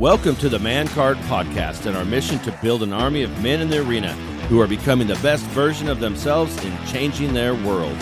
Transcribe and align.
Welcome 0.00 0.36
to 0.36 0.48
the 0.48 0.58
Man 0.58 0.88
Card 0.88 1.18
Podcast 1.18 1.84
and 1.84 1.94
our 1.94 2.06
mission 2.06 2.38
to 2.38 2.58
build 2.62 2.82
an 2.82 2.90
army 2.90 3.22
of 3.22 3.42
men 3.42 3.60
in 3.60 3.68
the 3.68 3.86
arena 3.86 4.14
who 4.48 4.58
are 4.58 4.66
becoming 4.66 5.06
the 5.06 5.16
best 5.16 5.44
version 5.48 5.90
of 5.90 6.00
themselves 6.00 6.56
in 6.64 6.74
changing 6.86 7.34
their 7.34 7.54
world. 7.54 7.98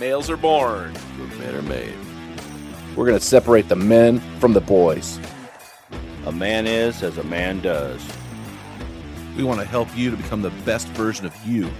Males 0.00 0.30
are 0.30 0.38
born. 0.38 0.94
Men 1.38 1.54
are 1.54 1.60
made. 1.60 1.94
We're 2.96 3.04
going 3.04 3.18
to 3.18 3.24
separate 3.24 3.68
the 3.68 3.76
men 3.76 4.20
from 4.40 4.54
the 4.54 4.62
boys. 4.62 5.20
A 6.24 6.32
man 6.32 6.66
is 6.66 7.02
as 7.02 7.18
a 7.18 7.24
man 7.24 7.60
does. 7.60 8.02
We 9.36 9.44
want 9.44 9.60
to 9.60 9.66
help 9.66 9.94
you 9.94 10.10
to 10.10 10.16
become 10.16 10.40
the 10.40 10.48
best 10.64 10.88
version 10.88 11.26
of 11.26 11.36
you. 11.44 11.70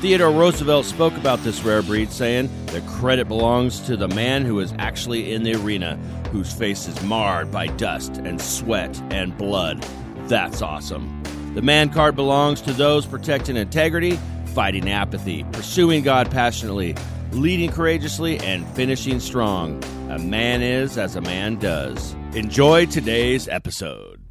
Theodore 0.00 0.30
Roosevelt 0.30 0.84
spoke 0.84 1.16
about 1.16 1.40
this 1.40 1.62
rare 1.62 1.82
breed, 1.82 2.12
saying, 2.12 2.50
The 2.66 2.82
credit 2.82 3.28
belongs 3.28 3.80
to 3.80 3.96
the 3.96 4.08
man 4.08 4.44
who 4.44 4.60
is 4.60 4.74
actually 4.78 5.32
in 5.32 5.42
the 5.42 5.54
arena, 5.54 5.96
whose 6.30 6.52
face 6.52 6.86
is 6.86 7.02
marred 7.02 7.50
by 7.50 7.68
dust 7.68 8.16
and 8.18 8.40
sweat 8.40 9.00
and 9.10 9.36
blood. 9.36 9.82
That's 10.28 10.60
awesome. 10.60 11.22
The 11.54 11.62
man 11.62 11.88
card 11.88 12.14
belongs 12.16 12.60
to 12.62 12.72
those 12.72 13.06
protecting 13.06 13.56
integrity, 13.56 14.18
fighting 14.46 14.90
apathy, 14.90 15.44
pursuing 15.52 16.02
God 16.02 16.30
passionately, 16.30 16.94
leading 17.32 17.70
courageously, 17.70 18.38
and 18.38 18.66
finishing 18.74 19.20
strong. 19.20 19.82
A 20.10 20.18
man 20.18 20.62
is 20.62 20.98
as 20.98 21.16
a 21.16 21.20
man 21.20 21.56
does. 21.56 22.14
Enjoy 22.34 22.86
today's 22.86 23.48
episode. 23.48 24.25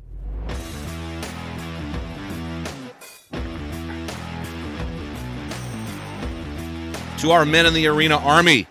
To 7.25 7.31
our 7.31 7.43
men 7.43 7.65
in 7.65 7.73
the 7.73 7.87
arena 7.87 8.17
army, 8.17 8.67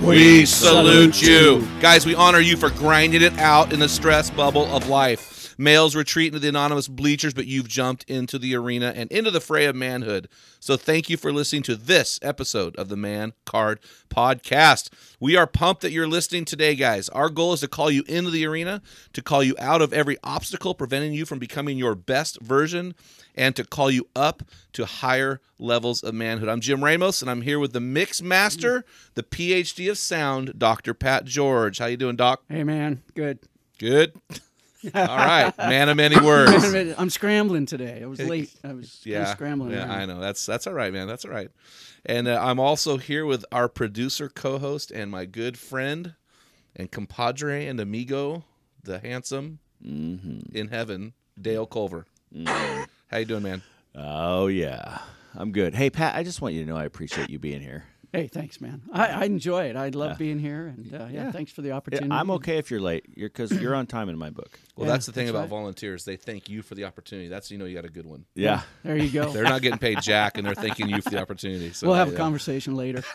we 0.00 0.46
salute 0.46 1.20
you. 1.20 1.66
Guys, 1.80 2.06
we 2.06 2.14
honor 2.14 2.38
you 2.38 2.56
for 2.56 2.70
grinding 2.70 3.22
it 3.22 3.36
out 3.40 3.72
in 3.72 3.80
the 3.80 3.88
stress 3.88 4.30
bubble 4.30 4.66
of 4.66 4.88
life. 4.88 5.47
Males 5.60 5.96
retreat 5.96 6.28
into 6.28 6.38
the 6.38 6.48
anonymous 6.48 6.86
bleachers, 6.86 7.34
but 7.34 7.48
you've 7.48 7.66
jumped 7.66 8.04
into 8.04 8.38
the 8.38 8.54
arena 8.54 8.92
and 8.94 9.10
into 9.10 9.32
the 9.32 9.40
fray 9.40 9.64
of 9.64 9.74
manhood. 9.74 10.28
So 10.60 10.76
thank 10.76 11.10
you 11.10 11.16
for 11.16 11.32
listening 11.32 11.64
to 11.64 11.74
this 11.74 12.20
episode 12.22 12.76
of 12.76 12.88
the 12.88 12.96
Man 12.96 13.32
Card 13.44 13.80
Podcast. 14.08 14.88
We 15.18 15.34
are 15.34 15.48
pumped 15.48 15.82
that 15.82 15.90
you're 15.90 16.06
listening 16.06 16.44
today, 16.44 16.76
guys. 16.76 17.08
Our 17.08 17.28
goal 17.28 17.54
is 17.54 17.60
to 17.60 17.68
call 17.68 17.90
you 17.90 18.04
into 18.06 18.30
the 18.30 18.46
arena, 18.46 18.82
to 19.12 19.20
call 19.20 19.42
you 19.42 19.56
out 19.58 19.82
of 19.82 19.92
every 19.92 20.16
obstacle 20.22 20.76
preventing 20.76 21.12
you 21.12 21.26
from 21.26 21.40
becoming 21.40 21.76
your 21.76 21.96
best 21.96 22.40
version, 22.40 22.94
and 23.34 23.56
to 23.56 23.64
call 23.64 23.90
you 23.90 24.08
up 24.14 24.44
to 24.74 24.84
higher 24.86 25.40
levels 25.58 26.04
of 26.04 26.14
manhood. 26.14 26.48
I'm 26.48 26.60
Jim 26.60 26.84
Ramos, 26.84 27.20
and 27.20 27.28
I'm 27.28 27.42
here 27.42 27.58
with 27.58 27.72
the 27.72 27.80
mix 27.80 28.22
master, 28.22 28.84
the 29.14 29.24
PhD 29.24 29.90
of 29.90 29.98
sound, 29.98 30.56
Dr. 30.56 30.94
Pat 30.94 31.24
George. 31.24 31.78
How 31.78 31.86
you 31.86 31.96
doing, 31.96 32.16
Doc? 32.16 32.42
Hey 32.48 32.62
man, 32.62 33.02
good. 33.14 33.40
Good. 33.78 34.14
All 34.94 35.16
right, 35.16 35.52
man 35.58 35.88
of 35.88 35.96
many 35.96 36.20
words. 36.20 36.64
I'm 36.98 37.10
scrambling 37.10 37.66
today. 37.66 38.00
I 38.02 38.06
was 38.06 38.20
late. 38.20 38.54
I 38.64 38.72
was 38.74 39.00
kinda 39.02 39.18
Yeah, 39.20 39.24
scrambling. 39.34 39.72
yeah, 39.72 39.80
around. 39.88 39.90
I 39.90 40.06
know. 40.06 40.20
That's 40.20 40.44
that's 40.46 40.66
all 40.66 40.72
right, 40.74 40.92
man. 40.92 41.06
That's 41.08 41.24
all 41.24 41.30
right. 41.32 41.50
And 42.06 42.28
uh, 42.28 42.38
I'm 42.40 42.60
also 42.60 42.96
here 42.96 43.26
with 43.26 43.44
our 43.50 43.68
producer, 43.68 44.28
co-host, 44.28 44.90
and 44.92 45.10
my 45.10 45.24
good 45.24 45.58
friend 45.58 46.14
and 46.76 46.90
compadre 46.90 47.66
and 47.66 47.80
amigo, 47.80 48.44
the 48.82 48.98
handsome 49.00 49.58
Mm-hmm. 49.84 50.56
in 50.56 50.68
heaven, 50.68 51.12
Dale 51.40 51.64
Culver. 51.66 52.04
How 52.46 53.16
you 53.16 53.24
doing, 53.24 53.44
man? 53.44 53.62
Oh, 53.94 54.48
yeah. 54.48 54.98
I'm 55.36 55.52
good. 55.52 55.74
Hey, 55.76 55.88
Pat, 55.88 56.16
I 56.16 56.24
just 56.24 56.40
want 56.42 56.54
you 56.54 56.64
to 56.64 56.68
know 56.68 56.76
I 56.76 56.84
appreciate 56.84 57.30
you 57.30 57.38
being 57.38 57.60
here. 57.60 57.84
Hey, 58.12 58.26
thanks, 58.26 58.58
man. 58.58 58.80
I, 58.90 59.08
I 59.08 59.24
enjoy 59.24 59.66
it. 59.66 59.76
I 59.76 59.90
love 59.90 60.16
being 60.16 60.38
here, 60.38 60.66
and 60.74 60.94
uh, 60.94 60.98
yeah, 61.10 61.24
Yeah. 61.24 61.32
thanks 61.32 61.52
for 61.52 61.60
the 61.60 61.68
Yeah, 61.68 61.76
opportunity. 61.76 62.10
I'm 62.10 62.30
okay 62.32 62.56
if 62.56 62.70
you're 62.70 62.80
late. 62.80 63.04
You're 63.14 63.28
because 63.28 63.52
you're 63.52 63.74
on 63.74 63.86
time 63.86 64.08
in 64.08 64.16
my 64.16 64.30
book. 64.30 64.58
Well, 64.76 64.86
Yeah, 64.86 64.94
that's 64.94 65.04
the 65.04 65.12
thing 65.12 65.26
that's 65.26 65.32
about 65.32 65.40
right. 65.42 65.48
volunteers. 65.50 66.04
They 66.06 66.16
thank 66.16 66.48
you 66.48 66.62
for 66.62 66.74
the 66.74 66.84
opportunity. 66.84 67.28
That's 67.28 67.50
you 67.50 67.58
know 67.58 67.66
you 67.66 67.74
got 67.74 67.84
a 67.84 67.90
good 67.90 68.06
one. 68.06 68.24
Yeah. 68.34 68.62
There 68.82 68.96
you 68.96 69.10
go. 69.10 69.28
They're 69.32 69.44
not 69.44 69.60
getting 69.60 69.78
paid 69.78 70.00
jack, 70.00 70.38
and 70.38 70.46
they're 70.46 70.54
thanking 70.54 70.88
you 70.88 71.02
for 71.02 71.10
the 71.10 71.20
opportunity. 71.20 71.72
So 71.74 71.86
we'll 71.86 71.96
have 71.96 72.08
a 72.12 72.16
conversation 72.16 72.76
later. 72.76 73.04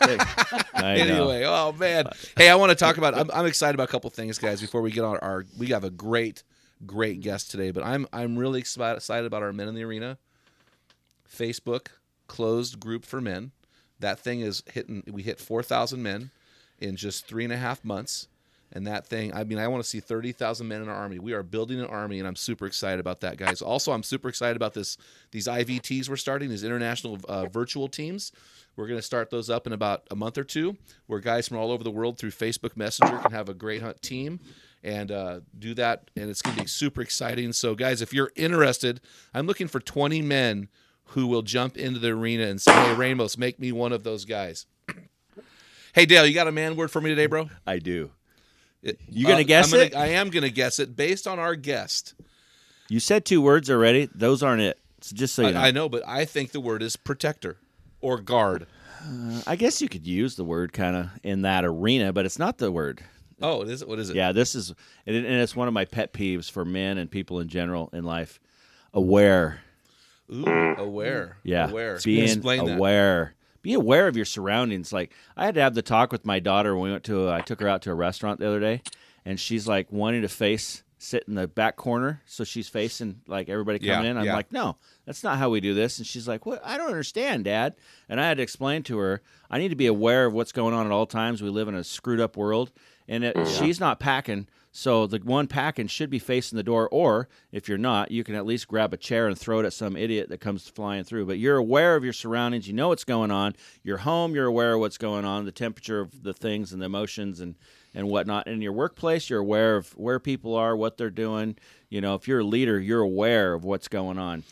Anyway, 0.74 1.44
oh 1.44 1.72
man. 1.72 2.06
Hey, 2.36 2.48
I 2.48 2.54
want 2.56 2.70
to 2.70 2.76
talk 2.76 2.96
about. 2.98 3.14
I'm, 3.14 3.30
I'm 3.32 3.46
excited 3.46 3.74
about 3.74 3.88
a 3.88 3.92
couple 3.92 4.10
things, 4.10 4.38
guys. 4.38 4.60
Before 4.60 4.80
we 4.82 4.90
get 4.90 5.04
on 5.04 5.16
our, 5.18 5.44
we 5.58 5.68
have 5.68 5.82
a 5.84 5.90
great, 5.90 6.42
great 6.84 7.20
guest 7.20 7.50
today. 7.50 7.70
But 7.70 7.84
I'm 7.84 8.06
I'm 8.12 8.36
really 8.36 8.60
excited 8.60 8.96
excited 8.96 9.26
about 9.26 9.42
our 9.42 9.52
men 9.52 9.68
in 9.68 9.74
the 9.74 9.82
arena. 9.82 10.18
Facebook 11.30 11.88
closed 12.26 12.78
group 12.80 13.04
for 13.04 13.20
men. 13.20 13.52
That 14.00 14.18
thing 14.18 14.40
is 14.40 14.62
hitting. 14.72 15.02
We 15.10 15.22
hit 15.22 15.38
four 15.38 15.62
thousand 15.62 16.02
men 16.02 16.30
in 16.78 16.96
just 16.96 17.26
three 17.26 17.44
and 17.44 17.52
a 17.52 17.56
half 17.56 17.84
months. 17.84 18.28
And 18.72 18.88
that 18.88 19.06
thing, 19.06 19.32
I 19.32 19.44
mean, 19.44 19.58
I 19.58 19.68
want 19.68 19.84
to 19.84 19.88
see 19.88 20.00
30,000 20.00 20.66
men 20.66 20.82
in 20.82 20.88
our 20.88 20.94
army. 20.96 21.20
We 21.20 21.32
are 21.32 21.44
building 21.44 21.78
an 21.78 21.86
army, 21.86 22.18
and 22.18 22.26
I'm 22.26 22.34
super 22.34 22.66
excited 22.66 22.98
about 22.98 23.20
that, 23.20 23.36
guys. 23.36 23.62
Also, 23.62 23.92
I'm 23.92 24.02
super 24.02 24.28
excited 24.28 24.56
about 24.56 24.74
this 24.74 24.98
these 25.30 25.46
IVTs 25.46 26.08
we're 26.08 26.16
starting, 26.16 26.48
these 26.48 26.64
international 26.64 27.20
uh, 27.28 27.46
virtual 27.46 27.86
teams. 27.86 28.32
We're 28.74 28.88
going 28.88 28.98
to 28.98 29.02
start 29.02 29.30
those 29.30 29.48
up 29.48 29.68
in 29.68 29.72
about 29.72 30.02
a 30.10 30.16
month 30.16 30.38
or 30.38 30.42
two, 30.42 30.76
where 31.06 31.20
guys 31.20 31.46
from 31.46 31.58
all 31.58 31.70
over 31.70 31.84
the 31.84 31.90
world 31.90 32.18
through 32.18 32.32
Facebook 32.32 32.76
Messenger 32.76 33.18
can 33.18 33.30
have 33.30 33.48
a 33.48 33.54
great 33.54 33.80
hunt 33.80 34.02
team 34.02 34.40
and 34.82 35.12
uh, 35.12 35.40
do 35.56 35.74
that. 35.74 36.10
And 36.16 36.28
it's 36.28 36.42
going 36.42 36.56
to 36.56 36.62
be 36.62 36.68
super 36.68 37.00
exciting. 37.00 37.52
So, 37.52 37.76
guys, 37.76 38.02
if 38.02 38.12
you're 38.12 38.32
interested, 38.34 39.00
I'm 39.32 39.46
looking 39.46 39.68
for 39.68 39.78
20 39.78 40.20
men 40.22 40.68
who 41.08 41.26
will 41.26 41.42
jump 41.42 41.76
into 41.76 41.98
the 42.00 42.08
arena 42.08 42.44
and 42.46 42.60
say, 42.60 42.72
"Hey, 42.72 42.94
Ramos, 42.94 43.36
make 43.38 43.58
me 43.58 43.72
one 43.72 43.92
of 43.92 44.04
those 44.04 44.24
guys." 44.24 44.66
hey, 45.94 46.06
Dale, 46.06 46.26
you 46.26 46.34
got 46.34 46.48
a 46.48 46.52
man 46.52 46.76
word 46.76 46.90
for 46.90 47.00
me 47.00 47.10
today, 47.10 47.26
bro? 47.26 47.48
I 47.66 47.78
do. 47.78 48.10
It- 48.82 49.00
You 49.08 49.26
gonna 49.26 49.40
uh, 49.40 49.44
guess 49.44 49.66
I'm 49.72 49.78
gonna- 49.78 49.84
it? 49.86 49.96
I 49.96 50.06
am 50.08 50.30
going 50.30 50.42
to 50.42 50.50
guess 50.50 50.78
it 50.78 50.94
based 50.96 51.26
on 51.26 51.38
our 51.38 51.54
guest. 51.54 52.14
You 52.88 53.00
said 53.00 53.24
two 53.24 53.40
words 53.40 53.70
already. 53.70 54.08
Those 54.14 54.42
aren't 54.42 54.60
it. 54.62 54.78
So 55.00 55.16
just 55.16 55.34
so 55.34 55.46
you 55.46 55.52
know. 55.54 55.60
I, 55.60 55.68
I 55.68 55.70
know, 55.70 55.88
but 55.88 56.02
I 56.06 56.24
think 56.24 56.52
the 56.52 56.60
word 56.60 56.82
is 56.82 56.96
protector 56.96 57.56
or 58.00 58.18
guard. 58.18 58.66
I 59.46 59.56
guess 59.56 59.82
you 59.82 59.88
could 59.88 60.06
use 60.06 60.36
the 60.36 60.44
word 60.44 60.72
kind 60.72 60.96
of 60.96 61.08
in 61.22 61.42
that 61.42 61.64
arena, 61.64 62.12
but 62.12 62.24
it's 62.24 62.38
not 62.38 62.56
the 62.58 62.70
word. 62.72 63.02
Oh, 63.42 63.62
it 63.62 63.68
is. 63.68 63.84
What 63.84 63.98
is 63.98 64.08
it? 64.10 64.16
Yeah, 64.16 64.32
this 64.32 64.54
is, 64.54 64.70
and 65.06 65.16
it- 65.16 65.24
and 65.24 65.34
it's 65.40 65.54
one 65.56 65.68
of 65.68 65.74
my 65.74 65.84
pet 65.84 66.12
peeves 66.12 66.50
for 66.50 66.64
men 66.64 66.98
and 66.98 67.10
people 67.10 67.40
in 67.40 67.48
general 67.48 67.90
in 67.92 68.04
life. 68.04 68.38
Aware. 68.92 69.60
Ooh, 70.30 70.44
mm. 70.44 70.78
aware. 70.78 71.38
Yeah. 71.42 71.70
Aware. 71.70 71.98
Being 72.04 72.24
Explain 72.24 72.64
that. 72.66 72.76
aware. 72.76 73.34
Be 73.62 73.74
aware 73.74 74.08
of 74.08 74.16
your 74.16 74.26
surroundings. 74.26 74.92
Like 74.92 75.12
I 75.36 75.44
had 75.46 75.54
to 75.54 75.60
have 75.60 75.74
the 75.74 75.82
talk 75.82 76.12
with 76.12 76.26
my 76.26 76.38
daughter 76.38 76.74
when 76.74 76.84
we 76.84 76.90
went 76.92 77.04
to. 77.04 77.30
I 77.30 77.40
took 77.40 77.60
her 77.60 77.68
out 77.68 77.82
to 77.82 77.90
a 77.90 77.94
restaurant 77.94 78.40
the 78.40 78.46
other 78.46 78.60
day, 78.60 78.82
and 79.24 79.40
she's 79.40 79.66
like 79.66 79.90
wanting 79.90 80.22
to 80.22 80.28
face 80.28 80.82
sit 81.04 81.24
in 81.28 81.34
the 81.34 81.46
back 81.46 81.76
corner, 81.76 82.22
so 82.24 82.44
she's 82.44 82.68
facing 82.68 83.20
like 83.26 83.48
everybody 83.48 83.78
coming 83.78 84.04
Yeah, 84.04 84.10
in. 84.10 84.16
I'm 84.16 84.24
yeah. 84.24 84.34
like, 84.36 84.50
no, 84.52 84.76
that's 85.04 85.22
not 85.22 85.38
how 85.38 85.50
we 85.50 85.60
do 85.60 85.74
this. 85.74 85.98
And 85.98 86.06
she's 86.06 86.26
like, 86.26 86.46
what? 86.46 86.64
I 86.64 86.76
don't 86.78 86.88
understand, 86.88 87.44
Dad. 87.44 87.74
And 88.08 88.18
I 88.20 88.26
had 88.26 88.38
to 88.38 88.42
explain 88.42 88.82
to 88.84 88.98
her, 88.98 89.20
I 89.50 89.58
need 89.58 89.68
to 89.68 89.76
be 89.76 89.86
aware 89.86 90.26
of 90.26 90.32
what's 90.32 90.52
going 90.52 90.74
on 90.74 90.86
at 90.86 90.92
all 90.92 91.06
times. 91.06 91.42
We 91.42 91.50
live 91.50 91.68
in 91.68 91.74
a 91.74 91.84
screwed 91.84 92.20
up 92.20 92.36
world, 92.36 92.72
and 93.08 93.24
it, 93.24 93.36
mm. 93.36 93.58
she's 93.58 93.80
not 93.80 94.00
packing. 94.00 94.48
So 94.76 95.06
the 95.06 95.18
one 95.18 95.46
packing 95.46 95.86
should 95.86 96.10
be 96.10 96.18
facing 96.18 96.56
the 96.56 96.64
door, 96.64 96.88
or 96.88 97.28
if 97.52 97.68
you're 97.68 97.78
not, 97.78 98.10
you 98.10 98.24
can 98.24 98.34
at 98.34 98.44
least 98.44 98.66
grab 98.66 98.92
a 98.92 98.96
chair 98.96 99.28
and 99.28 99.38
throw 99.38 99.60
it 99.60 99.66
at 99.66 99.72
some 99.72 99.96
idiot 99.96 100.30
that 100.30 100.40
comes 100.40 100.68
flying 100.68 101.04
through. 101.04 101.26
But 101.26 101.38
you're 101.38 101.56
aware 101.56 101.94
of 101.94 102.02
your 102.02 102.12
surroundings, 102.12 102.66
you 102.66 102.74
know 102.74 102.88
what's 102.88 103.04
going 103.04 103.30
on. 103.30 103.54
You're 103.84 103.98
home, 103.98 104.34
you're 104.34 104.46
aware 104.46 104.74
of 104.74 104.80
what's 104.80 104.98
going 104.98 105.24
on, 105.24 105.44
the 105.44 105.52
temperature 105.52 106.00
of 106.00 106.24
the 106.24 106.34
things 106.34 106.72
and 106.72 106.82
the 106.82 106.86
emotions, 106.86 107.40
and 107.40 107.54
and 107.94 108.08
whatnot. 108.08 108.48
In 108.48 108.60
your 108.60 108.72
workplace, 108.72 109.30
you're 109.30 109.38
aware 109.38 109.76
of 109.76 109.96
where 109.96 110.18
people 110.18 110.56
are, 110.56 110.76
what 110.76 110.96
they're 110.96 111.10
doing. 111.10 111.56
You 111.88 112.00
know, 112.00 112.16
if 112.16 112.26
you're 112.26 112.40
a 112.40 112.44
leader, 112.44 112.80
you're 112.80 113.00
aware 113.00 113.54
of 113.54 113.64
what's 113.64 113.86
going 113.86 114.18
on. 114.18 114.42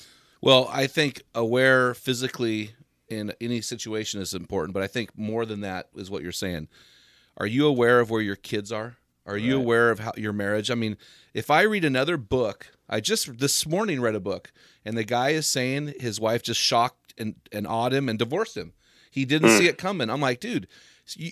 Well, 0.41 0.69
I 0.73 0.87
think 0.87 1.23
aware 1.35 1.95
physically 1.95 2.75
in 3.09 3.33
any 3.41 3.61
situation 3.61 4.21
is 4.21 4.35
important, 4.35 4.75
but 4.75 4.83
I 4.83 4.87
think 4.87 5.17
more 5.19 5.45
than 5.45 5.61
that 5.61 5.89
is 5.97 6.11
what 6.11 6.23
you're 6.23 6.33
saying. 6.33 6.69
Are 7.37 7.47
you 7.47 7.67
aware 7.67 8.01
of 8.01 8.11
where 8.11 8.21
your 8.21 8.37
kids 8.37 8.71
are? 8.73 8.97
Are 9.25 9.37
you 9.37 9.57
aware 9.57 9.91
of 9.91 10.01
how 10.01 10.13
your 10.17 10.33
marriage? 10.33 10.71
I 10.71 10.75
mean, 10.75 10.97
if 11.33 11.51
I 11.51 11.63
read 11.63 11.85
another 11.85 12.17
book, 12.17 12.73
I 12.89 13.01
just 13.01 13.39
this 13.39 13.67
morning 13.67 14.01
read 14.01 14.17
a 14.17 14.21
book, 14.21 14.53
and 14.85 14.99
the 14.99 15.05
guy 15.05 15.31
is 15.31 15.47
saying 15.47 15.95
his 16.01 16.21
wife 16.21 16.43
just 16.43 16.61
shocked 16.61 17.15
and, 17.17 17.37
and 17.53 17.67
awed 17.67 17.93
him 17.93 18.09
and 18.09 18.19
divorced 18.19 18.57
him. 18.57 18.73
He 19.11 19.25
didn't 19.25 19.51
hmm. 19.51 19.59
see 19.59 19.69
it 19.69 19.79
coming. 19.79 20.11
I'm 20.11 20.21
like, 20.21 20.41
dude, 20.41 20.67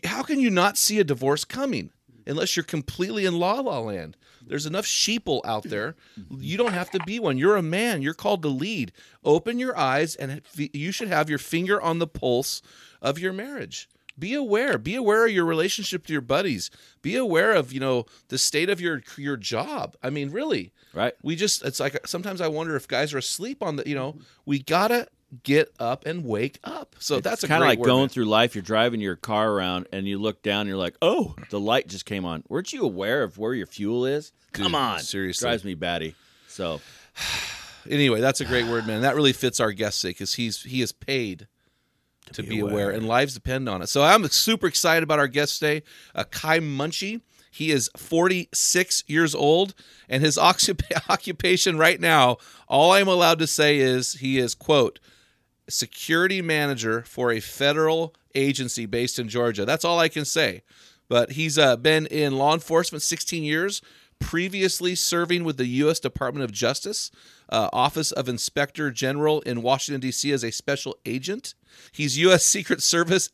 how 0.05 0.23
can 0.23 0.39
you 0.39 0.51
not 0.51 0.79
see 0.79 1.01
a 1.01 1.05
divorce 1.05 1.45
coming 1.45 1.91
unless 2.27 2.57
you're 2.57 2.65
completely 2.65 3.27
in 3.27 3.39
la 3.39 3.55
la 3.55 3.81
land? 3.81 4.17
There's 4.47 4.67
enough 4.67 4.87
sheeple 4.87 5.41
out 5.45 5.65
there. 5.65 5.97
You 6.31 6.57
don't 6.57 6.73
have 6.73 6.91
to 6.91 7.01
be 7.07 7.21
one. 7.21 7.39
You're 7.39 7.57
a 7.57 7.63
man. 7.63 8.03
You're 8.03 8.15
called 8.15 8.43
to 8.43 8.49
lead. 8.49 8.93
Open 9.25 9.59
your 9.59 9.77
eyes, 9.77 10.17
and 10.17 10.43
you 10.57 10.93
should 10.93 11.09
have 11.09 11.31
your 11.31 11.39
finger 11.39 11.81
on 11.81 11.99
the 11.99 12.07
pulse 12.07 12.63
of 13.01 13.19
your 13.19 13.33
marriage. 13.33 13.89
Be 14.21 14.35
aware. 14.35 14.79
Be 14.79 14.95
aware 14.95 15.25
of 15.27 15.33
your 15.33 15.45
relationship 15.47 16.07
to 16.07 16.13
your 16.13 16.23
buddies. 16.23 16.71
Be 17.03 17.17
aware 17.17 17.53
of 17.55 17.73
you 17.73 17.81
know 17.81 18.05
the 18.29 18.39
state 18.39 18.71
of 18.71 18.81
your 18.81 19.03
your 19.17 19.37
job. 19.37 19.97
I 20.03 20.11
mean, 20.11 20.31
really, 20.31 20.73
Right. 20.95 21.15
we 21.23 21.35
just 21.35 21.65
it's 21.65 21.81
like 21.81 22.07
sometimes 22.07 22.41
I 22.41 22.47
wonder 22.49 22.77
if 22.77 22.87
guys 22.87 23.13
are 23.15 23.19
asleep 23.19 23.63
on 23.63 23.77
the 23.77 23.89
you 23.89 23.95
know 23.97 24.17
we 24.45 24.61
gotta 24.61 25.09
get 25.45 25.73
up 25.79 26.05
and 26.07 26.25
wake 26.25 26.59
up. 26.65 26.97
So 26.99 27.21
that's 27.21 27.45
kind 27.47 27.63
of 27.63 27.69
like 27.69 27.79
word, 27.79 27.87
going 27.87 28.09
through 28.09 28.25
life. 28.27 28.55
You're 28.55 28.63
driving 28.63 29.01
your 29.01 29.15
car 29.17 29.53
around, 29.53 29.87
and 29.93 30.07
you 30.07 30.19
look 30.19 30.43
down, 30.43 30.63
and 30.63 30.69
you're 30.69 30.77
like, 30.77 30.97
"Oh, 31.01 31.35
the 31.51 31.61
light 31.61 31.87
just 31.89 32.05
came 32.05 32.25
on." 32.25 32.43
Weren't 32.49 32.73
you 32.73 32.83
aware 32.83 33.23
of 33.23 33.39
where 33.39 33.55
your 33.55 33.67
fuel 33.67 34.05
is? 34.07 34.33
Come 34.53 34.75
on, 34.75 34.99
seriously. 35.01 35.47
drives 35.47 35.65
me 35.65 35.75
batty. 35.75 36.15
So 36.49 36.81
anyway, 37.89 38.21
that's 38.21 38.41
a 38.41 38.45
great 38.45 38.67
word, 38.67 38.87
man. 38.87 39.03
That 39.03 39.15
really 39.15 39.33
fits 39.33 39.61
our 39.61 39.73
guest 39.73 40.03
because 40.03 40.35
he's 40.35 40.63
he 40.65 40.83
is 40.83 40.93
paid 40.93 41.47
to, 42.33 42.43
be, 42.43 42.61
aware. 42.61 42.91
and 42.91 43.07
lives 43.07 43.35
depend 43.35 43.69
on 43.69 43.83
it. 43.83 43.89
So 43.89 44.03
I'm 44.03 44.27
super 44.29 44.67
excited 44.67 45.03
about 45.03 45.19
our 45.19 45.29
guest 45.29 45.59
today, 45.59 45.83
uh, 46.15 46.25
Kai 46.25 46.61
Munchie. 46.61 47.21
He 47.51 47.73
is 47.73 47.91
46 47.97 49.05
years 49.07 49.35
old, 49.35 49.75
and 50.09 50.23
his 50.23 50.37
occup- 50.39 50.83
occupation 51.09 51.77
right 51.77 52.01
now, 52.01 52.37
all 52.69 52.93
I'm 52.93 53.09
allowed 53.09 53.39
to 53.41 53.47
say 53.47 53.79
is 53.79 54.15
he 54.15 54.39
is 54.39 54.55
quote 54.55 55.01
security 55.69 56.43
manager 56.43 57.03
for 57.03 57.31
a 57.33 57.41
federal 57.41 58.15
agency 58.35 58.87
based 58.87 59.19
in 59.19 59.29
Georgia. 59.29 59.65
That's 59.65 59.85
all 59.85 59.99
I 59.99 60.09
can 60.09 60.25
say. 60.25 60.63
But 61.09 61.33
he's 61.33 61.59
uh, 61.59 61.77
been 61.77 62.07
in 62.07 62.37
law 62.37 62.55
enforcement 62.55 63.03
16 63.03 63.43
years, 63.43 63.83
previously 64.21 64.95
serving 64.95 65.45
with 65.45 65.57
the 65.57 65.67
U.S. 65.67 65.99
Department 65.99 66.45
of 66.45 66.53
Justice, 66.53 67.11
uh, 67.51 67.69
Office 67.73 68.13
of 68.13 68.29
Inspector 68.29 68.91
General 68.93 69.41
in 69.41 69.63
Washington, 69.63 70.01
D.C., 70.01 70.33
as 70.33 70.45
a 70.45 70.51
special 70.51 70.97
agent. 71.05 71.55
He's 71.93 72.19
U.S. 72.19 72.45
Secret 72.51 72.83
Service 72.83 73.31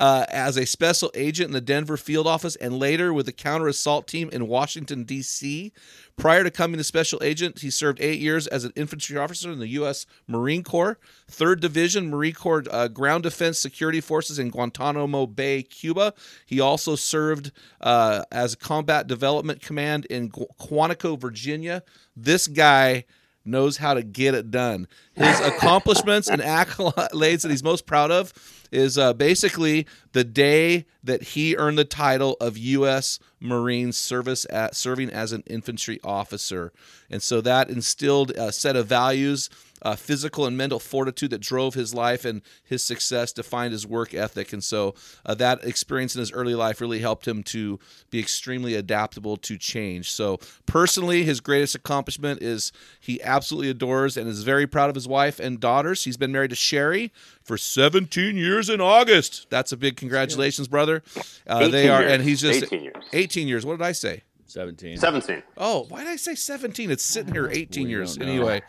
uh, 0.00 0.26
as 0.30 0.56
a 0.56 0.66
special 0.66 1.10
agent 1.14 1.48
in 1.48 1.52
the 1.52 1.60
Denver 1.60 1.96
field 1.96 2.26
office 2.26 2.56
and 2.56 2.78
later 2.78 3.12
with 3.12 3.26
the 3.26 3.32
counter 3.32 3.68
assault 3.68 4.06
team 4.06 4.28
in 4.32 4.48
Washington, 4.48 5.04
D.C. 5.04 5.72
Prior 6.16 6.42
to 6.42 6.50
coming 6.50 6.78
to 6.78 6.84
special 6.84 7.20
agent, 7.22 7.60
he 7.60 7.70
served 7.70 8.00
eight 8.00 8.18
years 8.18 8.46
as 8.46 8.64
an 8.64 8.72
infantry 8.74 9.16
officer 9.16 9.52
in 9.52 9.60
the 9.60 9.68
U.S. 9.68 10.06
Marine 10.26 10.64
Corps, 10.64 10.98
3rd 11.30 11.60
Division 11.60 12.10
Marine 12.10 12.34
Corps 12.34 12.64
uh, 12.70 12.88
Ground 12.88 13.22
Defense 13.22 13.58
Security 13.58 14.00
Forces 14.00 14.38
in 14.38 14.50
Guantanamo 14.50 15.26
Bay, 15.26 15.62
Cuba. 15.62 16.14
He 16.44 16.60
also 16.60 16.96
served 16.96 17.52
uh, 17.80 18.24
as 18.32 18.54
Combat 18.56 19.06
Development 19.06 19.60
Command 19.60 20.06
in 20.06 20.30
Qu- 20.30 20.46
Quantico, 20.60 21.18
Virginia. 21.18 21.84
This 22.16 22.48
guy 22.48 23.04
knows 23.48 23.78
how 23.78 23.94
to 23.94 24.02
get 24.02 24.34
it 24.34 24.50
done. 24.50 24.86
His 25.14 25.40
accomplishments 25.44 26.28
and 26.28 26.40
accolades 26.40 27.42
that 27.42 27.50
he's 27.50 27.64
most 27.64 27.86
proud 27.86 28.10
of 28.10 28.32
is 28.70 28.98
uh, 28.98 29.14
basically 29.14 29.86
the 30.12 30.24
day 30.24 30.84
that 31.02 31.22
he 31.22 31.56
earned 31.56 31.78
the 31.78 31.84
title 31.84 32.36
of 32.40 32.58
U.S. 32.58 33.18
Marine 33.40 33.92
Service 33.92 34.46
at 34.50 34.74
serving 34.74 35.10
as 35.10 35.32
an 35.32 35.42
infantry 35.46 35.98
officer, 36.04 36.72
and 37.10 37.22
so 37.22 37.40
that 37.40 37.70
instilled 37.70 38.30
a 38.32 38.52
set 38.52 38.76
of 38.76 38.86
values. 38.86 39.48
Uh, 39.82 39.96
physical 39.96 40.46
and 40.46 40.56
mental 40.56 40.78
fortitude 40.78 41.30
that 41.30 41.40
drove 41.40 41.74
his 41.74 41.94
life 41.94 42.24
and 42.24 42.42
his 42.64 42.84
success 42.84 43.32
defined 43.32 43.72
his 43.72 43.86
work 43.86 44.14
ethic. 44.14 44.52
And 44.52 44.62
so 44.62 44.94
uh, 45.24 45.34
that 45.34 45.64
experience 45.64 46.14
in 46.14 46.20
his 46.20 46.32
early 46.32 46.54
life 46.54 46.80
really 46.80 46.98
helped 47.00 47.26
him 47.26 47.42
to 47.44 47.78
be 48.10 48.18
extremely 48.18 48.74
adaptable 48.74 49.36
to 49.36 49.56
change. 49.56 50.10
So, 50.10 50.38
personally, 50.66 51.22
his 51.24 51.40
greatest 51.40 51.74
accomplishment 51.74 52.42
is 52.42 52.72
he 53.00 53.22
absolutely 53.22 53.70
adores 53.70 54.16
and 54.16 54.28
is 54.28 54.42
very 54.42 54.66
proud 54.66 54.88
of 54.88 54.94
his 54.94 55.06
wife 55.08 55.38
and 55.38 55.60
daughters. 55.60 56.04
He's 56.04 56.16
been 56.16 56.32
married 56.32 56.50
to 56.50 56.56
Sherry 56.56 57.12
for 57.42 57.56
17 57.56 58.36
years 58.36 58.68
in 58.68 58.80
August. 58.80 59.46
That's 59.50 59.72
a 59.72 59.76
big 59.76 59.96
congratulations, 59.96 60.68
brother. 60.68 61.02
Uh, 61.46 61.68
they 61.68 61.88
are, 61.88 62.00
years. 62.00 62.12
and 62.12 62.22
he's 62.22 62.40
just 62.40 62.64
18 62.64 62.82
years. 62.82 63.04
18 63.12 63.48
years. 63.48 63.64
What 63.66 63.78
did 63.78 63.84
I 63.84 63.92
say? 63.92 64.22
seventeen. 64.46 64.96
17. 64.96 65.42
Oh, 65.58 65.84
why 65.90 66.04
did 66.04 66.08
I 66.08 66.16
say 66.16 66.34
17? 66.34 66.90
It's 66.90 67.04
sitting 67.04 67.34
here 67.34 67.48
18 67.52 67.88
years. 67.88 68.16
don't 68.16 68.28
know. 68.36 68.60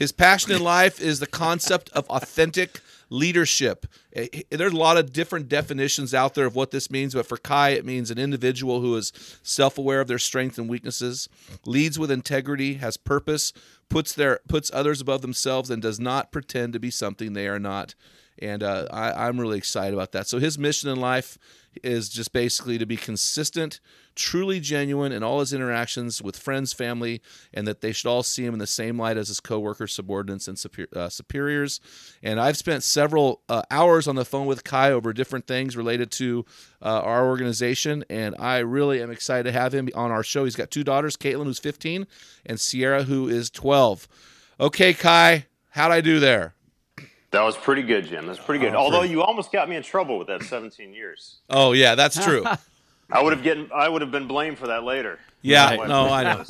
His 0.00 0.12
passion 0.12 0.52
in 0.52 0.62
life 0.64 0.98
is 0.98 1.20
the 1.20 1.26
concept 1.26 1.90
of 1.90 2.08
authentic 2.08 2.80
leadership. 3.10 3.84
Eh, 4.14 4.28
There's 4.50 4.72
a 4.72 4.76
lot 4.76 4.96
of 4.96 5.12
different 5.12 5.46
definitions 5.46 6.14
out 6.14 6.32
there 6.32 6.46
of 6.46 6.54
what 6.56 6.70
this 6.70 6.90
means, 6.90 7.12
but 7.12 7.26
for 7.26 7.36
Kai, 7.36 7.70
it 7.70 7.84
means 7.84 8.10
an 8.10 8.18
individual 8.18 8.80
who 8.80 8.96
is 8.96 9.12
self 9.42 9.76
aware 9.76 10.00
of 10.00 10.08
their 10.08 10.18
strengths 10.18 10.56
and 10.56 10.70
weaknesses, 10.70 11.28
leads 11.66 11.98
with 11.98 12.10
integrity, 12.10 12.74
has 12.74 12.96
purpose, 12.96 13.52
puts 13.90 14.14
their 14.14 14.40
puts 14.48 14.70
others 14.72 15.02
above 15.02 15.20
themselves, 15.20 15.68
and 15.68 15.82
does 15.82 16.00
not 16.00 16.32
pretend 16.32 16.72
to 16.72 16.80
be 16.80 16.90
something 16.90 17.34
they 17.34 17.46
are 17.46 17.60
not. 17.60 17.94
And 18.40 18.62
uh, 18.62 18.86
I, 18.90 19.28
I'm 19.28 19.40
really 19.40 19.58
excited 19.58 19.94
about 19.94 20.12
that. 20.12 20.26
So 20.26 20.38
his 20.38 20.58
mission 20.58 20.88
in 20.88 21.00
life 21.00 21.38
is 21.82 22.08
just 22.08 22.32
basically 22.32 22.78
to 22.78 22.86
be 22.86 22.96
consistent, 22.96 23.80
truly 24.16 24.60
genuine 24.60 25.12
in 25.12 25.22
all 25.22 25.40
his 25.40 25.52
interactions 25.52 26.20
with 26.20 26.36
friends, 26.36 26.72
family, 26.72 27.22
and 27.54 27.66
that 27.66 27.80
they 27.80 27.92
should 27.92 28.08
all 28.08 28.22
see 28.22 28.44
him 28.44 28.54
in 28.54 28.58
the 28.58 28.66
same 28.66 28.98
light 28.98 29.16
as 29.16 29.28
his 29.28 29.40
coworkers, 29.40 29.92
subordinates, 29.92 30.48
and 30.48 30.58
super, 30.58 30.86
uh, 30.96 31.08
superiors. 31.08 31.80
And 32.22 32.40
I've 32.40 32.56
spent 32.56 32.82
several 32.82 33.42
uh, 33.48 33.62
hours 33.70 34.08
on 34.08 34.16
the 34.16 34.24
phone 34.24 34.46
with 34.46 34.64
Kai 34.64 34.90
over 34.90 35.12
different 35.12 35.46
things 35.46 35.76
related 35.76 36.10
to 36.12 36.44
uh, 36.82 37.00
our 37.02 37.26
organization, 37.26 38.04
and 38.10 38.34
I 38.38 38.58
really 38.58 39.02
am 39.02 39.10
excited 39.10 39.44
to 39.44 39.52
have 39.52 39.72
him 39.72 39.88
on 39.94 40.10
our 40.10 40.24
show. 40.24 40.44
He's 40.44 40.56
got 40.56 40.70
two 40.70 40.84
daughters, 40.84 41.16
Caitlin, 41.16 41.44
who's 41.44 41.58
15, 41.58 42.06
and 42.46 42.58
Sierra, 42.58 43.04
who 43.04 43.28
is 43.28 43.48
12. 43.50 44.08
Okay, 44.58 44.92
Kai, 44.92 45.46
how'd 45.70 45.92
I 45.92 46.00
do 46.00 46.18
there? 46.18 46.54
That 47.32 47.42
was 47.42 47.56
pretty 47.56 47.82
good, 47.82 48.06
Jim. 48.06 48.26
That's 48.26 48.40
pretty 48.40 48.64
good. 48.64 48.74
Oh, 48.74 48.78
Although 48.78 49.02
you 49.02 49.22
almost 49.22 49.52
got 49.52 49.68
me 49.68 49.76
in 49.76 49.82
trouble 49.82 50.18
with 50.18 50.26
that 50.28 50.42
17 50.42 50.92
years. 50.92 51.36
Oh 51.48 51.72
yeah, 51.72 51.94
that's 51.94 52.22
true. 52.22 52.44
I 53.12 53.22
would 53.22 53.32
have 53.32 53.42
getting 53.42 53.68
I 53.74 53.88
would 53.88 54.02
have 54.02 54.10
been 54.10 54.26
blamed 54.28 54.58
for 54.58 54.68
that 54.68 54.82
later. 54.84 55.18
Yeah, 55.42 55.76
Right. 55.76 55.88
no, 55.88 56.04
I 56.12 56.22
know. 56.24 56.44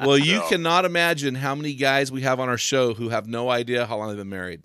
Well, 0.00 0.18
you 0.18 0.38
So- 0.40 0.48
cannot 0.48 0.84
imagine 0.84 1.34
how 1.36 1.54
many 1.54 1.74
guys 1.74 2.12
we 2.12 2.20
have 2.22 2.38
on 2.40 2.48
our 2.48 2.58
show 2.58 2.92
who 2.94 3.08
have 3.08 3.26
no 3.26 3.48
idea 3.50 3.86
how 3.86 3.96
long 3.96 4.08
they've 4.08 4.16
been 4.16 4.28
married. 4.28 4.62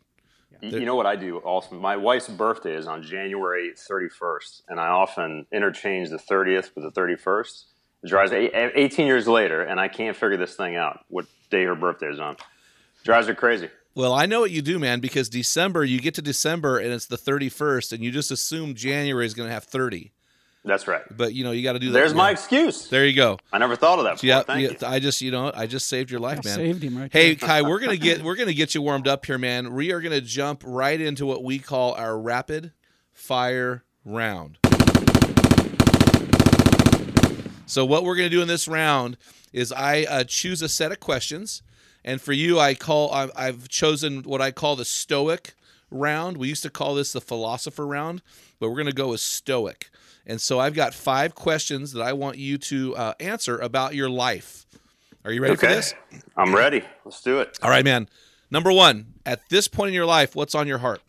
Y- 0.62 0.70
You 0.70 0.86
know 0.86 0.96
what 0.96 1.06
I 1.08 1.16
do 1.16 1.38
also? 1.38 1.76
My 1.76 1.96
wife's 1.96 2.28
birthday 2.28 2.74
is 2.76 2.86
on 2.86 3.02
January 3.02 3.72
31st, 3.76 4.64
and 4.68 4.80
I 4.80 4.88
often 4.90 5.46
interchange 5.52 6.10
the 6.10 6.18
30th 6.18 6.72
with 6.76 6.84
the 6.84 6.92
31st. 6.92 7.64
It 8.04 8.08
drives 8.10 8.32
18 8.34 9.08
years 9.08 9.28
later, 9.28 9.62
and 9.62 9.80
I 9.80 9.88
can't 9.88 10.16
figure 10.18 10.38
this 10.38 10.56
thing 10.56 10.76
out. 10.76 11.06
What 11.08 11.26
day 11.50 11.64
her 11.66 11.76
birthday 11.76 12.08
is 12.10 12.20
on? 12.20 12.36
Drives 13.04 13.28
her 13.28 13.34
crazy. 13.36 13.70
Well, 13.94 14.14
I 14.14 14.26
know 14.26 14.40
what 14.40 14.52
you 14.52 14.62
do, 14.62 14.80
man, 14.80 15.00
because 15.02 15.28
December, 15.30 15.84
you 15.84 16.00
get 16.00 16.14
to 16.16 16.22
December 16.22 16.78
and 16.80 16.94
it's 16.94 17.08
the 17.08 17.18
31st, 17.18 17.92
and 17.92 18.04
you 18.04 18.12
just 18.12 18.32
assume 18.32 18.74
January 18.74 19.26
is 19.26 19.34
going 19.34 19.50
to 19.50 19.54
have 19.54 19.66
30. 19.66 20.14
That's 20.64 20.88
right. 20.88 21.02
But, 21.10 21.34
you 21.34 21.44
know, 21.44 21.52
you 21.52 21.64
got 21.64 21.74
to 21.74 21.80
do 21.80 21.88
that. 21.88 21.94
There's 21.94 22.14
my 22.14 22.30
excuse. 22.30 22.88
There 22.88 23.06
you 23.06 23.16
go. 23.16 23.38
I 23.52 23.58
never 23.58 23.76
thought 23.76 23.98
of 23.98 24.06
that 24.06 24.14
before. 24.14 24.28
Yeah, 24.28 24.44
Thank 24.44 24.62
yeah, 24.62 24.70
you. 24.80 24.96
I 24.96 25.00
just, 25.00 25.20
you 25.22 25.32
know, 25.32 25.52
I 25.54 25.66
just 25.66 25.88
saved 25.88 26.10
your 26.12 26.20
life, 26.20 26.40
I 26.46 26.48
man. 26.48 26.56
saved 26.56 26.84
him 26.84 26.98
right 26.98 27.12
Hey 27.12 27.34
there. 27.34 27.48
Kai, 27.48 27.62
we're 27.64 27.80
gonna 27.80 27.98
get 27.98 28.22
we're 28.24 28.36
gonna 28.36 28.54
get 28.54 28.76
you 28.76 28.82
warmed 28.84 29.08
up 29.08 29.26
here, 29.26 29.40
man. 29.40 29.74
We 29.74 29.92
are 29.92 30.00
gonna 30.02 30.22
jump 30.22 30.62
right 30.64 31.02
into 31.02 31.26
what 31.26 31.44
we 31.44 31.58
call 31.58 31.96
our 31.96 32.18
rapid 32.18 32.74
fire 33.12 33.84
round. 34.06 34.60
So 37.66 37.84
what 37.86 38.04
we're 38.04 38.16
gonna 38.16 38.30
do 38.30 38.42
in 38.44 38.48
this 38.48 38.68
round 38.68 39.18
is 39.52 39.72
I 39.72 40.04
uh, 40.04 40.24
choose 40.26 40.62
a 40.62 40.70
set 40.70 40.92
of 40.92 41.00
questions, 41.00 41.64
and 42.04 42.22
for 42.22 42.34
you, 42.34 42.60
I 42.60 42.74
call 42.74 43.12
I've, 43.12 43.32
I've 43.36 43.70
chosen 43.70 44.24
what 44.24 44.42
I 44.42 44.52
call 44.52 44.76
the 44.76 44.86
Stoic 44.86 45.54
round. 45.90 46.38
We 46.38 46.48
used 46.48 46.64
to 46.64 46.70
call 46.70 46.96
this 46.96 47.14
the 47.14 47.22
philosopher 47.22 47.86
round, 47.86 48.22
but 48.60 48.70
we're 48.70 48.78
gonna 48.78 48.92
go 48.92 49.10
with 49.10 49.22
Stoic. 49.22 49.90
And 50.26 50.40
so 50.40 50.60
I've 50.60 50.74
got 50.76 50.94
five 50.94 51.36
questions 51.36 51.94
that 51.94 52.02
I 52.02 52.14
want 52.14 52.38
you 52.38 52.58
to 52.60 52.96
uh, 52.96 53.14
answer 53.20 53.58
about 53.58 53.96
your 53.96 54.10
life. 54.10 54.66
Are 55.26 55.32
you 55.32 55.42
ready 55.42 55.56
for 55.56 55.68
this? 55.68 55.94
I'm 56.38 56.54
ready. 56.56 56.84
Let's 57.06 57.22
do 57.22 57.40
it. 57.40 57.60
All 57.62 57.70
right, 57.70 57.86
man. 57.86 58.08
Number 58.50 58.72
one, 58.72 59.14
at 59.26 59.42
this 59.50 59.68
point 59.68 59.90
in 59.90 59.94
your 59.94 60.06
life, 60.06 60.36
what's 60.36 60.56
on 60.56 60.68
your 60.68 60.80
heart? 60.80 61.02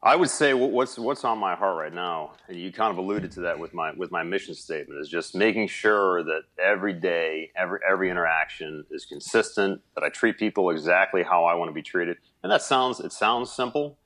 I 0.00 0.14
would 0.14 0.30
say 0.30 0.54
what's 0.54 0.96
what's 0.96 1.24
on 1.24 1.38
my 1.38 1.56
heart 1.56 1.76
right 1.76 1.92
now, 1.92 2.34
and 2.46 2.56
you 2.56 2.70
kind 2.70 2.92
of 2.92 2.98
alluded 2.98 3.32
to 3.32 3.40
that 3.40 3.58
with 3.58 3.74
my 3.74 3.92
with 3.92 4.12
my 4.12 4.22
mission 4.22 4.54
statement, 4.54 5.00
is 5.00 5.08
just 5.08 5.34
making 5.34 5.66
sure 5.66 6.22
that 6.22 6.42
every 6.56 6.92
day, 6.92 7.50
every 7.56 7.80
every 7.88 8.08
interaction 8.08 8.84
is 8.92 9.04
consistent. 9.04 9.80
That 9.96 10.04
I 10.04 10.08
treat 10.08 10.38
people 10.38 10.70
exactly 10.70 11.24
how 11.24 11.46
I 11.46 11.54
want 11.54 11.70
to 11.70 11.74
be 11.74 11.82
treated, 11.82 12.18
and 12.44 12.52
that 12.52 12.62
sounds 12.62 13.00
it 13.00 13.12
sounds 13.12 13.52
simple, 13.52 13.98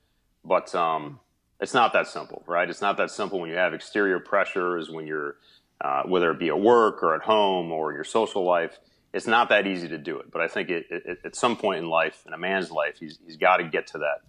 but 0.43 0.73
um, 0.73 1.19
it's 1.59 1.75
not 1.75 1.93
that 1.93 2.07
simple, 2.07 2.41
right? 2.47 2.67
It's 2.67 2.81
not 2.81 2.97
that 2.97 3.11
simple 3.11 3.39
when 3.39 3.51
you 3.51 3.57
have 3.57 3.75
exterior 3.75 4.19
pressures, 4.19 4.89
when 4.89 5.05
you're 5.05 5.35
uh, 5.79 6.03
whether 6.05 6.31
it 6.31 6.39
be 6.39 6.49
at 6.49 6.59
work 6.59 7.03
or 7.03 7.13
at 7.13 7.21
home 7.21 7.71
or 7.71 7.93
your 7.93 8.03
social 8.03 8.43
life. 8.43 8.79
It's 9.13 9.27
not 9.27 9.49
that 9.49 9.67
easy 9.67 9.87
to 9.89 9.99
do 9.99 10.17
it, 10.17 10.31
but 10.31 10.41
I 10.41 10.47
think 10.47 10.71
it, 10.71 10.87
it, 10.89 11.19
at 11.23 11.35
some 11.35 11.55
point 11.55 11.83
in 11.83 11.87
life, 11.87 12.23
in 12.25 12.33
a 12.33 12.37
man's 12.39 12.71
life, 12.71 12.95
he's 12.99 13.19
he's 13.23 13.37
got 13.37 13.57
to 13.57 13.63
get 13.63 13.85
to 13.87 13.99
that 13.99 14.21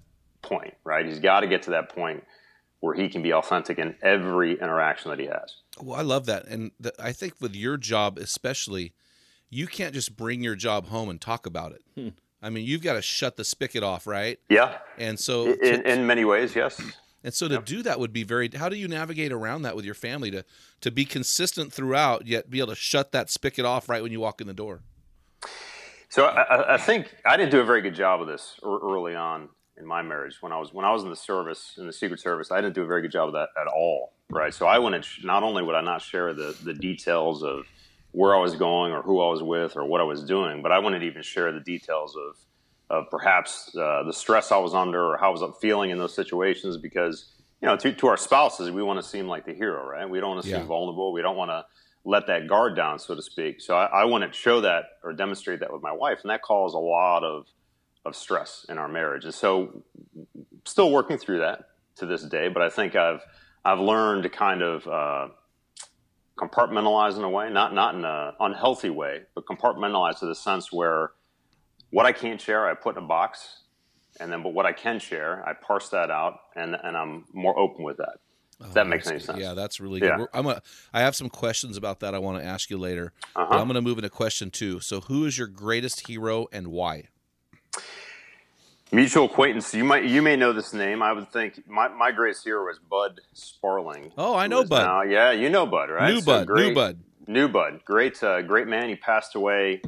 point, 0.45 0.75
right? 0.85 1.05
He's 1.05 1.19
got 1.19 1.41
to 1.41 1.47
get 1.47 1.63
to 1.63 1.71
that 1.71 1.89
point 1.95 2.25
where 2.81 2.95
he 2.95 3.09
can 3.09 3.23
be 3.23 3.33
authentic 3.33 3.79
in 3.79 3.97
every 4.03 4.61
interaction 4.61 5.11
that 5.11 5.19
he 5.19 5.27
has. 5.27 5.57
Well, 5.81 5.99
I 5.99 6.03
love 6.03 6.27
that. 6.27 6.47
And 6.47 6.71
the, 6.79 6.93
I 7.03 7.13
think 7.13 7.35
with 7.41 7.55
your 7.55 7.77
job, 7.77 8.19
especially, 8.19 8.93
you 9.49 9.67
can't 9.67 9.95
just 9.95 10.17
bring 10.17 10.43
your 10.43 10.55
job 10.55 10.89
home 10.89 11.09
and 11.09 11.21
talk 11.21 11.47
about 11.47 11.73
it. 11.73 11.83
Hmm. 11.95 12.09
I 12.43 12.51
mean, 12.51 12.67
you've 12.67 12.83
got 12.83 12.93
to 12.95 13.03
shut 13.03 13.37
the 13.37 13.45
spigot 13.45 13.83
off, 13.83 14.07
right? 14.07 14.39
Yeah. 14.51 14.77
And 14.99 15.19
so, 15.19 15.53
in, 15.53 15.83
to, 15.83 15.93
in 15.93 16.07
many 16.07 16.27
ways, 16.27 16.55
yes. 16.55 16.81
And 17.25 17.33
so 17.33 17.49
to 17.49 17.55
yep. 17.55 17.65
do 17.65 17.83
that 17.85 17.99
would 17.99 18.13
be 18.13 18.23
very. 18.23 18.51
How 18.55 18.69
do 18.69 18.77
you 18.77 18.87
navigate 18.87 19.33
around 19.33 19.63
that 19.63 19.75
with 19.75 19.87
your 19.87 19.95
family 19.95 20.31
to 20.31 20.45
to 20.83 20.91
be 20.91 21.07
consistent 21.07 21.73
throughout, 21.73 22.27
yet 22.27 22.51
be 22.51 22.59
able 22.59 22.69
to 22.69 22.75
shut 22.75 23.13
that 23.13 23.31
spigot 23.31 23.65
off 23.65 23.89
right 23.89 24.03
when 24.03 24.13
you 24.13 24.21
walk 24.21 24.43
in 24.43 24.47
the 24.47 24.53
door? 24.53 24.83
So 26.11 26.27
I, 26.27 26.75
I 26.75 26.77
think 26.77 27.17
I 27.25 27.39
didn't 27.39 27.51
do 27.51 27.61
a 27.61 27.65
very 27.65 27.81
good 27.81 27.95
job 27.95 28.21
of 28.21 28.27
this 28.27 28.61
early 28.63 29.15
on 29.15 29.49
in 29.79 29.87
my 29.87 30.03
marriage 30.03 30.37
when 30.41 30.53
I 30.53 30.59
was 30.59 30.73
when 30.73 30.85
I 30.85 30.93
was 30.93 31.03
in 31.03 31.11
the 31.11 31.17
service 31.17 31.75
in 31.79 31.87
the 31.87 31.93
Secret 31.93 32.21
Service. 32.21 32.51
I 32.51 32.61
didn't 32.61 32.75
do 32.75 32.83
a 32.83 32.87
very 32.87 33.03
good 33.03 33.13
job 33.13 33.29
of 33.29 33.35
that 33.35 33.49
at 33.61 33.67
all, 33.67 34.13
right? 34.31 34.55
So 34.55 34.67
I 34.67 34.79
wouldn't. 34.79 35.07
Not 35.23 35.43
only 35.43 35.63
would 35.63 35.75
I 35.75 35.81
not 35.81 36.03
share 36.03 36.33
the 36.33 36.57
the 36.63 36.75
details 36.75 37.43
of 37.43 37.67
where 38.13 38.35
I 38.35 38.41
was 38.41 38.55
going 38.55 38.93
or 38.93 39.03
who 39.03 39.21
I 39.21 39.29
was 39.29 39.43
with 39.43 39.77
or 39.77 39.85
what 39.85 40.01
I 40.01 40.05
was 40.05 40.23
doing, 40.23 40.63
but 40.63 40.71
I 40.71 40.79
wouldn't 40.79 41.03
even 41.03 41.23
share 41.23 41.53
the 41.53 41.61
details 41.61 42.17
of 42.17 42.37
of 42.91 43.11
perhaps 43.11 43.75
uh, 43.77 44.03
the 44.05 44.13
stress 44.13 44.53
I 44.53 44.59
was 44.59 44.75
under 44.75 45.03
or 45.03 45.17
how 45.17 45.29
I 45.29 45.41
was 45.41 45.57
feeling 45.61 45.91
in 45.91 45.99
those 45.99 46.15
situations 46.15 46.77
because 46.77 47.33
you 47.61 47.69
know 47.69 47.77
to, 47.77 47.93
to 47.93 48.07
our 48.07 48.17
spouses 48.17 48.71
we 48.71 48.83
want 48.83 49.03
to 49.03 49.09
seem 49.09 49.27
like 49.27 49.45
the 49.45 49.55
hero, 49.55 49.89
right? 49.89 50.09
We 50.09 50.21
don't 50.21 50.31
want 50.31 50.43
to 50.45 50.49
seem 50.49 50.61
yeah. 50.61 50.67
vulnerable. 50.67 51.13
We 51.13 51.23
don't 51.23 51.37
want 51.37 51.51
to 51.51 51.65
let 52.05 52.27
that 52.27 52.49
guard 52.49 52.77
down, 52.77 52.99
so 52.99 53.15
to 53.15 53.23
speak. 53.23 53.61
So 53.61 53.77
I, 53.77 54.03
I 54.05 54.21
to 54.21 54.33
show 54.33 54.61
that 54.61 54.85
or 55.03 55.15
demonstrate 55.15 55.61
that 55.61 55.73
with 55.73 55.83
my 55.83 55.93
wife, 55.93 56.19
and 56.23 56.31
that 56.31 56.43
caused 56.43 56.75
a 56.75 56.79
lot 56.79 57.25
of 57.25 57.47
of 58.05 58.17
stress 58.17 58.67
in 58.69 58.79
our 58.79 58.89
marriage. 58.89 59.25
And 59.25 59.35
so, 59.35 59.83
still 60.65 60.91
working 60.91 61.19
through 61.19 61.41
that 61.41 61.69
to 61.97 62.07
this 62.07 62.23
day. 62.23 62.49
But 62.49 62.63
I 62.63 62.71
think 62.71 62.97
I've 62.97 63.21
I've 63.65 63.81
learned 63.81 64.25
to 64.25 64.29
kind 64.29 64.63
of 64.63 64.87
uh, 64.87 65.29
compartmentalize 66.37 67.17
in 67.17 67.25
a 67.25 67.31
way, 67.31 67.51
not 67.51 67.75
not 67.75 67.95
in 67.95 68.05
an 68.05 68.33
unhealthy 68.41 68.91
way, 68.91 69.23
but 69.35 69.47
compartmentalize 69.47 70.19
to 70.21 70.27
the 70.27 70.35
sense 70.35 70.73
where 70.73 71.13
what 71.91 72.07
I 72.07 72.13
can't 72.13 72.41
share, 72.41 72.69
I 72.69 72.75
put 72.75 72.97
in 72.97 73.05
a 73.05 73.07
box, 73.07 73.61
and 74.21 74.31
then 74.31 74.43
but 74.43 74.53
what 74.53 74.67
I 74.67 74.73
can 74.73 74.99
share, 74.99 75.47
I 75.49 75.55
parse 75.55 75.91
that 75.91 76.11
out, 76.11 76.41
and 76.57 76.77
and 76.83 76.97
I'm 76.97 77.25
more 77.33 77.59
open 77.59 77.85
with 77.85 77.99
that. 77.99 78.19
Oh, 78.61 78.69
that 78.73 78.87
makes 78.87 79.09
any 79.09 79.19
sense. 79.19 79.39
Yeah, 79.39 79.55
that's 79.55 79.81
really 79.81 80.01
good. 80.01 80.19
Yeah. 80.19 80.27
I'm 80.33 80.47
a, 80.47 80.63
I 80.93 81.01
have 81.01 81.17
some 81.17 81.29
questions 81.29 81.77
about 81.77 82.01
that 82.01 82.15
I 82.15 82.19
want 82.19 82.39
to 82.39 82.45
ask 82.45 82.71
you 82.71 82.79
later. 82.79 83.13
Uh-huh. 83.35 83.53
I'm 83.53 83.67
going 83.67 83.75
to 83.75 83.83
move 83.83 83.99
into 83.99 84.11
question 84.11 84.51
two. 84.51 84.81
So, 84.81 85.01
who 85.01 85.25
is 85.25 85.37
your 85.37 85.49
greatest 85.49 86.07
hero 86.07 86.47
and 86.53 86.69
why? 86.69 87.09
Mutual 88.93 89.25
acquaintance. 89.25 89.75
You 89.75 89.85
might 89.85 90.05
you 90.05 90.23
may 90.23 90.37
know 90.37 90.53
this 90.53 90.73
name. 90.73 91.03
I 91.03 91.13
would 91.13 91.33
think 91.33 91.67
my, 91.67 91.89
my 91.89 92.13
greatest 92.13 92.45
hero 92.45 92.65
was 92.67 92.79
Bud 92.79 93.21
Sparling. 93.33 94.13
Oh, 94.17 94.35
I 94.35 94.47
know 94.47 94.65
Bud. 94.65 94.85
Now, 94.85 95.03
yeah, 95.03 95.33
you 95.33 95.51
know 95.51 95.67
Bud, 95.67 95.91
right? 95.91 96.13
New 96.13 96.21
so 96.21 96.27
Bud. 96.27 96.47
Great, 96.47 96.69
new 96.69 96.75
Bud. 96.75 96.99
New 97.27 97.49
Bud. 97.49 97.81
Great, 97.85 98.23
uh, 98.23 98.43
great 98.43 98.69
man. 98.69 98.89
He 98.89 98.97
passed 98.97 99.35
away. 99.35 99.81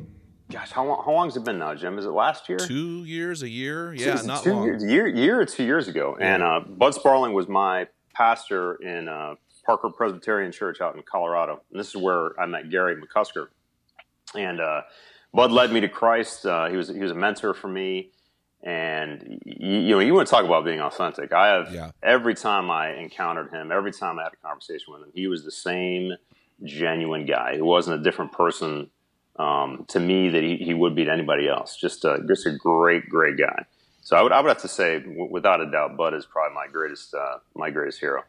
Gosh, 0.50 0.70
how 0.70 0.84
long? 0.84 1.02
How 1.04 1.12
long's 1.12 1.36
it 1.36 1.44
been 1.44 1.58
now, 1.58 1.74
Jim? 1.74 1.98
Is 1.98 2.06
it 2.06 2.10
last 2.10 2.48
year? 2.48 2.58
Two 2.58 3.04
years, 3.04 3.42
a 3.42 3.48
year? 3.48 3.92
Yeah, 3.92 4.16
two, 4.16 4.26
not 4.26 4.42
two 4.42 4.52
long. 4.54 4.64
Years, 4.64 4.84
year, 4.84 5.06
year 5.06 5.40
or 5.40 5.44
two 5.44 5.64
years 5.64 5.88
ago. 5.88 6.16
Yeah. 6.18 6.34
And 6.34 6.42
uh, 6.42 6.60
Bud 6.66 6.94
Sparling 6.94 7.32
was 7.32 7.48
my 7.48 7.88
pastor 8.14 8.76
in 8.76 9.08
uh, 9.08 9.34
Parker 9.64 9.90
Presbyterian 9.90 10.52
Church 10.52 10.80
out 10.80 10.96
in 10.96 11.02
Colorado. 11.02 11.60
And 11.70 11.78
this 11.78 11.88
is 11.88 11.96
where 11.96 12.38
I 12.40 12.46
met 12.46 12.70
Gary 12.70 12.96
McCusker. 12.96 13.48
And 14.34 14.60
uh, 14.60 14.82
Bud 15.34 15.52
led 15.52 15.72
me 15.72 15.80
to 15.80 15.88
Christ. 15.88 16.46
Uh, 16.46 16.68
he 16.68 16.76
was 16.76 16.88
he 16.88 17.00
was 17.00 17.10
a 17.10 17.14
mentor 17.14 17.52
for 17.52 17.68
me. 17.68 18.12
And 18.62 19.40
you, 19.44 19.78
you, 19.78 19.90
know, 19.90 20.00
you 20.00 20.14
want 20.14 20.26
to 20.26 20.30
talk 20.30 20.44
about 20.44 20.64
being 20.64 20.80
authentic. 20.80 21.32
I 21.32 21.48
have 21.48 21.72
yeah. 21.72 21.90
every 22.02 22.34
time 22.34 22.70
I 22.70 22.94
encountered 22.94 23.50
him, 23.50 23.70
every 23.70 23.92
time 23.92 24.18
I 24.18 24.24
had 24.24 24.32
a 24.32 24.46
conversation 24.46 24.92
with 24.92 25.02
him, 25.02 25.10
he 25.14 25.26
was 25.28 25.44
the 25.44 25.52
same 25.52 26.12
genuine 26.64 27.26
guy. 27.26 27.56
He 27.56 27.62
wasn't 27.62 28.00
a 28.00 28.02
different 28.02 28.32
person 28.32 28.90
um, 29.38 29.84
to 29.88 30.00
me 30.00 30.30
that 30.30 30.42
he, 30.42 30.56
he, 30.56 30.74
would 30.74 30.94
be 30.94 31.04
to 31.04 31.12
anybody 31.12 31.48
else. 31.48 31.76
Just 31.76 32.04
a, 32.04 32.20
just 32.26 32.46
a 32.46 32.52
great, 32.52 33.08
great 33.08 33.36
guy. 33.36 33.66
So 34.00 34.16
I 34.16 34.22
would, 34.22 34.32
I 34.32 34.40
would 34.40 34.48
have 34.48 34.62
to 34.62 34.68
say, 34.68 35.00
w- 35.00 35.28
without 35.30 35.60
a 35.60 35.70
doubt, 35.70 35.96
Bud 35.96 36.14
is 36.14 36.24
probably 36.24 36.54
my 36.54 36.66
greatest, 36.72 37.14
uh, 37.14 37.38
my 37.54 37.70
greatest 37.70 38.00
hero. 38.00 38.22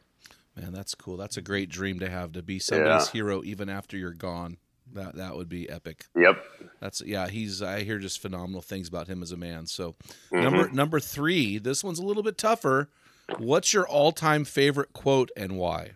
Man, 0.55 0.73
that's 0.73 0.95
cool. 0.95 1.17
That's 1.17 1.37
a 1.37 1.41
great 1.41 1.69
dream 1.69 1.99
to 1.99 2.09
have 2.09 2.33
to 2.33 2.41
be 2.41 2.59
somebody's 2.59 3.07
yeah. 3.07 3.11
hero 3.13 3.43
even 3.43 3.69
after 3.69 3.95
you're 3.95 4.11
gone. 4.11 4.57
That 4.93 5.15
that 5.15 5.35
would 5.35 5.49
be 5.49 5.69
epic. 5.69 6.05
Yep. 6.15 6.43
That's 6.79 7.01
yeah. 7.01 7.27
He's 7.27 7.61
I 7.61 7.83
hear 7.83 7.99
just 7.99 8.21
phenomenal 8.21 8.61
things 8.61 8.87
about 8.87 9.07
him 9.07 9.21
as 9.21 9.31
a 9.31 9.37
man. 9.37 9.65
So 9.65 9.93
mm-hmm. 10.31 10.41
number 10.41 10.69
number 10.69 10.99
three. 10.99 11.57
This 11.57 11.83
one's 11.83 11.99
a 11.99 12.05
little 12.05 12.23
bit 12.23 12.37
tougher. 12.37 12.89
What's 13.37 13.73
your 13.73 13.87
all 13.87 14.11
time 14.11 14.45
favorite 14.45 14.93
quote 14.93 15.31
and 15.35 15.57
why? 15.57 15.91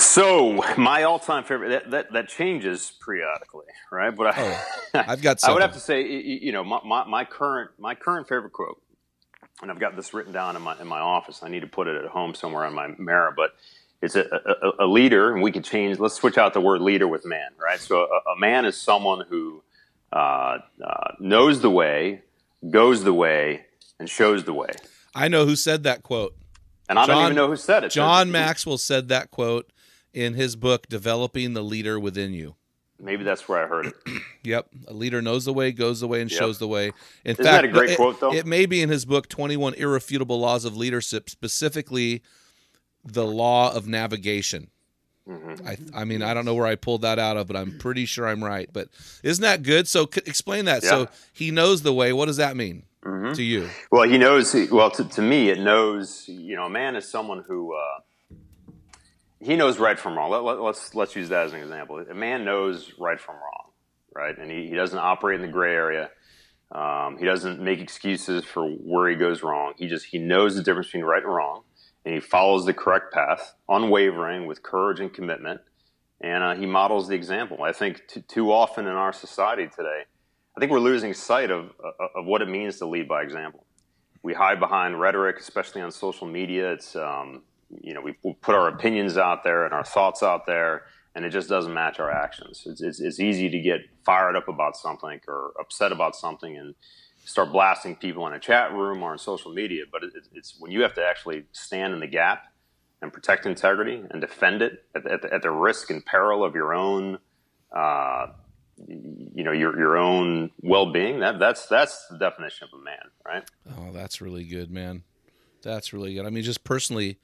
So 0.00 0.64
my 0.76 1.02
all 1.02 1.18
time 1.18 1.44
favorite 1.44 1.70
that, 1.70 1.90
that, 1.90 2.12
that 2.12 2.28
changes 2.28 2.92
periodically, 3.04 3.66
right? 3.90 4.14
But 4.14 4.28
I, 4.28 4.34
oh, 4.38 4.64
I've 5.08 5.22
got. 5.22 5.40
Something. 5.40 5.50
I 5.50 5.54
would 5.54 5.62
have 5.62 5.72
to 5.74 5.80
say, 5.80 6.02
you 6.02 6.52
know, 6.52 6.62
my, 6.62 6.80
my, 6.84 7.04
my 7.04 7.24
current 7.24 7.70
my 7.78 7.94
current 7.94 8.28
favorite 8.28 8.52
quote, 8.52 8.80
and 9.60 9.70
I've 9.70 9.80
got 9.80 9.96
this 9.96 10.14
written 10.14 10.32
down 10.32 10.54
in 10.54 10.62
my 10.62 10.78
in 10.80 10.86
my 10.86 11.00
office. 11.00 11.42
I 11.42 11.48
need 11.48 11.60
to 11.60 11.66
put 11.66 11.88
it 11.88 11.96
at 11.96 12.08
home 12.10 12.34
somewhere 12.34 12.64
on 12.64 12.74
my 12.74 12.88
mirror, 12.96 13.32
but 13.36 13.50
it's 14.00 14.14
a, 14.14 14.22
a, 14.22 14.84
a, 14.84 14.86
leader, 14.86 15.32
and 15.32 15.42
we 15.42 15.50
could 15.50 15.64
change. 15.64 15.98
Let's 15.98 16.14
switch 16.14 16.38
out 16.38 16.54
the 16.54 16.60
word 16.60 16.80
leader 16.80 17.08
with 17.08 17.24
man, 17.26 17.50
right? 17.60 17.80
So 17.80 18.02
a, 18.02 18.30
a 18.30 18.38
man 18.38 18.64
is 18.64 18.76
someone 18.76 19.24
who 19.28 19.62
uh, 20.12 20.58
uh, 20.84 21.12
knows 21.18 21.60
the 21.60 21.70
way, 21.70 22.22
goes 22.70 23.04
the 23.04 23.12
way, 23.12 23.66
and 23.98 24.08
shows 24.08 24.44
the 24.44 24.54
way. 24.54 24.70
I 25.14 25.28
know 25.28 25.46
who 25.46 25.56
said 25.56 25.82
that 25.82 26.02
quote. 26.02 26.36
And 26.88 26.98
I 26.98 27.06
John, 27.06 27.16
don't 27.16 27.24
even 27.24 27.36
know 27.36 27.48
who 27.48 27.56
said 27.56 27.84
it. 27.84 27.90
John 27.90 28.30
Maxwell 28.30 28.78
said 28.78 29.08
that 29.08 29.30
quote 29.30 29.70
in 30.14 30.34
his 30.34 30.56
book, 30.56 30.88
Developing 30.88 31.54
the 31.54 31.62
Leader 31.62 31.98
Within 31.98 32.32
You. 32.32 32.54
Maybe 33.00 33.22
that's 33.22 33.48
where 33.48 33.62
I 33.62 33.66
heard 33.68 33.86
it. 33.86 33.94
yep. 34.42 34.68
A 34.88 34.92
leader 34.92 35.22
knows 35.22 35.44
the 35.44 35.52
way, 35.52 35.70
goes 35.70 36.00
the 36.00 36.08
way, 36.08 36.20
and 36.20 36.30
yep. 36.30 36.38
shows 36.38 36.58
the 36.58 36.66
way. 36.66 36.88
In 37.24 37.32
Isn't 37.32 37.44
fact, 37.44 37.62
that 37.62 37.64
a 37.64 37.68
great 37.68 37.90
it, 37.90 37.96
quote, 37.96 38.18
though? 38.20 38.32
It 38.32 38.46
may 38.46 38.66
be 38.66 38.82
in 38.82 38.88
his 38.88 39.04
book, 39.04 39.28
21 39.28 39.74
Irrefutable 39.74 40.40
Laws 40.40 40.64
of 40.64 40.76
Leadership, 40.76 41.30
specifically 41.30 42.22
the 43.04 43.26
law 43.26 43.74
of 43.74 43.86
navigation. 43.86 44.70
Mm-hmm. 45.28 45.66
I, 45.66 46.00
I 46.00 46.04
mean, 46.04 46.22
I 46.22 46.32
don't 46.32 46.44
know 46.44 46.54
where 46.54 46.66
I 46.66 46.74
pulled 46.74 47.02
that 47.02 47.18
out 47.18 47.36
of, 47.36 47.46
but 47.46 47.56
I'm 47.56 47.76
pretty 47.78 48.06
sure 48.06 48.26
I'm 48.26 48.42
right. 48.42 48.68
But 48.72 48.88
isn't 49.22 49.42
that 49.42 49.62
good? 49.62 49.86
So 49.86 50.08
c- 50.12 50.22
explain 50.24 50.64
that. 50.64 50.82
Yeah. 50.82 50.88
So 50.88 51.08
he 51.34 51.50
knows 51.50 51.82
the 51.82 51.92
way. 51.92 52.12
What 52.14 52.26
does 52.26 52.38
that 52.38 52.56
mean 52.56 52.84
mm-hmm. 53.04 53.32
to 53.34 53.42
you? 53.42 53.68
Well, 53.90 54.08
he 54.08 54.16
knows. 54.16 54.54
Well, 54.70 54.90
to, 54.92 55.04
to, 55.04 55.22
me, 55.22 55.50
it 55.50 55.60
knows. 55.60 56.24
You 56.28 56.56
know, 56.56 56.64
a 56.64 56.70
man 56.70 56.96
is 56.96 57.06
someone 57.06 57.44
who 57.46 57.74
uh, 57.74 58.36
he 59.40 59.54
knows 59.54 59.78
right 59.78 59.98
from 59.98 60.16
wrong. 60.16 60.30
Let, 60.30 60.44
let, 60.44 60.60
let's 60.60 60.94
let's 60.94 61.14
use 61.14 61.28
that 61.28 61.46
as 61.46 61.52
an 61.52 61.60
example. 61.60 61.98
A 61.98 62.14
man 62.14 62.46
knows 62.46 62.94
right 62.98 63.20
from 63.20 63.34
wrong, 63.34 63.72
right, 64.14 64.36
and 64.36 64.50
he, 64.50 64.68
he 64.68 64.74
doesn't 64.74 64.98
operate 64.98 65.40
in 65.40 65.46
the 65.46 65.52
gray 65.52 65.74
area. 65.74 66.10
Um, 66.72 67.18
he 67.18 67.26
doesn't 67.26 67.60
make 67.60 67.80
excuses 67.80 68.44
for 68.44 68.66
where 68.66 69.10
he 69.10 69.16
goes 69.16 69.42
wrong. 69.42 69.74
He 69.76 69.88
just 69.88 70.06
he 70.06 70.18
knows 70.18 70.54
the 70.54 70.62
difference 70.62 70.86
between 70.86 71.04
right 71.04 71.22
and 71.22 71.34
wrong 71.34 71.64
and 72.08 72.14
he 72.14 72.20
follows 72.22 72.64
the 72.64 72.72
correct 72.72 73.12
path, 73.12 73.54
unwavering 73.68 74.46
with 74.46 74.62
courage 74.62 74.98
and 74.98 75.12
commitment, 75.12 75.60
and 76.22 76.42
uh, 76.42 76.54
he 76.54 76.64
models 76.64 77.06
the 77.06 77.14
example. 77.14 77.62
I 77.62 77.72
think 77.72 78.00
t- 78.08 78.22
too 78.22 78.50
often 78.50 78.86
in 78.86 78.94
our 78.94 79.12
society 79.12 79.66
today, 79.66 80.04
I 80.56 80.58
think 80.58 80.72
we're 80.72 80.80
losing 80.80 81.12
sight 81.12 81.50
of, 81.50 81.66
uh, 81.84 82.18
of 82.18 82.24
what 82.24 82.40
it 82.40 82.48
means 82.48 82.78
to 82.78 82.86
lead 82.86 83.08
by 83.08 83.20
example. 83.20 83.66
We 84.22 84.32
hide 84.32 84.58
behind 84.58 84.98
rhetoric, 84.98 85.36
especially 85.38 85.82
on 85.82 85.90
social 85.90 86.26
media. 86.26 86.72
It's 86.72 86.96
um, 86.96 87.42
you 87.82 87.92
know 87.92 88.00
we 88.00 88.14
put 88.40 88.54
our 88.54 88.68
opinions 88.68 89.18
out 89.18 89.44
there 89.44 89.66
and 89.66 89.74
our 89.74 89.84
thoughts 89.84 90.22
out 90.22 90.46
there, 90.46 90.84
and 91.14 91.26
it 91.26 91.30
just 91.30 91.50
doesn't 91.50 91.74
match 91.74 92.00
our 92.00 92.10
actions. 92.10 92.62
It's, 92.64 92.80
it's, 92.80 93.00
it's 93.00 93.20
easy 93.20 93.50
to 93.50 93.60
get 93.60 93.80
fired 94.06 94.34
up 94.34 94.48
about 94.48 94.78
something 94.78 95.20
or 95.28 95.52
upset 95.60 95.92
about 95.92 96.16
something, 96.16 96.56
and 96.56 96.74
start 97.24 97.52
blasting 97.52 97.96
people 97.96 98.26
in 98.26 98.32
a 98.32 98.38
chat 98.38 98.72
room 98.72 99.02
or 99.02 99.12
on 99.12 99.18
social 99.18 99.52
media, 99.52 99.84
but 99.90 100.02
it, 100.02 100.12
it's 100.32 100.56
when 100.58 100.70
you 100.70 100.82
have 100.82 100.94
to 100.94 101.04
actually 101.04 101.44
stand 101.52 101.92
in 101.92 102.00
the 102.00 102.06
gap 102.06 102.44
and 103.00 103.12
protect 103.12 103.46
integrity 103.46 104.02
and 104.10 104.20
defend 104.20 104.62
it 104.62 104.84
at, 104.94 105.06
at, 105.06 105.22
the, 105.22 105.32
at 105.32 105.42
the, 105.42 105.50
risk 105.50 105.90
and 105.90 106.04
peril 106.04 106.44
of 106.44 106.54
your 106.54 106.74
own, 106.74 107.18
uh, 107.74 108.26
you 108.86 109.44
know, 109.44 109.52
your 109.52 109.76
your 109.78 109.96
own 109.96 110.50
well 110.62 110.92
being. 110.92 111.20
That 111.20 111.38
that's 111.38 111.66
that's 111.66 112.06
the 112.08 112.18
definition 112.18 112.68
of 112.72 112.78
a 112.78 112.82
man, 112.82 112.98
right? 113.26 113.44
Oh, 113.76 113.92
that's 113.92 114.20
really 114.20 114.44
good, 114.44 114.70
man. 114.70 115.02
That's 115.62 115.92
really 115.92 116.14
good. 116.14 116.26
I 116.26 116.30
mean, 116.30 116.44
just 116.44 116.64
personally, 116.64 117.18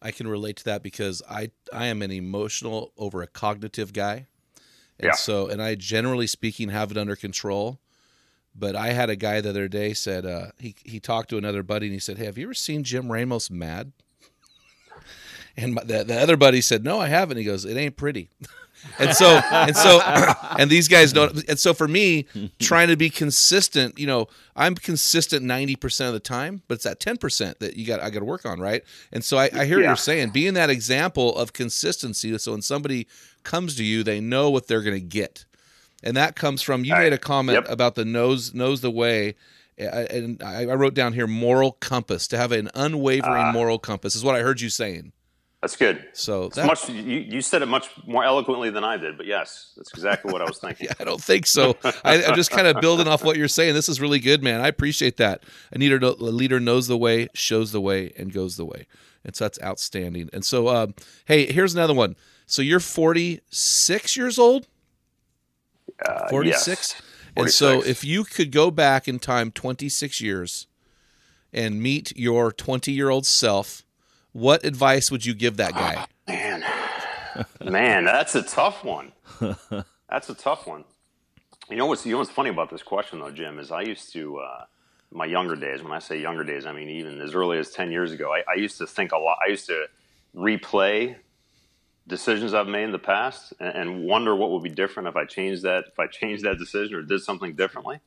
I 0.00 0.10
can 0.12 0.28
relate 0.28 0.56
to 0.58 0.64
that 0.64 0.82
because 0.82 1.22
I 1.28 1.50
I 1.72 1.86
am 1.86 2.02
an 2.02 2.10
emotional 2.10 2.92
over 2.96 3.22
a 3.22 3.26
cognitive 3.26 3.92
guy, 3.92 4.26
and 4.98 5.08
Yeah. 5.08 5.12
so 5.12 5.48
and 5.48 5.60
I 5.60 5.74
generally 5.74 6.26
speaking 6.26 6.68
have 6.68 6.90
it 6.90 6.96
under 6.96 7.16
control. 7.16 7.80
But 8.54 8.76
I 8.76 8.88
had 8.88 9.08
a 9.10 9.16
guy 9.16 9.40
the 9.40 9.50
other 9.50 9.68
day 9.68 9.94
said 9.94 10.26
uh, 10.26 10.48
he 10.58 10.74
he 10.84 11.00
talked 11.00 11.30
to 11.30 11.38
another 11.38 11.62
buddy 11.62 11.86
and 11.86 11.94
he 11.94 12.00
said, 12.00 12.18
"Hey, 12.18 12.26
have 12.26 12.38
you 12.38 12.44
ever 12.46 12.54
seen 12.54 12.84
Jim 12.84 13.10
Ramos 13.10 13.50
mad?" 13.50 13.92
And 15.54 15.74
my, 15.74 15.84
the, 15.84 16.02
the 16.02 16.18
other 16.18 16.38
buddy 16.38 16.62
said, 16.62 16.82
"No, 16.82 16.98
I 16.98 17.08
haven't." 17.08 17.36
He 17.36 17.44
goes, 17.44 17.66
"It 17.66 17.76
ain't 17.76 17.98
pretty." 17.98 18.30
and 18.98 19.14
so 19.14 19.26
and 19.52 19.76
so 19.76 20.00
and 20.58 20.70
these 20.70 20.88
guys 20.88 21.12
don't 21.12 21.48
and 21.48 21.58
so 21.58 21.72
for 21.74 21.86
me 21.86 22.26
trying 22.58 22.88
to 22.88 22.96
be 22.96 23.10
consistent 23.10 23.98
you 23.98 24.06
know 24.06 24.26
i'm 24.56 24.74
consistent 24.74 25.44
90% 25.44 26.08
of 26.08 26.12
the 26.12 26.20
time 26.20 26.62
but 26.68 26.74
it's 26.74 26.84
that 26.84 27.00
10% 27.00 27.58
that 27.58 27.76
you 27.76 27.86
got 27.86 28.00
i 28.00 28.10
got 28.10 28.20
to 28.20 28.24
work 28.24 28.44
on 28.44 28.60
right 28.60 28.82
and 29.12 29.24
so 29.24 29.38
i, 29.38 29.48
I 29.54 29.64
hear 29.64 29.78
what 29.78 29.86
you're 29.86 29.96
saying 29.96 30.30
being 30.30 30.54
that 30.54 30.70
example 30.70 31.36
of 31.36 31.52
consistency 31.52 32.36
so 32.38 32.52
when 32.52 32.62
somebody 32.62 33.06
comes 33.42 33.76
to 33.76 33.84
you 33.84 34.02
they 34.02 34.20
know 34.20 34.50
what 34.50 34.66
they're 34.66 34.82
going 34.82 34.98
to 34.98 35.06
get 35.06 35.44
and 36.02 36.16
that 36.16 36.36
comes 36.36 36.62
from 36.62 36.84
you 36.84 36.94
All 36.94 37.00
made 37.00 37.12
a 37.12 37.18
comment 37.18 37.56
Yep. 37.56 37.70
about 37.70 37.94
the 37.94 38.04
nose 38.04 38.52
knows 38.54 38.80
the 38.80 38.90
way 38.90 39.34
uh, 39.80 39.84
and 39.84 40.42
I 40.42 40.64
wrote 40.66 40.94
down 40.94 41.12
here 41.14 41.26
moral 41.26 41.72
compass 41.72 42.28
to 42.28 42.36
have 42.38 42.52
an 42.52 42.70
unwavering 42.74 43.32
Ah. 43.46 43.52
moral 43.52 43.78
compass 43.78 44.14
is 44.14 44.22
what 44.22 44.34
I 44.36 44.40
heard 44.40 44.60
you 44.60 44.68
saying. 44.68 45.12
That's 45.62 45.76
good. 45.76 46.04
So 46.12 46.44
It's 46.46 46.56
that, 46.56 46.66
much 46.66 46.88
you, 46.90 47.20
you 47.20 47.40
said 47.40 47.62
it 47.62 47.66
much 47.66 47.88
more 48.06 48.22
eloquently 48.24 48.68
than 48.68 48.82
I 48.84 48.96
did, 48.96 49.16
but 49.16 49.26
yes, 49.26 49.72
that's 49.76 49.90
exactly 49.92 50.32
what 50.32 50.42
I 50.42 50.44
was 50.44 50.58
thinking. 50.64 50.86
yeah, 50.88 50.94
I 51.00 51.04
don't 51.04 51.22
think 51.22 51.46
so. 51.46 51.76
I, 52.04 52.22
I'm 52.24 52.34
just 52.34 52.50
kind 52.50 52.66
of 52.66 52.80
building 52.80 53.06
off 53.08 53.24
what 53.24 53.36
you're 53.36 53.46
saying. 53.48 53.74
This 53.74 53.88
is 53.88 54.00
really 54.00 54.18
good, 54.18 54.42
man. 54.42 54.60
I 54.60 54.66
appreciate 54.68 55.16
that. 55.18 55.44
A 55.72 55.78
leader, 55.78 55.98
a 56.04 56.10
leader 56.14 56.58
knows 56.60 56.88
the 56.88 56.98
way, 56.98 57.28
shows 57.32 57.70
the 57.72 57.80
way, 57.80 58.12
and 58.18 58.32
goes 58.32 58.56
the 58.56 58.64
way. 58.66 58.86
And 59.24 59.34
so 59.36 59.44
that's 59.44 59.60
outstanding. 59.62 60.28
And 60.32 60.44
so, 60.44 60.66
um, 60.68 60.94
hey, 61.26 61.46
here's 61.50 61.74
another 61.74 61.94
one. 61.94 62.16
So 62.44 62.60
you're 62.60 62.80
46 62.80 64.16
years 64.16 64.38
old. 64.38 64.66
Uh, 66.04 66.28
46. 66.28 66.66
yes. 66.66 67.02
And 67.36 67.50
so 67.50 67.82
if 67.82 68.04
you 68.04 68.24
could 68.24 68.50
go 68.50 68.70
back 68.70 69.08
in 69.08 69.18
time 69.18 69.50
26 69.50 70.20
years 70.20 70.66
and 71.52 71.82
meet 71.82 72.16
your 72.16 72.52
20 72.52 72.92
year 72.92 73.08
old 73.08 73.26
self, 73.26 73.84
what 74.32 74.64
advice 74.64 75.10
would 75.10 75.24
you 75.24 75.34
give 75.34 75.56
that 75.56 75.72
guy? 75.72 76.06
Man, 76.26 76.64
man, 77.64 78.04
that's 78.04 78.34
a 78.34 78.42
tough 78.42 78.84
one. 78.84 79.12
That's 80.08 80.28
a 80.28 80.34
tough 80.34 80.66
one. 80.66 80.84
You 81.70 81.76
know 81.76 81.86
what's 81.86 82.04
you 82.04 82.12
know 82.12 82.18
what's 82.18 82.30
funny 82.30 82.50
about 82.50 82.68
this 82.68 82.82
question 82.82 83.18
though, 83.18 83.30
Jim, 83.30 83.58
is 83.58 83.72
I 83.72 83.80
used 83.80 84.12
to 84.12 84.40
uh, 84.40 84.64
my 85.10 85.24
younger 85.24 85.56
days. 85.56 85.82
When 85.82 85.92
I 85.92 86.00
say 86.00 86.20
younger 86.20 86.44
days, 86.44 86.66
I 86.66 86.72
mean 86.72 86.90
even 86.90 87.18
as 87.18 87.34
early 87.34 87.56
as 87.56 87.70
ten 87.70 87.90
years 87.90 88.12
ago. 88.12 88.30
I, 88.30 88.42
I 88.46 88.58
used 88.58 88.76
to 88.78 88.86
think 88.86 89.12
a 89.12 89.16
lot. 89.16 89.38
I 89.42 89.48
used 89.48 89.66
to 89.68 89.86
replay 90.36 91.16
decisions 92.06 92.54
I've 92.54 92.66
made 92.68 92.84
in 92.84 92.92
the 92.92 92.98
past 92.98 93.54
and, 93.60 93.74
and 93.76 94.04
wonder 94.04 94.34
what 94.36 94.50
would 94.50 94.62
be 94.62 94.70
different 94.70 95.08
if 95.08 95.16
I 95.16 95.24
changed 95.24 95.62
that 95.62 95.84
if 95.92 95.98
I 95.98 96.06
changed 96.06 96.44
that 96.44 96.58
decision 96.58 96.96
or 96.96 97.02
did 97.02 97.20
something 97.22 97.54
differently. 97.54 98.00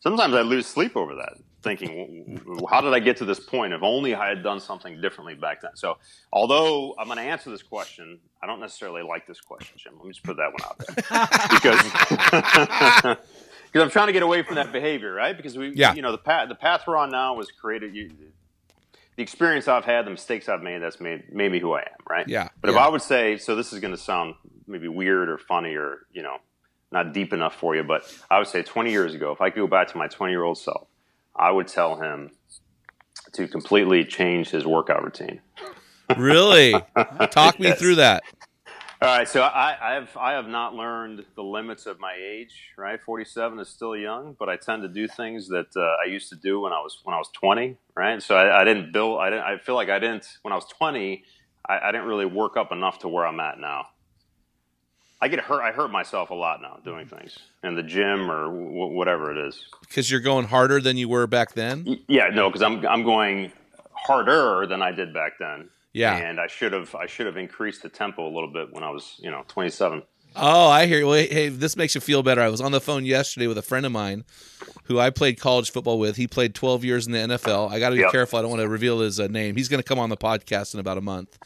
Sometimes 0.00 0.34
I 0.34 0.42
lose 0.42 0.66
sleep 0.66 0.96
over 0.96 1.16
that, 1.16 1.34
thinking, 1.62 1.88
"W- 1.88 2.38
w- 2.38 2.66
"How 2.70 2.80
did 2.80 2.94
I 2.94 3.00
get 3.00 3.16
to 3.18 3.24
this 3.24 3.40
point? 3.40 3.72
If 3.72 3.82
only 3.82 4.14
I 4.14 4.28
had 4.28 4.42
done 4.44 4.60
something 4.60 5.00
differently 5.00 5.34
back 5.34 5.60
then." 5.62 5.72
So, 5.74 5.98
although 6.32 6.94
I'm 6.98 7.06
going 7.06 7.18
to 7.18 7.24
answer 7.24 7.50
this 7.50 7.62
question, 7.64 8.20
I 8.42 8.46
don't 8.46 8.60
necessarily 8.60 9.02
like 9.02 9.26
this 9.26 9.40
question, 9.40 9.76
Jim. 9.76 9.94
Let 9.96 10.04
me 10.04 10.10
just 10.12 10.22
put 10.24 10.36
that 10.36 10.52
one 10.52 10.62
out 10.64 10.78
there 10.78 10.94
because 11.50 13.16
because 13.72 13.82
I'm 13.84 13.90
trying 13.90 14.06
to 14.06 14.12
get 14.12 14.22
away 14.22 14.42
from 14.42 14.54
that 14.56 14.72
behavior, 14.72 15.12
right? 15.12 15.36
Because 15.36 15.58
we, 15.58 15.70
Yeah. 15.74 15.94
you 15.94 16.02
know, 16.02 16.12
the 16.12 16.18
path 16.18 16.48
the 16.48 16.54
path 16.54 16.84
we're 16.86 16.96
on 16.96 17.10
now 17.10 17.34
was 17.34 17.50
created. 17.50 17.94
You, 17.94 18.10
the 19.18 19.24
experience 19.24 19.68
I've 19.68 19.84
had, 19.84 20.06
the 20.06 20.12
mistakes 20.12 20.48
I've 20.48 20.62
made, 20.62 20.82
that's 20.82 21.00
made 21.00 21.24
made 21.34 21.52
me 21.52 21.60
who 21.60 21.74
I 21.74 21.80
am, 21.80 21.86
right? 22.10 22.28
Yeah, 22.28 22.50
But 22.62 22.70
if. 22.70 22.76
I 22.78 22.88
would 22.88 23.02
say, 23.02 23.38
so 23.38 23.56
this 23.56 23.74
is 23.74 23.80
going 23.80 23.92
to 23.94 24.00
sound 24.00 24.36
maybe 24.68 24.88
weird 24.88 25.28
or 25.30 25.38
funny 25.38 25.74
or 25.76 26.00
you 26.12 26.22
know, 26.22 26.38
not 26.92 27.14
deep 27.14 27.34
enough 27.34 27.56
for 27.56 27.76
you, 27.76 27.84
but 27.84 28.02
I 28.30 28.38
would 28.38 28.48
say 28.48 28.62
20 28.62 28.92
years 28.92 29.14
ago, 29.14 29.32
if 29.32 29.42
I 29.42 29.50
could 29.50 29.60
go 29.60 29.68
back 29.68 29.88
to 29.88 29.98
my 29.98 30.08
20 30.08 30.32
year 30.32 30.44
old 30.44 30.58
self, 30.58 30.88
I 31.36 31.50
would 31.52 31.68
tell 31.68 32.00
him 32.00 32.32
to 33.34 33.48
completely 33.48 34.04
change 34.04 34.50
his 34.50 34.66
workout 34.66 35.04
routine. 35.04 35.40
Really? 36.16 36.86
Talk 37.30 37.60
me 37.60 37.68
Yes. 37.68 37.78
through 37.78 37.96
that. 37.96 38.24
All 39.00 39.16
right, 39.16 39.28
so 39.28 39.42
I, 39.42 39.76
I 39.80 39.94
have 39.94 40.16
I 40.16 40.32
have 40.32 40.48
not 40.48 40.74
learned 40.74 41.24
the 41.36 41.42
limits 41.42 41.86
of 41.86 42.00
my 42.00 42.14
age. 42.20 42.72
Right, 42.76 43.00
forty 43.00 43.24
seven 43.24 43.60
is 43.60 43.68
still 43.68 43.96
young, 43.96 44.34
but 44.36 44.48
I 44.48 44.56
tend 44.56 44.82
to 44.82 44.88
do 44.88 45.06
things 45.06 45.48
that 45.50 45.68
uh, 45.76 46.04
I 46.04 46.08
used 46.08 46.28
to 46.30 46.36
do 46.36 46.60
when 46.60 46.72
I 46.72 46.80
was 46.80 46.98
when 47.04 47.14
I 47.14 47.18
was 47.18 47.30
twenty. 47.32 47.76
Right, 47.94 48.20
so 48.20 48.34
I, 48.34 48.62
I 48.62 48.64
didn't 48.64 48.92
build. 48.92 49.20
I 49.20 49.30
didn't. 49.30 49.44
I 49.44 49.58
feel 49.58 49.76
like 49.76 49.88
I 49.88 50.00
didn't 50.00 50.26
when 50.42 50.52
I 50.52 50.56
was 50.56 50.66
twenty. 50.66 51.22
I, 51.68 51.78
I 51.78 51.92
didn't 51.92 52.08
really 52.08 52.26
work 52.26 52.56
up 52.56 52.72
enough 52.72 52.98
to 53.00 53.08
where 53.08 53.24
I'm 53.24 53.38
at 53.38 53.60
now. 53.60 53.86
I 55.20 55.28
get 55.28 55.40
hurt. 55.40 55.62
I 55.62 55.70
hurt 55.70 55.92
myself 55.92 56.30
a 56.30 56.34
lot 56.34 56.60
now 56.60 56.80
doing 56.84 57.06
things 57.06 57.38
in 57.62 57.76
the 57.76 57.84
gym 57.84 58.28
or 58.28 58.46
w- 58.46 58.94
whatever 58.96 59.30
it 59.30 59.48
is. 59.48 59.64
Because 59.80 60.10
you're 60.10 60.20
going 60.20 60.46
harder 60.46 60.80
than 60.80 60.96
you 60.96 61.08
were 61.08 61.28
back 61.28 61.54
then. 61.54 62.00
Yeah, 62.08 62.30
no, 62.30 62.48
because 62.48 62.62
I'm 62.62 62.84
I'm 62.84 63.04
going 63.04 63.52
harder 63.92 64.66
than 64.66 64.82
I 64.82 64.90
did 64.90 65.14
back 65.14 65.34
then. 65.38 65.70
Yeah. 65.92 66.16
and 66.16 66.38
I 66.38 66.46
should 66.46 66.72
have 66.72 66.94
I 66.94 67.06
should 67.06 67.26
have 67.26 67.36
increased 67.36 67.82
the 67.82 67.88
tempo 67.88 68.26
a 68.26 68.32
little 68.32 68.52
bit 68.52 68.72
when 68.72 68.82
I 68.84 68.90
was 68.90 69.14
you 69.18 69.30
know 69.30 69.42
27. 69.48 70.02
Oh, 70.36 70.68
I 70.68 70.86
hear. 70.86 70.98
you. 70.98 71.06
Well, 71.06 71.14
hey, 71.18 71.48
this 71.48 71.74
makes 71.74 71.94
you 71.94 72.02
feel 72.02 72.22
better. 72.22 72.42
I 72.42 72.50
was 72.50 72.60
on 72.60 72.70
the 72.70 72.82
phone 72.82 73.06
yesterday 73.06 73.46
with 73.46 73.56
a 73.56 73.62
friend 73.62 73.86
of 73.86 73.90
mine 73.92 74.24
who 74.84 74.98
I 74.98 75.08
played 75.08 75.40
college 75.40 75.70
football 75.72 75.98
with. 75.98 76.16
He 76.16 76.26
played 76.28 76.54
12 76.54 76.84
years 76.84 77.06
in 77.06 77.12
the 77.14 77.18
NFL. 77.18 77.70
I 77.72 77.78
got 77.80 77.88
to 77.90 77.94
be 77.96 78.02
Yep. 78.02 78.12
careful. 78.12 78.38
I 78.38 78.42
don't 78.42 78.50
want 78.50 78.60
to 78.62 78.68
reveal 78.68 79.00
his 79.00 79.18
uh, 79.18 79.26
name. 79.28 79.56
He's 79.56 79.68
going 79.68 79.82
to 79.82 79.88
come 79.88 79.98
on 79.98 80.10
the 80.10 80.18
podcast 80.18 80.74
in 80.74 80.80
about 80.80 80.98
a 80.98 81.00
month. 81.00 81.38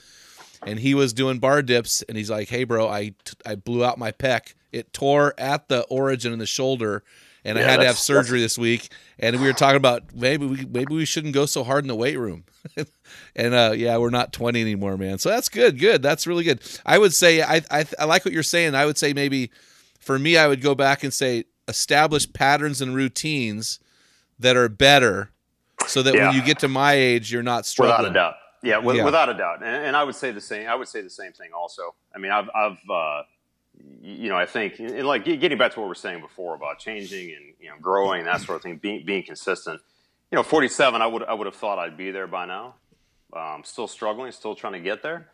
And 0.66 0.80
he 0.80 0.94
was 0.94 1.12
doing 1.12 1.38
bar 1.38 1.62
dips, 1.62 2.02
and 2.02 2.16
he's 2.18 2.28
like, 2.30 2.48
"Hey, 2.48 2.64
bro, 2.64 2.88
I 2.88 3.14
I 3.46 3.54
blew 3.54 3.84
out 3.84 3.98
my 3.98 4.10
pec. 4.12 4.54
It 4.72 4.92
tore 4.92 5.32
at 5.38 5.68
the 5.68 5.82
origin 5.84 6.32
in 6.32 6.38
the 6.40 6.46
shoulder, 6.46 7.04
and 7.44 7.58
I 7.58 7.62
had 7.62 7.78
to 7.78 7.86
have 7.86 7.98
surgery 7.98 8.40
this 8.40 8.56
week." 8.58 8.88
And 9.18 9.40
we 9.40 9.46
were 9.46 9.52
talking 9.52 9.76
about 9.76 10.14
maybe 10.14 10.46
we 10.46 10.64
maybe 10.66 10.94
we 10.94 11.04
shouldn't 11.04 11.34
go 11.34 11.46
so 11.46 11.64
hard 11.64 11.84
in 11.84 11.88
the 11.88 11.94
weight 11.96 12.18
room. 12.18 12.44
and 13.36 13.54
uh, 13.54 13.72
yeah, 13.76 13.96
we're 13.98 14.10
not 14.10 14.32
20 14.32 14.60
anymore, 14.60 14.96
man. 14.96 15.18
So 15.18 15.28
that's 15.28 15.48
good. 15.48 15.78
Good. 15.78 16.02
That's 16.02 16.26
really 16.26 16.44
good. 16.44 16.60
I 16.86 16.98
would 16.98 17.12
say 17.14 17.42
I, 17.42 17.62
I 17.70 17.84
I 17.98 18.04
like 18.04 18.24
what 18.24 18.32
you're 18.34 18.42
saying. 18.42 18.74
I 18.74 18.86
would 18.86 18.98
say 18.98 19.12
maybe 19.12 19.50
for 19.98 20.18
me, 20.18 20.36
I 20.36 20.46
would 20.48 20.60
go 20.62 20.74
back 20.74 21.02
and 21.04 21.12
say 21.12 21.44
establish 21.68 22.30
patterns 22.32 22.80
and 22.80 22.94
routines 22.94 23.78
that 24.38 24.56
are 24.56 24.68
better, 24.68 25.30
so 25.86 26.02
that 26.02 26.14
Yeah. 26.14 26.28
when 26.28 26.36
you 26.36 26.42
get 26.42 26.58
to 26.60 26.68
my 26.68 26.94
age, 26.94 27.32
you're 27.32 27.42
not 27.42 27.66
struggling. 27.66 27.98
Without 27.98 28.10
a 28.10 28.14
doubt. 28.14 28.34
Yeah, 28.64 28.92
Yeah. 28.94 29.04
without 29.04 29.28
a 29.28 29.34
doubt. 29.34 29.62
And, 29.62 29.86
and 29.86 29.96
I 29.96 30.02
would 30.04 30.14
say 30.16 30.30
the 30.32 30.40
same. 30.40 30.68
I 30.68 30.74
would 30.74 30.88
say 30.88 31.00
the 31.02 31.10
same 31.10 31.32
thing. 31.32 31.50
Also, 31.54 31.94
I 32.14 32.18
mean, 32.18 32.32
I've, 32.32 32.48
I've, 32.54 32.78
uh, 32.90 33.22
you 34.02 34.28
know, 34.28 34.36
I 34.36 34.46
think, 34.46 34.78
and 34.78 35.06
like 35.06 35.24
getting 35.24 35.58
back 35.58 35.72
to 35.72 35.80
what 35.80 35.86
we 35.86 35.88
were 35.88 35.94
saying 35.94 36.20
before 36.20 36.54
about 36.54 36.78
changing 36.78 37.34
and 37.34 37.54
you 37.60 37.68
know 37.68 37.76
growing 37.80 38.24
that 38.24 38.40
sort 38.40 38.56
of 38.56 38.62
thing, 38.62 38.76
being 38.76 39.04
being 39.04 39.22
consistent. 39.22 39.80
You 40.30 40.36
know, 40.36 40.42
47, 40.42 41.02
I 41.02 41.06
would 41.06 41.22
I 41.24 41.34
would 41.34 41.46
have 41.46 41.56
thought 41.56 41.78
I'd 41.78 41.96
be 41.96 42.10
there 42.10 42.26
by 42.26 42.46
now. 42.46 42.76
Um, 43.34 43.62
still 43.64 43.88
struggling, 43.88 44.32
still 44.32 44.54
trying 44.54 44.74
to 44.74 44.80
get 44.80 45.02
there. 45.02 45.28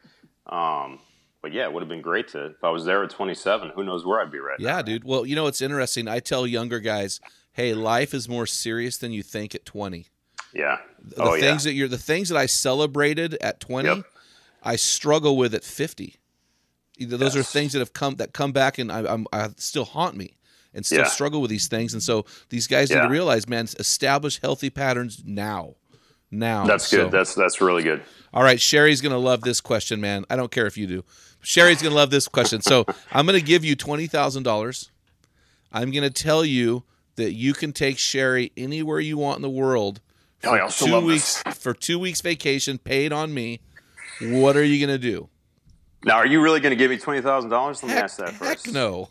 Um, 0.46 1.00
but 1.40 1.52
yeah, 1.52 1.64
it 1.64 1.72
would 1.72 1.82
have 1.82 1.88
been 1.88 2.02
great 2.02 2.28
to 2.28 2.46
if 2.46 2.64
I 2.64 2.70
was 2.70 2.84
there 2.84 3.02
at 3.04 3.10
27. 3.10 3.70
Who 3.74 3.84
knows 3.84 4.04
where 4.04 4.20
I'd 4.20 4.30
be 4.30 4.38
right 4.38 4.58
now. 4.58 4.76
Yeah, 4.76 4.82
dude. 4.82 5.04
Well, 5.04 5.24
you 5.24 5.36
know 5.36 5.44
what's 5.44 5.62
interesting? 5.62 6.08
I 6.08 6.20
tell 6.20 6.46
younger 6.46 6.80
guys, 6.80 7.20
hey, 7.52 7.74
life 7.74 8.12
is 8.14 8.28
more 8.28 8.46
serious 8.46 8.98
than 8.98 9.12
you 9.12 9.22
think 9.22 9.54
at 9.54 9.64
20. 9.64 10.06
Yeah. 10.54 10.78
The 11.00 11.22
oh 11.22 11.34
yeah. 11.34 11.40
things 11.40 11.64
that 11.64 11.74
you're 11.74 11.88
the 11.88 11.98
things 11.98 12.28
that 12.30 12.38
I 12.38 12.46
celebrated 12.46 13.36
at 13.40 13.60
20, 13.60 13.88
Yep. 13.88 14.04
I 14.62 14.76
struggle 14.76 15.36
with 15.36 15.54
at 15.54 15.64
50. 15.64 16.16
Those 16.98 17.36
are 17.36 17.42
things 17.42 17.72
that 17.72 17.78
have 17.80 17.92
come 17.92 18.16
that 18.16 18.32
come 18.32 18.52
back 18.52 18.78
and 18.78 18.90
I, 18.90 19.00
I'm 19.12 19.26
I 19.32 19.48
still 19.56 19.84
haunt 19.84 20.16
me 20.16 20.36
and 20.74 20.84
still 20.84 20.98
Yeah. 21.00 21.04
struggle 21.06 21.40
with 21.40 21.50
these 21.50 21.68
things. 21.68 21.92
And 21.94 22.02
so 22.02 22.24
these 22.50 22.66
guys 22.66 22.90
need 22.90 22.96
to 23.00 23.08
realize, 23.08 23.48
man, 23.48 23.66
establish 23.78 24.40
healthy 24.40 24.70
patterns 24.70 25.22
now. 25.24 25.76
Now. 26.30 26.66
That's 26.66 26.90
good. 26.90 27.06
So- 27.06 27.10
That's 27.10 27.34
that's 27.34 27.60
really 27.60 27.82
good. 27.82 28.02
all 28.34 28.42
right, 28.42 28.60
Sherry's 28.60 29.00
gonna 29.00 29.18
love 29.18 29.40
this 29.42 29.60
question, 29.60 30.00
man. 30.00 30.24
I 30.28 30.36
don't 30.36 30.50
care 30.50 30.66
if 30.66 30.76
you 30.76 30.86
do. 30.86 31.04
Sherry's 31.40 31.80
gonna 31.82 31.94
love 31.94 32.10
this 32.10 32.28
question. 32.28 32.60
So 32.60 32.84
I'm 33.12 33.24
gonna 33.26 33.40
give 33.40 33.64
you 33.64 33.74
twenty 33.76 34.06
thousand 34.06 34.42
dollars. 34.42 34.90
I'm 35.72 35.90
gonna 35.90 36.10
tell 36.10 36.44
you 36.44 36.84
that 37.16 37.32
you 37.32 37.52
can 37.54 37.72
take 37.72 37.98
Sherry 37.98 38.52
anywhere 38.56 39.00
you 39.00 39.16
want 39.18 39.36
in 39.36 39.42
the 39.42 39.48
world 39.50 40.00
Oh, 40.44 40.54
yeah, 40.54 40.66
I 40.66 40.68
still 40.68 41.00
two 41.00 41.06
weeks 41.06 41.42
this. 41.42 41.58
for 41.58 41.74
two 41.74 41.98
weeks 41.98 42.20
vacation 42.20 42.78
paid 42.78 43.12
on 43.12 43.32
me. 43.34 43.60
What 44.20 44.56
are 44.56 44.64
you 44.64 44.84
gonna 44.84 44.98
do? 44.98 45.28
Now, 46.04 46.16
are 46.16 46.26
you 46.26 46.40
really 46.40 46.60
going 46.60 46.70
to 46.70 46.76
give 46.76 46.90
me 46.90 46.98
twenty 46.98 47.20
thousand 47.20 47.50
dollars? 47.50 47.82
Let 47.82 47.88
me 47.88 47.94
Heck, 47.94 48.04
ask 48.04 48.16
that 48.18 48.30
heck 48.34 48.58
first. 48.58 48.72
no. 48.72 49.08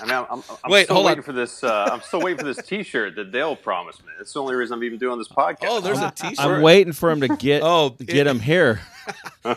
I 0.00 0.04
mean, 0.04 0.14
I'm, 0.14 0.26
I'm, 0.30 0.42
I'm 0.64 0.70
Wait, 0.70 0.84
still 0.84 0.96
hold 0.96 1.06
on. 1.06 1.10
waiting 1.12 1.22
for 1.22 1.32
this. 1.32 1.62
Uh, 1.62 1.88
I'm 1.92 2.00
still 2.00 2.20
waiting 2.20 2.38
for 2.38 2.44
this 2.44 2.56
T-shirt 2.66 3.14
that 3.16 3.30
Dale 3.30 3.54
promised 3.54 4.04
me. 4.04 4.10
That's 4.18 4.32
the 4.32 4.40
only 4.42 4.56
reason 4.56 4.74
I'm 4.74 4.84
even 4.84 4.98
doing 4.98 5.16
this 5.18 5.28
podcast. 5.28 5.58
Oh, 5.68 5.80
there's 5.80 6.00
a 6.00 6.10
T-shirt. 6.10 6.38
I'm 6.40 6.60
waiting 6.60 6.92
for 6.92 7.10
him 7.10 7.20
to 7.20 7.28
get 7.36 7.62
Oh, 7.62 7.90
get 7.90 8.26
him 8.26 8.40
here. 8.40 8.80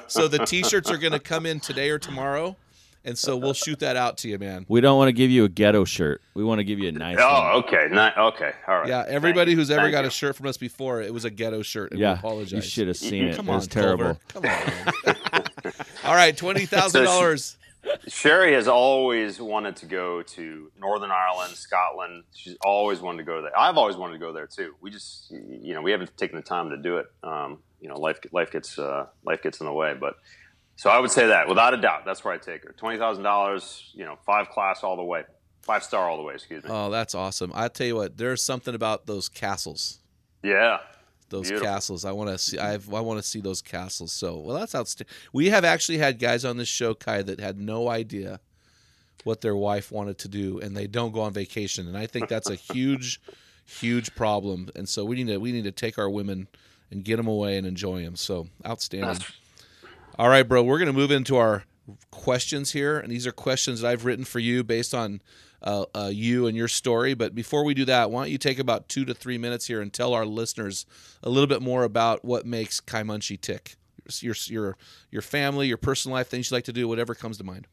So 0.07 0.27
the 0.27 0.45
T-shirts 0.45 0.91
are 0.91 0.97
gonna 0.97 1.19
come 1.19 1.47
in 1.47 1.59
today 1.59 1.89
or 1.89 1.97
tomorrow, 1.97 2.55
and 3.03 3.17
so 3.17 3.35
we'll 3.35 3.53
shoot 3.53 3.79
that 3.79 3.95
out 3.95 4.17
to 4.19 4.29
you, 4.29 4.37
man. 4.37 4.67
We 4.69 4.79
don't 4.81 4.99
want 4.99 5.07
to 5.07 5.13
give 5.13 5.31
you 5.31 5.45
a 5.45 5.49
ghetto 5.49 5.83
shirt. 5.85 6.21
We 6.35 6.43
want 6.43 6.59
to 6.59 6.63
give 6.63 6.77
you 6.77 6.89
a 6.89 6.91
nice. 6.91 7.17
one. 7.17 7.25
Oh, 7.27 7.63
okay. 7.65 7.87
Ni- 7.89 7.97
okay. 7.97 8.51
All 8.67 8.77
right. 8.81 8.87
Yeah, 8.87 9.05
everybody 9.07 9.51
Thank 9.53 9.57
who's 9.59 9.71
ever 9.71 9.81
Thank 9.83 9.93
got 9.93 10.01
you. 10.03 10.09
a 10.09 10.11
shirt 10.11 10.35
from 10.35 10.45
us 10.45 10.57
before, 10.57 11.01
it 11.01 11.11
was 11.11 11.25
a 11.25 11.31
ghetto 11.31 11.63
shirt, 11.63 11.89
and 11.89 11.97
we 11.99 12.03
Yeah, 12.05 12.13
apologize. 12.19 12.51
you 12.51 12.61
should 12.61 12.87
have 12.87 12.97
seen 12.97 13.29
it. 13.29 13.35
Come 13.35 13.47
it 13.49 13.53
on, 13.53 13.55
was 13.57 13.67
terrible. 13.67 14.19
Culver. 14.27 14.47
Come 14.47 15.15
on. 15.35 15.43
All 16.03 16.13
right, 16.15 16.35
twenty 16.35 16.65
thousand 16.65 17.03
dollars. 17.05 17.57
Sherry 18.07 18.53
has 18.53 18.67
always 18.67 19.39
wanted 19.39 19.77
to 19.77 19.85
go 19.85 20.21
to 20.21 20.69
Northern 20.77 21.11
Ireland, 21.11 21.53
Scotland. 21.53 22.23
She's 22.35 22.57
always 22.61 22.99
wanted 22.99 23.19
to 23.19 23.23
go 23.23 23.41
there. 23.41 23.57
I've 23.57 23.77
always 23.77 23.95
wanted 23.95 24.13
to 24.13 24.19
go 24.19 24.33
there 24.33 24.47
too. 24.47 24.75
We 24.81 24.91
just, 24.91 25.31
you 25.31 25.73
know, 25.73 25.81
we 25.81 25.91
haven't 25.91 26.15
taken 26.17 26.35
the 26.35 26.41
time 26.43 26.71
to 26.71 26.77
do 26.77 26.97
it. 26.97 27.05
Um, 27.23 27.59
you 27.79 27.87
know, 27.87 27.97
life 27.97 28.19
life 28.33 28.51
gets 28.51 28.77
uh, 28.77 29.07
life 29.23 29.41
gets 29.41 29.61
in 29.61 29.65
the 29.65 29.71
way. 29.73 29.95
But 29.99 30.15
so 30.75 30.89
I 30.89 30.99
would 30.99 31.11
say 31.11 31.27
that 31.27 31.47
without 31.47 31.73
a 31.73 31.77
doubt, 31.77 32.03
that's 32.05 32.23
where 32.23 32.33
I 32.33 32.37
take 32.37 32.65
her. 32.65 32.73
Twenty 32.77 32.97
thousand 32.97 33.23
dollars, 33.23 33.89
you 33.93 34.03
know, 34.03 34.17
five 34.25 34.49
class 34.49 34.83
all 34.83 34.97
the 34.97 35.03
way, 35.03 35.23
five 35.61 35.83
star 35.83 36.09
all 36.09 36.17
the 36.17 36.23
way. 36.23 36.33
Excuse 36.33 36.65
me. 36.65 36.69
Oh, 36.73 36.89
that's 36.89 37.15
awesome. 37.15 37.51
I 37.55 37.69
tell 37.69 37.87
you 37.87 37.95
what, 37.95 38.17
there's 38.17 38.43
something 38.43 38.75
about 38.75 39.05
those 39.05 39.29
castles. 39.29 39.99
yeah. 40.43 40.79
Those 41.29 41.49
Beautiful. 41.49 41.67
castles. 41.67 42.05
I 42.05 42.11
want 42.11 42.29
to 42.29 42.37
see. 42.37 42.57
Mm. 42.57 42.63
I've, 42.63 42.93
I 42.93 43.01
want 43.01 43.19
to 43.21 43.27
see 43.27 43.41
those 43.41 43.61
castles. 43.61 44.11
So, 44.11 44.37
well, 44.37 44.57
that's 44.57 44.75
outstanding. 44.75 45.13
We 45.33 45.49
have 45.49 45.63
actually 45.63 45.99
had 45.99 46.19
guys 46.19 46.45
on 46.45 46.57
this 46.57 46.67
show, 46.67 46.93
Kai, 46.93 47.21
that 47.23 47.39
had 47.39 47.59
no 47.59 47.89
idea 47.89 48.39
what 49.23 49.41
their 49.41 49.55
wife 49.55 49.91
wanted 49.91 50.17
to 50.19 50.27
do, 50.27 50.59
and 50.59 50.75
they 50.75 50.87
don't 50.87 51.11
go 51.11 51.21
on 51.21 51.33
vacation. 51.33 51.87
And 51.87 51.97
I 51.97 52.07
think 52.07 52.29
that's 52.29 52.49
a 52.49 52.55
huge, 52.55 53.21
huge 53.65 54.15
problem. 54.15 54.69
And 54.75 54.87
so 54.87 55.05
we 55.05 55.15
need 55.17 55.27
to 55.27 55.37
we 55.37 55.51
need 55.51 55.65
to 55.65 55.71
take 55.71 55.97
our 55.97 56.09
women 56.09 56.47
and 56.91 57.03
get 57.03 57.17
them 57.17 57.27
away 57.27 57.57
and 57.57 57.67
enjoy 57.67 58.03
them. 58.03 58.15
So 58.15 58.47
outstanding. 58.65 59.23
All 60.17 60.29
right, 60.29 60.43
bro. 60.43 60.63
We're 60.63 60.79
gonna 60.79 60.93
move 60.93 61.11
into 61.11 61.37
our 61.37 61.63
questions 62.11 62.71
here, 62.71 62.99
and 62.99 63.11
these 63.11 63.25
are 63.25 63.31
questions 63.31 63.81
that 63.81 63.89
I've 63.89 64.05
written 64.05 64.25
for 64.25 64.39
you 64.39 64.63
based 64.63 64.93
on 64.93 65.21
uh, 65.63 65.85
uh, 65.95 66.09
you 66.13 66.47
and 66.47 66.55
your 66.55 66.67
story. 66.67 67.13
But 67.13 67.35
before 67.35 67.63
we 67.63 67.73
do 67.73 67.85
that, 67.85 68.11
why 68.11 68.23
don't 68.23 68.31
you 68.31 68.37
take 68.37 68.59
about 68.59 68.87
two 68.89 69.05
to 69.05 69.13
three 69.13 69.37
minutes 69.37 69.67
here 69.67 69.81
and 69.81 69.91
tell 69.91 70.13
our 70.13 70.25
listeners 70.25 70.85
a 71.23 71.29
little 71.29 71.47
bit 71.47 71.61
more 71.61 71.83
about 71.83 72.23
what 72.23 72.45
makes 72.45 72.79
Kaimunchi 72.81 73.39
tick? 73.39 73.75
Your 74.21 74.35
your 74.47 74.77
your 75.11 75.21
family, 75.21 75.67
your 75.67 75.77
personal 75.77 76.15
life, 76.15 76.27
things 76.27 76.49
you 76.49 76.55
like 76.57 76.63
to 76.63 76.73
do, 76.73 76.87
whatever 76.87 77.13
comes 77.13 77.37
to 77.37 77.43
mind. 77.43 77.67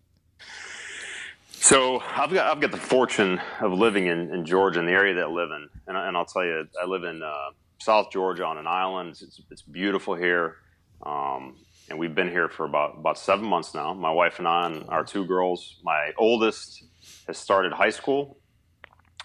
So 1.53 2.01
I've 2.15 2.33
got 2.33 2.47
I've 2.55 2.61
got 2.61 2.71
the 2.71 2.77
fortune 2.77 3.41
of 3.61 3.73
living 3.73 4.07
in, 4.07 4.33
in 4.33 4.45
Georgia, 4.45 4.81
in 4.81 4.87
the 4.87 4.93
area 4.93 5.15
that 5.15 5.25
I 5.25 5.29
live 5.29 5.51
in, 5.51 5.69
and, 5.89 5.97
I- 5.97 6.09
and 6.09 6.17
I'll 6.17 6.27
tell 6.27 6.45
you, 6.45 6.67
I 6.81 6.87
live 6.87 7.05
in 7.05 7.23
uh, 7.23 7.33
South 7.79 8.11
Georgia 8.13 8.45
on 8.45 8.59
an 8.59 8.67
island. 8.67 9.17
It's, 9.21 9.41
it's 9.51 9.63
beautiful 9.63 10.15
here, 10.15 10.57
um, 11.03 11.57
and 11.89 11.99
we've 11.99 12.15
been 12.15 12.29
here 12.31 12.49
for 12.49 12.67
about 12.67 12.97
about 12.99 13.19
seven 13.19 13.47
months 13.47 13.75
now. 13.75 13.95
My 13.95 14.11
wife 14.13 14.39
and 14.39 14.47
I, 14.47 14.67
and 14.67 14.85
our 14.91 15.05
two 15.05 15.25
girls. 15.25 15.81
My 15.83 16.13
oldest 16.19 16.85
has 17.27 17.39
started 17.39 17.73
high 17.73 17.91
school. 17.91 18.39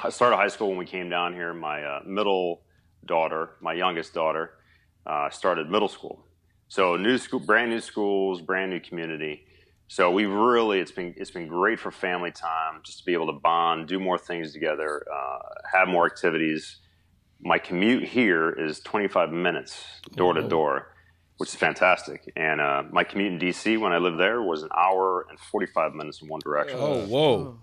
I 0.04 0.10
started 0.10 0.36
high 0.38 0.48
school 0.48 0.70
when 0.70 0.78
we 0.78 0.86
came 0.86 1.10
down 1.10 1.34
here. 1.34 1.54
My 1.54 1.84
uh, 1.84 2.00
middle 2.06 2.64
daughter, 3.06 3.52
my 3.62 3.74
youngest 3.74 4.14
daughter, 4.14 4.54
uh, 5.06 5.30
started 5.30 5.70
middle 5.70 5.88
school. 5.88 6.26
So 6.68 6.96
new 6.96 7.18
school, 7.18 7.40
brand 7.40 7.70
new 7.70 7.82
schools, 7.82 8.42
brand 8.42 8.72
new 8.72 8.80
community. 8.80 9.46
So 9.88 10.10
we 10.10 10.26
really 10.26 10.80
it's 10.80 10.92
been 10.92 11.14
it's 11.18 11.32
been 11.32 11.48
great 11.48 11.80
for 11.80 11.92
family 11.92 12.32
time, 12.32 12.82
just 12.84 13.00
to 13.00 13.06
be 13.06 13.14
able 13.14 13.28
to 13.28 13.40
bond, 13.40 13.88
do 13.88 14.00
more 14.00 14.18
things 14.18 14.54
together, 14.54 15.06
uh, 15.14 15.40
have 15.78 15.88
more 15.88 16.06
activities. 16.06 16.78
My 17.42 17.58
commute 17.58 18.04
here 18.04 18.52
is 18.52 18.80
25 18.82 19.32
minutes 19.32 19.84
door 20.16 20.34
to 20.34 20.48
door, 20.48 20.94
which 21.38 21.50
is 21.50 21.56
fantastic. 21.56 22.32
And 22.38 22.62
uh, 22.62 22.84
my 22.92 23.04
commute 23.04 23.34
in 23.34 23.40
DC 23.40 23.80
when 23.80 23.92
I 23.92 23.98
lived 23.98 24.20
there 24.20 24.42
was 24.42 24.64
an 24.64 24.70
hour 24.78 25.26
and 25.30 25.38
45 25.40 25.94
minutes 25.94 26.22
in 26.22 26.30
one 26.30 26.40
direction 26.42 26.78
Oh, 26.80 27.06
whoa! 27.08 27.60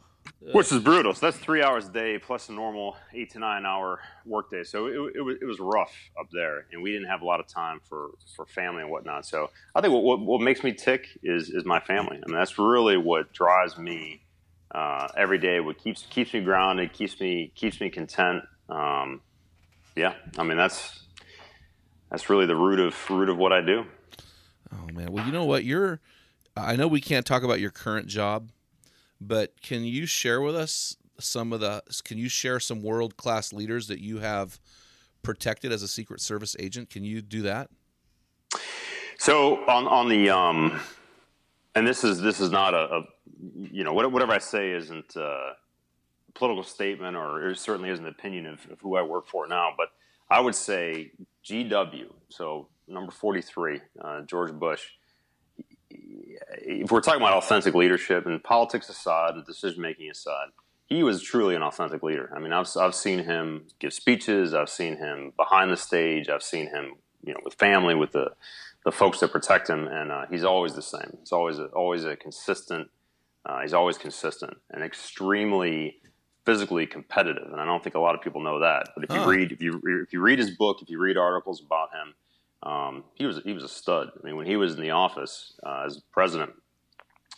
Which 0.53 0.73
is 0.73 0.81
brutal. 0.81 1.15
So 1.15 1.27
that's 1.27 1.39
three 1.39 1.63
hours 1.63 1.89
a 1.89 1.93
day 1.93 2.19
plus 2.19 2.49
a 2.49 2.53
normal 2.53 2.97
eight 3.13 3.31
to 3.33 3.39
nine 3.39 3.67
hour 3.67 4.01
workday. 4.25 4.65
So 4.65 4.87
it, 4.87 5.17
it, 5.17 5.21
was, 5.21 5.37
it 5.41 5.45
was 5.45 5.59
rough 5.61 5.95
up 6.19 6.29
there, 6.33 6.67
and 6.73 6.83
we 6.83 6.93
didn't 6.93 7.09
have 7.09 7.23
a 7.23 7.25
lot 7.25 7.41
of 7.41 7.47
time 7.47 7.81
for, 7.89 8.11
for 8.35 8.47
family 8.47 8.83
and 8.83 8.91
whatnot. 8.91 9.27
So 9.27 9.51
I 9.75 9.81
think 9.81 9.93
what, 9.93 10.03
what, 10.03 10.21
what 10.21 10.41
makes 10.41 10.63
me 10.63 10.73
tick 10.73 11.09
is 11.23 11.51
is 11.51 11.65
my 11.65 11.81
family. 11.81 12.17
I 12.17 12.27
mean, 12.27 12.37
that's 12.37 12.59
really 12.59 12.97
what 12.97 13.33
drives 13.33 13.79
me 13.79 14.23
uh, 14.71 15.09
every 15.17 15.39
day. 15.39 15.61
What 15.61 15.79
keeps 15.79 16.07
keeps 16.09 16.33
me 16.33 16.41
grounded, 16.41 16.93
keeps 16.93 17.21
me 17.21 17.53
keeps 17.55 17.81
me 17.81 17.91
content. 17.91 18.45
Um, 18.69 19.21
yeah, 19.97 20.15
I 20.39 20.45
mean 20.45 20.57
that's 20.57 21.01
that's 22.11 22.31
really 22.31 22.47
the 22.47 22.57
root 22.57 22.81
of 22.81 23.11
root 23.11 23.29
of 23.29 23.37
what 23.37 23.53
I 23.53 23.61
do. 23.61 23.85
Oh 24.73 24.93
man. 24.93 25.13
Well, 25.13 25.27
you 25.27 25.33
know 25.33 25.45
what? 25.45 25.65
You're. 25.65 26.01
I 26.57 26.75
know 26.75 26.89
we 26.89 27.01
can't 27.01 27.25
talk 27.25 27.45
about 27.45 27.61
your 27.61 27.71
current 27.71 28.09
job, 28.09 28.51
but 29.21 29.61
can 29.63 29.85
you 29.85 30.07
share 30.07 30.41
with 30.41 30.57
us 30.57 30.97
some 31.19 31.53
of 31.53 31.61
the? 31.61 31.83
Can 32.05 32.19
you 32.19 32.29
share 32.29 32.61
some 32.61 32.83
world 32.83 33.17
class 33.17 33.53
leaders 33.53 33.89
that 33.89 34.01
you 34.01 34.19
have 34.19 34.61
protected 35.23 35.73
as 35.73 35.83
a 35.83 35.89
Secret 35.89 36.21
Service 36.21 36.57
agent? 36.59 36.91
Can 36.91 37.05
you 37.05 37.21
do 37.21 37.43
that? 37.43 37.71
So 39.19 39.65
on 39.67 39.87
on 39.87 40.09
the 40.09 40.31
um, 40.31 40.81
and 41.75 41.87
this 41.87 42.05
is 42.05 42.21
this 42.21 42.41
is 42.41 42.51
not 42.51 42.75
a, 42.75 42.97
a 42.97 43.03
you 43.73 43.85
know 43.85 43.93
whatever 43.93 44.33
I 44.33 44.39
say 44.39 44.71
isn't 44.71 45.17
a 45.17 45.53
political 46.35 46.63
statement 46.63 47.17
or 47.17 47.51
it 47.51 47.59
certainly 47.59 47.91
isn't 47.91 48.05
an 48.05 48.11
opinion 48.11 48.47
of, 48.47 48.71
of 48.71 48.81
who 48.81 48.97
I 48.97 49.03
work 49.03 49.27
for 49.27 49.49
now, 49.49 49.71
but 49.77 49.89
I 50.31 50.41
would 50.41 50.55
say 50.55 51.11
GW. 51.45 52.13
So 52.29 52.69
number 52.87 53.11
forty 53.11 53.43
three, 53.43 53.81
uh, 54.01 54.23
George 54.23 54.53
Bush. 54.53 54.85
If 56.51 56.91
we're 56.91 57.01
talking 57.01 57.21
about 57.21 57.35
authentic 57.35 57.75
leadership 57.75 58.27
and 58.27 58.43
politics 58.43 58.89
aside 58.89 59.35
and 59.35 59.45
decision 59.45 59.83
making 59.83 60.11
aside, 60.11 60.49
he 60.87 61.03
was 61.03 61.23
truly 61.23 61.55
an 61.55 61.63
authentic 61.63 62.03
leader. 62.03 62.33
I 62.35 62.39
mean, 62.39 62.53
I've, 62.53 62.69
I've 62.77 62.95
seen 62.95 63.21
him 63.21 63.67
give 63.79 63.93
speeches. 63.93 64.55
I've 64.55 64.71
seen 64.71 64.97
him 64.97 65.33
behind 65.37 65.71
the 65.71 65.77
stage. 65.77 66.31
I've 66.31 66.43
seen 66.43 66.69
him, 66.69 66.95
you 67.23 67.35
know, 67.35 67.41
with 67.45 67.55
family, 67.55 67.95
with 67.95 68.13
the, 68.13 68.31
the 68.85 68.93
folks 68.93 69.21
that 69.21 69.31
protect 69.31 69.69
him, 69.69 69.87
and 69.87 70.11
uh, 70.11 70.25
he's 70.31 70.45
always 70.45 70.75
the 70.75 70.83
same. 70.83 71.19
He's 71.21 71.33
always 71.33 71.59
a, 71.59 71.67
always 71.67 72.05
a 72.05 72.17
consistent. 72.17 72.89
Uh, 73.45 73.61
he's 73.61 73.75
always 73.75 73.99
consistent 73.99 74.57
and 74.71 74.83
extremely 74.83 76.01
physically 76.47 76.87
competitive, 76.87 77.53
and 77.53 77.61
I 77.61 77.67
don't 77.67 77.83
think 77.85 77.95
a 77.95 78.01
lot 78.01 78.15
of 78.15 78.23
people 78.23 78.41
know 78.41 78.61
that. 78.61 78.89
But 78.95 79.05
if 79.05 79.11
you 79.11 79.25
read, 79.27 79.53
if 79.53 79.61
you 79.61 79.83
if 80.03 80.15
you 80.15 80.21
read 80.23 80.39
his 80.39 80.51
book, 80.51 80.79
if 80.81 80.89
you 80.89 80.99
read 80.99 81.19
articles 81.19 81.63
about 81.63 81.91
him, 81.91 82.15
um, 82.63 83.05
he 83.15 83.25
was 83.27 83.41
he 83.45 83.53
was 83.53 83.63
a 83.65 83.69
stud. 83.69 84.11
I 84.21 84.27
mean, 84.27 84.37
when 84.37 84.47
he 84.47 84.57
was 84.57 84.75
in 84.75 84.81
the 84.81 84.91
office 84.91 85.53
uh, 85.65 85.85
as 85.87 86.01
president, 86.13 86.53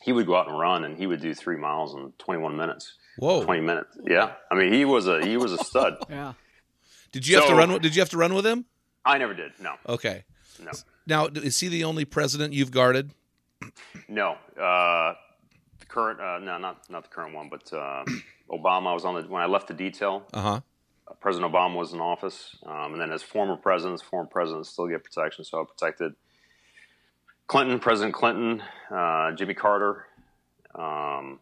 he 0.02 0.12
would 0.12 0.26
go 0.26 0.36
out 0.36 0.48
and 0.48 0.58
run, 0.58 0.84
and 0.84 0.96
he 0.96 1.06
would 1.06 1.20
do 1.20 1.34
three 1.34 1.56
miles 1.56 1.94
in 1.94 2.12
21 2.18 2.56
minutes. 2.56 2.94
Whoa! 3.18 3.44
20 3.44 3.60
minutes. 3.60 3.98
Yeah. 4.04 4.32
I 4.50 4.54
mean, 4.54 4.72
he 4.72 4.84
was 4.84 5.06
a 5.06 5.24
he 5.24 5.36
was 5.36 5.52
a 5.52 5.58
stud. 5.58 5.96
Yeah. 6.10 6.32
Did 7.12 7.26
you 7.26 7.36
have 7.36 7.48
to 7.48 7.54
run? 7.54 7.72
with- 7.72 7.82
Did 7.82 7.96
you 7.96 8.00
have 8.02 8.10
to 8.10 8.16
run 8.16 8.34
with 8.34 8.46
him? 8.46 8.64
I 9.04 9.18
never 9.18 9.34
did. 9.34 9.52
No. 9.60 9.74
Okay. 9.88 10.24
No. 10.62 10.70
Now, 11.06 11.26
is 11.26 11.58
he 11.58 11.68
the 11.68 11.82
only 11.84 12.04
president 12.04 12.52
you've 12.52 12.70
guarded? 12.70 13.10
No. 14.08 14.36
Uh, 14.58 15.14
the 15.80 15.86
current 15.88 16.20
uh, 16.20 16.38
no, 16.38 16.56
not 16.58 16.88
not 16.88 17.02
the 17.02 17.08
current 17.10 17.34
one, 17.34 17.48
but 17.48 17.70
uh, 17.72 18.04
Obama 18.50 18.94
was 18.94 19.04
on 19.04 19.14
the 19.16 19.22
when 19.28 19.42
I 19.42 19.46
left 19.46 19.68
the 19.68 19.74
detail. 19.74 20.24
Uh 20.32 20.40
huh. 20.40 20.60
President 21.20 21.52
Obama 21.52 21.76
was 21.76 21.92
in 21.92 22.00
office, 22.00 22.56
um, 22.66 22.92
and 22.92 23.00
then 23.00 23.12
as 23.12 23.22
former 23.22 23.56
presidents, 23.56 24.02
former 24.02 24.28
presidents 24.28 24.70
still 24.70 24.86
get 24.86 25.02
protection. 25.02 25.44
So 25.44 25.60
I 25.60 25.64
protected 25.64 26.14
Clinton, 27.46 27.78
President 27.80 28.14
Clinton, 28.14 28.62
uh, 28.90 29.32
Jimmy 29.32 29.54
Carter, 29.54 30.06
um, 30.74 31.40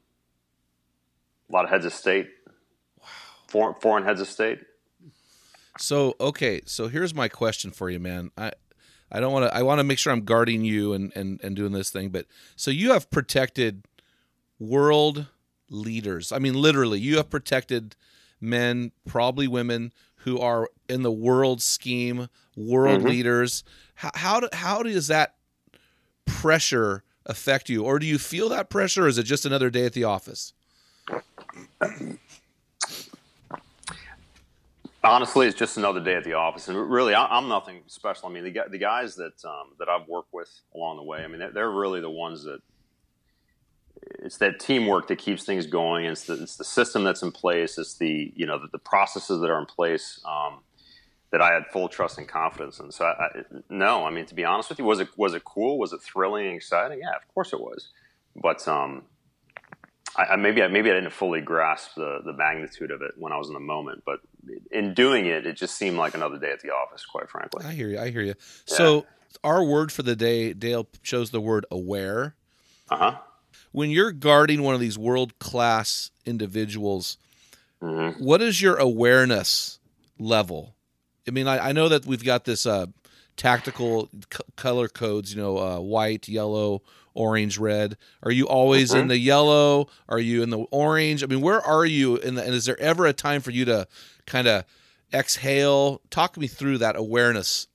a 1.48 1.52
lot 1.52 1.64
of 1.64 1.70
heads 1.70 1.84
of 1.84 1.92
state, 1.92 2.28
foreign, 3.46 3.74
foreign 3.80 4.04
heads 4.04 4.20
of 4.20 4.28
state. 4.28 4.60
So 5.78 6.14
okay, 6.20 6.62
so 6.64 6.88
here's 6.88 7.14
my 7.14 7.28
question 7.28 7.70
for 7.70 7.90
you, 7.90 8.00
man. 8.00 8.30
I 8.36 8.52
I 9.10 9.20
don't 9.20 9.32
want 9.32 9.50
to. 9.50 9.54
I 9.54 9.62
want 9.62 9.78
to 9.78 9.84
make 9.84 9.98
sure 9.98 10.12
I'm 10.12 10.24
guarding 10.24 10.64
you 10.64 10.92
and 10.92 11.12
and 11.14 11.40
and 11.42 11.54
doing 11.54 11.72
this 11.72 11.90
thing. 11.90 12.10
But 12.10 12.26
so 12.56 12.70
you 12.70 12.92
have 12.92 13.10
protected 13.10 13.84
world 14.58 15.26
leaders. 15.70 16.32
I 16.32 16.38
mean, 16.38 16.54
literally, 16.54 16.98
you 16.98 17.16
have 17.18 17.30
protected 17.30 17.96
men, 18.40 18.92
probably 19.06 19.48
women, 19.48 19.92
who 20.22 20.38
are 20.38 20.68
in 20.88 21.02
the 21.02 21.12
world 21.12 21.62
scheme, 21.62 22.28
world 22.56 23.02
leaders. 23.02 23.64
How 23.94 24.10
how 24.14 24.40
do, 24.40 24.48
how 24.52 24.82
does 24.82 25.08
that 25.08 25.34
pressure 26.26 27.04
affect 27.26 27.68
you, 27.68 27.84
or 27.84 27.98
do 27.98 28.06
you 28.06 28.18
feel 28.18 28.48
that 28.50 28.70
pressure? 28.70 29.04
Or 29.04 29.08
is 29.08 29.18
it 29.18 29.24
just 29.24 29.46
another 29.46 29.70
day 29.70 29.84
at 29.84 29.92
the 29.92 30.04
office? 30.04 30.52
Honestly, 35.04 35.46
it's 35.46 35.56
just 35.56 35.76
another 35.76 36.00
day 36.00 36.16
at 36.16 36.24
the 36.24 36.32
office, 36.32 36.68
and 36.68 36.90
really, 36.90 37.14
I- 37.14 37.26
I'm 37.38 37.48
nothing 37.48 37.82
special. 37.86 38.28
I 38.28 38.32
mean, 38.32 38.44
the, 38.44 38.64
the 38.68 38.78
guys 38.78 39.14
that 39.14 39.44
um, 39.44 39.68
that 39.78 39.88
I've 39.88 40.08
worked 40.08 40.32
with 40.32 40.50
along 40.74 40.96
the 40.96 41.04
way, 41.04 41.22
I 41.22 41.28
mean, 41.28 41.40
they're 41.54 41.70
really 41.70 42.00
the 42.00 42.10
ones 42.10 42.42
that 42.44 42.58
it's 44.20 44.38
that 44.38 44.60
teamwork 44.60 45.08
that 45.08 45.18
keeps 45.18 45.44
things 45.44 45.66
going. 45.66 46.04
It's 46.04 46.24
the, 46.24 46.42
it's 46.42 46.56
the 46.56 46.64
system 46.64 47.04
that's 47.04 47.22
in 47.22 47.32
place. 47.32 47.78
It's 47.78 47.94
the 47.94 48.32
you 48.34 48.46
know 48.46 48.58
the, 48.58 48.68
the 48.68 48.78
processes 48.78 49.40
that 49.40 49.50
are 49.50 49.58
in 49.58 49.66
place 49.66 50.20
um, 50.24 50.60
that 51.30 51.42
I 51.42 51.52
had 51.52 51.66
full 51.66 51.88
trust 51.88 52.18
and 52.18 52.26
confidence 52.26 52.80
in. 52.80 52.90
So, 52.90 53.04
I, 53.04 53.24
I, 53.24 53.28
no, 53.68 54.06
I 54.06 54.10
mean, 54.10 54.26
to 54.26 54.34
be 54.34 54.44
honest 54.44 54.70
with 54.70 54.78
you, 54.78 54.84
was 54.84 55.00
it 55.00 55.08
was 55.16 55.34
it 55.34 55.44
cool? 55.44 55.78
Was 55.78 55.92
it 55.92 56.00
thrilling 56.00 56.46
and 56.46 56.56
exciting? 56.56 57.00
Yeah, 57.00 57.16
of 57.16 57.26
course 57.34 57.52
it 57.52 57.60
was. 57.60 57.88
But 58.36 58.66
um, 58.68 59.02
I, 60.16 60.24
I, 60.24 60.36
maybe 60.36 60.62
I, 60.62 60.68
maybe 60.68 60.90
I 60.90 60.94
didn't 60.94 61.12
fully 61.12 61.40
grasp 61.40 61.94
the 61.96 62.20
the 62.24 62.32
magnitude 62.32 62.90
of 62.90 63.02
it 63.02 63.12
when 63.16 63.32
I 63.32 63.36
was 63.36 63.48
in 63.48 63.54
the 63.54 63.60
moment, 63.60 64.02
but 64.06 64.20
in 64.70 64.94
doing 64.94 65.26
it, 65.26 65.46
it 65.46 65.56
just 65.56 65.76
seemed 65.76 65.96
like 65.96 66.14
another 66.14 66.38
day 66.38 66.50
at 66.50 66.60
the 66.60 66.70
office. 66.70 67.04
Quite 67.04 67.28
frankly, 67.28 67.64
I 67.64 67.72
hear 67.72 67.88
you. 67.88 67.98
I 67.98 68.10
hear 68.10 68.22
you. 68.22 68.28
Yeah. 68.28 68.34
So 68.76 69.06
our 69.44 69.62
word 69.62 69.92
for 69.92 70.02
the 70.02 70.16
day, 70.16 70.52
Dale 70.52 70.88
chose 71.02 71.30
the 71.30 71.40
word 71.40 71.66
aware. 71.70 72.34
Uh 72.90 72.96
huh. 72.96 73.18
When 73.78 73.90
you're 73.90 74.10
guarding 74.10 74.64
one 74.64 74.74
of 74.74 74.80
these 74.80 74.98
world 74.98 75.38
class 75.38 76.10
individuals, 76.26 77.16
mm-hmm. 77.80 78.24
what 78.24 78.42
is 78.42 78.60
your 78.60 78.74
awareness 78.74 79.78
level? 80.18 80.74
I 81.28 81.30
mean, 81.30 81.46
I, 81.46 81.68
I 81.68 81.70
know 81.70 81.88
that 81.88 82.04
we've 82.04 82.24
got 82.24 82.44
this 82.44 82.66
uh, 82.66 82.86
tactical 83.36 84.08
c- 84.32 84.40
color 84.56 84.88
codes, 84.88 85.32
you 85.32 85.40
know, 85.40 85.58
uh, 85.58 85.78
white, 85.78 86.26
yellow, 86.26 86.82
orange, 87.14 87.56
red. 87.56 87.96
Are 88.24 88.32
you 88.32 88.48
always 88.48 88.90
mm-hmm. 88.90 89.02
in 89.02 89.06
the 89.06 89.18
yellow? 89.18 89.86
Are 90.08 90.18
you 90.18 90.42
in 90.42 90.50
the 90.50 90.58
orange? 90.72 91.22
I 91.22 91.26
mean, 91.26 91.40
where 91.40 91.60
are 91.60 91.86
you? 91.86 92.16
In 92.16 92.34
the, 92.34 92.42
and 92.42 92.54
is 92.54 92.64
there 92.64 92.80
ever 92.80 93.06
a 93.06 93.12
time 93.12 93.40
for 93.40 93.52
you 93.52 93.64
to 93.66 93.86
kind 94.26 94.48
of 94.48 94.64
exhale? 95.14 96.00
Talk 96.10 96.36
me 96.36 96.48
through 96.48 96.78
that 96.78 96.96
awareness 96.96 97.68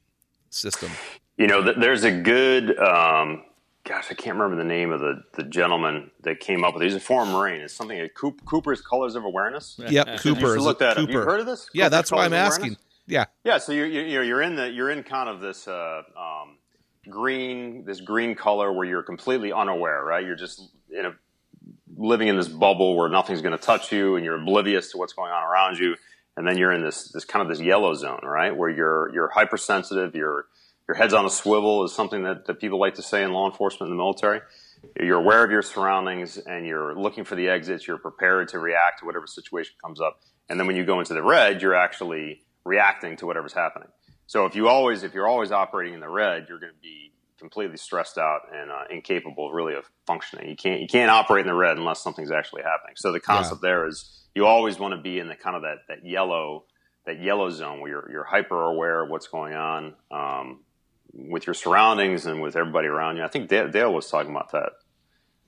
system. 0.50 0.92
You 1.38 1.48
know, 1.48 1.62
there's 1.62 2.04
a 2.04 2.12
good. 2.12 2.78
Um, 2.78 3.46
gosh, 3.86 4.08
I 4.10 4.14
can't 4.14 4.38
remember 4.38 4.56
the 4.56 4.68
name 4.68 4.92
of 4.92 5.00
the, 5.00 5.24
the 5.36 5.44
gentleman 5.44 6.12
that 6.22 6.40
came 6.40 6.64
up 6.64 6.74
with 6.74 6.84
it. 6.84 6.86
He's 6.86 6.96
a 6.96 7.00
former 7.00 7.32
Marine. 7.32 7.62
It's 7.62 7.74
something 7.74 8.00
like 8.00 8.14
Cooper's 8.14 8.82
Colors 8.82 9.16
of 9.16 9.26
Awareness. 9.26 9.80
Yep, 9.80 10.20
Cooper. 10.20 10.60
look 10.60 10.80
that 10.80 10.96
Cooper. 10.96 11.12
Have 11.12 11.22
you 11.22 11.26
heard 11.26 11.40
of 11.42 11.46
this? 11.46 11.70
Yeah, 11.74 11.86
Cooper's 11.86 11.92
that's 11.92 12.12
why 12.12 12.26
I'm 12.26 12.34
asking. 12.34 12.78
Yeah, 13.06 13.26
yeah. 13.44 13.58
So 13.58 13.74
you're 13.74 13.88
you're 13.88 14.24
you're 14.24 14.42
in 14.42 14.56
the 14.56 14.70
you're 14.70 14.90
in 14.90 15.04
kind 15.04 15.28
of 15.28 15.42
this 15.42 15.68
uh, 15.68 16.04
um, 16.18 16.58
green 17.10 17.84
this 17.86 18.00
green 18.00 18.36
color 18.36 18.72
where 18.72 18.86
you're 18.86 19.04
completely 19.04 19.52
unaware, 19.52 20.04
right? 20.04 20.26
You're 20.26 20.38
just 20.38 20.62
in 20.90 21.06
a 21.06 21.16
living 21.96 22.30
in 22.30 22.38
this 22.38 22.48
bubble 22.48 22.96
where 22.96 23.10
nothing's 23.10 23.42
going 23.42 23.58
to 23.58 23.64
touch 23.64 23.92
you, 23.92 24.16
and 24.16 24.24
you're 24.24 24.42
oblivious 24.42 24.92
to 24.92 24.98
what's 24.98 25.14
going 25.14 25.32
on 25.32 25.44
around 25.44 25.78
you. 25.80 25.96
And 26.36 26.48
then 26.48 26.58
you're 26.58 26.72
in 26.72 26.82
this 26.82 27.12
this 27.12 27.26
kind 27.26 27.44
of 27.44 27.50
this 27.50 27.64
yellow 27.64 27.94
zone, 27.94 28.22
right, 28.24 28.56
where 28.56 28.70
you're 28.70 29.14
you're 29.14 29.30
hypersensitive. 29.30 30.16
Your 30.16 30.46
your 30.88 30.96
head's 30.96 31.14
on 31.14 31.26
a 31.26 31.30
swivel 31.30 31.84
is 31.84 31.94
something 31.94 32.24
that, 32.24 32.46
that 32.46 32.60
people 32.60 32.80
like 32.80 32.96
to 32.96 33.02
say 33.02 33.24
in 33.24 33.32
law 33.32 33.50
enforcement 33.50 33.90
in 33.90 33.98
the 33.98 34.02
military. 34.02 34.42
You're 35.00 35.20
aware 35.20 35.44
of 35.44 35.52
your 35.52 35.62
surroundings 35.62 36.38
and 36.38 36.66
you're 36.66 36.94
looking 37.00 37.24
for 37.24 37.36
the 37.36 37.48
exits. 37.48 37.88
You're 37.88 37.98
prepared 37.98 38.50
to 38.50 38.60
react 38.60 39.00
to 39.00 39.06
whatever 39.06 39.26
situation 39.26 39.76
comes 39.84 40.02
up. 40.02 40.20
And 40.50 40.60
then 40.60 40.68
when 40.68 40.76
you 40.76 40.84
go 40.86 41.00
into 41.00 41.14
the 41.14 41.24
red, 41.24 41.62
you're 41.62 41.76
actually 41.76 42.42
reacting 42.66 43.16
to 43.18 43.26
whatever's 43.26 43.54
happening. 43.54 43.88
So 44.28 44.46
if 44.46 44.56
you 44.56 44.68
always, 44.68 45.04
if 45.04 45.14
you're 45.14 45.28
always 45.28 45.52
operating 45.52 45.94
in 45.94 46.00
the 46.00 46.10
red, 46.10 46.48
you're 46.50 46.60
going 46.60 46.74
to 46.74 46.82
be 46.82 47.14
completely 47.40 47.78
stressed 47.78 48.18
out 48.18 48.42
and 48.54 48.72
uh, 48.72 48.84
incapable 48.90 49.52
really 49.52 49.76
of 49.76 49.86
functioning. 50.06 50.50
You 50.50 50.56
can't, 50.56 50.82
you 50.82 50.88
can't 50.88 51.12
operate 51.12 51.42
in 51.42 51.48
the 51.48 51.54
red 51.54 51.78
unless 51.78 52.02
something's 52.02 52.32
actually 52.32 52.64
happening. 52.64 52.96
So 52.96 53.12
the 53.12 53.20
concept 53.20 53.62
yeah. 53.64 53.70
there 53.70 53.88
is 53.88 54.22
you 54.36 54.46
always 54.46 54.80
want 54.80 54.94
to 54.94 55.02
be 55.02 55.20
in 55.20 55.28
the 55.28 55.36
kind 55.36 55.56
of 55.56 55.62
that, 55.62 55.80
that 55.88 56.06
yellow, 56.06 56.66
that 57.06 57.22
yellow 57.22 57.50
zone 57.50 57.80
where 57.80 57.92
you're, 57.92 58.12
you're 58.12 58.24
hyper 58.24 58.62
aware 58.62 59.04
of 59.04 59.10
what's 59.10 59.28
going 59.28 59.54
on 59.54 59.94
um, 60.12 60.60
with 61.14 61.48
your 61.48 61.54
surroundings 61.54 62.26
and 62.26 62.42
with 62.42 62.56
everybody 62.56 62.88
around 62.88 63.18
you. 63.18 63.24
I 63.24 63.28
think 63.28 63.50
Dale, 63.50 63.70
Dale 63.70 63.94
was 63.94 64.10
talking 64.10 64.32
about 64.32 64.52
that. 64.52 64.72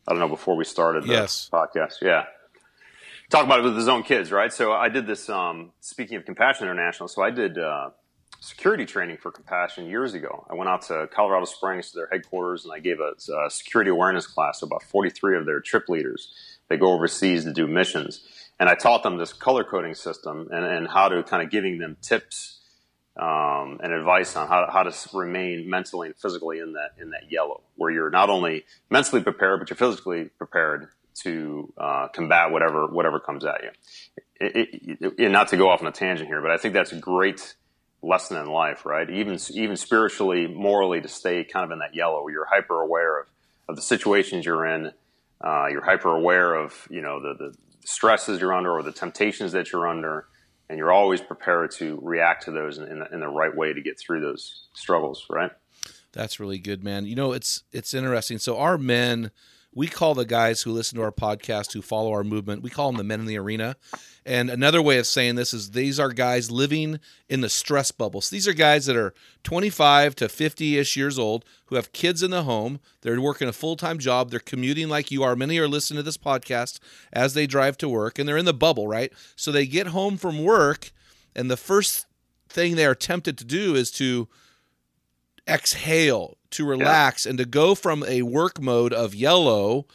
I 0.08 0.12
don't 0.12 0.20
know 0.20 0.30
before 0.30 0.56
we 0.56 0.66
started 0.66 1.04
the 1.04 1.10
yes. 1.10 1.50
podcast. 1.52 2.02
Yeah 2.02 2.26
talk 3.30 3.46
about 3.46 3.60
it 3.60 3.64
with 3.64 3.76
his 3.76 3.88
own 3.88 4.04
kids, 4.04 4.32
right? 4.32 4.52
So 4.52 4.72
I 4.72 4.90
did 4.90 5.08
this. 5.08 5.30
Um, 5.30 5.72
speaking 5.80 6.18
of 6.18 6.26
Compassion 6.26 6.66
International, 6.66 7.08
so 7.08 7.22
I 7.24 7.32
did 7.32 7.58
uh, 7.58 7.90
security 8.40 8.86
training 8.86 9.18
for 9.18 9.32
Compassion 9.32 9.88
years 9.88 10.14
ago. 10.14 10.46
I 10.50 10.56
went 10.56 10.70
out 10.70 10.84
to 10.84 11.08
Colorado 11.12 11.46
Springs 11.46 11.92
to 11.92 11.98
their 11.98 12.10
headquarters, 12.12 12.66
and 12.66 12.74
I 12.74 12.80
gave 12.80 13.00
a, 13.00 13.14
a 13.34 13.50
security 13.50 13.92
awareness 13.92 14.28
class 14.28 14.60
to 14.60 14.66
about 14.66 14.84
43 14.84 15.38
of 15.38 15.46
their 15.46 15.60
trip 15.60 15.90
leaders. 15.90 16.34
They 16.70 16.78
go 16.78 16.92
overseas 16.92 17.46
to 17.46 17.54
do 17.54 17.68
missions, 17.68 18.22
and 18.60 18.70
I 18.70 18.76
taught 18.76 19.04
them 19.04 19.18
this 19.18 19.34
color 19.34 19.64
coding 19.64 19.96
system 19.96 20.48
and, 20.52 20.66
and 20.66 20.88
how 20.88 21.10
to 21.10 21.24
kind 21.24 21.44
of 21.44 21.50
giving 21.50 21.80
them 21.80 21.98
tips 22.02 22.60
um, 23.18 23.80
and 23.82 23.94
advice 23.94 24.36
on 24.36 24.48
how, 24.48 24.68
how 24.72 24.84
to 24.84 24.94
remain 25.14 25.70
mentally 25.70 26.08
and 26.08 26.18
physically 26.18 26.60
in 26.60 26.74
that 26.74 26.92
in 27.02 27.12
that 27.12 27.32
yellow, 27.32 27.62
where 27.76 27.92
you're 27.92 28.10
not 28.10 28.30
only 28.30 28.66
mentally 28.90 29.22
prepared 29.24 29.60
but 29.60 29.70
you're 29.70 29.78
physically 29.78 30.26
prepared 30.38 30.90
to 31.16 31.74
uh, 31.78 32.08
combat 32.10 32.52
whatever 32.52 32.88
whatever 32.88 33.20
comes 33.20 33.46
at 33.46 33.64
you. 33.64 33.70
It, 34.40 34.98
it, 35.00 35.14
it, 35.18 35.32
not 35.32 35.48
to 35.50 35.58
go 35.58 35.70
off 35.70 35.82
on 35.82 35.88
a 35.88 35.92
tangent 35.92 36.28
here, 36.28 36.42
but 36.42 36.52
I 36.52 36.58
think 36.58 36.74
that's 36.74 36.92
a 36.92 37.00
great 37.00 37.56
lesson 38.02 38.38
in 38.38 38.48
life, 38.48 38.86
right? 38.86 39.10
Even 39.10 39.40
even 39.54 39.78
spiritually, 39.78 40.48
morally, 40.48 41.02
to 41.02 41.08
stay 41.08 41.44
kind 41.44 41.64
of 41.64 41.72
in 41.72 41.80
that 41.80 41.96
yellow, 41.96 42.22
where 42.24 42.34
you're 42.34 42.46
hyper 42.46 42.82
aware 42.82 43.20
of, 43.22 43.28
of 43.70 43.76
the 43.76 43.82
situations 43.82 44.46
you're 44.46 44.66
in. 44.66 44.92
Uh, 45.42 45.68
you're 45.70 45.84
hyper 45.84 46.10
aware 46.10 46.54
of 46.56 46.88
you 46.90 47.02
know 47.02 47.22
the, 47.22 47.34
the 47.34 47.56
stresses 47.86 48.42
you're 48.42 48.54
under 48.54 48.72
or 48.72 48.84
the 48.84 48.92
temptations 48.92 49.52
that 49.54 49.72
you're 49.72 49.88
under, 49.88 50.26
and 50.70 50.78
you're 50.78 50.92
always 50.92 51.22
prepared 51.22 51.72
to 51.72 52.00
react 52.02 52.46
to 52.46 52.52
those 52.52 52.78
in, 52.78 52.86
in, 52.86 53.00
the, 53.00 53.14
in 53.14 53.20
the 53.20 53.28
right 53.28 53.56
way 53.56 53.74
to 53.74 53.82
get 53.82 54.00
through 54.00 54.22
those 54.22 54.68
struggles, 54.74 55.26
right? 55.30 55.52
That's 56.12 56.40
really 56.40 56.60
good, 56.60 56.84
man. 56.84 57.06
You 57.06 57.16
know, 57.16 57.34
it's 57.34 57.64
it's 57.74 57.94
interesting. 57.94 58.40
So 58.40 58.58
our 58.58 58.78
men 58.78 59.32
we 59.76 59.88
call 59.88 60.16
the 60.16 60.26
guys 60.26 60.62
who 60.62 60.72
listen 60.72 60.98
to 60.98 61.04
our 61.04 61.12
podcast 61.12 61.74
who 61.74 61.82
follow 61.82 62.12
our 62.12 62.24
movement 62.24 62.64
we 62.64 62.70
call 62.70 62.90
them 62.90 62.98
the 62.98 63.04
men 63.04 63.20
in 63.20 63.26
the 63.26 63.38
arena. 63.38 63.76
And 64.26 64.50
another 64.50 64.82
way 64.82 64.98
of 64.98 65.06
saying 65.06 65.36
this 65.36 65.54
is 65.54 65.72
these 65.72 66.00
are 66.00 66.12
guys 66.12 66.50
living 66.50 67.00
in 67.30 67.42
the 67.42 67.50
stress 67.50 67.92
bubble 67.92 68.22
so 68.22 68.34
these 68.36 68.48
are 68.48 68.54
guys 68.54 68.88
that 68.88 68.96
are 68.96 69.14
25 69.44 70.16
to 70.16 70.26
50ish 70.26 70.96
years 70.96 71.20
old 71.20 71.46
who 71.66 71.76
have 71.76 71.92
kids 71.92 72.24
in 72.24 72.32
the 72.32 72.44
home. 72.44 72.80
They're 73.02 73.22
working 73.22 73.48
a 73.48 73.54
full-time 73.54 74.00
job. 74.00 74.32
They're 74.32 74.40
commuting 74.40 74.88
like 74.88 75.12
you 75.12 75.24
are. 75.24 75.36
Many 75.36 75.60
are 75.60 75.68
listening 75.68 75.98
to 75.98 76.04
this 76.04 76.18
podcast 76.18 76.80
as 77.14 77.34
they 77.34 77.46
drive 77.46 77.78
to 77.80 77.90
work 77.90 78.18
and 78.18 78.28
they're 78.28 78.38
in 78.38 78.46
the 78.46 78.54
bubble 78.54 78.88
right? 78.88 79.12
So 79.36 79.52
they 79.52 79.68
get 79.68 79.88
home 79.88 80.18
from 80.18 80.44
work 80.44 80.92
and 81.36 81.52
the 81.52 81.58
first 81.58 82.08
thing 82.48 82.76
they 82.76 82.86
are 82.86 82.96
tempted 82.96 83.38
to 83.38 83.46
do 83.46 83.76
is 83.76 83.92
to 83.92 84.30
exhale, 85.48 86.38
to 86.52 86.66
relax, 86.66 87.26
yeah. 87.26 87.32
and 87.32 87.40
to 87.40 87.46
go 87.46 87.76
from 87.76 88.04
a 88.08 88.22
work 88.22 88.62
mode 88.62 88.94
of 88.94 89.14
yellow 89.14 89.86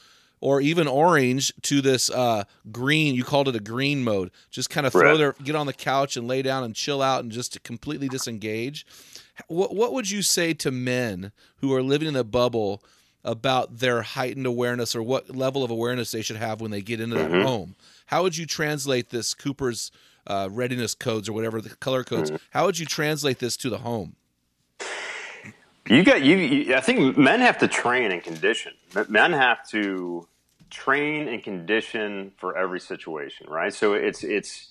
or 0.40 0.60
even 0.60 0.88
orange 0.88 1.52
to 1.62 1.80
this 1.80 2.10
uh, 2.10 2.44
green. 2.72 3.14
You 3.14 3.24
called 3.24 3.48
it 3.48 3.56
a 3.56 3.60
green 3.60 4.02
mode. 4.02 4.30
Just 4.50 4.70
kind 4.70 4.86
of 4.86 4.92
throw 4.92 5.16
their 5.16 5.34
get 5.44 5.54
on 5.54 5.66
the 5.66 5.72
couch 5.72 6.16
and 6.16 6.26
lay 6.26 6.42
down 6.42 6.64
and 6.64 6.74
chill 6.74 7.02
out 7.02 7.22
and 7.22 7.30
just 7.30 7.62
completely 7.62 8.08
disengage. 8.08 8.86
What 9.48 9.74
what 9.74 9.92
would 9.92 10.10
you 10.10 10.22
say 10.22 10.54
to 10.54 10.70
men 10.70 11.32
who 11.56 11.74
are 11.74 11.82
living 11.82 12.08
in 12.08 12.16
a 12.16 12.24
bubble 12.24 12.82
about 13.22 13.78
their 13.78 14.02
heightened 14.02 14.46
awareness 14.46 14.96
or 14.96 15.02
what 15.02 15.34
level 15.34 15.62
of 15.62 15.70
awareness 15.70 16.10
they 16.10 16.22
should 16.22 16.36
have 16.36 16.60
when 16.60 16.70
they 16.70 16.80
get 16.80 17.00
into 17.00 17.16
mm-hmm. 17.16 17.32
that 17.32 17.42
home? 17.42 17.76
How 18.06 18.22
would 18.22 18.36
you 18.36 18.46
translate 18.46 19.10
this 19.10 19.34
Cooper's 19.34 19.92
uh, 20.26 20.48
readiness 20.50 20.94
codes 20.94 21.28
or 21.28 21.32
whatever 21.32 21.60
the 21.60 21.70
color 21.76 22.02
codes? 22.02 22.30
Mm-hmm. 22.30 22.42
How 22.50 22.64
would 22.64 22.78
you 22.78 22.86
translate 22.86 23.38
this 23.38 23.56
to 23.58 23.70
the 23.70 23.78
home? 23.78 24.16
You 25.90 26.04
got 26.04 26.22
you, 26.22 26.36
you, 26.36 26.76
I 26.76 26.80
think 26.80 27.18
men 27.18 27.40
have 27.40 27.58
to 27.58 27.68
train 27.68 28.12
and 28.12 28.22
condition. 28.22 28.74
Men 29.08 29.32
have 29.32 29.68
to 29.70 30.28
train 30.70 31.26
and 31.26 31.42
condition 31.42 32.30
for 32.36 32.56
every 32.56 32.78
situation, 32.78 33.48
right? 33.50 33.74
So 33.74 33.94
it's 33.94 34.22
it's. 34.22 34.68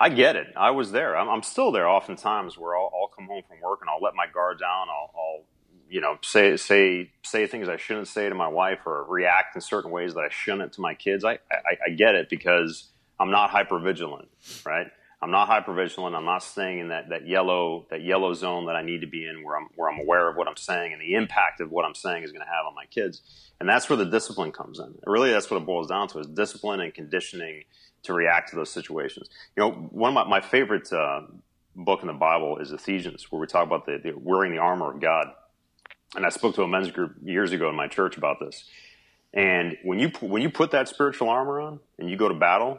I 0.00 0.08
get 0.08 0.34
it. 0.34 0.48
I 0.56 0.72
was 0.72 0.90
there. 0.90 1.16
I'm, 1.16 1.28
I'm 1.28 1.42
still 1.44 1.70
there. 1.70 1.86
Oftentimes, 1.86 2.58
where 2.58 2.76
I'll, 2.76 2.90
I'll, 2.92 3.06
come 3.06 3.26
home 3.26 3.42
from 3.48 3.60
work 3.62 3.78
and 3.80 3.88
I'll 3.88 4.02
let 4.02 4.16
my 4.16 4.26
guard 4.26 4.58
down. 4.58 4.88
I'll, 4.88 5.10
I'll, 5.16 5.44
you 5.88 6.00
know, 6.00 6.18
say 6.20 6.56
say 6.56 7.12
say 7.22 7.46
things 7.46 7.68
I 7.68 7.76
shouldn't 7.76 8.08
say 8.08 8.28
to 8.28 8.34
my 8.34 8.48
wife, 8.48 8.80
or 8.86 9.04
react 9.04 9.54
in 9.54 9.60
certain 9.60 9.92
ways 9.92 10.14
that 10.14 10.24
I 10.24 10.30
shouldn't 10.30 10.72
to 10.72 10.80
my 10.80 10.94
kids. 10.94 11.24
I 11.24 11.38
I, 11.48 11.76
I 11.86 11.90
get 11.90 12.16
it 12.16 12.28
because 12.28 12.90
I'm 13.20 13.30
not 13.30 13.50
hyper 13.50 13.78
vigilant, 13.78 14.28
right? 14.66 14.88
I'm 15.24 15.30
not 15.30 15.48
hypervigilant. 15.48 16.14
I'm 16.14 16.26
not 16.26 16.42
staying 16.42 16.80
in 16.80 16.88
that, 16.88 17.08
that 17.08 17.26
yellow 17.26 17.86
that 17.88 18.02
yellow 18.02 18.34
zone 18.34 18.66
that 18.66 18.76
I 18.76 18.82
need 18.82 19.00
to 19.00 19.06
be 19.06 19.26
in, 19.26 19.42
where 19.42 19.56
I'm 19.56 19.68
where 19.74 19.90
I'm 19.90 19.98
aware 19.98 20.28
of 20.28 20.36
what 20.36 20.46
I'm 20.46 20.56
saying 20.58 20.92
and 20.92 21.00
the 21.00 21.14
impact 21.14 21.62
of 21.62 21.70
what 21.70 21.86
I'm 21.86 21.94
saying 21.94 22.24
is 22.24 22.30
going 22.30 22.44
to 22.44 22.46
have 22.46 22.66
on 22.66 22.74
my 22.74 22.84
kids. 22.84 23.22
And 23.58 23.66
that's 23.66 23.88
where 23.88 23.96
the 23.96 24.04
discipline 24.04 24.52
comes 24.52 24.78
in. 24.78 24.94
Really, 25.06 25.32
that's 25.32 25.50
what 25.50 25.56
it 25.62 25.64
boils 25.64 25.88
down 25.88 26.08
to: 26.08 26.18
is 26.18 26.26
discipline 26.26 26.80
and 26.80 26.92
conditioning 26.92 27.64
to 28.02 28.12
react 28.12 28.50
to 28.50 28.56
those 28.56 28.70
situations. 28.70 29.30
You 29.56 29.62
know, 29.62 29.70
one 29.92 30.10
of 30.10 30.14
my, 30.14 30.40
my 30.40 30.46
favorite 30.46 30.92
uh, 30.92 31.22
book 31.74 32.02
in 32.02 32.08
the 32.08 32.12
Bible 32.12 32.58
is 32.58 32.70
Ephesians, 32.70 33.32
where 33.32 33.40
we 33.40 33.46
talk 33.46 33.66
about 33.66 33.86
the, 33.86 33.98
the 34.02 34.12
wearing 34.14 34.52
the 34.52 34.58
armor 34.58 34.92
of 34.92 35.00
God. 35.00 35.28
And 36.16 36.26
I 36.26 36.28
spoke 36.28 36.54
to 36.56 36.62
a 36.64 36.68
men's 36.68 36.90
group 36.90 37.14
years 37.24 37.50
ago 37.52 37.70
in 37.70 37.76
my 37.76 37.88
church 37.88 38.18
about 38.18 38.40
this. 38.40 38.64
And 39.32 39.78
when 39.84 39.98
you 39.98 40.10
when 40.20 40.42
you 40.42 40.50
put 40.50 40.72
that 40.72 40.86
spiritual 40.90 41.30
armor 41.30 41.60
on 41.60 41.80
and 41.98 42.10
you 42.10 42.18
go 42.18 42.28
to 42.28 42.34
battle, 42.34 42.78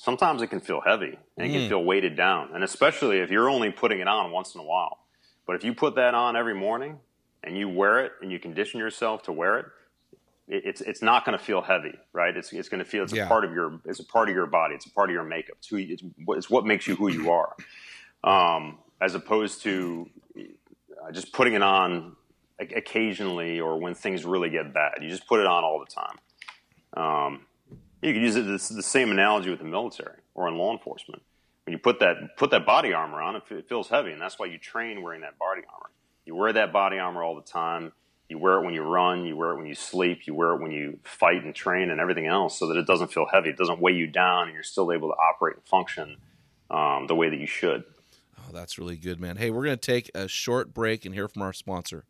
sometimes 0.00 0.40
it 0.40 0.46
can 0.46 0.60
feel 0.60 0.80
heavy 0.80 1.18
and 1.36 1.46
it 1.46 1.52
can 1.52 1.60
mm. 1.60 1.68
feel 1.68 1.84
weighted 1.84 2.16
down. 2.16 2.54
And 2.54 2.64
especially 2.64 3.18
if 3.18 3.30
you're 3.30 3.50
only 3.50 3.70
putting 3.70 4.00
it 4.00 4.08
on 4.08 4.32
once 4.32 4.54
in 4.54 4.60
a 4.60 4.64
while. 4.64 4.98
But 5.46 5.56
if 5.56 5.64
you 5.64 5.74
put 5.74 5.96
that 5.96 6.14
on 6.14 6.36
every 6.36 6.54
morning 6.54 6.98
and 7.44 7.56
you 7.56 7.68
wear 7.68 8.04
it 8.06 8.12
and 8.22 8.32
you 8.32 8.38
condition 8.38 8.80
yourself 8.80 9.22
to 9.24 9.32
wear 9.32 9.58
it, 9.58 9.66
it's 10.48 10.80
it's 10.80 11.02
not 11.02 11.24
going 11.24 11.38
to 11.38 11.44
feel 11.44 11.60
heavy, 11.60 11.92
right? 12.12 12.36
It's 12.36 12.52
it's 12.52 12.68
going 12.68 12.82
to 12.82 12.90
feel 12.90 13.04
it's 13.04 13.12
yeah. 13.12 13.26
a 13.26 13.28
part 13.28 13.44
of 13.44 13.52
your 13.52 13.80
it's 13.84 14.00
a 14.00 14.04
part 14.04 14.28
of 14.28 14.34
your 14.34 14.46
body. 14.46 14.74
It's 14.74 14.86
a 14.86 14.90
part 14.90 15.10
of 15.10 15.14
your 15.14 15.22
makeup. 15.22 15.56
It's, 15.58 15.68
who 15.68 15.76
you, 15.76 15.92
it's, 15.92 16.02
it's 16.30 16.50
what 16.50 16.64
makes 16.64 16.88
you 16.88 16.96
who 16.96 17.08
you 17.08 17.30
are, 17.30 17.54
um, 18.24 18.78
as 19.00 19.14
opposed 19.14 19.62
to 19.62 20.10
uh, 20.36 21.12
just 21.12 21.32
putting 21.32 21.54
it 21.54 21.62
on 21.62 22.16
occasionally 22.58 23.60
or 23.60 23.78
when 23.78 23.94
things 23.94 24.24
really 24.24 24.50
get 24.50 24.74
bad. 24.74 24.94
You 25.02 25.08
just 25.08 25.28
put 25.28 25.40
it 25.40 25.46
on 25.46 25.62
all 25.62 25.78
the 25.78 25.86
time. 25.86 26.18
Um, 26.94 27.46
You 28.02 28.12
could 28.12 28.22
use 28.22 28.36
it 28.36 28.48
it's 28.48 28.68
the 28.68 28.82
same 28.82 29.10
analogy 29.10 29.50
with 29.50 29.58
the 29.58 29.66
military 29.66 30.16
or 30.34 30.48
in 30.48 30.56
law 30.56 30.72
enforcement. 30.72 31.22
When 31.64 31.72
you 31.72 31.78
put 31.78 32.00
that 32.00 32.36
put 32.36 32.50
that 32.50 32.64
body 32.64 32.92
armor 32.92 33.20
on, 33.20 33.36
it, 33.36 33.42
it 33.50 33.68
feels 33.68 33.88
heavy, 33.88 34.12
and 34.12 34.20
that's 34.20 34.38
why 34.38 34.46
you 34.46 34.58
train 34.58 35.02
wearing 35.02 35.20
that 35.20 35.38
body 35.38 35.62
armor. 35.70 35.90
You 36.24 36.34
wear 36.34 36.52
that 36.52 36.72
body 36.72 36.98
armor 36.98 37.22
all 37.22 37.34
the 37.34 37.42
time. 37.42 37.92
You 38.28 38.38
wear 38.38 38.58
it 38.58 38.64
when 38.64 38.74
you 38.74 38.82
run. 38.82 39.24
You 39.24 39.36
wear 39.36 39.50
it 39.50 39.56
when 39.56 39.66
you 39.66 39.74
sleep. 39.74 40.26
You 40.26 40.34
wear 40.34 40.52
it 40.52 40.62
when 40.62 40.70
you 40.70 41.00
fight 41.02 41.44
and 41.44 41.54
train 41.54 41.90
and 41.90 42.00
everything 42.00 42.26
else, 42.26 42.58
so 42.58 42.68
that 42.68 42.76
it 42.76 42.86
doesn't 42.86 43.12
feel 43.12 43.26
heavy. 43.26 43.50
It 43.50 43.56
doesn't 43.56 43.80
weigh 43.80 43.92
you 43.92 44.06
down, 44.06 44.46
and 44.46 44.54
you're 44.54 44.62
still 44.62 44.92
able 44.92 45.08
to 45.08 45.14
operate 45.14 45.56
and 45.56 45.64
function 45.66 46.16
um, 46.70 47.06
the 47.06 47.14
way 47.14 47.28
that 47.28 47.38
you 47.38 47.46
should. 47.46 47.84
Oh, 48.38 48.52
that's 48.52 48.78
really 48.78 48.96
good, 48.96 49.20
man. 49.20 49.36
Hey, 49.36 49.50
we're 49.50 49.64
going 49.64 49.78
to 49.78 49.86
take 49.86 50.10
a 50.14 50.28
short 50.28 50.72
break 50.72 51.04
and 51.04 51.14
hear 51.14 51.28
from 51.28 51.42
our 51.42 51.52
sponsor. 51.52 52.04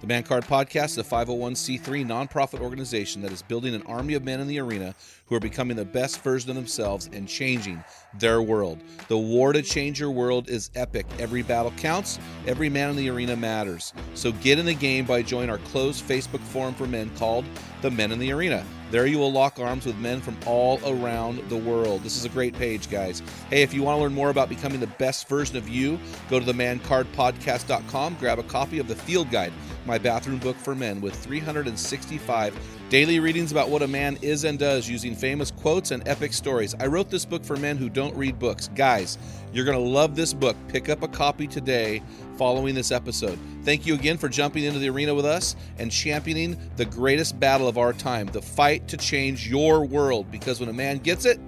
The 0.00 0.06
Man 0.06 0.22
Card 0.22 0.44
Podcast 0.44 0.90
is 0.90 0.98
a 0.98 1.02
501c3 1.02 2.06
nonprofit 2.06 2.60
organization 2.60 3.20
that 3.22 3.32
is 3.32 3.42
building 3.42 3.74
an 3.74 3.82
army 3.82 4.14
of 4.14 4.22
men 4.22 4.38
in 4.38 4.46
the 4.46 4.60
arena 4.60 4.94
who 5.26 5.34
are 5.34 5.40
becoming 5.40 5.76
the 5.76 5.84
best 5.84 6.20
version 6.22 6.50
of 6.50 6.56
themselves 6.56 7.10
and 7.12 7.26
changing 7.26 7.82
their 8.14 8.40
world. 8.40 8.78
The 9.08 9.18
war 9.18 9.52
to 9.52 9.60
change 9.60 9.98
your 9.98 10.12
world 10.12 10.48
is 10.48 10.70
epic. 10.76 11.04
Every 11.18 11.42
battle 11.42 11.72
counts, 11.72 12.20
every 12.46 12.68
man 12.68 12.90
in 12.90 12.96
the 12.96 13.10
arena 13.10 13.34
matters. 13.34 13.92
So 14.14 14.30
get 14.30 14.60
in 14.60 14.66
the 14.66 14.74
game 14.74 15.04
by 15.04 15.20
joining 15.20 15.50
our 15.50 15.58
closed 15.58 16.04
Facebook 16.04 16.42
forum 16.42 16.74
for 16.74 16.86
men 16.86 17.10
called 17.16 17.44
The 17.82 17.90
Men 17.90 18.12
in 18.12 18.20
the 18.20 18.30
Arena. 18.30 18.64
There 18.90 19.06
you 19.06 19.18
will 19.18 19.32
lock 19.32 19.58
arms 19.58 19.84
with 19.84 19.98
men 19.98 20.20
from 20.22 20.36
all 20.46 20.80
around 20.86 21.46
the 21.50 21.56
world. 21.56 22.02
This 22.02 22.16
is 22.16 22.24
a 22.24 22.30
great 22.30 22.54
page, 22.54 22.88
guys. 22.88 23.20
Hey, 23.50 23.62
if 23.62 23.74
you 23.74 23.82
want 23.82 23.98
to 23.98 24.02
learn 24.02 24.14
more 24.14 24.30
about 24.30 24.48
becoming 24.48 24.80
the 24.80 24.86
best 24.86 25.28
version 25.28 25.58
of 25.58 25.68
you, 25.68 25.98
go 26.30 26.38
to 26.38 26.46
the 26.46 26.54
mancardpodcast.com, 26.54 28.16
grab 28.18 28.38
a 28.38 28.44
copy 28.44 28.78
of 28.78 28.88
the 28.88 28.96
Field 28.96 29.30
Guide, 29.30 29.52
my 29.88 29.98
bathroom 29.98 30.38
book 30.38 30.56
for 30.56 30.74
men 30.74 31.00
with 31.00 31.16
365 31.16 32.54
daily 32.90 33.18
readings 33.18 33.50
about 33.50 33.70
what 33.70 33.82
a 33.82 33.88
man 33.88 34.18
is 34.22 34.44
and 34.44 34.58
does 34.58 34.88
using 34.88 35.14
famous 35.14 35.50
quotes 35.50 35.90
and 35.90 36.06
epic 36.06 36.32
stories. 36.32 36.74
I 36.78 36.86
wrote 36.86 37.10
this 37.10 37.24
book 37.24 37.44
for 37.44 37.56
men 37.56 37.76
who 37.76 37.88
don't 37.88 38.14
read 38.14 38.38
books. 38.38 38.68
Guys, 38.74 39.18
you're 39.52 39.64
going 39.64 39.76
to 39.76 39.82
love 39.84 40.14
this 40.14 40.32
book. 40.32 40.56
Pick 40.68 40.88
up 40.88 41.02
a 41.02 41.08
copy 41.08 41.46
today 41.46 42.02
following 42.36 42.74
this 42.74 42.92
episode. 42.92 43.38
Thank 43.64 43.86
you 43.86 43.94
again 43.94 44.18
for 44.18 44.28
jumping 44.28 44.64
into 44.64 44.78
the 44.78 44.90
arena 44.90 45.14
with 45.14 45.26
us 45.26 45.56
and 45.78 45.90
championing 45.90 46.56
the 46.76 46.84
greatest 46.84 47.40
battle 47.40 47.66
of 47.66 47.78
our 47.78 47.92
time, 47.92 48.26
the 48.26 48.42
fight 48.42 48.86
to 48.88 48.96
change 48.96 49.48
your 49.48 49.84
world. 49.84 50.30
Because 50.30 50.60
when 50.60 50.68
a 50.68 50.72
man 50.74 50.98
gets 50.98 51.24
it, 51.24 51.40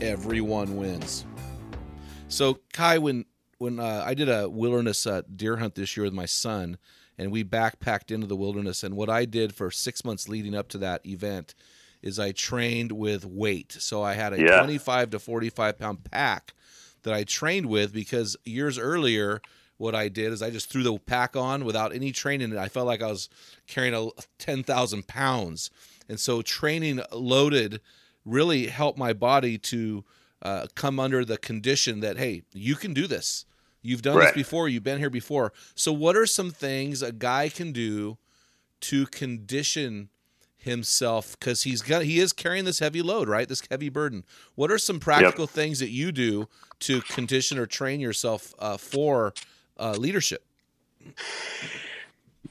everyone 0.00 0.76
wins. 0.76 1.24
So, 2.28 2.58
Kai, 2.72 2.98
when 2.98 3.24
when 3.58 3.78
uh, 3.78 4.02
I 4.04 4.14
did 4.14 4.28
a 4.28 4.48
wilderness 4.48 5.06
uh, 5.06 5.22
deer 5.36 5.56
hunt 5.56 5.76
this 5.76 5.96
year 5.96 6.02
with 6.02 6.12
my 6.12 6.26
son, 6.26 6.78
and 7.18 7.30
we 7.30 7.44
backpacked 7.44 8.10
into 8.10 8.26
the 8.26 8.36
wilderness, 8.36 8.82
and 8.82 8.96
what 8.96 9.10
I 9.10 9.24
did 9.24 9.54
for 9.54 9.70
six 9.70 10.04
months 10.04 10.28
leading 10.28 10.54
up 10.54 10.68
to 10.68 10.78
that 10.78 11.04
event 11.06 11.54
is 12.02 12.18
I 12.18 12.32
trained 12.32 12.92
with 12.92 13.24
weight. 13.24 13.76
So 13.78 14.02
I 14.02 14.14
had 14.14 14.32
a 14.32 14.40
Yeah. 14.40 14.58
25 14.58 15.10
to 15.10 15.18
45 15.18 15.78
pound 15.78 16.10
pack 16.10 16.52
that 17.02 17.14
I 17.14 17.24
trained 17.24 17.66
with 17.66 17.92
because 17.92 18.36
years 18.44 18.76
earlier, 18.78 19.40
what 19.76 19.94
I 19.94 20.08
did 20.08 20.32
is 20.32 20.42
I 20.42 20.50
just 20.50 20.68
threw 20.68 20.82
the 20.82 20.98
pack 20.98 21.36
on 21.36 21.64
without 21.64 21.94
any 21.94 22.12
training. 22.12 22.50
And 22.50 22.58
I 22.58 22.68
felt 22.68 22.86
like 22.86 23.02
I 23.02 23.08
was 23.08 23.28
carrying 23.66 23.94
a 23.94 24.08
10,000 24.38 25.06
pounds. 25.06 25.70
And 26.08 26.18
so 26.18 26.42
training 26.42 27.00
loaded 27.12 27.80
really 28.24 28.66
helped 28.66 28.98
my 28.98 29.12
body 29.12 29.58
to 29.58 30.04
uh, 30.42 30.66
come 30.74 30.98
under 30.98 31.24
the 31.24 31.38
condition 31.38 32.00
that, 32.00 32.18
hey, 32.18 32.42
you 32.52 32.74
can 32.74 32.92
do 32.94 33.06
this. 33.06 33.44
You've 33.82 34.02
done 34.02 34.18
this 34.18 34.32
before. 34.32 34.68
You've 34.68 34.84
been 34.84 34.98
here 34.98 35.10
before. 35.10 35.52
So, 35.74 35.92
what 35.92 36.16
are 36.16 36.26
some 36.26 36.50
things 36.50 37.02
a 37.02 37.12
guy 37.12 37.48
can 37.48 37.72
do 37.72 38.16
to 38.82 39.06
condition 39.06 40.08
himself 40.62 41.36
because 41.38 41.62
he's 41.62 41.82
got 41.82 42.02
he 42.02 42.20
is 42.20 42.32
carrying 42.32 42.64
this 42.64 42.78
heavy 42.78 43.02
load, 43.02 43.28
right? 43.28 43.48
This 43.48 43.62
heavy 43.70 43.88
burden. 43.88 44.24
What 44.54 44.70
are 44.70 44.78
some 44.78 45.00
practical 45.00 45.46
things 45.46 45.80
that 45.80 45.90
you 45.90 46.12
do 46.12 46.48
to 46.80 47.00
condition 47.02 47.58
or 47.58 47.66
train 47.66 48.00
yourself 48.00 48.54
uh, 48.58 48.76
for 48.76 49.34
uh, 49.78 49.92
leadership? 49.92 50.44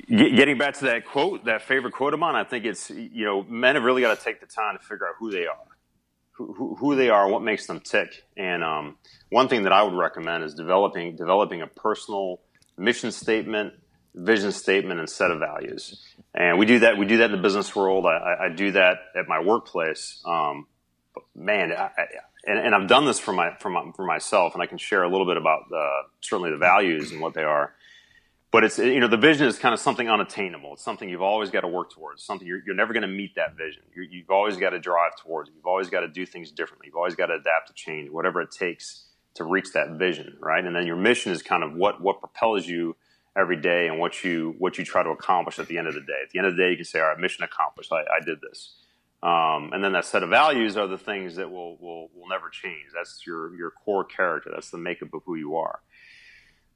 Getting 0.09 0.57
back 0.57 0.73
to 0.79 0.85
that 0.85 1.05
quote, 1.05 1.45
that 1.45 1.61
favorite 1.61 1.93
quote 1.93 2.13
of 2.13 2.19
mine, 2.19 2.35
I 2.35 2.43
think 2.43 2.65
it's 2.65 2.89
you 2.89 3.23
know 3.23 3.43
men 3.43 3.75
have 3.75 3.83
really 3.83 4.01
got 4.01 4.17
to 4.17 4.23
take 4.23 4.41
the 4.41 4.45
time 4.45 4.77
to 4.77 4.83
figure 4.83 5.07
out 5.07 5.15
who 5.17 5.31
they 5.31 5.47
are, 5.47 5.55
who, 6.33 6.75
who, 6.79 6.95
they 6.95 7.09
are, 7.09 7.27
what 7.29 7.41
makes 7.41 7.67
them 7.67 7.79
tick. 7.79 8.23
And 8.37 8.63
um, 8.63 8.97
one 9.29 9.47
thing 9.47 9.63
that 9.63 9.73
I 9.73 9.83
would 9.83 9.93
recommend 9.93 10.43
is 10.43 10.53
developing 10.53 11.15
developing 11.15 11.61
a 11.61 11.67
personal 11.67 12.41
mission 12.77 13.11
statement, 13.11 13.73
vision 14.15 14.51
statement, 14.51 14.99
and 14.99 15.09
set 15.09 15.31
of 15.31 15.39
values. 15.39 16.03
And 16.33 16.57
we 16.57 16.65
do 16.65 16.79
that. 16.79 16.97
We 16.97 17.05
do 17.05 17.17
that 17.17 17.25
in 17.25 17.31
the 17.31 17.41
business 17.41 17.75
world. 17.75 18.05
I, 18.05 18.45
I- 18.45 18.49
do 18.55 18.71
that 18.71 18.97
at 19.15 19.27
my 19.27 19.39
workplace. 19.41 20.21
Um, 20.25 20.67
man, 21.35 21.71
I, 21.71 21.83
I, 21.83 22.05
and, 22.45 22.59
and 22.59 22.75
I've 22.75 22.87
done 22.87 23.05
this 23.05 23.19
for 23.19 23.33
my 23.33 23.55
for 23.59 23.69
my 23.69 23.91
for 23.95 24.05
myself, 24.05 24.53
and 24.53 24.63
I 24.63 24.65
can 24.65 24.77
share 24.77 25.03
a 25.03 25.09
little 25.09 25.27
bit 25.27 25.37
about 25.37 25.69
the, 25.69 25.87
certainly 26.21 26.51
the 26.51 26.57
values 26.57 27.11
and 27.11 27.21
what 27.21 27.33
they 27.33 27.43
are 27.43 27.73
but 28.51 28.63
it's 28.65 28.77
you 28.77 28.99
know 28.99 29.07
the 29.07 29.17
vision 29.17 29.47
is 29.47 29.57
kind 29.57 29.73
of 29.73 29.79
something 29.79 30.09
unattainable. 30.09 30.73
It's 30.73 30.83
something 30.83 31.09
you've 31.09 31.21
always 31.21 31.49
got 31.49 31.61
to 31.61 31.67
work 31.67 31.91
towards. 31.91 32.23
Something 32.23 32.47
you're, 32.47 32.61
you're 32.65 32.75
never 32.75 32.93
going 32.93 33.03
to 33.03 33.07
meet 33.07 33.35
that 33.35 33.57
vision. 33.57 33.83
You're, 33.95 34.05
you've 34.05 34.29
always 34.29 34.57
got 34.57 34.71
to 34.71 34.79
drive 34.79 35.13
towards 35.21 35.49
it. 35.49 35.55
You've 35.55 35.65
always 35.65 35.89
got 35.89 36.01
to 36.01 36.09
do 36.09 36.25
things 36.25 36.51
differently. 36.51 36.87
You've 36.87 36.97
always 36.97 37.15
got 37.15 37.27
to 37.27 37.35
adapt 37.35 37.67
to 37.67 37.73
change 37.73 38.09
whatever 38.09 38.41
it 38.41 38.51
takes 38.51 39.05
to 39.35 39.45
reach 39.45 39.71
that 39.73 39.91
vision 39.91 40.37
right? 40.41 40.63
And 40.65 40.75
then 40.75 40.85
your 40.85 40.97
mission 40.97 41.31
is 41.31 41.41
kind 41.41 41.63
of 41.63 41.73
what 41.73 42.01
what 42.01 42.19
propels 42.19 42.67
you 42.67 42.95
every 43.37 43.55
day 43.55 43.87
and 43.87 43.99
what 43.99 44.23
you 44.23 44.55
what 44.59 44.77
you 44.77 44.83
try 44.83 45.03
to 45.03 45.09
accomplish 45.09 45.59
at 45.59 45.67
the 45.67 45.77
end 45.77 45.87
of 45.87 45.93
the 45.93 46.01
day. 46.01 46.21
At 46.23 46.31
the 46.31 46.39
end 46.39 46.47
of 46.47 46.57
the 46.57 46.63
day 46.63 46.71
you 46.71 46.75
can 46.75 46.85
say 46.85 46.99
all 46.99 47.07
right 47.07 47.19
mission 47.19 47.43
accomplished. 47.43 47.91
I, 47.93 48.01
I 48.01 48.19
did 48.25 48.39
this. 48.41 48.75
Um, 49.23 49.71
and 49.71 49.83
then 49.83 49.93
that 49.93 50.05
set 50.05 50.23
of 50.23 50.29
values 50.29 50.77
are 50.77 50.87
the 50.87 50.97
things 50.97 51.35
that 51.37 51.49
will, 51.51 51.77
will 51.77 52.09
will 52.15 52.27
never 52.29 52.49
change. 52.49 52.87
That's 52.93 53.23
your 53.25 53.55
your 53.55 53.71
core 53.71 54.03
character. 54.03 54.51
That's 54.53 54.71
the 54.71 54.79
makeup 54.79 55.13
of 55.13 55.21
who 55.25 55.35
you 55.35 55.55
are 55.55 55.79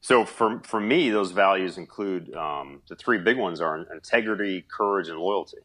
so 0.06 0.24
for 0.24 0.62
for 0.64 0.80
me, 0.80 1.10
those 1.10 1.32
values 1.32 1.80
include 1.80 2.32
um, 2.36 2.84
the 2.88 2.96
three 2.96 3.18
big 3.18 3.40
ones 3.40 3.60
are 3.60 3.92
integrity, 3.92 4.64
courage, 4.70 5.08
and 5.08 5.18
loyalty. 5.18 5.58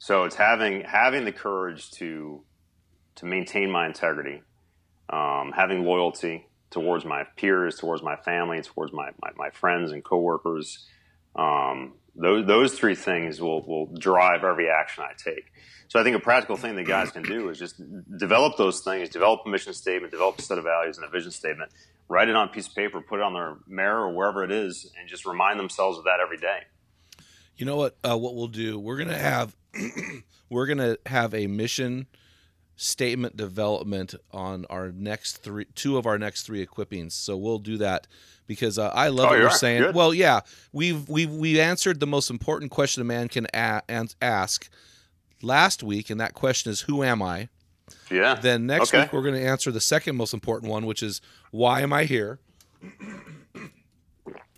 So 0.00 0.24
it's 0.24 0.34
having 0.34 0.80
having 0.80 1.24
the 1.24 1.30
courage 1.30 1.92
to 1.92 2.42
to 3.14 3.26
maintain 3.26 3.70
my 3.70 3.86
integrity, 3.86 4.42
um, 5.08 5.52
having 5.54 5.84
loyalty 5.84 6.48
towards 6.72 7.04
my 7.04 7.22
peers, 7.36 7.76
towards 7.76 8.02
my 8.02 8.16
family, 8.16 8.60
towards 8.60 8.92
my 8.92 9.10
my, 9.22 9.30
my 9.36 9.50
friends 9.50 9.92
and 9.92 10.02
coworkers. 10.02 10.88
Um, 11.36 11.92
those 12.16 12.48
those 12.48 12.74
three 12.76 12.96
things 12.96 13.40
will 13.40 13.64
will 13.64 13.86
drive 13.86 14.42
every 14.42 14.68
action 14.68 15.04
I 15.04 15.12
take. 15.16 15.52
So 15.86 16.00
I 16.00 16.02
think 16.02 16.16
a 16.16 16.20
practical 16.20 16.56
thing 16.56 16.74
that 16.74 16.88
guys 16.88 17.12
can 17.12 17.22
do 17.22 17.50
is 17.50 17.60
just 17.60 17.80
develop 18.18 18.56
those 18.56 18.80
things, 18.80 19.10
develop 19.10 19.42
a 19.46 19.48
mission 19.48 19.74
statement, 19.74 20.10
develop 20.10 20.40
a 20.40 20.42
set 20.42 20.58
of 20.58 20.64
values 20.64 20.96
and 20.96 21.06
a 21.06 21.08
vision 21.08 21.30
statement, 21.30 21.70
write 22.08 22.28
it 22.28 22.36
on 22.36 22.48
a 22.48 22.50
piece 22.50 22.66
of 22.68 22.74
paper, 22.74 23.00
put 23.00 23.20
it 23.20 23.22
on 23.22 23.34
their 23.34 23.56
mirror 23.66 24.02
or 24.06 24.12
wherever 24.14 24.44
it 24.44 24.50
is, 24.52 24.90
and 24.98 25.08
just 25.08 25.24
remind 25.26 25.58
themselves 25.58 25.98
of 25.98 26.04
that 26.04 26.20
every 26.20 26.38
day. 26.38 26.60
You 27.56 27.66
know 27.66 27.76
what? 27.76 27.96
Uh, 28.02 28.16
what 28.18 28.34
we'll 28.34 28.48
do? 28.48 28.78
We're 28.78 28.96
gonna 28.96 29.16
have 29.18 29.54
we're 30.50 30.66
gonna 30.66 30.96
have 31.06 31.32
a 31.34 31.46
mission 31.46 32.06
statement 32.76 33.36
development 33.36 34.14
on 34.32 34.66
our 34.68 34.90
next 34.90 35.36
three, 35.38 35.64
two 35.76 35.96
of 35.96 36.06
our 36.06 36.18
next 36.18 36.42
three 36.42 36.64
equippings. 36.66 37.12
So 37.12 37.36
we'll 37.36 37.60
do 37.60 37.78
that 37.78 38.08
because 38.48 38.78
uh, 38.78 38.88
I 38.88 39.08
love 39.08 39.26
Oh, 39.26 39.28
what 39.28 39.34
you 39.36 39.40
you're 39.42 39.50
saying. 39.52 39.82
Good. 39.82 39.94
Well, 39.94 40.12
yeah, 40.12 40.40
we've 40.72 41.08
we've 41.08 41.30
we 41.30 41.60
answered 41.60 42.00
the 42.00 42.06
most 42.08 42.28
important 42.30 42.72
question 42.72 43.00
a 43.00 43.04
man 43.04 43.28
can 43.28 43.46
a- 43.54 43.82
ask 44.20 44.68
last 45.40 45.82
week, 45.84 46.10
and 46.10 46.20
that 46.20 46.34
question 46.34 46.72
is, 46.72 46.82
"Who 46.82 47.04
am 47.04 47.22
I?" 47.22 47.48
Yeah. 48.10 48.34
Then 48.34 48.66
next 48.66 48.88
Okay. 48.94 49.02
week 49.02 49.12
we're 49.12 49.22
going 49.22 49.34
to 49.34 49.44
answer 49.46 49.70
the 49.70 49.80
second 49.80 50.16
most 50.16 50.32
important 50.34 50.70
one, 50.70 50.86
which 50.86 51.02
is 51.02 51.20
why 51.50 51.80
am 51.82 51.92
I 51.92 52.04
here? 52.04 52.38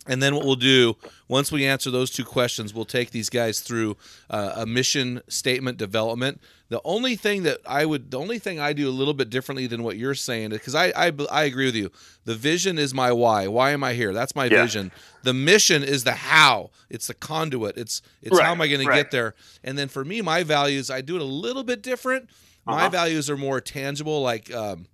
And 0.09 0.23
then 0.23 0.37
what 0.37 0.45
we'll 0.45 0.55
do 0.55 0.97
once 1.27 1.51
we 1.51 1.67
answer 1.67 1.91
those 1.91 2.13
two 2.13 2.25
questions, 2.25 2.73
we'll 2.73 2.85
take 2.85 3.11
these 3.11 3.29
guys 3.29 3.59
through 3.59 3.97
uh, 4.31 4.53
a 4.55 4.65
mission 4.65 5.21
statement 5.27 5.79
development. 5.79 6.41
The 6.69 6.81
only 6.85 7.17
thing 7.17 7.43
that 7.43 7.59
I 7.67 7.85
would, 7.85 8.13
the 8.13 8.19
only 8.21 8.39
thing 8.39 8.61
I 8.61 8.73
do 8.73 8.89
a 8.89 8.91
little 8.91 9.15
bit 9.15 9.31
differently 9.31 9.67
than 9.67 9.83
what 9.83 9.97
you're 9.97 10.15
saying, 10.15 10.51
because 10.51 10.77
I, 10.77 10.93
I 10.97 11.13
I 11.29 11.43
agree 11.45 11.65
with 11.67 11.75
you. 11.75 11.91
The 12.25 12.37
vision 12.37 12.79
is 12.79 12.95
my 12.95 13.11
why. 13.11 13.49
Why 13.49 13.71
am 13.73 13.83
I 13.83 13.95
here? 13.95 14.13
That's 14.13 14.37
my 14.37 14.45
Yeah. 14.45 14.63
vision. 14.63 14.93
The 15.25 15.35
mission 15.35 15.83
is 15.83 16.05
the 16.05 16.13
how. 16.13 16.71
It's 16.89 17.09
the 17.09 17.15
conduit. 17.15 17.77
It's 17.77 18.01
it's 18.23 18.39
how 18.39 18.53
am 18.53 18.61
I 18.61 18.69
going 18.69 18.87
to 18.87 18.93
get 18.93 19.11
there? 19.11 19.35
And 19.65 19.77
then 19.77 19.89
for 19.89 20.05
me, 20.05 20.23
my 20.23 20.45
values, 20.45 20.89
I 20.89 21.01
do 21.01 21.17
it 21.17 21.23
a 21.23 21.25
little 21.25 21.65
bit 21.65 21.83
different. 21.83 22.29
My 22.67 22.73
Uh-huh. 22.83 22.89
values 22.91 23.31
are 23.31 23.37
more 23.37 23.61
tangible, 23.61 24.21
like 24.23 24.53
um, 24.53 24.87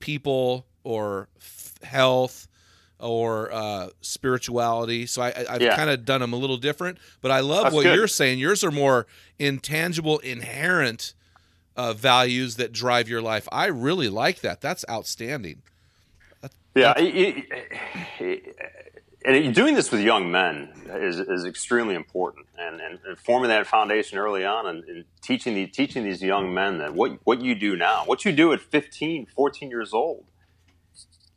people 0.00 0.66
or 0.84 1.28
f- 1.40 1.74
health 1.82 2.48
or 2.98 3.50
uh, 3.52 3.88
spirituality. 4.00 5.06
So 5.06 5.22
I, 5.22 5.32
I've 5.48 5.62
Yeah. 5.62 5.76
kind 5.76 5.88
of 5.90 6.04
done 6.04 6.20
them 6.20 6.32
a 6.32 6.36
little 6.36 6.56
different. 6.58 6.98
But 7.22 7.30
I 7.30 7.40
love 7.40 7.64
That's 7.64 7.74
what 7.74 7.84
good. 7.84 7.94
you're 7.96 8.08
saying. 8.08 8.38
Yours 8.40 8.62
are 8.64 8.70
more 8.70 9.06
intangible, 9.38 10.18
inherent 10.18 11.14
uh, 11.76 11.92
values 11.94 12.56
that 12.56 12.72
drive 12.72 13.08
your 13.08 13.22
life. 13.22 13.48
I 13.52 13.66
really 13.66 14.08
like 14.08 14.40
that. 14.40 14.60
That's 14.60 14.84
outstanding. 14.90 15.62
Yeah, 16.74 16.94
it- 16.98 17.46
it- 18.20 18.56
and 19.24 19.54
doing 19.54 19.74
this 19.74 19.90
with 19.90 20.00
young 20.00 20.30
men 20.30 20.70
is, 20.88 21.18
is 21.18 21.44
extremely 21.44 21.94
important 21.94 22.46
and, 22.58 22.80
and, 22.80 22.98
and 23.06 23.18
forming 23.18 23.50
that 23.50 23.66
foundation 23.66 24.18
early 24.18 24.44
on 24.44 24.66
and, 24.66 24.84
and, 24.84 25.04
teaching 25.22 25.54
the, 25.54 25.66
teaching 25.66 26.04
these 26.04 26.22
young 26.22 26.54
men 26.54 26.78
that 26.78 26.94
what, 26.94 27.18
what 27.24 27.42
you 27.42 27.54
do 27.54 27.76
now, 27.76 28.04
what 28.06 28.24
you 28.24 28.32
do 28.32 28.52
at 28.52 28.60
15, 28.60 29.26
14 29.26 29.68
years 29.68 29.92
old. 29.92 30.24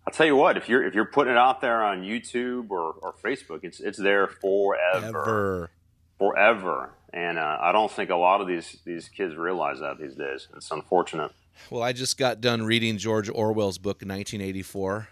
I'll 0.07 0.13
tell 0.13 0.25
you 0.25 0.35
what, 0.35 0.57
if 0.57 0.67
you're, 0.67 0.85
if 0.85 0.93
you're 0.93 1.05
putting 1.05 1.33
it 1.33 1.37
out 1.37 1.61
there 1.61 1.83
on 1.83 2.01
YouTube 2.01 2.69
or, 2.69 2.93
or 2.93 3.13
Facebook, 3.23 3.59
it's, 3.63 3.79
it's 3.79 3.97
there 3.97 4.27
forever, 4.27 5.05
Ever. 5.05 5.69
forever. 6.17 6.93
And 7.13 7.37
uh, 7.37 7.57
I 7.61 7.71
don't 7.71 7.91
think 7.91 8.09
a 8.09 8.15
lot 8.15 8.41
of 8.41 8.47
these, 8.47 8.77
these 8.85 9.07
kids 9.09 9.35
realize 9.35 9.79
that 9.79 9.99
these 9.99 10.15
days. 10.15 10.47
It's 10.55 10.71
unfortunate. 10.71 11.31
Well, 11.69 11.83
I 11.83 11.93
just 11.93 12.17
got 12.17 12.41
done 12.41 12.63
reading 12.63 12.97
George 12.97 13.29
Orwell's 13.29 13.77
book 13.77 13.97
1984 13.97 15.09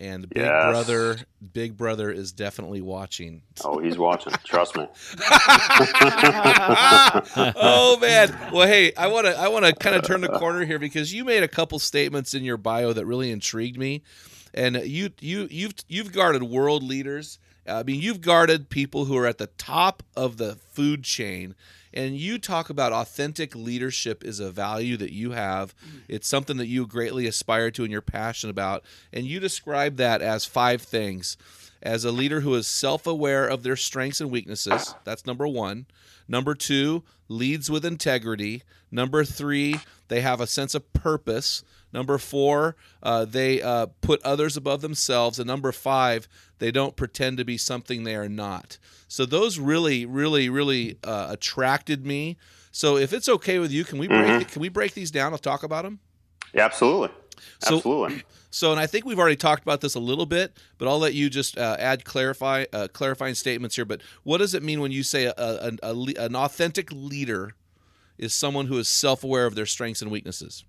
and 0.00 0.28
Big 0.28 0.42
Yes. 0.42 0.70
Brother 0.70 1.18
Big 1.52 1.76
Brother 1.76 2.10
is 2.10 2.32
definitely 2.32 2.80
watching. 2.80 3.42
Oh, 3.64 3.78
he's 3.78 3.98
watching. 3.98 4.32
Trust 4.44 4.76
me. 4.76 4.88
oh 7.56 7.98
man. 8.00 8.36
Well, 8.52 8.66
hey, 8.66 8.92
I 8.96 9.06
want 9.08 9.26
to 9.26 9.38
I 9.38 9.48
want 9.48 9.66
to 9.66 9.74
kind 9.74 9.94
of 9.96 10.02
turn 10.04 10.22
the 10.22 10.28
corner 10.28 10.64
here 10.64 10.78
because 10.78 11.12
you 11.12 11.24
made 11.24 11.42
a 11.42 11.48
couple 11.48 11.78
statements 11.78 12.34
in 12.34 12.42
your 12.44 12.56
bio 12.56 12.92
that 12.92 13.06
really 13.06 13.30
intrigued 13.30 13.78
me. 13.78 14.02
And 14.54 14.76
you 14.76 15.10
you 15.20 15.46
you've 15.50 15.74
you've 15.88 16.12
guarded 16.12 16.42
world 16.42 16.82
leaders. 16.82 17.38
I 17.68 17.82
mean, 17.82 18.00
you've 18.00 18.20
guarded 18.20 18.70
people 18.70 19.04
who 19.04 19.16
are 19.16 19.26
at 19.26 19.38
the 19.38 19.46
top 19.46 20.02
of 20.16 20.38
the 20.38 20.56
food 20.72 21.04
chain. 21.04 21.54
And 21.92 22.16
you 22.16 22.38
talk 22.38 22.70
about 22.70 22.92
authentic 22.92 23.54
leadership 23.54 24.24
is 24.24 24.40
a 24.40 24.50
value 24.50 24.96
that 24.98 25.12
you 25.12 25.32
have. 25.32 25.74
Mm-hmm. 25.76 25.98
It's 26.08 26.28
something 26.28 26.56
that 26.58 26.68
you 26.68 26.86
greatly 26.86 27.26
aspire 27.26 27.70
to 27.72 27.82
and 27.82 27.92
you're 27.92 28.00
passionate 28.00 28.52
about. 28.52 28.84
And 29.12 29.26
you 29.26 29.40
describe 29.40 29.96
that 29.96 30.22
as 30.22 30.44
five 30.44 30.82
things. 30.82 31.36
As 31.82 32.04
a 32.04 32.12
leader 32.12 32.40
who 32.40 32.54
is 32.54 32.66
self 32.66 33.06
aware 33.06 33.46
of 33.46 33.62
their 33.62 33.76
strengths 33.76 34.20
and 34.20 34.30
weaknesses, 34.30 34.94
that's 35.04 35.24
number 35.26 35.46
one. 35.46 35.86
Number 36.28 36.54
two, 36.54 37.02
leads 37.28 37.70
with 37.70 37.84
integrity. 37.84 38.62
Number 38.90 39.24
three, 39.24 39.76
they 40.08 40.20
have 40.20 40.40
a 40.40 40.46
sense 40.46 40.74
of 40.74 40.92
purpose. 40.92 41.64
Number 41.92 42.18
four, 42.18 42.76
uh, 43.02 43.24
they 43.24 43.60
uh, 43.62 43.86
put 44.00 44.22
others 44.22 44.56
above 44.56 44.80
themselves. 44.80 45.38
And 45.38 45.46
number 45.46 45.72
five, 45.72 46.28
they 46.58 46.70
don't 46.70 46.94
pretend 46.96 47.38
to 47.38 47.44
be 47.44 47.56
something 47.56 48.04
they 48.04 48.14
are 48.14 48.28
not. 48.28 48.78
So 49.08 49.26
those 49.26 49.58
really, 49.58 50.06
really, 50.06 50.48
really 50.48 50.98
uh, 51.02 51.28
attracted 51.30 52.06
me. 52.06 52.36
So 52.70 52.96
if 52.96 53.12
it's 53.12 53.28
okay 53.28 53.58
with 53.58 53.72
you, 53.72 53.84
can 53.84 53.98
we 53.98 54.06
break 54.06 54.48
can 54.48 54.60
we 54.62 54.68
break 54.68 54.94
these 54.94 55.10
down? 55.10 55.32
I'll 55.32 55.38
talk 55.38 55.62
about 55.64 55.82
them. 55.84 55.98
Yeah, 56.54 56.64
absolutely. 56.66 57.08
So- 57.60 57.76
Absolutely. 57.76 58.22
So, 58.50 58.72
and 58.72 58.80
I 58.80 58.86
think 58.86 59.04
we've 59.04 59.18
already 59.18 59.36
talked 59.36 59.62
about 59.62 59.80
this 59.80 59.94
a 59.94 60.00
little 60.00 60.26
bit, 60.26 60.56
but 60.76 60.88
I'll 60.88 60.98
let 60.98 61.14
you 61.14 61.30
just 61.30 61.56
uh, 61.56 61.76
add 61.78 62.04
clarify 62.04 62.64
uh, 62.72 62.88
clarifying 62.92 63.34
statements 63.34 63.76
here. 63.76 63.84
But 63.84 64.02
what 64.24 64.38
does 64.38 64.54
it 64.54 64.62
mean 64.62 64.80
when 64.80 64.90
you 64.90 65.02
say 65.02 65.26
a, 65.26 65.34
a, 65.36 65.72
a, 65.82 65.94
le- 65.94 66.14
an 66.18 66.34
authentic 66.34 66.90
leader 66.92 67.52
is 68.18 68.34
someone 68.34 68.66
who 68.66 68.78
is 68.78 68.88
self 68.88 69.22
aware 69.24 69.46
of 69.46 69.54
their 69.54 69.66
strengths 69.66 70.02
and 70.02 70.10
weaknesses? 70.10 70.64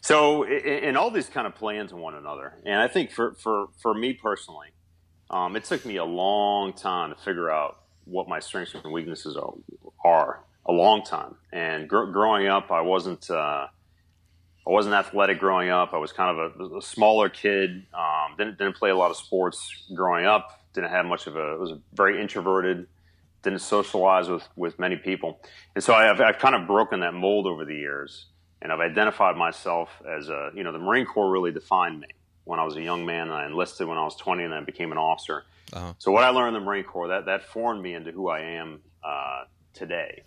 So, 0.00 0.44
and 0.44 0.96
all 0.96 1.10
these 1.10 1.28
kind 1.28 1.46
of 1.46 1.54
play 1.54 1.76
into 1.76 1.94
one 1.96 2.14
another. 2.14 2.54
And 2.64 2.80
I 2.80 2.88
think 2.88 3.10
for, 3.10 3.34
for, 3.34 3.66
for 3.82 3.92
me 3.92 4.14
personally, 4.14 4.68
um, 5.28 5.56
it 5.56 5.64
took 5.64 5.84
me 5.84 5.96
a 5.96 6.04
long 6.04 6.72
time 6.72 7.10
to 7.10 7.16
figure 7.20 7.50
out 7.50 7.80
what 8.06 8.26
my 8.26 8.40
strengths 8.40 8.74
and 8.74 8.92
weaknesses 8.92 9.36
are. 9.36 9.52
are 10.04 10.40
a 10.66 10.72
long 10.72 11.02
time. 11.02 11.34
And 11.52 11.88
gr- 11.88 12.04
growing 12.06 12.46
up, 12.46 12.70
I 12.70 12.82
wasn't, 12.82 13.30
uh, 13.30 13.66
I 14.66 14.70
wasn't 14.70 14.94
athletic 14.94 15.38
growing 15.38 15.70
up. 15.70 15.94
I 15.94 15.96
was 15.96 16.12
kind 16.12 16.38
of 16.38 16.60
a, 16.60 16.76
a 16.76 16.82
smaller 16.82 17.28
kid. 17.28 17.86
Um, 17.94 18.36
didn't, 18.36 18.58
didn't 18.58 18.76
play 18.76 18.90
a 18.90 18.96
lot 18.96 19.10
of 19.10 19.16
sports 19.16 19.84
growing 19.94 20.26
up. 20.26 20.60
Didn't 20.74 20.90
have 20.90 21.06
much 21.06 21.26
of 21.26 21.36
a, 21.36 21.56
was 21.56 21.72
very 21.94 22.20
introverted. 22.20 22.86
Didn't 23.42 23.60
socialize 23.60 24.28
with, 24.28 24.46
with 24.56 24.78
many 24.78 24.96
people. 24.96 25.40
And 25.74 25.82
so 25.82 25.94
I 25.94 26.04
have, 26.04 26.20
I've 26.20 26.38
kind 26.38 26.54
of 26.54 26.66
broken 26.66 27.00
that 27.00 27.14
mold 27.14 27.46
over 27.46 27.64
the 27.64 27.74
years 27.74 28.26
and 28.62 28.72
I've 28.72 28.80
identified 28.80 29.36
myself 29.36 29.88
as 30.06 30.28
a, 30.28 30.50
you 30.54 30.62
know, 30.62 30.72
the 30.72 30.78
Marine 30.78 31.06
Corps 31.06 31.30
really 31.30 31.52
defined 31.52 32.00
me 32.00 32.08
when 32.44 32.60
I 32.60 32.64
was 32.64 32.76
a 32.76 32.82
young 32.82 33.06
man. 33.06 33.28
And 33.28 33.32
I 33.32 33.46
enlisted 33.46 33.88
when 33.88 33.96
I 33.96 34.04
was 34.04 34.16
20 34.16 34.44
and 34.44 34.52
then 34.52 34.64
became 34.64 34.92
an 34.92 34.98
officer. 34.98 35.44
Uh-huh. 35.72 35.94
So 35.98 36.12
what 36.12 36.24
I 36.24 36.28
learned 36.28 36.54
in 36.56 36.62
the 36.62 36.66
Marine 36.66 36.84
Corps, 36.84 37.08
that, 37.08 37.26
that 37.26 37.44
formed 37.44 37.82
me 37.82 37.94
into 37.94 38.12
who 38.12 38.28
I 38.28 38.40
am 38.40 38.80
uh, 39.02 39.44
today. 39.72 40.24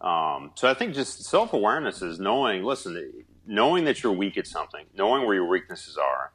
Um, 0.00 0.52
so 0.54 0.68
I 0.70 0.74
think 0.74 0.94
just 0.94 1.24
self 1.24 1.52
awareness 1.52 2.02
is 2.02 2.18
knowing, 2.18 2.62
listen, 2.62 3.12
knowing 3.46 3.84
that 3.84 4.02
you're 4.02 4.12
weak 4.12 4.36
at 4.36 4.46
something, 4.46 4.84
knowing 4.94 5.24
where 5.24 5.34
your 5.34 5.48
weaknesses 5.48 5.96
are, 5.96 6.32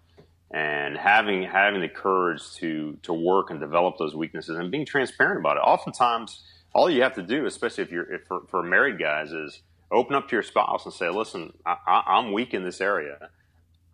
and 0.52 0.98
having 0.98 1.44
having 1.44 1.82
the 1.82 1.88
courage 1.90 2.54
to 2.56 2.98
to 3.04 3.14
work 3.14 3.50
and 3.50 3.60
develop 3.60 3.98
those 3.98 4.16
weaknesses 4.16 4.58
and 4.58 4.72
being 4.72 4.86
transparent 4.86 5.40
about 5.40 5.58
it. 5.58 5.62
Oftentimes, 5.62 6.44
all 6.74 6.90
you 6.90 7.02
have 7.02 7.14
to 7.16 7.22
do, 7.22 7.46
especially 7.46 7.84
if 7.84 7.92
you're 7.92 8.12
if 8.14 8.24
for, 8.28 8.42
for 8.48 8.64
married 8.64 9.00
guys, 9.00 9.32
is 9.32 9.62
open 9.92 10.16
up 10.16 10.28
to 10.30 10.36
your 10.36 10.44
spouse 10.44 10.86
and 10.86 10.94
say, 10.94 11.10
"Listen, 11.10 11.54
I, 11.66 12.04
I'm 12.08 12.34
weak 12.34 12.54
in 12.54 12.64
this 12.64 12.82
area. 12.82 13.30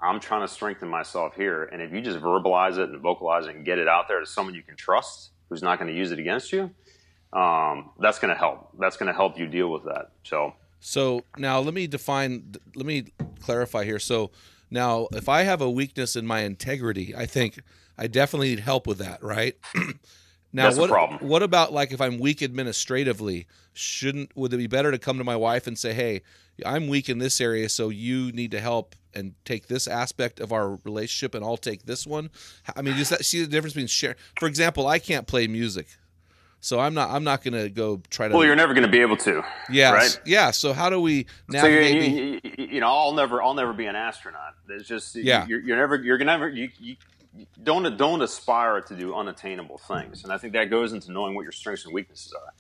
I'm 0.02 0.20
trying 0.20 0.42
to 0.42 0.48
strengthen 0.48 0.90
myself 0.90 1.36
here." 1.36 1.64
And 1.64 1.82
if 1.82 1.92
you 1.92 2.02
just 2.02 2.20
verbalize 2.20 2.78
it 2.78 2.90
and 2.90 3.02
vocalize 3.02 3.48
it 3.48 3.56
and 3.56 3.66
get 3.66 3.78
it 3.80 3.88
out 3.88 4.08
there 4.08 4.20
to 4.20 4.26
someone 4.26 4.56
you 4.56 4.64
can 4.64 4.76
trust, 4.76 5.32
who's 5.50 5.62
not 5.62 5.80
going 5.80 5.92
to 5.92 5.98
use 5.98 6.12
it 6.12 6.20
against 6.20 6.52
you, 6.52 6.72
um, 7.34 7.92
that's 8.00 8.20
going 8.20 8.34
to 8.34 8.40
help. 8.40 8.72
That's 8.80 8.98
going 8.98 9.08
to 9.08 9.14
help 9.14 9.38
you 9.38 9.48
deal 9.48 9.72
with 9.72 9.86
that. 9.86 10.12
So. 10.24 10.54
So 10.80 11.24
now 11.38 11.60
let 11.60 11.74
me 11.74 11.88
define, 11.88 12.54
let 12.76 12.86
me 12.86 13.06
clarify 13.40 13.84
here. 13.84 14.00
So 14.00 14.32
now, 14.70 15.08
if 15.14 15.30
I 15.30 15.44
have 15.44 15.62
a 15.62 15.70
weakness 15.70 16.16
in 16.16 16.26
my 16.26 16.42
integrity, 16.42 17.16
I 17.16 17.26
think 17.26 17.60
I 17.98 18.08
definitely 18.08 18.50
need 18.50 18.60
help 18.60 18.86
with 18.86 18.98
that, 18.98 19.24
right? 19.24 19.56
now, 20.54 20.70
That's 20.70 20.78
what 20.78 21.22
what 21.22 21.44
about 21.44 21.74
like 21.74 21.92
if 21.92 22.02
I'm 22.02 22.20
weak 22.20 22.42
administratively? 22.42 23.48
Shouldn't 23.74 24.36
would 24.36 24.54
it 24.54 24.58
be 24.58 24.68
better 24.68 24.92
to 24.92 24.98
come 24.98 25.18
to 25.20 25.24
my 25.24 25.36
wife 25.36 25.68
and 25.68 25.78
say, 25.78 25.94
"Hey, 25.94 26.22
I'm 26.66 26.88
weak 26.88 27.10
in 27.10 27.20
this 27.20 27.40
area, 27.40 27.70
so 27.70 27.90
you 27.90 28.32
need 28.32 28.52
to 28.52 28.60
help 28.60 28.96
and 29.14 29.36
take 29.46 29.68
this 29.68 29.88
aspect 29.88 30.40
of 30.40 30.52
our 30.52 30.80
relationship, 30.84 31.34
and 31.34 31.46
I'll 31.46 31.58
take 31.58 31.86
this 31.86 32.06
one." 32.06 32.30
I 32.76 32.82
mean, 32.82 32.98
does 32.98 33.10
that 33.10 33.24
see 33.24 33.42
the 33.42 33.48
difference 33.48 33.74
between 33.74 33.88
share? 33.88 34.16
For 34.40 34.48
example, 34.48 34.88
I 34.88 35.00
can't 35.00 35.28
play 35.28 35.48
music, 35.48 35.88
so 36.60 36.80
I'm 36.80 36.94
not 36.94 37.10
I'm 37.12 37.24
not 37.24 37.44
going 37.44 37.54
to 37.54 37.70
go 37.70 38.02
try 38.10 38.28
to. 38.28 38.34
Well, 38.36 38.46
you're 38.46 38.56
never 38.56 38.74
going 38.74 38.86
to 38.86 38.92
be 38.92 39.02
able 39.02 39.18
to. 39.18 39.44
Yeah. 39.70 39.92
Right? 39.92 40.22
Yeah. 40.26 40.52
So 40.52 40.74
how 40.74 40.90
do 40.90 41.00
we 41.00 41.28
So 41.52 41.66
you, 41.68 41.80
you, 41.80 42.40
you, 42.58 42.80
know, 42.80 42.88
I'll 42.88 43.14
never, 43.14 43.42
I'll 43.42 43.54
never 43.54 43.74
be 43.74 43.86
an 43.86 43.96
astronaut. 43.96 44.54
It's 44.70 44.88
just, 44.88 45.16
Yeah. 45.16 45.46
you're, 45.48 45.60
you're 45.60 45.78
never, 45.78 45.96
you're 45.96 46.18
gonna 46.18 46.32
never, 46.32 46.50
you, 46.50 46.70
you 46.80 46.96
don't, 47.62 47.98
don't 47.98 48.22
aspire 48.22 48.82
to 48.82 48.96
do 48.96 49.14
unattainable 49.14 49.78
things. 49.78 50.24
And 50.24 50.34
I 50.34 50.38
think 50.38 50.54
that 50.54 50.66
goes 50.70 50.94
into 50.94 51.12
knowing 51.12 51.36
what 51.36 51.44
your 51.44 51.52
strengths 51.52 51.86
and 51.86 51.94
weaknesses 51.94 52.34
are. 52.34 52.54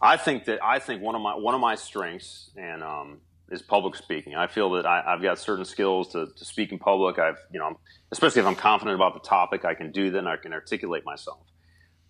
I 0.00 0.16
think 0.16 0.46
that, 0.46 0.64
I 0.64 0.78
think 0.78 1.02
one 1.02 1.14
of 1.14 1.20
my, 1.20 1.34
one 1.34 1.54
of 1.54 1.60
my 1.60 1.74
strengths 1.74 2.50
and, 2.56 2.82
um, 2.82 3.20
is 3.50 3.60
public 3.60 3.94
speaking. 3.96 4.34
I 4.34 4.46
feel 4.46 4.70
that 4.70 4.86
I, 4.86 5.04
I've 5.06 5.20
got 5.20 5.38
certain 5.38 5.66
skills 5.66 6.08
to, 6.12 6.26
to 6.26 6.44
speak 6.44 6.72
in 6.72 6.78
public. 6.78 7.18
I've, 7.18 7.36
you 7.52 7.60
know, 7.60 7.78
especially 8.10 8.40
if 8.40 8.46
I'm 8.46 8.56
confident 8.56 8.94
about 8.94 9.12
the 9.12 9.28
topic, 9.28 9.66
I 9.66 9.74
can 9.74 9.92
do 9.92 10.10
that 10.10 10.18
and 10.18 10.28
I 10.28 10.36
can 10.36 10.54
articulate 10.54 11.04
myself. 11.04 11.44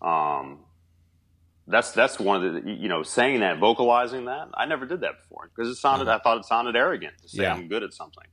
Um, 0.00 0.60
that's 1.66 1.92
that's 1.92 2.18
one 2.18 2.44
of 2.44 2.54
the 2.54 2.70
you 2.70 2.88
know 2.88 3.02
saying 3.02 3.40
that 3.40 3.58
vocalizing 3.58 4.24
that 4.26 4.48
I 4.54 4.66
never 4.66 4.86
did 4.86 5.00
that 5.02 5.18
before 5.18 5.50
because 5.54 5.70
it 5.70 5.76
sounded 5.76 6.08
I 6.08 6.18
thought 6.18 6.38
it 6.38 6.44
sounded 6.44 6.76
arrogant 6.76 7.14
to 7.22 7.28
say 7.28 7.42
Yeah. 7.42 7.54
I'm 7.54 7.68
good 7.68 7.82
at 7.82 7.92
something, 7.94 8.24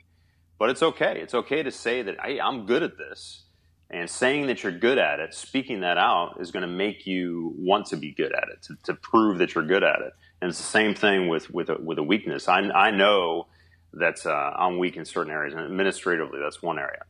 but 0.57 0.69
it's 0.69 0.81
okay. 0.81 1.19
It's 1.21 1.33
okay 1.33 1.63
to 1.63 1.71
say 1.71 2.01
that 2.01 2.15
hey 2.23 2.39
I'm 2.39 2.65
good 2.65 2.83
at 2.83 2.97
this, 2.97 3.43
and 3.89 4.09
saying 4.09 4.47
that 4.47 4.63
you're 4.63 4.71
good 4.77 4.97
at 4.97 5.19
it, 5.19 5.33
speaking 5.33 5.81
that 5.81 5.97
out 5.97 6.37
is 6.39 6.51
going 6.51 6.61
to 6.61 6.67
make 6.67 7.05
you 7.05 7.53
want 7.57 7.87
to 7.87 7.97
be 7.97 8.11
good 8.11 8.33
at 8.33 8.49
it 8.49 8.61
to, 8.63 8.75
to 8.85 8.93
prove 8.93 9.37
that 9.39 9.55
you're 9.55 9.65
good 9.65 9.83
at 9.83 10.01
it. 10.01 10.13
And 10.41 10.49
it's 10.49 10.57
the 10.59 10.63
same 10.63 10.95
thing 10.95 11.27
with 11.27 11.49
with 11.51 11.69
a, 11.69 11.75
with 11.75 11.99
a 11.99 12.03
weakness. 12.03 12.47
I 12.47 12.61
I 12.61 12.91
know 12.91 13.47
that 13.93 14.25
uh, 14.25 14.29
I'm 14.31 14.77
weak 14.77 14.97
in 14.97 15.05
certain 15.05 15.31
areas, 15.31 15.53
and 15.53 15.63
administratively 15.63 16.39
that's 16.39 16.61
one 16.61 16.79
area. 16.79 17.03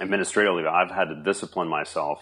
Administratively, 0.00 0.66
I've 0.66 0.90
had 0.90 1.08
to 1.08 1.16
discipline 1.16 1.68
myself 1.68 2.20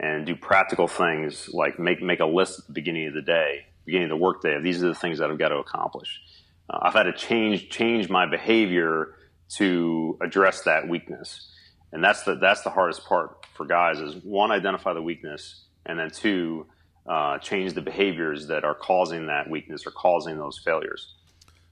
and 0.00 0.26
do 0.26 0.36
practical 0.36 0.88
things 0.88 1.48
like 1.52 1.78
make 1.78 2.02
make 2.02 2.20
a 2.20 2.26
list 2.26 2.60
at 2.60 2.66
the 2.66 2.72
beginning 2.72 3.08
of 3.08 3.14
the 3.14 3.22
day, 3.22 3.66
beginning 3.84 4.10
of 4.10 4.18
the 4.18 4.22
workday. 4.22 4.60
These 4.60 4.82
are 4.82 4.88
the 4.88 4.94
things 4.94 5.18
that 5.18 5.30
I've 5.30 5.38
got 5.38 5.48
to 5.50 5.56
accomplish. 5.58 6.20
Uh, 6.68 6.78
I've 6.82 6.94
had 6.94 7.04
to 7.04 7.12
change 7.12 7.70
change 7.70 8.08
my 8.08 8.26
behavior 8.26 9.14
to 9.56 10.18
address 10.22 10.62
that 10.62 10.88
weakness, 10.88 11.50
and 11.92 12.02
that's 12.04 12.24
the 12.24 12.34
that's 12.36 12.62
the 12.62 12.70
hardest 12.70 13.04
part 13.06 13.46
for 13.54 13.64
guys 13.66 14.00
is 14.00 14.16
one 14.24 14.50
identify 14.50 14.92
the 14.92 15.02
weakness, 15.02 15.64
and 15.86 15.98
then 15.98 16.10
two 16.10 16.66
uh, 17.08 17.38
change 17.38 17.74
the 17.74 17.80
behaviors 17.82 18.48
that 18.48 18.64
are 18.64 18.74
causing 18.74 19.26
that 19.28 19.48
weakness 19.48 19.86
or 19.86 19.92
causing 19.92 20.36
those 20.36 20.60
failures. 20.64 21.14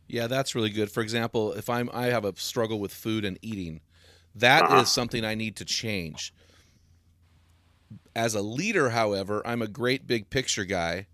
Yeah, 0.09 0.27
that's 0.27 0.55
really 0.55 0.71
good. 0.71 0.91
For 0.91 1.03
example, 1.03 1.53
if 1.53 1.69
I'm 1.71 1.91
I 1.93 2.07
have 2.07 2.25
a 2.25 2.35
struggle 2.37 2.79
with 2.79 2.93
food 2.93 3.25
and 3.25 3.39
eating, 3.43 3.81
that 4.35 4.69
is 4.71 4.91
Uh-huh. 4.91 4.91
something 4.91 5.25
I 5.25 5.35
need 5.35 5.57
to 5.57 5.65
change. 5.65 6.33
As 8.17 8.35
a 8.35 8.43
leader, 8.43 8.91
however, 8.91 9.43
I'm 9.45 9.63
a 9.63 9.67
great 9.67 10.07
big 10.07 10.31
picture 10.31 10.65
guy, 10.65 11.07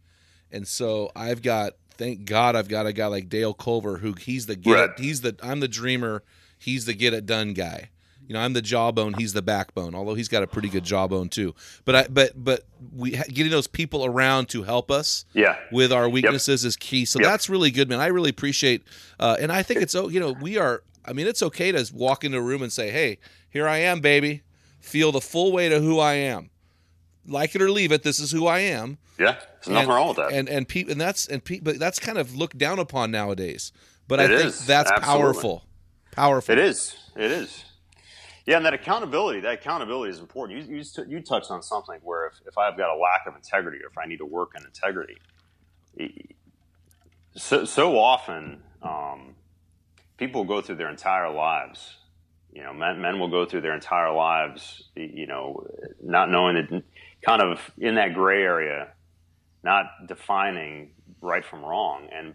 and 0.52 0.68
so 0.68 1.10
I've 1.16 1.42
got 1.42 1.74
thank 1.92 2.24
God 2.24 2.56
I've 2.56 2.68
got 2.68 2.86
a 2.86 2.92
guy 2.92 3.06
like 3.06 3.28
Dale 3.28 3.54
Culver 3.54 3.98
who 3.98 4.14
he's 4.14 4.46
the 4.46 4.56
get 4.56 4.72
Right. 4.72 4.90
it, 4.90 4.98
he's 4.98 5.20
the 5.20 5.36
I'm 5.42 5.60
the 5.60 5.68
dreamer, 5.68 6.22
he's 6.58 6.84
the 6.84 6.94
get 6.94 7.14
it 7.14 7.26
done 7.26 7.54
guy. 7.54 7.90
You 8.26 8.34
know, 8.34 8.40
I'm 8.40 8.52
the 8.52 8.62
jawbone, 8.62 9.14
he's 9.14 9.32
the 9.32 9.42
backbone. 9.42 9.92
Although 9.94 10.14
he's 10.14 10.28
got 10.28 10.44
a 10.44 10.46
pretty 10.46 10.68
good 10.68 10.84
jawbone 10.84 11.30
too. 11.30 11.52
But 11.84 11.96
I, 11.96 12.06
but 12.08 12.32
but 12.36 12.64
we 12.94 13.10
getting 13.10 13.50
those 13.50 13.66
people 13.66 14.04
around 14.04 14.48
to 14.50 14.62
help 14.62 14.88
us, 14.90 15.24
yeah, 15.32 15.56
with 15.72 15.92
our 15.92 16.08
weaknesses 16.08 16.62
yep. 16.62 16.68
is 16.68 16.76
key. 16.76 17.04
So 17.06 17.18
yep. 17.18 17.28
that's 17.28 17.48
really 17.48 17.72
good, 17.72 17.88
man. 17.88 17.98
I 17.98 18.06
really 18.06 18.30
appreciate, 18.30 18.84
uh, 19.18 19.36
and 19.40 19.50
I 19.50 19.64
think 19.64 19.82
it's 19.82 19.96
oh, 19.96 20.08
you 20.08 20.20
know, 20.20 20.32
we 20.32 20.58
are. 20.58 20.84
I 21.04 21.12
mean, 21.12 21.26
it's 21.26 21.42
okay 21.42 21.72
to 21.72 21.90
walk 21.92 22.22
into 22.22 22.38
a 22.38 22.42
room 22.42 22.62
and 22.62 22.70
say, 22.70 22.90
"Hey, 22.92 23.18
here 23.50 23.66
I 23.66 23.78
am, 23.78 24.00
baby. 24.00 24.42
Feel 24.78 25.10
the 25.10 25.20
full 25.20 25.50
weight 25.50 25.72
of 25.72 25.82
who 25.82 25.98
I 25.98 26.14
am. 26.14 26.50
Like 27.26 27.54
it 27.54 27.62
or 27.62 27.70
leave 27.70 27.92
it. 27.92 28.02
This 28.02 28.18
is 28.18 28.30
who 28.32 28.46
I 28.46 28.60
am." 28.60 28.98
Yeah, 29.18 29.32
there's 29.32 29.68
nothing 29.68 29.76
and, 29.76 29.88
wrong 29.88 30.08
with 30.08 30.16
that. 30.16 30.32
And 30.32 30.48
and 30.48 30.66
pe- 30.66 30.90
and 30.90 31.00
that's 31.00 31.26
and 31.26 31.44
pe- 31.44 31.60
but 31.60 31.78
that's 31.78 31.98
kind 31.98 32.18
of 32.18 32.34
looked 32.34 32.58
down 32.58 32.78
upon 32.78 33.10
nowadays. 33.10 33.72
But 34.08 34.20
it 34.20 34.30
I 34.30 34.38
think 34.38 34.54
that's 34.66 34.90
Absolutely. 34.90 35.22
powerful. 35.22 35.64
Powerful. 36.10 36.52
It 36.52 36.58
is. 36.58 36.96
It 37.16 37.30
is. 37.30 37.64
Yeah, 38.46 38.56
and 38.56 38.66
that 38.66 38.74
accountability, 38.74 39.40
that 39.40 39.54
accountability 39.54 40.10
is 40.10 40.18
important. 40.18 40.68
You, 40.68 40.76
you, 40.78 40.84
you 41.06 41.20
touched 41.20 41.50
on 41.50 41.62
something 41.62 42.00
where 42.02 42.26
if, 42.26 42.40
if 42.46 42.58
I've 42.58 42.76
got 42.76 42.92
a 42.92 42.98
lack 42.98 43.26
of 43.26 43.36
integrity 43.36 43.78
or 43.78 43.86
if 43.88 43.98
I 43.98 44.06
need 44.06 44.16
to 44.16 44.26
work 44.26 44.52
on 44.56 44.64
integrity, 44.64 45.18
so, 47.36 47.64
so 47.64 47.98
often 47.98 48.62
um, 48.82 49.34
people 50.16 50.44
go 50.44 50.60
through 50.60 50.76
their 50.76 50.90
entire 50.90 51.30
lives. 51.30 51.96
You 52.52 52.64
know, 52.64 52.72
men, 52.72 53.00
men 53.00 53.20
will 53.20 53.28
go 53.28 53.44
through 53.46 53.60
their 53.60 53.74
entire 53.74 54.12
lives, 54.12 54.82
you 54.96 55.28
know, 55.28 55.64
not 56.02 56.30
knowing 56.30 56.56
that, 56.56 56.82
kind 57.22 57.42
of 57.42 57.60
in 57.78 57.96
that 57.96 58.14
gray 58.14 58.42
area, 58.42 58.88
not 59.62 59.86
defining 60.06 60.90
right 61.20 61.44
from 61.44 61.64
wrong. 61.64 62.08
And 62.12 62.34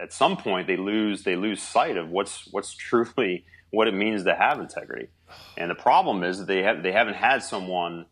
at 0.00 0.12
some 0.12 0.36
point 0.36 0.66
they 0.66 0.76
lose, 0.76 1.22
they 1.22 1.36
lose 1.36 1.62
sight 1.62 1.96
of 1.96 2.08
what's, 2.08 2.48
what's 2.50 2.74
truly 2.74 3.44
what 3.70 3.88
it 3.88 3.94
means 3.94 4.24
to 4.24 4.34
have 4.34 4.60
integrity. 4.60 5.08
And 5.56 5.70
the 5.70 5.74
problem 5.74 6.22
is 6.22 6.38
that 6.38 6.46
they 6.46 6.62
have 6.62 6.82
they 6.82 6.92
haven't 6.92 7.14
had 7.14 7.42
someone 7.42 8.06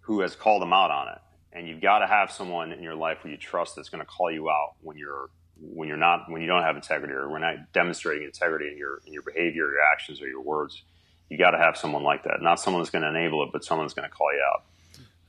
who 0.00 0.20
has 0.20 0.34
called 0.34 0.62
them 0.62 0.72
out 0.72 0.90
on 0.90 1.08
it. 1.08 1.18
And 1.52 1.68
you've 1.68 1.80
got 1.80 2.00
to 2.00 2.06
have 2.06 2.32
someone 2.32 2.72
in 2.72 2.82
your 2.82 2.96
life 2.96 3.18
who 3.22 3.28
you 3.28 3.36
trust 3.36 3.76
that's 3.76 3.88
going 3.88 4.00
to 4.00 4.06
call 4.06 4.30
you 4.30 4.50
out 4.50 4.74
when 4.80 4.96
you're 4.96 5.28
when 5.60 5.88
you're 5.88 5.96
not 5.96 6.30
when 6.30 6.42
you 6.42 6.48
don't 6.48 6.62
have 6.62 6.74
integrity 6.74 7.12
or 7.12 7.28
when 7.28 7.42
not 7.42 7.72
demonstrating 7.72 8.24
integrity 8.24 8.68
in 8.68 8.76
your 8.76 9.00
in 9.06 9.12
your 9.12 9.22
behavior, 9.22 9.70
your 9.70 9.82
actions, 9.92 10.20
or 10.20 10.26
your 10.26 10.40
words. 10.40 10.82
You 11.28 11.38
got 11.38 11.52
to 11.52 11.58
have 11.58 11.76
someone 11.76 12.02
like 12.02 12.24
that, 12.24 12.42
not 12.42 12.60
someone 12.60 12.82
that's 12.82 12.90
going 12.90 13.02
to 13.02 13.08
enable 13.08 13.42
it, 13.44 13.50
but 13.52 13.64
someone 13.64 13.86
that's 13.86 13.94
going 13.94 14.08
to 14.08 14.14
call 14.14 14.32
you 14.32 14.42
out 14.54 14.64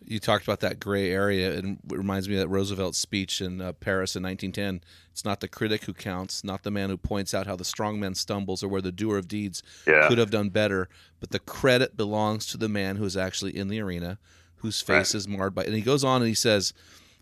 you 0.08 0.20
talked 0.20 0.44
about 0.44 0.60
that 0.62 0.80
gray 0.80 1.12
area, 1.12 1.58
and 1.58 1.80
it 1.90 1.98
reminds 1.98 2.28
me 2.28 2.36
of 2.36 2.42
that 2.42 2.48
Roosevelt 2.48 2.96
speech 2.96 3.42
in 3.42 3.62
uh, 3.62 3.74
Paris 3.74 4.16
in 4.16 4.24
1910. 4.24 4.82
It's 5.12 5.26
not 5.26 5.40
the 5.40 5.48
critic 5.48 5.86
who 5.86 5.94
counts, 5.94 6.44
not 6.44 6.64
the 6.64 6.72
man 6.72 6.90
who 6.90 6.98
points 6.98 7.34
out 7.34 7.48
how 7.48 7.56
the 7.56 7.66
strong 7.66 8.00
man 8.00 8.16
stumbles 8.16 8.64
or 8.64 8.68
where 8.68 8.82
the 8.82 8.92
doer 8.92 9.18
of 9.18 9.28
deeds 9.28 9.64
yeah. 9.88 10.08
could 10.08 10.18
have 10.18 10.32
done 10.32 10.50
better, 10.50 10.90
but 11.20 11.32
the 11.32 11.40
credit 11.40 11.98
belongs 11.98 12.46
to 12.48 12.58
the 12.58 12.70
man 12.70 12.98
who 12.98 13.06
is 13.06 13.18
actually 13.18 13.56
in 13.56 13.68
the 13.68 13.80
arena, 13.80 14.18
whose 14.58 14.82
face 14.82 15.14
right. 15.14 15.16
is 15.16 15.28
marred 15.28 15.56
by. 15.56 15.64
And 15.64 15.74
he 15.74 15.82
goes 15.82 16.04
on 16.04 16.22
and 16.22 16.28
he 16.28 16.36
says, 16.36 16.74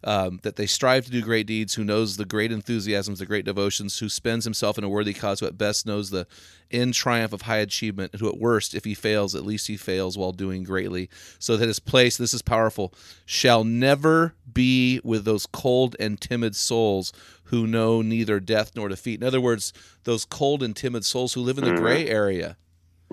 um, 0.04 0.40
that 0.44 0.56
they 0.56 0.66
strive 0.66 1.06
to 1.06 1.12
do 1.12 1.22
great 1.22 1.48
deeds, 1.48 1.74
who 1.74 1.84
knows 1.84 2.18
the 2.18 2.26
great 2.26 2.52
enthusiasms, 2.52 3.20
the 3.20 3.26
great 3.26 3.46
devotions, 3.46 4.00
who 4.00 4.10
spends 4.10 4.44
himself 4.44 4.78
in 4.78 4.84
a 4.84 4.90
worthy 4.90 5.14
cause, 5.14 5.40
who 5.40 5.46
at 5.46 5.58
best 5.58 5.86
knows 5.86 6.10
the 6.10 6.28
end 6.72 6.94
triumph 6.94 7.34
of 7.34 7.44
high 7.44 7.58
achievement, 7.58 8.12
and 8.14 8.22
who 8.22 8.28
at 8.28 8.38
worst, 8.38 8.74
if 8.74 8.86
he 8.86 8.94
fails, 8.94 9.36
at 9.36 9.46
least 9.46 9.68
he 9.68 9.78
fails 9.78 10.18
while 10.18 10.32
doing 10.32 10.64
greatly. 10.64 11.10
So 11.40 11.58
that 11.58 11.68
his 11.68 11.80
place, 11.80 12.18
this 12.18 12.34
is 12.34 12.42
powerful, 12.42 12.94
shall 13.26 13.64
never 13.64 14.36
be 14.52 15.00
with 15.04 15.26
those 15.26 15.46
cold 15.46 15.96
and 16.00 16.20
timid 16.20 16.56
souls 16.56 17.14
who 17.46 17.68
know 17.68 18.02
neither 18.02 18.40
death 18.40 18.72
nor 18.76 18.90
defeat. 18.90 19.22
In 19.22 19.28
other 19.28 19.42
words, 19.42 19.74
those 20.06 20.26
cold 20.26 20.64
and 20.64 20.76
timid 20.76 21.06
souls 21.06 21.34
who 21.34 21.42
live 21.42 21.58
in 21.58 21.64
the 21.64 21.72
mm-hmm. 21.72 21.84
gray 21.84 22.08
area 22.08 22.58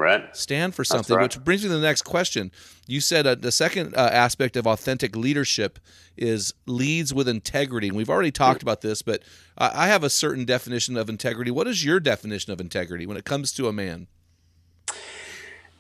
Right. 0.01 0.35
Stand 0.35 0.75
for 0.75 0.83
something, 0.83 1.15
right. 1.15 1.25
which 1.25 1.45
brings 1.45 1.63
me 1.63 1.69
to 1.69 1.75
the 1.75 1.83
next 1.83 2.03
question. 2.03 2.51
You 2.87 3.03
said 3.03 3.27
uh, 3.27 3.35
the 3.35 3.53
second 3.53 3.95
uh, 3.95 4.09
aspect 4.11 4.57
of 4.57 4.67
authentic 4.67 5.15
leadership 5.15 5.79
is 6.17 6.55
leads 6.65 7.13
with 7.13 7.29
integrity. 7.29 7.89
And 7.89 7.97
we've 7.99 8.09
already 8.09 8.31
talked 8.31 8.63
about 8.63 8.81
this, 8.81 9.03
but 9.03 9.23
I 9.59 9.89
have 9.89 10.03
a 10.03 10.09
certain 10.09 10.47
definition 10.47 10.97
of 10.97 11.11
integrity. 11.11 11.51
What 11.51 11.67
is 11.67 11.85
your 11.85 12.01
definition 12.01 12.51
of 12.51 12.63
integrity 12.63 13.07
when 13.07 13.19
it 13.19 13.27
comes 13.27 13.53
to 13.53 13.69
a 13.69 13.75
man? 13.75 14.07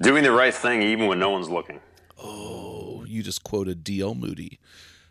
Doing 0.02 0.22
the 0.22 0.32
right 0.32 0.52
thing 0.52 0.82
even 0.82 1.06
when 1.06 1.18
no 1.18 1.30
one's 1.30 1.48
looking. 1.48 1.80
Oh, 2.22 3.04
you 3.06 3.22
just 3.22 3.42
quoted 3.42 3.82
D.L. 3.82 4.14
Moody. 4.14 4.60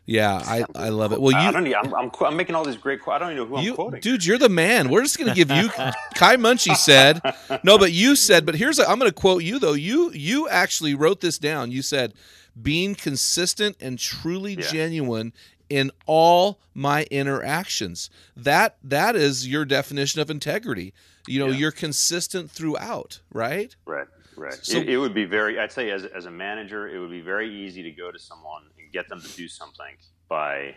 Yeah, 0.09 0.41
I, 0.43 0.65
I 0.73 0.89
love 0.89 1.13
it. 1.13 1.21
Well, 1.21 1.33
you, 1.33 1.37
I 1.37 1.51
don't. 1.51 1.67
I'm, 1.71 1.93
I'm, 1.93 2.11
I'm 2.21 2.35
making 2.35 2.55
all 2.55 2.65
these 2.65 2.77
great. 2.77 2.99
I 3.07 3.19
don't 3.19 3.31
even 3.31 3.47
know 3.47 3.57
who 3.57 3.63
you, 3.63 3.69
I'm 3.71 3.75
quoting. 3.75 4.01
Dude, 4.01 4.25
you're 4.25 4.39
the 4.39 4.49
man. 4.49 4.89
We're 4.89 5.03
just 5.03 5.19
gonna 5.19 5.35
give 5.35 5.51
you. 5.51 5.69
Kai 6.15 6.35
Munchie 6.35 6.75
said, 6.75 7.21
no, 7.63 7.77
but 7.77 7.91
you 7.91 8.15
said. 8.15 8.43
But 8.43 8.55
here's. 8.55 8.79
A, 8.79 8.89
I'm 8.89 8.97
gonna 8.97 9.11
quote 9.11 9.43
you 9.43 9.59
though. 9.59 9.73
You 9.73 10.11
you 10.11 10.49
actually 10.49 10.95
wrote 10.95 11.21
this 11.21 11.37
down. 11.37 11.69
You 11.69 11.83
said, 11.83 12.15
being 12.59 12.95
consistent 12.95 13.77
and 13.79 13.99
truly 13.99 14.55
yeah. 14.55 14.65
genuine 14.71 15.31
in 15.69 15.91
all 16.07 16.59
my 16.73 17.03
interactions. 17.11 18.09
That 18.35 18.77
that 18.83 19.15
is 19.15 19.47
your 19.47 19.63
definition 19.63 20.21
of 20.21 20.31
integrity. 20.31 20.91
You 21.27 21.39
know, 21.39 21.49
yeah. 21.49 21.57
you're 21.57 21.71
consistent 21.71 22.49
throughout, 22.49 23.19
right? 23.31 23.75
Right. 23.85 24.07
Right. 24.39 24.53
So, 24.53 24.77
it, 24.77 24.89
it, 24.89 24.97
would 24.97 25.13
be 25.13 25.25
very. 25.25 25.59
I'd 25.59 25.71
say 25.71 25.91
as 25.91 26.05
as 26.05 26.25
a 26.25 26.31
manager, 26.31 26.87
it 26.87 26.99
would 26.99 27.11
be 27.11 27.21
very 27.21 27.53
easy 27.53 27.83
to 27.83 27.91
go 27.91 28.11
to 28.11 28.17
someone 28.17 28.63
and 28.79 28.91
get 28.91 29.09
them 29.09 29.21
to 29.21 29.27
do 29.35 29.47
something 29.47 29.95
by 30.29 30.75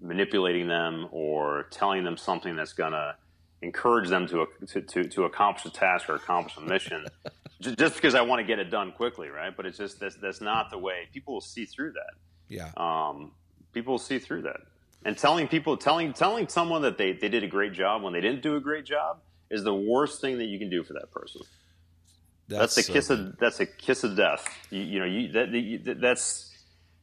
manipulating 0.00 0.68
them 0.68 1.08
or 1.10 1.66
telling 1.70 2.04
them 2.04 2.16
something 2.16 2.56
that's 2.56 2.72
going 2.72 2.92
to 2.92 3.14
encourage 3.62 4.08
them 4.08 4.26
to, 4.28 4.46
to, 4.66 4.80
to, 4.80 5.04
to, 5.04 5.24
accomplish 5.24 5.64
a 5.64 5.70
task 5.70 6.08
or 6.08 6.14
accomplish 6.14 6.56
a 6.56 6.60
mission 6.60 7.04
just 7.60 7.94
because 7.94 8.14
I 8.14 8.20
want 8.20 8.40
to 8.40 8.44
get 8.44 8.58
it 8.58 8.70
done 8.70 8.92
quickly, 8.92 9.28
right? 9.28 9.54
But 9.56 9.66
it's 9.66 9.78
just 9.78 9.98
that's, 9.98 10.14
that's 10.16 10.40
not 10.40 10.70
the 10.70 10.78
way 10.78 11.08
people 11.12 11.34
will 11.34 11.40
see 11.40 11.64
through 11.64 11.92
that. 11.92 12.14
Yeah. 12.48 12.70
Um, 12.76 13.32
people 13.72 13.94
will 13.94 13.98
see 13.98 14.18
through 14.18 14.42
that. 14.42 14.60
And 15.04 15.16
telling 15.16 15.48
people, 15.48 15.76
telling, 15.76 16.12
telling 16.12 16.48
someone 16.48 16.82
that 16.82 16.98
they, 16.98 17.12
they 17.12 17.28
did 17.28 17.42
a 17.42 17.48
great 17.48 17.72
job 17.72 18.02
when 18.02 18.12
they 18.12 18.20
didn't 18.20 18.42
do 18.42 18.56
a 18.56 18.60
great 18.60 18.84
job 18.84 19.18
is 19.50 19.64
the 19.64 19.74
worst 19.74 20.20
thing 20.20 20.38
that 20.38 20.46
you 20.46 20.58
can 20.58 20.70
do 20.70 20.82
for 20.82 20.92
that 20.94 21.10
person. 21.10 21.42
That's, 22.48 22.74
that's 22.74 22.88
a 22.88 22.92
kiss 22.92 23.10
of 23.10 23.38
that's 23.38 23.60
a 23.60 23.66
kiss 23.66 24.04
of 24.04 24.16
death. 24.16 24.48
You, 24.70 24.80
you 24.80 24.98
know, 24.98 25.04
you, 25.04 25.32
that, 25.32 25.98
that's 26.00 26.56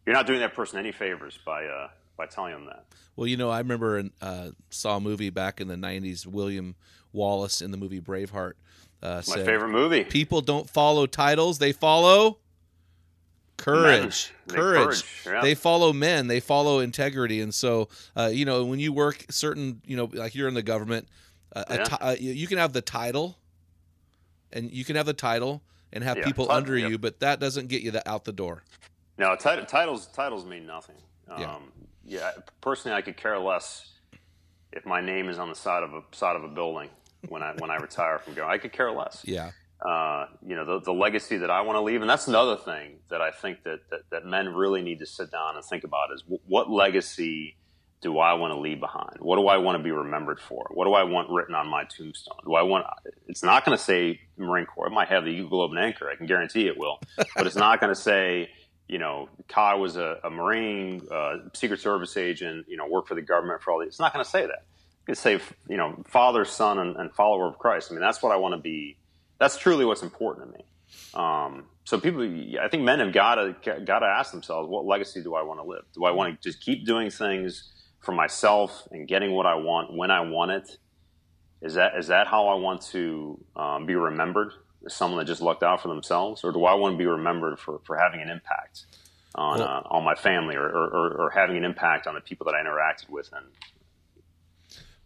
you're 0.05 0.15
not 0.15 0.27
doing 0.27 0.39
that 0.39 0.53
person 0.53 0.79
any 0.79 0.91
favors 0.91 1.37
by 1.45 1.65
uh, 1.65 1.89
by 2.17 2.25
telling 2.25 2.53
them 2.53 2.65
that. 2.65 2.85
Well, 3.15 3.27
you 3.27 3.37
know, 3.37 3.49
I 3.49 3.59
remember 3.59 4.03
uh, 4.21 4.49
saw 4.69 4.97
a 4.97 4.99
movie 4.99 5.29
back 5.29 5.61
in 5.61 5.67
the 5.67 5.75
'90s. 5.75 6.25
William 6.25 6.75
Wallace 7.13 7.61
in 7.61 7.71
the 7.71 7.77
movie 7.77 8.01
Braveheart. 8.01 8.53
Uh, 9.03 9.21
My 9.27 9.35
favorite 9.35 9.69
movie. 9.69 10.03
People 10.03 10.41
don't 10.41 10.69
follow 10.69 11.05
titles; 11.05 11.59
they 11.59 11.71
follow 11.71 12.39
courage. 13.57 14.33
Men. 14.47 14.57
Courage. 14.57 15.23
They, 15.23 15.31
yeah. 15.31 15.41
they 15.41 15.55
follow 15.55 15.93
men. 15.93 16.27
They 16.27 16.39
follow 16.39 16.79
integrity. 16.79 17.41
And 17.41 17.53
so, 17.53 17.89
uh, 18.15 18.29
you 18.33 18.45
know, 18.45 18.65
when 18.65 18.79
you 18.79 18.93
work 18.93 19.25
certain, 19.29 19.81
you 19.85 19.97
know, 19.97 20.09
like 20.13 20.35
you're 20.35 20.47
in 20.47 20.53
the 20.53 20.63
government, 20.63 21.07
uh, 21.55 21.63
yeah. 21.69 21.83
t- 21.83 21.97
uh, 22.01 22.15
you 22.19 22.47
can 22.47 22.57
have 22.57 22.73
the 22.73 22.81
title, 22.81 23.37
and 24.55 24.71
you 24.71 24.83
can 24.83 24.95
have 24.95 25.05
the 25.05 25.13
title 25.13 25.61
and 25.93 26.03
have 26.03 26.17
yeah. 26.17 26.25
people 26.25 26.51
under 26.51 26.77
you, 26.77 26.97
but 26.97 27.19
that 27.19 27.39
doesn't 27.39 27.67
get 27.67 27.83
you 27.83 27.91
the, 27.91 28.09
out 28.09 28.23
the 28.23 28.33
door. 28.33 28.63
No, 29.17 29.35
titles 29.35 30.07
titles 30.07 30.45
mean 30.45 30.65
nothing. 30.65 30.95
Um, 31.29 31.39
yeah. 31.39 31.59
yeah. 32.05 32.31
Personally, 32.61 32.97
I 32.97 33.01
could 33.01 33.17
care 33.17 33.37
less 33.37 33.93
if 34.73 34.85
my 34.85 35.01
name 35.01 35.29
is 35.29 35.37
on 35.37 35.49
the 35.49 35.55
side 35.55 35.83
of 35.83 35.93
a 35.93 36.01
side 36.11 36.35
of 36.35 36.43
a 36.43 36.47
building 36.47 36.89
when 37.29 37.43
I 37.43 37.53
when 37.59 37.69
I 37.69 37.75
retire 37.75 38.19
from 38.19 38.33
going. 38.33 38.49
I 38.49 38.57
could 38.57 38.73
care 38.73 38.91
less. 38.91 39.21
Yeah. 39.23 39.51
Uh, 39.85 40.27
you 40.45 40.55
know 40.55 40.65
the, 40.65 40.79
the 40.81 40.93
legacy 40.93 41.37
that 41.37 41.51
I 41.51 41.61
want 41.61 41.75
to 41.75 41.81
leave, 41.81 42.01
and 42.01 42.09
that's 42.09 42.27
another 42.27 42.55
thing 42.55 42.95
that 43.09 43.21
I 43.21 43.31
think 43.31 43.63
that, 43.63 43.81
that, 43.91 44.01
that 44.09 44.25
men 44.25 44.53
really 44.53 44.81
need 44.81 44.99
to 44.99 45.05
sit 45.05 45.31
down 45.31 45.57
and 45.57 45.65
think 45.65 45.83
about 45.83 46.11
is 46.13 46.21
w- 46.21 46.39
what 46.47 46.69
legacy 46.69 47.57
do 48.05 48.19
I 48.19 48.33
want 48.33 48.53
to 48.53 48.59
leave 48.59 48.79
behind? 48.79 49.17
What 49.17 49.37
do 49.37 49.47
I 49.47 49.57
want 49.57 49.79
to 49.79 49.83
be 49.83 49.89
remembered 49.89 50.39
for? 50.39 50.67
What 50.69 50.85
do 50.85 50.93
I 50.93 51.03
want 51.03 51.31
written 51.31 51.55
on 51.55 51.67
my 51.67 51.85
tombstone? 51.85 52.37
Do 52.45 52.53
I 52.53 52.61
want? 52.61 52.85
It's 53.27 53.41
not 53.41 53.65
going 53.65 53.75
to 53.75 53.83
say 53.83 54.21
Marine 54.37 54.67
Corps. 54.67 54.85
It 54.85 54.91
might 54.91 55.07
have 55.07 55.23
the 55.23 55.31
Eagle 55.31 55.49
Globe 55.49 55.71
and 55.71 55.79
Anchor. 55.79 56.07
I 56.07 56.15
can 56.15 56.27
guarantee 56.27 56.67
it 56.67 56.77
will, 56.77 56.99
but 57.35 57.47
it's 57.47 57.55
not 57.55 57.81
going 57.81 57.93
to 57.93 57.99
say 57.99 58.49
you 58.87 58.99
know, 58.99 59.29
Kai 59.47 59.73
was 59.73 59.97
a, 59.97 60.19
a 60.23 60.29
Marine, 60.29 61.01
uh, 61.11 61.37
Secret 61.53 61.79
Service 61.79 62.17
agent, 62.17 62.67
you 62.69 62.77
know, 62.77 62.87
worked 62.87 63.07
for 63.07 63.15
the 63.15 63.21
government 63.23 63.63
for 63.63 63.71
all 63.71 63.79
these. 63.79 63.87
It's 63.87 63.99
not 63.99 64.13
going 64.13 64.23
to 64.23 64.29
say 64.29 64.45
that. 64.45 64.65
It's 65.07 65.23
going 65.23 65.39
to 65.39 65.43
say, 65.43 65.55
you 65.67 65.77
know, 65.77 66.03
father, 66.07 66.45
son, 66.45 66.77
and, 66.77 66.95
and, 66.95 67.11
follower 67.11 67.47
of 67.47 67.57
Christ. 67.57 67.89
I 67.89 67.95
mean, 67.95 68.01
that's 68.01 68.21
what 68.21 68.31
I 68.31 68.35
want 68.35 68.53
to 68.53 68.61
be. 68.61 68.97
That's 69.39 69.57
truly 69.57 69.85
what's 69.85 70.03
important 70.03 70.51
to 70.51 70.57
me. 70.59 70.65
Um, 71.15 71.65
so 71.83 71.99
people, 71.99 72.21
I 72.61 72.67
think 72.67 72.83
men 72.83 72.99
have 72.99 73.11
got 73.11 73.35
to 73.35 73.55
got 73.81 73.99
to 73.99 74.05
ask 74.05 74.31
themselves, 74.31 74.69
what 74.69 74.85
legacy 74.85 75.23
do 75.23 75.33
I 75.33 75.41
want 75.41 75.59
to 75.59 75.65
live? 75.65 75.83
Do 75.95 76.05
I 76.05 76.11
want 76.11 76.39
to 76.39 76.47
just 76.47 76.61
keep 76.61 76.85
doing 76.85 77.09
things 77.09 77.71
for 78.05 78.11
myself 78.11 78.87
and 78.91 79.07
getting 79.07 79.31
what 79.31 79.45
I 79.45 79.55
want 79.55 79.93
when 79.93 80.11
I 80.11 80.21
want 80.21 80.51
it? 80.51 80.77
Is 81.61 81.73
that 81.73 81.97
is 81.97 82.07
that 82.07 82.27
how 82.27 82.47
I 82.47 82.55
want 82.55 82.81
to 82.91 83.43
um, 83.55 83.85
be 83.85 83.95
remembered? 83.95 84.53
As 84.85 84.93
someone 84.93 85.17
that 85.17 85.25
just 85.25 85.41
lucked 85.41 85.63
out 85.63 85.81
for 85.81 85.87
themselves, 85.87 86.43
or 86.43 86.51
do 86.51 86.63
I 86.65 86.75
want 86.75 86.93
to 86.93 86.97
be 86.97 87.07
remembered 87.07 87.59
for, 87.59 87.79
for 87.85 87.97
having 87.97 88.21
an 88.21 88.29
impact 88.29 88.85
on 89.33 89.57
well, 89.57 89.67
uh, 89.67 89.81
on 89.89 90.03
my 90.03 90.13
family, 90.13 90.55
or, 90.55 90.67
or, 90.67 91.11
or, 91.23 91.31
having 91.31 91.57
an 91.57 91.63
impact 91.63 92.05
on 92.05 92.13
the 92.13 92.21
people 92.21 92.45
that 92.45 92.53
I 92.53 92.63
interacted 92.63 93.09
with? 93.09 93.27
And 93.33 93.47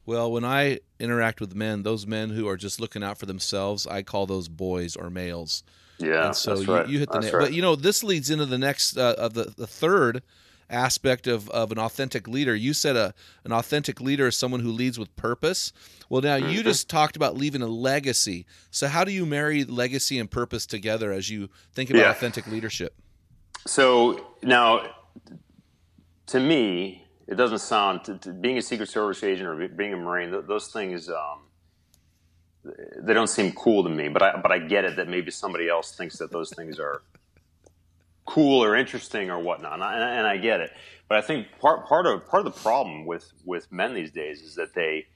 Well, 0.06 0.30
when 0.30 0.44
I 0.44 0.82
interact 1.00 1.40
with 1.40 1.56
men, 1.56 1.84
those 1.84 2.06
men 2.06 2.32
who 2.32 2.46
are 2.50 2.58
just 2.58 2.82
looking 2.82 3.04
out 3.04 3.18
for 3.18 3.26
themselves, 3.26 3.88
I 3.88 4.04
call 4.04 4.26
those 4.26 4.50
boys 4.50 4.98
or 4.98 5.10
males. 5.10 5.64
Yeah, 5.98 6.26
and 6.26 6.36
so 6.36 6.56
you, 6.56 6.74
right. 6.74 6.90
you 6.90 7.00
hit 7.00 7.10
the 7.12 7.20
nail. 7.20 7.34
right. 7.34 7.46
But 7.46 7.54
you 7.54 7.62
know, 7.62 7.78
this 7.78 8.04
leads 8.04 8.30
into 8.30 8.46
the 8.46 8.58
next 8.58 8.98
uh, 8.98 9.16
of 9.18 9.34
the 9.34 9.54
the 9.56 9.68
third 9.68 10.24
aspect 10.70 11.28
of, 11.28 11.50
of 11.50 11.72
an 11.72 11.80
authentic 11.80 12.28
leader. 12.28 12.56
You 12.56 12.74
said 12.74 12.96
a 12.96 13.14
an 13.44 13.52
authentic 13.52 14.00
leader 14.02 14.28
is 14.28 14.38
someone 14.38 14.60
who 14.62 14.72
leads 14.72 15.00
with 15.00 15.16
purpose. 15.16 15.72
Well, 16.10 16.22
now 16.22 16.38
Mm-hmm. 16.38 16.50
you 16.50 16.64
just 16.64 16.90
talked 16.90 17.16
about 17.16 17.36
leaving 17.36 17.62
a 17.62 17.68
legacy. 17.68 18.46
So 18.72 18.88
how 18.88 19.04
do 19.04 19.12
you 19.12 19.26
marry 19.26 19.64
legacy 19.64 20.20
and 20.20 20.30
purpose 20.30 20.66
together 20.66 21.12
as 21.12 21.30
you 21.30 21.50
think 21.74 21.90
about 21.90 22.00
Yeah. 22.02 22.12
authentic 22.12 22.48
leadership? 22.48 22.94
So 23.68 24.26
now, 24.42 24.96
to 26.28 26.40
me, 26.40 27.06
it 27.28 27.36
doesn't 27.36 27.60
sound 27.60 28.04
to, 28.06 28.18
to 28.20 28.32
being 28.34 28.58
a 28.58 28.62
Secret 28.62 28.90
Service 28.90 29.24
agent 29.24 29.48
or 29.48 29.68
being 29.68 29.94
a 29.94 29.98
Marine. 29.98 30.32
th- 30.32 30.46
Those 30.48 30.68
things, 30.68 31.10
um, 31.10 31.42
they 33.02 33.14
don't 33.14 33.28
seem 33.30 33.52
cool 33.54 33.84
to 33.84 33.90
me. 33.90 34.10
But 34.10 34.22
I, 34.24 34.40
but 34.42 34.52
I 34.52 34.60
get 34.60 34.84
it 34.86 34.96
that 34.98 35.08
maybe 35.08 35.32
somebody 35.32 35.70
else 35.70 35.96
thinks 35.96 36.18
that 36.18 36.32
those 36.32 36.50
things 36.52 36.80
are 36.80 37.02
cool 38.30 38.64
or 38.64 38.76
interesting 38.76 39.30
or 39.32 39.40
whatnot, 39.40 39.74
and 39.74 39.84
I, 39.84 40.16
and 40.18 40.28
I 40.28 40.38
get 40.38 40.60
it. 40.62 40.72
But 41.08 41.18
I 41.18 41.22
think 41.22 41.48
part 41.60 41.88
part 41.88 42.06
of 42.06 42.28
part 42.28 42.46
of 42.46 42.54
the 42.54 42.60
problem 42.62 43.06
with 43.06 43.32
with 43.44 43.72
men 43.72 43.94
these 43.96 44.12
days 44.12 44.42
is 44.42 44.56
that 44.56 44.74
they 44.76 45.08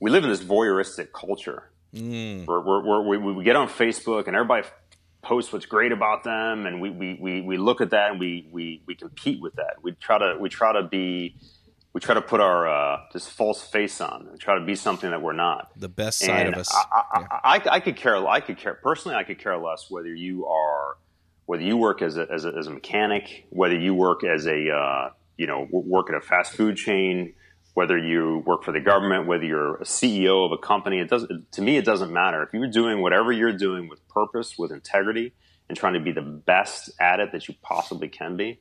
we 0.00 0.10
live 0.10 0.24
in 0.24 0.30
this 0.30 0.42
voyeuristic 0.42 1.08
culture 1.12 1.70
Mm. 1.94 2.46
we're, 2.46 2.60
we're, 2.60 2.82
we're, 2.84 3.18
we 3.18 3.32
we 3.32 3.44
get 3.44 3.56
on 3.56 3.66
Facebook 3.66 4.26
and 4.26 4.36
everybody 4.36 4.66
posts 5.22 5.52
what's 5.54 5.64
great 5.64 5.90
about 5.90 6.22
them, 6.22 6.66
and 6.66 6.82
we, 6.82 6.90
we, 6.90 7.18
we, 7.20 7.40
we 7.40 7.56
look 7.56 7.80
at 7.80 7.90
that 7.90 8.10
and 8.10 8.20
we, 8.20 8.46
we, 8.52 8.82
we 8.86 8.94
compete 8.94 9.40
with 9.40 9.54
that. 9.54 9.76
We 9.82 9.92
try 9.92 10.18
to 10.18 10.36
we 10.38 10.50
try 10.50 10.74
to 10.74 10.82
be 10.86 11.36
we 11.94 12.00
try 12.00 12.14
to 12.14 12.20
put 12.20 12.40
our 12.40 12.68
uh, 12.68 13.00
this 13.14 13.26
false 13.26 13.62
face 13.62 14.02
on 14.02 14.28
and 14.30 14.38
try 14.38 14.58
to 14.58 14.64
be 14.64 14.74
something 14.74 15.10
that 15.10 15.22
we're 15.22 15.32
not. 15.32 15.70
The 15.76 15.88
best 15.88 16.18
side 16.18 16.46
And 16.46 16.54
of 16.56 16.60
us. 16.60 16.74
I, 16.74 16.84
I, 16.92 17.20
Yeah. 17.20 17.26
I, 17.30 17.38
I, 17.56 17.74
I 17.76 17.80
could 17.80 17.96
care. 17.96 18.16
I 18.28 18.40
could 18.40 18.58
care 18.58 18.74
personally. 18.74 19.16
I 19.16 19.24
could 19.24 19.38
care 19.38 19.56
less 19.56 19.86
whether 19.90 20.14
you 20.14 20.46
are 20.46 20.98
whether 21.48 21.62
you 21.62 21.78
work 21.78 22.02
as 22.02 22.18
a, 22.18 22.30
as 22.30 22.44
a, 22.44 22.52
as 22.58 22.66
a 22.66 22.70
mechanic, 22.70 23.46
whether 23.48 23.74
you 23.74 23.94
work 23.94 24.22
as 24.22 24.46
a 24.46 24.68
uh, 24.68 25.08
you 25.38 25.46
know 25.46 25.66
work 25.70 26.10
at 26.10 26.14
a 26.14 26.20
fast 26.20 26.52
food 26.52 26.76
chain, 26.76 27.32
whether 27.72 27.96
you 27.96 28.42
work 28.44 28.62
for 28.64 28.70
the 28.70 28.80
government, 28.80 29.26
whether 29.26 29.44
you're 29.44 29.76
a 29.76 29.84
CEO 29.84 30.44
of 30.44 30.52
a 30.52 30.58
company. 30.58 30.98
It 30.98 31.08
doesn't. 31.08 31.50
To 31.52 31.62
me, 31.62 31.78
it 31.78 31.86
doesn't 31.86 32.12
matter 32.12 32.42
if 32.42 32.52
you're 32.52 32.70
doing 32.70 33.00
whatever 33.00 33.32
you're 33.32 33.56
doing 33.56 33.88
with 33.88 34.06
purpose, 34.08 34.58
with 34.58 34.70
integrity, 34.70 35.32
and 35.70 35.78
trying 35.78 35.94
to 35.94 36.00
be 36.00 36.12
the 36.12 36.20
best 36.20 36.90
at 37.00 37.18
it 37.18 37.32
that 37.32 37.48
you 37.48 37.54
possibly 37.62 38.08
can 38.08 38.36
be. 38.36 38.60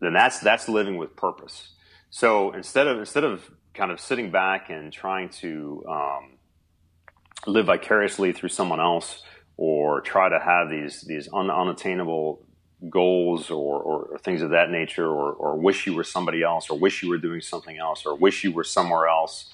Then 0.00 0.14
that's 0.14 0.40
that's 0.40 0.68
living 0.68 0.96
with 0.96 1.14
purpose. 1.14 1.74
So 2.10 2.50
instead 2.50 2.88
of 2.88 2.98
instead 2.98 3.22
of 3.22 3.48
kind 3.72 3.92
of 3.92 4.00
sitting 4.00 4.32
back 4.32 4.68
and 4.68 4.92
trying 4.92 5.28
to 5.28 5.84
um, 5.88 6.38
live 7.46 7.66
vicariously 7.66 8.32
through 8.32 8.48
someone 8.48 8.80
else 8.80 9.22
or 9.58 10.00
try 10.00 10.28
to 10.30 10.38
have 10.38 10.70
these 10.70 11.02
these 11.02 11.28
un, 11.34 11.50
unattainable 11.50 12.40
goals 12.88 13.50
or, 13.50 13.82
or, 13.82 14.02
or 14.04 14.18
things 14.18 14.40
of 14.40 14.50
that 14.50 14.70
nature 14.70 15.06
or, 15.06 15.32
or 15.32 15.56
wish 15.56 15.84
you 15.84 15.94
were 15.94 16.04
somebody 16.04 16.44
else 16.44 16.70
or 16.70 16.78
wish 16.78 17.02
you 17.02 17.08
were 17.08 17.18
doing 17.18 17.40
something 17.40 17.76
else 17.76 18.06
or 18.06 18.14
wish 18.14 18.44
you 18.44 18.52
were 18.52 18.62
somewhere 18.62 19.08
else. 19.08 19.52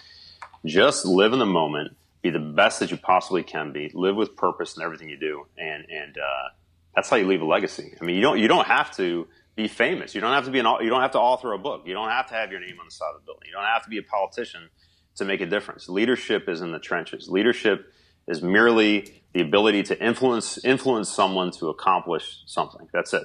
Just 0.66 1.06
live 1.06 1.32
in 1.32 1.38
the 1.38 1.46
moment. 1.46 1.96
Be 2.20 2.28
the 2.28 2.38
best 2.38 2.80
that 2.80 2.90
you 2.90 2.98
possibly 2.98 3.42
can 3.42 3.72
be. 3.72 3.90
Live 3.94 4.14
with 4.14 4.36
purpose 4.36 4.76
in 4.76 4.82
everything 4.82 5.08
you 5.08 5.16
do. 5.16 5.46
And 5.58 5.86
and 5.90 6.16
uh, 6.18 6.48
that's 6.94 7.08
how 7.08 7.16
you 7.16 7.26
leave 7.26 7.42
a 7.42 7.46
legacy. 7.46 7.94
I 8.00 8.04
mean 8.04 8.16
you 8.16 8.22
don't 8.22 8.38
you 8.38 8.46
don't 8.46 8.66
have 8.66 8.94
to 8.96 9.26
be 9.56 9.68
famous. 9.68 10.14
You 10.14 10.20
don't 10.20 10.32
have 10.32 10.44
to 10.44 10.50
be 10.50 10.58
an 10.58 10.66
you 10.82 10.90
don't 10.90 11.02
have 11.02 11.12
to 11.12 11.20
author 11.20 11.52
a 11.54 11.58
book. 11.58 11.82
You 11.86 11.94
don't 11.94 12.10
have 12.10 12.28
to 12.28 12.34
have 12.34 12.50
your 12.50 12.60
name 12.60 12.78
on 12.78 12.86
the 12.86 12.92
side 12.92 13.12
of 13.14 13.22
the 13.22 13.24
building. 13.24 13.48
You 13.48 13.54
don't 13.54 13.64
have 13.64 13.84
to 13.84 13.88
be 13.88 13.98
a 13.98 14.02
politician 14.02 14.68
to 15.16 15.24
make 15.24 15.40
a 15.40 15.46
difference. 15.46 15.88
Leadership 15.88 16.48
is 16.48 16.60
in 16.60 16.72
the 16.72 16.78
trenches. 16.78 17.28
Leadership 17.30 17.90
is 18.28 18.42
merely 18.42 19.22
the 19.32 19.40
ability 19.40 19.82
to 19.82 20.04
influence 20.04 20.64
influence 20.64 21.08
someone 21.10 21.50
to 21.50 21.68
accomplish 21.68 22.40
something 22.46 22.88
that's 22.92 23.12
it 23.12 23.24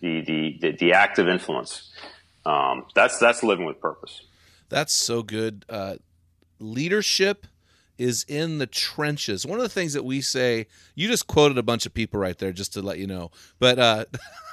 the 0.00 0.20
the 0.22 0.58
the, 0.60 0.76
the 0.78 0.92
act 0.92 1.18
of 1.18 1.28
influence 1.28 1.90
um, 2.44 2.86
that's 2.94 3.18
that's 3.18 3.42
living 3.42 3.66
with 3.66 3.80
purpose 3.80 4.22
That's 4.72 4.94
so 4.94 5.22
good. 5.22 5.66
Uh, 5.68 5.96
leadership 6.58 7.46
is 7.98 8.24
in 8.26 8.56
the 8.56 8.66
trenches. 8.66 9.44
One 9.44 9.58
of 9.58 9.62
the 9.62 9.68
things 9.68 9.92
that 9.92 10.02
we 10.02 10.22
say, 10.22 10.66
you 10.94 11.08
just 11.08 11.26
quoted 11.26 11.58
a 11.58 11.62
bunch 11.62 11.84
of 11.84 11.92
people 11.92 12.18
right 12.18 12.38
there, 12.38 12.52
just 12.52 12.72
to 12.72 12.80
let 12.80 12.98
you 12.98 13.06
know. 13.06 13.30
But 13.58 13.78
uh, 13.78 14.04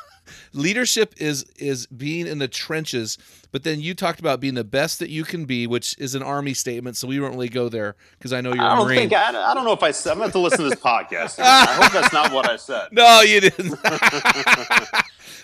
leadership 0.53 1.15
is 1.19 1.45
is 1.57 1.87
being 1.87 2.27
in 2.27 2.39
the 2.39 2.49
trenches. 2.49 3.17
But 3.51 3.63
then 3.63 3.79
you 3.81 3.93
talked 3.95 4.19
about 4.19 4.39
being 4.39 4.53
the 4.53 4.63
best 4.63 4.99
that 4.99 5.09
you 5.09 5.23
can 5.23 5.45
be, 5.45 5.65
which 5.65 5.95
is 5.97 6.13
an 6.15 6.21
army 6.21 6.53
statement. 6.53 6.97
So 6.97 7.07
we 7.07 7.19
won't 7.19 7.33
really 7.33 7.49
go 7.49 7.67
there 7.69 7.95
because 8.17 8.31
I 8.31 8.41
know 8.41 8.53
you're 8.53 8.63
I 8.63 8.73
a 8.73 8.75
don't 8.77 8.85
marine. 8.87 8.99
think 8.99 9.13
I, 9.13 9.51
I 9.51 9.53
don't 9.55 9.63
know 9.65 9.73
if 9.73 9.81
I 9.83 9.91
said. 9.91 10.11
I'm 10.11 10.17
going 10.19 10.29
to 10.31 10.37
have 10.39 10.41
to 10.41 10.49
listen 10.49 10.63
to 10.65 10.69
this 10.69 10.79
podcast. 10.79 11.39
I 11.43 11.65
hope 11.81 11.91
that's 11.91 12.13
not 12.13 12.31
what 12.31 12.49
I 12.49 12.57
said. 12.57 12.89
No, 12.91 13.21
you 13.21 13.41
didn't. 13.41 13.75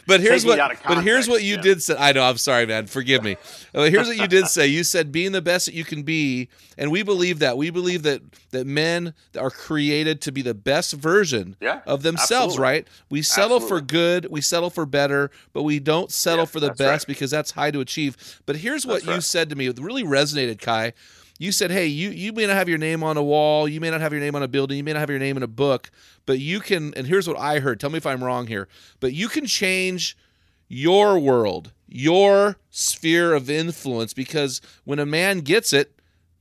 but 0.08 0.20
here's 0.22 0.43
Taking 0.43 0.60
what. 0.60 0.72
of 0.72 0.80
but 0.88 1.03
here's 1.03 1.28
what 1.28 1.41
you 1.43 1.56
Jim. 1.56 1.64
did 1.64 1.84
say. 1.84 1.95
I 1.97 2.12
know. 2.12 2.24
I'm 2.24 2.38
sorry, 2.38 2.66
man. 2.66 2.86
Forgive 2.88 3.24
me. 3.24 3.38
Uh, 3.74 3.84
here's 3.84 4.08
what 4.08 4.18
you 4.18 4.28
did 4.28 4.47
say. 4.47 4.68
You 4.68 4.84
said 4.84 5.12
being 5.12 5.32
the 5.32 5.41
best 5.41 5.66
that 5.66 5.74
you 5.74 5.84
can 5.84 6.03
be, 6.03 6.49
and 6.78 6.91
we 6.91 7.01
believe 7.03 7.39
that. 7.39 7.58
We 7.58 7.70
believe 7.72 8.03
that 8.03 8.22
that 8.51 8.66
men 8.68 9.14
are 9.38 9.49
created 9.49 10.22
to 10.22 10.32
be 10.32 10.41
the 10.41 10.53
best 10.53 10.93
version 10.93 11.56
Yeah, 11.60 11.82
of 11.86 12.03
themselves. 12.03 12.53
absolutely. 12.53 12.62
Right? 12.64 12.88
We 13.10 13.22
settle 13.22 13.60
for 13.60 13.82
good. 13.82 14.28
We 14.30 14.41
settle 14.41 14.70
for 14.70 14.86
better, 14.86 15.32
but 15.53 15.64
we 15.64 15.80
don't 15.80 16.12
settle 16.12 16.41
Yeah, 16.43 16.45
for 16.45 16.60
the 16.60 16.70
best 16.70 17.03
right. 17.03 17.08
because 17.08 17.32
that's 17.32 17.51
high 17.51 17.72
to 17.72 17.80
achieve. 17.80 17.95
But 18.46 18.58
here's 18.58 18.86
what 18.86 18.96
That's 18.96 19.06
you 19.06 19.12
right. 19.14 19.24
said 19.24 19.50
to 19.50 19.56
me. 19.56 19.68
It 19.68 19.80
really 19.80 20.04
resonated, 20.04 20.60
Kai. 20.62 20.93
You 21.38 21.52
said, 21.52 21.70
"Hey, 21.72 21.88
you 21.88 22.10
you 22.12 22.32
may 22.32 22.46
not 22.48 22.56
have 22.56 22.70
your 22.70 22.78
name 22.78 23.04
on 23.04 23.18
a 23.18 23.24
wall, 23.24 23.68
you 23.68 23.82
may 23.82 23.89
not 23.89 24.00
have 24.02 24.14
your 24.14 24.22
name 24.22 24.36
on 24.36 24.43
a 24.43 24.48
building, 24.48 24.78
you 24.78 24.84
may 24.84 24.93
not 24.93 25.00
have 25.00 25.10
your 25.10 25.20
name 25.20 25.36
in 25.38 25.43
a 25.43 25.48
book, 25.48 25.91
but 26.26 26.39
you 26.39 26.60
can." 26.62 26.93
And 26.96 27.08
here's 27.08 27.28
what 27.28 27.38
I 27.38 27.60
heard. 27.60 27.80
Tell 27.80 27.89
me 27.89 27.98
if 27.98 28.06
I'm 28.06 28.24
wrong 28.24 28.48
here. 28.48 28.68
But 29.02 29.14
you 29.14 29.28
can 29.28 29.46
change 29.46 30.16
your 30.70 31.20
world, 31.20 31.72
your 31.88 32.56
sphere 32.70 33.34
of 33.34 33.50
influence, 33.50 34.14
because 34.14 34.62
when 34.86 34.98
a 35.00 35.06
man 35.06 35.39
gets 35.41 35.74
it, 35.74 35.91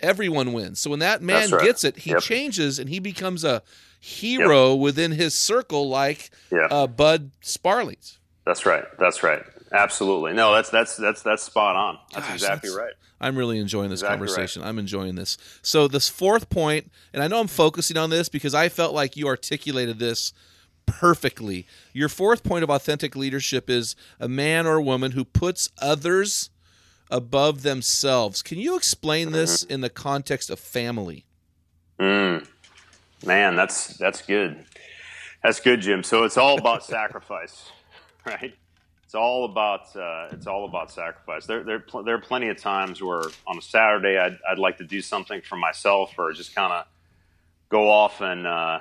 everyone 0.00 0.52
wins. 0.52 0.78
So 0.80 0.90
when 0.90 1.00
that 1.00 1.22
man 1.22 1.50
right. 1.50 1.64
gets 1.64 1.82
it, 1.84 1.98
he 1.98 2.10
Yep. 2.10 2.22
changes 2.22 2.78
and 2.78 2.88
he 2.88 2.98
becomes 3.00 3.42
a 3.44 3.62
hero 4.00 4.74
within 4.74 5.12
his 5.12 5.34
circle, 5.34 5.88
like 5.88 6.30
Yeah. 6.52 6.68
uh, 6.70 6.86
Bud 6.86 7.30
Sparley's. 7.40 8.18
That's 8.46 8.64
right. 8.66 8.84
That's 8.98 9.22
right. 9.22 9.42
Absolutely. 9.72 10.32
No, 10.34 10.52
that's 10.54 10.70
that's 10.70 10.96
that's 10.96 11.22
that's 11.22 11.42
spot 11.42 11.74
on. 11.76 11.98
That's 12.12 12.26
Gosh, 12.26 12.34
exactly 12.34 12.70
that's- 12.70 12.84
right. 12.86 12.94
I'm 13.20 13.36
really 13.36 13.58
enjoying 13.58 13.88
this 13.90 14.00
Exactly 14.00 14.26
right. 14.26 14.28
conversation. 14.28 14.62
I'm 14.62 14.78
enjoying 14.78 15.14
this. 15.14 15.38
So 15.62 15.88
this 15.88 16.08
fourth 16.10 16.50
point, 16.50 16.90
and 17.14 17.22
I 17.22 17.28
know 17.28 17.40
I'm 17.40 17.46
focusing 17.46 17.96
on 17.96 18.10
this 18.10 18.28
because 18.28 18.54
I 18.54 18.68
felt 18.68 18.92
like 18.92 19.16
you 19.16 19.28
articulated 19.28 19.98
this 19.98 20.32
perfectly. 20.84 21.66
Your 21.94 22.10
fourth 22.10 22.44
point 22.44 22.64
of 22.64 22.70
authentic 22.70 23.16
leadership 23.16 23.70
is 23.70 23.96
a 24.20 24.28
man 24.28 24.66
or 24.66 24.76
a 24.76 24.82
woman 24.82 25.12
who 25.12 25.24
puts 25.24 25.70
others 25.80 26.50
above 27.10 27.62
themselves. 27.62 28.42
Can 28.42 28.58
you 28.58 28.76
explain 28.76 29.32
this 29.32 29.62
in 29.62 29.80
the 29.80 29.88
context 29.90 30.50
of 30.50 30.58
family? 30.60 31.24
Mm. 31.98 32.46
Man, 33.24 33.56
that's 33.56 33.96
that's 33.96 34.20
good. 34.20 34.66
That's 35.42 35.60
good, 35.60 35.80
Jim. 35.80 36.02
So 36.02 36.24
it's 36.24 36.36
all 36.36 36.58
about 36.58 36.84
sacrifice, 36.84 37.70
right? 38.26 38.54
It's 39.14 39.20
all 39.20 39.44
about 39.44 39.94
uh, 39.94 40.26
it's 40.32 40.48
all 40.48 40.64
about 40.64 40.90
sacrifice. 40.90 41.46
There 41.46 41.62
there 41.62 41.78
pl- 41.78 42.02
there 42.02 42.16
are 42.16 42.20
plenty 42.20 42.48
of 42.48 42.56
times 42.56 43.00
where 43.00 43.22
on 43.46 43.56
a 43.56 43.62
Saturday 43.62 44.18
I'd 44.18 44.38
I'd 44.50 44.58
like 44.58 44.78
to 44.78 44.84
do 44.84 45.00
something 45.00 45.40
for 45.40 45.54
myself 45.54 46.14
or 46.18 46.32
just 46.32 46.52
kind 46.52 46.72
of 46.72 46.84
go 47.68 47.88
off 47.88 48.20
and 48.20 48.44
uh, 48.44 48.80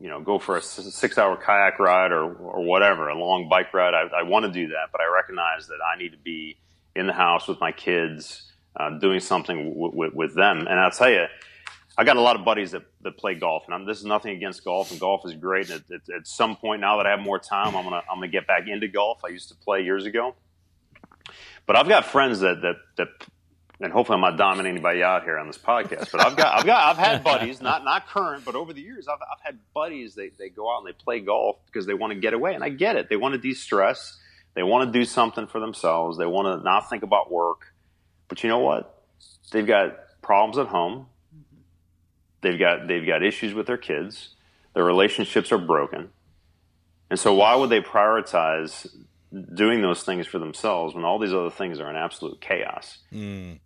you 0.00 0.08
know 0.08 0.20
go 0.20 0.40
for 0.40 0.56
a 0.56 0.60
six 0.60 1.16
hour 1.16 1.36
kayak 1.36 1.78
ride 1.78 2.10
or 2.10 2.24
or 2.24 2.64
whatever, 2.64 3.08
a 3.08 3.16
long 3.16 3.48
bike 3.48 3.72
ride. 3.72 3.94
I, 3.94 4.08
I 4.18 4.22
want 4.24 4.46
to 4.46 4.50
do 4.50 4.66
that, 4.70 4.88
but 4.90 5.00
I 5.00 5.06
recognize 5.14 5.68
that 5.68 5.78
I 5.80 5.96
need 5.96 6.10
to 6.10 6.18
be 6.18 6.56
in 6.96 7.06
the 7.06 7.12
house 7.12 7.46
with 7.46 7.60
my 7.60 7.70
kids, 7.70 8.50
uh, 8.74 8.98
doing 8.98 9.20
something 9.20 9.74
w- 9.74 9.92
w- 9.92 10.12
with 10.12 10.34
them. 10.34 10.66
And 10.68 10.80
I'll 10.80 10.90
tell 10.90 11.08
you, 11.10 11.26
I 11.98 12.04
got 12.04 12.16
a 12.16 12.20
lot 12.20 12.36
of 12.36 12.44
buddies 12.44 12.70
that, 12.70 12.84
that 13.02 13.18
play 13.18 13.34
golf, 13.34 13.64
and 13.66 13.74
I'm, 13.74 13.84
this 13.84 13.98
is 13.98 14.04
nothing 14.04 14.36
against 14.36 14.64
golf, 14.64 14.92
and 14.92 15.00
golf 15.00 15.26
is 15.26 15.34
great. 15.34 15.68
And 15.68 15.82
at, 15.90 16.08
at, 16.08 16.16
at 16.20 16.26
some 16.28 16.54
point 16.54 16.80
now 16.80 16.98
that 16.98 17.06
I 17.06 17.10
have 17.10 17.18
more 17.18 17.40
time, 17.40 17.74
I'm 17.74 17.82
gonna 17.82 18.02
I'm 18.08 18.18
gonna 18.18 18.28
get 18.28 18.46
back 18.46 18.68
into 18.68 18.86
golf. 18.86 19.24
I 19.24 19.30
used 19.30 19.48
to 19.48 19.56
play 19.56 19.82
years 19.82 20.06
ago, 20.06 20.36
but 21.66 21.74
I've 21.74 21.88
got 21.88 22.04
friends 22.04 22.38
that 22.40 22.62
that 22.62 22.76
that, 22.98 23.08
and 23.80 23.92
hopefully 23.92 24.14
I'm 24.14 24.20
not 24.20 24.36
dominating 24.38 24.76
anybody 24.76 25.02
out 25.02 25.24
here 25.24 25.38
on 25.38 25.48
this 25.48 25.58
podcast. 25.58 26.12
But 26.12 26.24
I've 26.24 26.36
got 26.36 26.60
I've 26.60 26.64
got 26.64 26.90
I've 26.90 27.04
had 27.04 27.24
buddies, 27.24 27.60
not 27.60 27.84
not 27.84 28.06
current, 28.06 28.44
but 28.44 28.54
over 28.54 28.72
the 28.72 28.80
years 28.80 29.08
I've 29.08 29.18
I've 29.20 29.44
had 29.44 29.58
buddies. 29.74 30.14
They 30.14 30.30
they 30.38 30.50
go 30.50 30.72
out 30.72 30.78
and 30.78 30.86
they 30.86 30.92
play 30.92 31.18
golf 31.18 31.56
because 31.66 31.84
they 31.84 31.94
want 31.94 32.12
to 32.12 32.20
get 32.20 32.32
away, 32.32 32.54
and 32.54 32.62
I 32.62 32.68
get 32.68 32.94
it. 32.94 33.08
They 33.08 33.16
want 33.16 33.34
to 33.34 33.40
de-stress. 33.40 34.16
They 34.54 34.62
want 34.62 34.92
to 34.92 34.98
do 34.98 35.04
something 35.04 35.48
for 35.48 35.58
themselves. 35.58 36.16
They 36.16 36.26
want 36.26 36.60
to 36.60 36.64
not 36.64 36.88
think 36.88 37.02
about 37.02 37.30
work. 37.30 37.72
But 38.28 38.44
you 38.44 38.48
know 38.48 38.58
what? 38.58 39.04
They've 39.50 39.66
got 39.66 39.98
problems 40.22 40.58
at 40.58 40.66
home. 40.66 41.06
They've 42.40 42.58
got 42.58 42.86
they've 42.86 43.06
got 43.06 43.22
issues 43.22 43.54
with 43.54 43.66
their 43.66 43.76
kids. 43.76 44.30
Their 44.74 44.84
relationships 44.84 45.50
are 45.52 45.58
broken. 45.58 46.10
And 47.10 47.18
so 47.18 47.34
why 47.34 47.56
would 47.56 47.70
they 47.70 47.80
prioritize 47.80 48.86
doing 49.54 49.82
those 49.82 50.02
things 50.02 50.26
for 50.26 50.38
themselves 50.38 50.94
when 50.94 51.04
all 51.04 51.18
these 51.18 51.32
other 51.32 51.50
things 51.50 51.80
are 51.80 51.90
in 51.90 51.96
absolute 51.96 52.40
chaos? 52.40 52.98
Mm. 53.12 53.58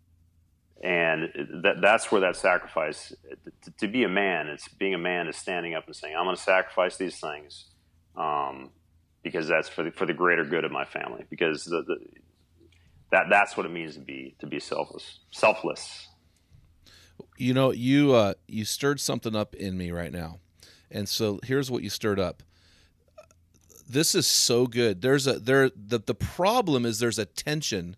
and 0.83 1.62
that 1.62 1.81
that's 1.81 2.11
where 2.11 2.23
that 2.23 2.37
sacrifice 2.37 3.12
to, 3.62 3.70
to, 3.79 3.89
be 3.89 4.03
a 4.03 4.09
man 4.09 4.49
it's 4.49 4.66
being 4.66 4.95
a 4.95 4.99
man 4.99 5.29
is 5.29 5.37
standing 5.37 5.75
up 5.75 5.87
and 5.87 5.95
saying 5.95 6.16
i'm 6.16 6.25
going 6.25 6.35
to 6.35 6.43
sacrifice 6.43 6.97
these 6.97 7.20
things 7.20 7.66
um, 8.16 8.70
because 9.23 9.47
that's 9.47 9.68
for 9.68 9.85
the, 9.85 9.93
for 9.93 10.07
the 10.07 10.12
greater 10.12 10.45
good 10.45 10.64
of 10.64 10.73
my 10.73 10.85
family 10.85 11.25
because 11.31 11.64
the, 11.64 11.83
the, 11.87 11.97
that 13.12 13.27
that's 13.31 13.57
what 13.57 13.64
it 13.64 13.70
means 13.70 13.95
to 13.95 14.01
be 14.01 14.35
to 14.41 14.47
be 14.47 14.59
selfless 14.59 15.20
selfless 15.31 16.09
you 17.37 17.55
know 17.55 17.71
you 17.73 18.15
uh, 18.15 18.35
you 18.47 18.65
stirred 18.65 19.01
something 19.01 19.35
up 19.35 19.55
in 19.55 19.77
me 19.77 19.91
right 19.91 20.13
now 20.13 20.39
and 20.91 21.09
so 21.09 21.41
here's 21.45 21.71
what 21.71 21.83
you 21.83 21.91
stirred 21.91 22.21
up 22.21 22.43
this 23.89 24.15
is 24.15 24.27
so 24.27 24.67
good 24.67 25.03
there's 25.03 25.27
a 25.27 25.39
there 25.39 25.71
the, 25.71 25.99
the 25.99 26.15
problem 26.15 26.87
is 26.87 26.99
there's 26.99 27.19
a 27.19 27.27
tension 27.27 27.97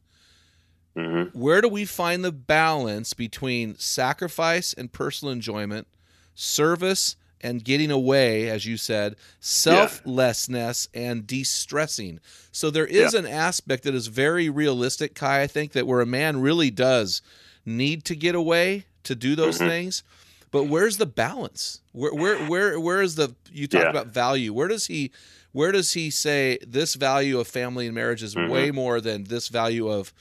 Mm-hmm. 0.96 1.38
Where 1.38 1.60
do 1.60 1.68
we 1.68 1.84
find 1.84 2.24
the 2.24 2.32
balance 2.32 3.14
between 3.14 3.76
sacrifice 3.78 4.72
and 4.72 4.92
personal 4.92 5.32
enjoyment, 5.32 5.88
service 6.34 7.16
and 7.40 7.64
getting 7.64 7.90
away, 7.90 8.48
as 8.48 8.64
you 8.64 8.76
said, 8.76 9.16
selflessness 9.40 10.88
yeah. 10.94 11.00
and 11.10 11.26
de 11.26 11.42
stressing? 11.42 12.20
So 12.52 12.70
there 12.70 12.86
is 12.86 13.12
yeah. 13.12 13.20
an 13.20 13.26
aspect 13.26 13.82
that 13.84 13.94
is 13.94 14.06
very 14.06 14.48
realistic, 14.48 15.14
Kai, 15.14 15.42
I 15.42 15.46
think, 15.46 15.72
that 15.72 15.86
where 15.86 16.00
a 16.00 16.06
man 16.06 16.40
really 16.40 16.70
does 16.70 17.22
need 17.66 18.04
to 18.04 18.14
get 18.14 18.34
away 18.34 18.84
to 19.04 19.14
do 19.14 19.36
those 19.36 19.58
mm-hmm. 19.58 19.68
things. 19.68 20.02
But 20.50 20.64
where's 20.64 20.98
the 20.98 21.06
balance? 21.06 21.80
Where 21.92 22.14
where 22.14 22.38
where 22.46 22.80
where 22.80 23.02
is 23.02 23.16
the 23.16 23.34
you 23.50 23.66
talked 23.66 23.84
yeah. 23.84 23.90
about 23.90 24.08
value? 24.08 24.52
Where 24.52 24.68
does 24.68 24.86
he 24.86 25.10
where 25.54 25.72
does 25.72 25.92
he 25.92 26.10
say 26.10 26.58
this 26.66 26.94
value 26.94 27.40
of 27.40 27.48
family 27.48 27.86
and 27.86 27.94
marriage 27.94 28.22
is 28.22 28.34
mm-hmm. 28.34 28.50
way 28.50 28.70
more 28.70 29.00
than 29.00 29.24
this 29.24 29.48
value 29.48 29.88
of 29.88 30.12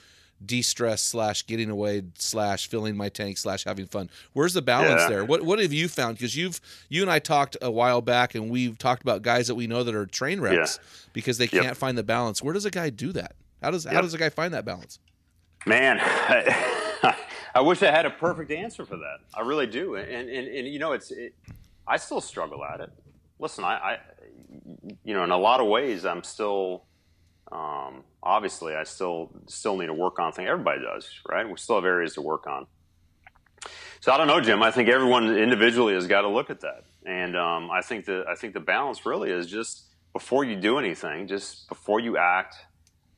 de-stress 0.45 1.01
slash 1.01 1.45
getting 1.45 1.69
away 1.69 2.03
slash 2.17 2.67
filling 2.67 2.95
my 2.95 3.09
tank 3.09 3.37
slash 3.37 3.63
having 3.63 3.85
fun 3.85 4.09
where's 4.33 4.53
the 4.53 4.61
balance 4.61 5.01
yeah. 5.01 5.07
there 5.07 5.25
what 5.25 5.41
what 5.43 5.57
have 5.57 5.71
you 5.71 5.87
found 5.87 6.17
because 6.17 6.35
you've 6.35 6.59
you 6.89 7.01
and 7.01 7.09
i 7.09 7.17
talked 7.17 7.55
a 7.61 7.71
while 7.71 8.01
back 8.01 8.35
and 8.35 8.49
we've 8.49 8.77
talked 8.77 9.01
about 9.01 9.21
guys 9.21 9.47
that 9.47 9.55
we 9.55 9.67
know 9.67 9.83
that 9.83 9.95
are 9.95 10.05
train 10.05 10.41
wrecks 10.41 10.79
yeah. 10.81 11.09
because 11.13 11.37
they 11.37 11.47
can't 11.47 11.77
find 11.77 11.97
the 11.97 12.03
balance 12.03 12.41
where 12.43 12.53
does 12.53 12.65
a 12.65 12.71
guy 12.71 12.89
do 12.89 13.13
that 13.13 13.35
how 13.61 13.71
does 13.71 13.85
yep. 13.85 13.93
how 13.93 14.01
does 14.01 14.13
a 14.13 14.17
guy 14.17 14.27
find 14.27 14.53
that 14.53 14.65
balance 14.65 14.99
man 15.65 15.97
I, 17.55 17.61
wish 17.61 17.83
i 17.83 17.91
had 17.91 18.05
a 18.05 18.09
perfect 18.09 18.51
answer 18.51 18.85
for 18.85 18.97
that 18.97 19.17
i 19.33 19.41
really 19.41 19.67
do 19.67 19.95
and 19.95 20.29
and, 20.29 20.47
and 20.47 20.67
you 20.67 20.79
know 20.79 20.93
it's 20.93 21.11
it, 21.11 21.33
i 21.87 21.97
still 21.97 22.21
struggle 22.21 22.63
at 22.63 22.79
it 22.79 22.91
listen 23.39 23.63
I, 23.63 23.73
I 23.73 23.97
you 25.03 25.13
know 25.13 25.23
in 25.23 25.31
a 25.31 25.37
lot 25.37 25.59
of 25.59 25.67
ways 25.67 26.05
i'm 26.05 26.23
still 26.23 26.85
um, 27.53 28.03
obviously, 28.23 28.73
I 28.73 28.83
still 28.83 29.29
still 29.47 29.77
need 29.77 29.87
to 29.87 29.93
work 29.93 30.17
on 30.17 30.31
things. 30.31 30.49
Everybody 30.49 30.81
does, 30.81 31.07
right? 31.29 31.47
We 31.47 31.55
still 31.57 31.75
have 31.75 31.85
areas 31.85 32.15
to 32.15 32.21
work 32.21 32.47
on. 32.47 32.65
So 33.99 34.11
I 34.11 34.17
don't 34.17 34.27
know, 34.27 34.41
Jim. 34.41 34.63
I 34.63 34.71
think 34.71 34.89
everyone 34.89 35.37
individually 35.37 35.93
has 35.93 36.07
got 36.07 36.21
to 36.21 36.29
look 36.29 36.49
at 36.49 36.61
that, 36.61 36.83
and 37.05 37.37
um, 37.37 37.69
I 37.71 37.81
think 37.81 38.05
the 38.05 38.25
I 38.27 38.35
think 38.35 38.53
the 38.53 38.59
balance 38.59 39.05
really 39.05 39.29
is 39.29 39.47
just 39.47 39.85
before 40.13 40.43
you 40.43 40.55
do 40.55 40.79
anything, 40.79 41.27
just 41.27 41.69
before 41.69 41.99
you 41.99 42.17
act, 42.17 42.55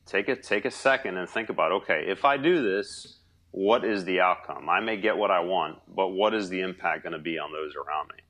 take 0.04 0.28
a 0.28 0.36
take 0.36 0.66
a 0.66 0.70
second 0.70 1.16
and 1.16 1.28
think 1.28 1.48
about 1.48 1.72
okay, 1.72 2.04
if 2.06 2.24
I 2.24 2.36
do 2.36 2.62
this, 2.62 3.16
what 3.56 3.86
is 3.86 4.04
the 4.04 4.20
outcome? 4.20 4.68
I 4.68 4.80
may 4.80 4.98
get 4.98 5.16
what 5.16 5.30
I 5.30 5.40
want, 5.40 5.78
but 5.88 6.08
what 6.08 6.34
is 6.34 6.50
the 6.50 6.60
impact 6.60 7.04
going 7.04 7.14
to 7.14 7.18
be 7.18 7.38
on 7.38 7.52
those 7.52 7.72
around 7.74 8.10
me? 8.10 8.20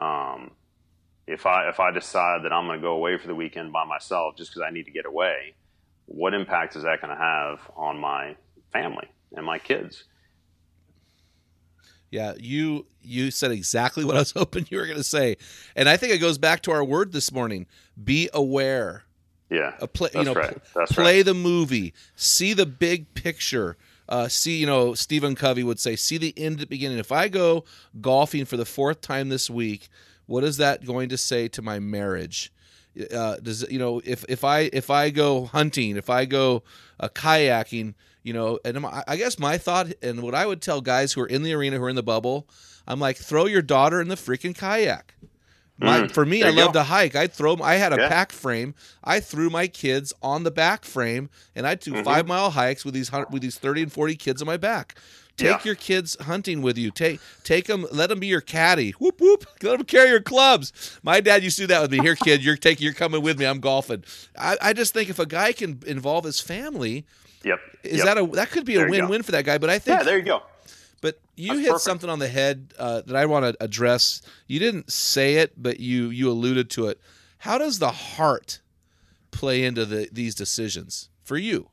Um, 0.00 0.50
if 1.26 1.44
I 1.44 1.68
if 1.68 1.78
I 1.78 1.90
decide 1.90 2.44
that 2.44 2.54
I'm 2.54 2.64
going 2.66 2.78
to 2.78 2.82
go 2.82 2.94
away 2.94 3.18
for 3.18 3.26
the 3.26 3.34
weekend 3.34 3.70
by 3.70 3.84
myself 3.84 4.34
just 4.38 4.50
because 4.50 4.62
I 4.66 4.70
need 4.72 4.84
to 4.84 4.90
get 4.90 5.04
away, 5.04 5.56
what 6.06 6.32
impact 6.32 6.74
is 6.74 6.84
that 6.84 7.02
going 7.02 7.14
to 7.14 7.22
have 7.22 7.60
on 7.76 7.98
my 7.98 8.34
family 8.72 9.08
and 9.36 9.44
my 9.44 9.58
kids? 9.58 10.04
Yeah, 12.10 12.32
you 12.38 12.86
you 13.02 13.30
said 13.30 13.50
exactly 13.50 14.04
what 14.06 14.16
I 14.16 14.20
was 14.20 14.32
hoping 14.32 14.66
you 14.70 14.78
were 14.78 14.86
going 14.86 14.96
to 14.96 15.04
say, 15.04 15.36
and 15.76 15.86
I 15.86 15.98
think 15.98 16.14
it 16.14 16.18
goes 16.18 16.38
back 16.38 16.62
to 16.62 16.72
our 16.72 16.82
word 16.82 17.12
this 17.12 17.30
morning: 17.30 17.66
be 18.02 18.30
aware. 18.32 19.04
Yeah, 19.50 19.74
a 19.80 19.86
play, 19.86 20.08
you 20.14 20.24
know, 20.24 20.32
right. 20.32 20.58
play 20.88 21.16
right. 21.18 21.24
the 21.26 21.34
movie, 21.34 21.92
see 22.16 22.54
the 22.54 22.64
big 22.64 23.12
picture. 23.12 23.76
Uh, 24.12 24.28
see, 24.28 24.58
you 24.58 24.66
know, 24.66 24.92
Stephen 24.92 25.34
Covey 25.34 25.64
would 25.64 25.80
say, 25.80 25.96
see 25.96 26.18
the 26.18 26.34
end 26.36 26.56
at 26.56 26.60
the 26.60 26.66
beginning. 26.66 26.98
If 26.98 27.10
I 27.10 27.28
go 27.28 27.64
golfing 27.98 28.44
for 28.44 28.58
the 28.58 28.66
fourth 28.66 29.00
time 29.00 29.30
this 29.30 29.48
week, 29.48 29.88
what 30.26 30.44
is 30.44 30.58
that 30.58 30.84
going 30.84 31.08
to 31.08 31.16
say 31.16 31.48
to 31.48 31.62
my 31.62 31.78
marriage? 31.78 32.52
Uh, 33.10 33.36
does 33.36 33.64
you 33.70 33.78
know 33.78 34.02
if 34.04 34.22
if 34.28 34.44
I 34.44 34.68
if 34.70 34.90
I 34.90 35.08
go 35.08 35.46
hunting, 35.46 35.96
if 35.96 36.10
I 36.10 36.26
go 36.26 36.62
uh, 37.00 37.08
kayaking, 37.08 37.94
you 38.22 38.34
know, 38.34 38.58
and 38.66 38.84
I 38.84 39.16
guess 39.16 39.38
my 39.38 39.56
thought 39.56 39.86
and 40.02 40.20
what 40.20 40.34
I 40.34 40.44
would 40.44 40.60
tell 40.60 40.82
guys 40.82 41.14
who 41.14 41.22
are 41.22 41.26
in 41.26 41.42
the 41.42 41.54
arena 41.54 41.78
who 41.78 41.84
are 41.84 41.88
in 41.88 41.96
the 41.96 42.02
bubble, 42.02 42.46
I'm 42.86 43.00
like, 43.00 43.16
throw 43.16 43.46
your 43.46 43.62
daughter 43.62 43.98
in 44.02 44.08
the 44.08 44.16
freaking 44.16 44.54
kayak. 44.54 45.14
My, 45.82 46.02
mm, 46.02 46.10
for 46.12 46.24
me, 46.24 46.44
I 46.44 46.50
love 46.50 46.72
to 46.72 46.84
hike. 46.84 47.16
I 47.16 47.26
throw. 47.26 47.56
I 47.60 47.74
had 47.74 47.92
a 47.92 47.96
yeah. 47.96 48.08
pack 48.08 48.30
frame. 48.30 48.74
I 49.02 49.18
threw 49.18 49.50
my 49.50 49.66
kids 49.66 50.12
on 50.22 50.44
the 50.44 50.50
back 50.50 50.84
frame, 50.84 51.28
and 51.56 51.66
I 51.66 51.74
do 51.74 51.92
mm-hmm. 51.92 52.04
five 52.04 52.26
mile 52.26 52.50
hikes 52.50 52.84
with 52.84 52.94
these 52.94 53.10
with 53.30 53.42
these 53.42 53.58
thirty 53.58 53.82
and 53.82 53.92
forty 53.92 54.14
kids 54.14 54.40
on 54.40 54.46
my 54.46 54.56
back. 54.56 54.96
Take 55.36 55.48
yeah. 55.48 55.60
your 55.64 55.74
kids 55.74 56.16
hunting 56.20 56.62
with 56.62 56.78
you. 56.78 56.90
Take 56.90 57.20
take 57.42 57.66
them. 57.66 57.86
Let 57.90 58.10
them 58.10 58.20
be 58.20 58.28
your 58.28 58.40
caddy. 58.40 58.92
Whoop 58.92 59.20
whoop. 59.20 59.44
Let 59.62 59.78
them 59.78 59.86
carry 59.86 60.10
your 60.10 60.20
clubs. 60.20 60.98
My 61.02 61.20
dad 61.20 61.42
used 61.42 61.56
to 61.56 61.62
do 61.62 61.66
that 61.68 61.82
with 61.82 61.90
me. 61.90 61.98
Here, 61.98 62.14
kid, 62.14 62.44
you're 62.44 62.56
taking. 62.56 62.84
You're 62.84 62.94
coming 62.94 63.22
with 63.22 63.38
me. 63.38 63.46
I'm 63.46 63.60
golfing. 63.60 64.04
I, 64.38 64.56
I 64.60 64.72
just 64.72 64.94
think 64.94 65.10
if 65.10 65.18
a 65.18 65.26
guy 65.26 65.52
can 65.52 65.80
involve 65.86 66.24
his 66.24 66.38
family, 66.38 67.06
yep, 67.44 67.58
is 67.82 67.98
yep. 67.98 68.06
that 68.06 68.18
a 68.18 68.26
that 68.28 68.50
could 68.50 68.64
be 68.64 68.76
a 68.76 68.86
win 68.86 69.08
win 69.08 69.22
for 69.22 69.32
that 69.32 69.44
guy. 69.44 69.58
But 69.58 69.70
I 69.70 69.78
think 69.78 69.98
yeah, 69.98 70.04
there 70.04 70.18
you 70.18 70.24
go. 70.24 70.42
But 71.02 71.20
you 71.36 71.48
That's 71.48 71.60
hit 71.60 71.68
perfect. 71.68 71.84
something 71.84 72.08
on 72.08 72.18
the 72.20 72.28
head 72.28 72.72
uh, 72.78 73.02
that 73.02 73.14
I 73.14 73.26
want 73.26 73.44
to 73.44 73.62
address. 73.62 74.22
You 74.46 74.58
didn't 74.58 74.90
say 74.90 75.34
it, 75.34 75.62
but 75.62 75.78
you 75.78 76.08
you 76.08 76.30
alluded 76.30 76.70
to 76.70 76.86
it. 76.86 76.98
How 77.38 77.58
does 77.58 77.78
the 77.78 77.90
heart 77.90 78.60
play 79.32 79.64
into 79.64 79.84
the, 79.84 80.08
these 80.10 80.34
decisions 80.34 81.10
for 81.22 81.36
you? 81.36 81.68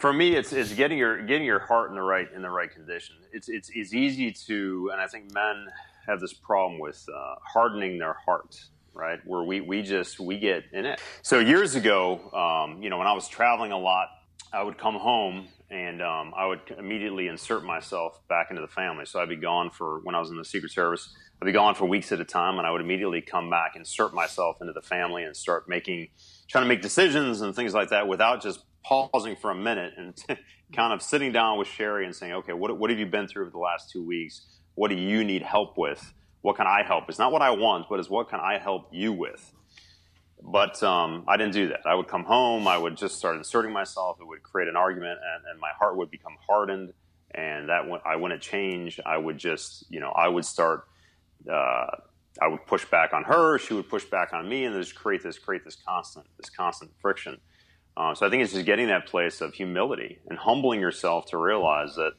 for 0.00 0.14
me, 0.14 0.34
it's 0.34 0.52
it's 0.52 0.72
getting 0.72 0.96
your 0.96 1.22
getting 1.26 1.46
your 1.46 1.58
heart 1.58 1.90
in 1.90 1.94
the 1.94 2.02
right 2.02 2.26
in 2.34 2.40
the 2.40 2.50
right 2.50 2.72
condition. 2.72 3.16
It's 3.32 3.48
it's 3.48 3.70
it's 3.74 3.92
easy 3.92 4.32
to, 4.46 4.90
and 4.92 5.00
I 5.00 5.06
think 5.06 5.32
men 5.32 5.68
have 6.06 6.20
this 6.20 6.32
problem 6.32 6.80
with 6.80 7.06
uh, 7.14 7.34
hardening 7.42 7.98
their 7.98 8.14
heart, 8.24 8.58
right? 8.94 9.20
Where 9.26 9.42
we 9.42 9.60
we 9.60 9.82
just 9.82 10.18
we 10.18 10.38
get 10.38 10.64
in 10.72 10.86
it. 10.86 11.00
So 11.20 11.38
years 11.38 11.74
ago, 11.74 12.30
um, 12.32 12.82
you 12.82 12.88
know, 12.88 12.96
when 12.96 13.06
I 13.06 13.12
was 13.12 13.28
traveling 13.28 13.72
a 13.72 13.78
lot, 13.78 14.08
I 14.54 14.62
would 14.62 14.78
come 14.78 14.94
home 14.94 15.48
and 15.70 16.02
um, 16.02 16.32
I 16.36 16.46
would 16.46 16.60
immediately 16.78 17.28
insert 17.28 17.64
myself 17.64 18.20
back 18.28 18.48
into 18.50 18.60
the 18.60 18.68
family. 18.68 19.06
So 19.06 19.20
I'd 19.20 19.28
be 19.28 19.36
gone 19.36 19.70
for 19.70 20.00
when 20.02 20.14
I 20.14 20.18
was 20.18 20.30
in 20.30 20.36
the 20.36 20.44
Secret 20.44 20.72
Service. 20.72 21.14
I'd 21.40 21.46
be 21.46 21.52
gone 21.52 21.74
for 21.74 21.86
weeks 21.86 22.10
at 22.10 22.20
a 22.20 22.24
time, 22.24 22.58
and 22.58 22.66
I 22.66 22.70
would 22.70 22.80
immediately 22.80 23.20
come 23.20 23.48
back, 23.48 23.76
insert 23.76 24.12
myself 24.12 24.56
into 24.60 24.72
the 24.72 24.82
family, 24.82 25.22
and 25.22 25.36
start 25.36 25.68
making, 25.68 26.08
trying 26.48 26.64
to 26.64 26.68
make 26.68 26.82
decisions 26.82 27.40
and 27.40 27.54
things 27.54 27.72
like 27.72 27.90
that 27.90 28.08
without 28.08 28.42
just 28.42 28.64
pausing 28.84 29.36
for 29.36 29.50
a 29.50 29.54
minute 29.54 29.92
and 29.96 30.14
kind 30.74 30.92
of 30.92 31.02
sitting 31.02 31.32
down 31.32 31.58
with 31.58 31.68
Sherry 31.68 32.04
and 32.04 32.14
saying, 32.14 32.32
okay, 32.32 32.52
what, 32.52 32.76
what 32.76 32.90
have 32.90 32.98
you 32.98 33.06
been 33.06 33.28
through 33.28 33.42
over 33.42 33.50
the 33.50 33.58
last 33.58 33.90
two 33.90 34.04
weeks? 34.04 34.46
What 34.74 34.88
do 34.88 34.96
you 34.96 35.22
need 35.22 35.42
help 35.42 35.78
with? 35.78 36.12
What 36.42 36.56
can 36.56 36.66
I 36.66 36.82
help? 36.82 37.04
It's 37.08 37.18
not 37.18 37.32
what 37.32 37.42
I 37.42 37.50
want, 37.50 37.86
but 37.88 38.00
it's 38.00 38.10
what 38.10 38.28
can 38.28 38.40
I 38.40 38.58
help 38.58 38.88
you 38.90 39.12
with? 39.12 39.52
But 40.42 40.82
um, 40.82 41.24
I 41.28 41.36
didn't 41.36 41.52
do 41.52 41.68
that. 41.68 41.80
I 41.84 41.94
would 41.94 42.08
come 42.08 42.24
home, 42.24 42.66
I 42.66 42.78
would 42.78 42.96
just 42.96 43.16
start 43.16 43.36
inserting 43.36 43.72
myself. 43.72 44.18
It 44.20 44.26
would 44.26 44.42
create 44.42 44.68
an 44.68 44.76
argument, 44.76 45.18
and, 45.34 45.44
and 45.50 45.60
my 45.60 45.70
heart 45.78 45.96
would 45.96 46.10
become 46.10 46.36
hardened. 46.48 46.92
And 47.32 47.68
that 47.68 47.82
I 48.04 48.16
wouldn't 48.16 48.42
change, 48.42 48.98
I 49.06 49.16
would 49.16 49.38
just, 49.38 49.84
you 49.88 50.00
know, 50.00 50.10
I 50.10 50.26
would 50.26 50.44
start. 50.44 50.86
Uh, 51.48 51.86
I 52.40 52.48
would 52.48 52.66
push 52.66 52.84
back 52.84 53.12
on 53.12 53.24
her. 53.24 53.58
She 53.58 53.74
would 53.74 53.88
push 53.88 54.04
back 54.04 54.32
on 54.32 54.48
me, 54.48 54.64
and 54.64 54.74
just 54.74 54.96
create 54.96 55.22
this 55.22 55.38
create 55.38 55.64
this 55.64 55.76
constant 55.76 56.26
this 56.38 56.50
constant 56.50 56.90
friction. 57.00 57.38
Um, 57.96 58.14
so 58.16 58.26
I 58.26 58.30
think 58.30 58.42
it's 58.42 58.52
just 58.52 58.66
getting 58.66 58.88
that 58.88 59.06
place 59.06 59.40
of 59.40 59.54
humility 59.54 60.18
and 60.28 60.38
humbling 60.38 60.80
yourself 60.80 61.26
to 61.26 61.38
realize 61.38 61.94
that 61.96 62.12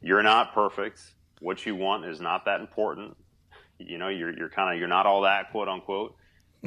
you're 0.00 0.22
not 0.22 0.54
perfect. 0.54 1.00
What 1.40 1.64
you 1.66 1.74
want 1.76 2.06
is 2.06 2.20
not 2.20 2.44
that 2.46 2.60
important. 2.60 3.16
You 3.78 3.98
know, 3.98 4.08
you're, 4.08 4.36
you're 4.36 4.50
kind 4.50 4.72
of 4.72 4.78
you're 4.78 4.88
not 4.88 5.06
all 5.06 5.22
that 5.22 5.50
quote 5.52 5.68
unquote. 5.68 6.16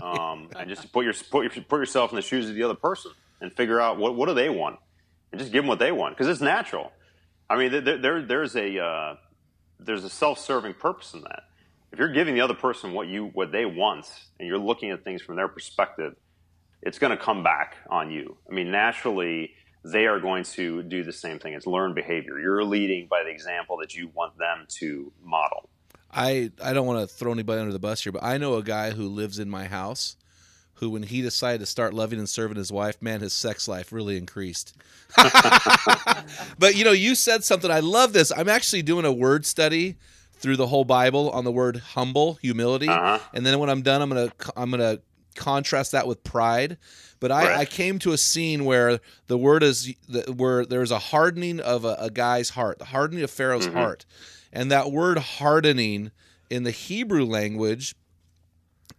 Um, 0.02 0.50
and 0.58 0.70
just 0.70 0.92
put 0.92 1.06
your 1.06 1.14
put 1.30 1.52
put 1.68 1.80
yourself 1.80 2.12
in 2.12 2.16
the 2.16 2.22
shoes 2.22 2.50
of 2.50 2.56
the 2.56 2.64
other 2.64 2.74
person 2.76 3.12
and 3.42 3.54
figure 3.54 3.80
out 3.80 3.98
what 3.98 4.16
what 4.16 4.28
do 4.28 4.34
they 4.34 4.50
want, 4.50 4.80
and 5.32 5.40
just 5.40 5.52
give 5.52 5.64
them 5.64 5.68
what 5.68 5.80
they 5.80 5.92
want 5.92 6.16
because 6.16 6.28
it's 6.28 6.42
natural. 6.42 6.92
I 7.50 7.58
mean, 7.58 7.84
there, 7.84 7.98
there 7.98 8.22
there's 8.22 8.56
a 8.56 8.80
uh, 8.80 9.16
there's 9.80 10.04
a 10.04 10.10
self-serving 10.10 10.76
purpose 10.76 11.14
in 11.14 11.22
that. 11.22 11.44
If 11.92 12.00
you're 12.00 12.12
giving 12.12 12.34
the 12.34 12.42
other 12.42 12.56
person 12.56 12.94
what 12.94 13.08
you 13.08 13.30
what 13.34 13.52
they 13.52 13.66
want, 13.66 14.08
and 14.40 14.48
you're 14.48 14.58
looking 14.58 14.90
at 14.90 15.04
things 15.04 15.22
from 15.22 15.36
their 15.36 15.48
perspective, 15.48 16.16
it's 16.82 16.98
going 16.98 17.16
to 17.16 17.24
come 17.24 17.44
back 17.44 17.76
on 17.88 18.10
you. 18.10 18.38
I 18.50 18.54
mean, 18.54 18.72
naturally, 18.72 19.52
they 19.84 20.08
are 20.08 20.20
going 20.20 20.44
to 20.44 20.82
do 20.82 21.04
the 21.04 21.14
same 21.14 21.38
thing. 21.38 21.54
It's 21.54 21.68
learned 21.68 21.94
behavior. 21.94 22.40
You're 22.40 22.64
leading 22.64 23.08
by 23.08 23.24
the 23.24 23.30
example 23.30 23.78
that 23.78 23.94
you 23.94 24.10
want 24.14 24.38
them 24.38 24.66
to 24.80 25.12
model. 25.24 25.70
I, 26.16 26.52
I 26.64 26.74
don't 26.74 26.86
want 26.86 27.00
to 27.08 27.14
throw 27.16 27.32
anybody 27.32 27.60
under 27.62 27.74
the 27.74 27.80
bus 27.80 28.04
here, 28.04 28.12
but 28.12 28.24
I 28.24 28.38
know 28.38 28.56
a 28.56 28.64
guy 28.64 28.92
who 28.92 29.08
lives 29.08 29.40
in 29.40 29.50
my 29.50 29.66
house 29.66 30.16
who, 30.76 30.90
when 30.90 31.04
he 31.04 31.22
decided 31.22 31.60
to 31.60 31.66
start 31.66 31.94
loving 31.94 32.20
and 32.20 32.28
serving 32.28 32.58
his 32.58 32.72
wife, 32.72 33.02
man, 33.02 33.22
his 33.22 33.34
sex 33.34 33.68
life 33.68 33.92
really 33.92 34.18
increased. 34.18 34.76
but 36.60 36.76
you 36.76 36.84
know, 36.86 36.92
you 36.92 37.16
said 37.16 37.44
something. 37.44 37.72
I 37.72 37.80
love 37.80 38.14
this. 38.14 38.32
I'm 38.36 38.50
actually 38.50 38.82
doing 38.82 39.06
a 39.06 39.12
word 39.12 39.46
study 39.46 39.96
through 40.36 40.58
the 40.58 40.68
whole 40.68 40.84
Bible 40.86 41.30
on 41.32 41.44
the 41.46 41.52
word 41.52 41.78
humble, 41.78 42.36
humility, 42.36 42.90
Uh-huh. 42.90 43.20
and 43.34 43.46
then 43.46 43.60
when 43.60 43.70
I'm 43.70 43.82
done, 43.82 44.02
I'm 44.02 44.10
gonna 44.10 44.32
I'm 44.56 44.72
gonna 44.72 45.00
contrast 45.36 45.92
that 45.94 46.06
with 46.08 46.24
pride. 46.24 46.78
But 47.20 47.32
I, 47.32 47.46
Right. 47.48 47.58
I 47.60 47.66
came 47.66 48.00
to 48.00 48.12
a 48.12 48.18
scene 48.18 48.66
where 48.66 49.00
the 49.28 49.38
word 49.38 49.64
is 49.64 49.94
where 50.36 50.66
there's 50.66 50.92
a 50.92 51.00
hardening 51.00 51.60
of 51.62 51.86
a, 51.86 51.96
a 52.00 52.10
guy's 52.10 52.50
heart, 52.50 52.80
the 52.80 52.86
hardening 52.86 53.24
of 53.24 53.32
Pharaoh's 53.32 53.68
Mhm. 53.68 53.74
heart, 53.74 54.06
and 54.54 54.72
that 54.72 54.92
word 54.92 55.18
hardening 55.18 56.12
in 56.50 56.64
the 56.64 56.72
Hebrew 56.72 57.26
language 57.26 57.94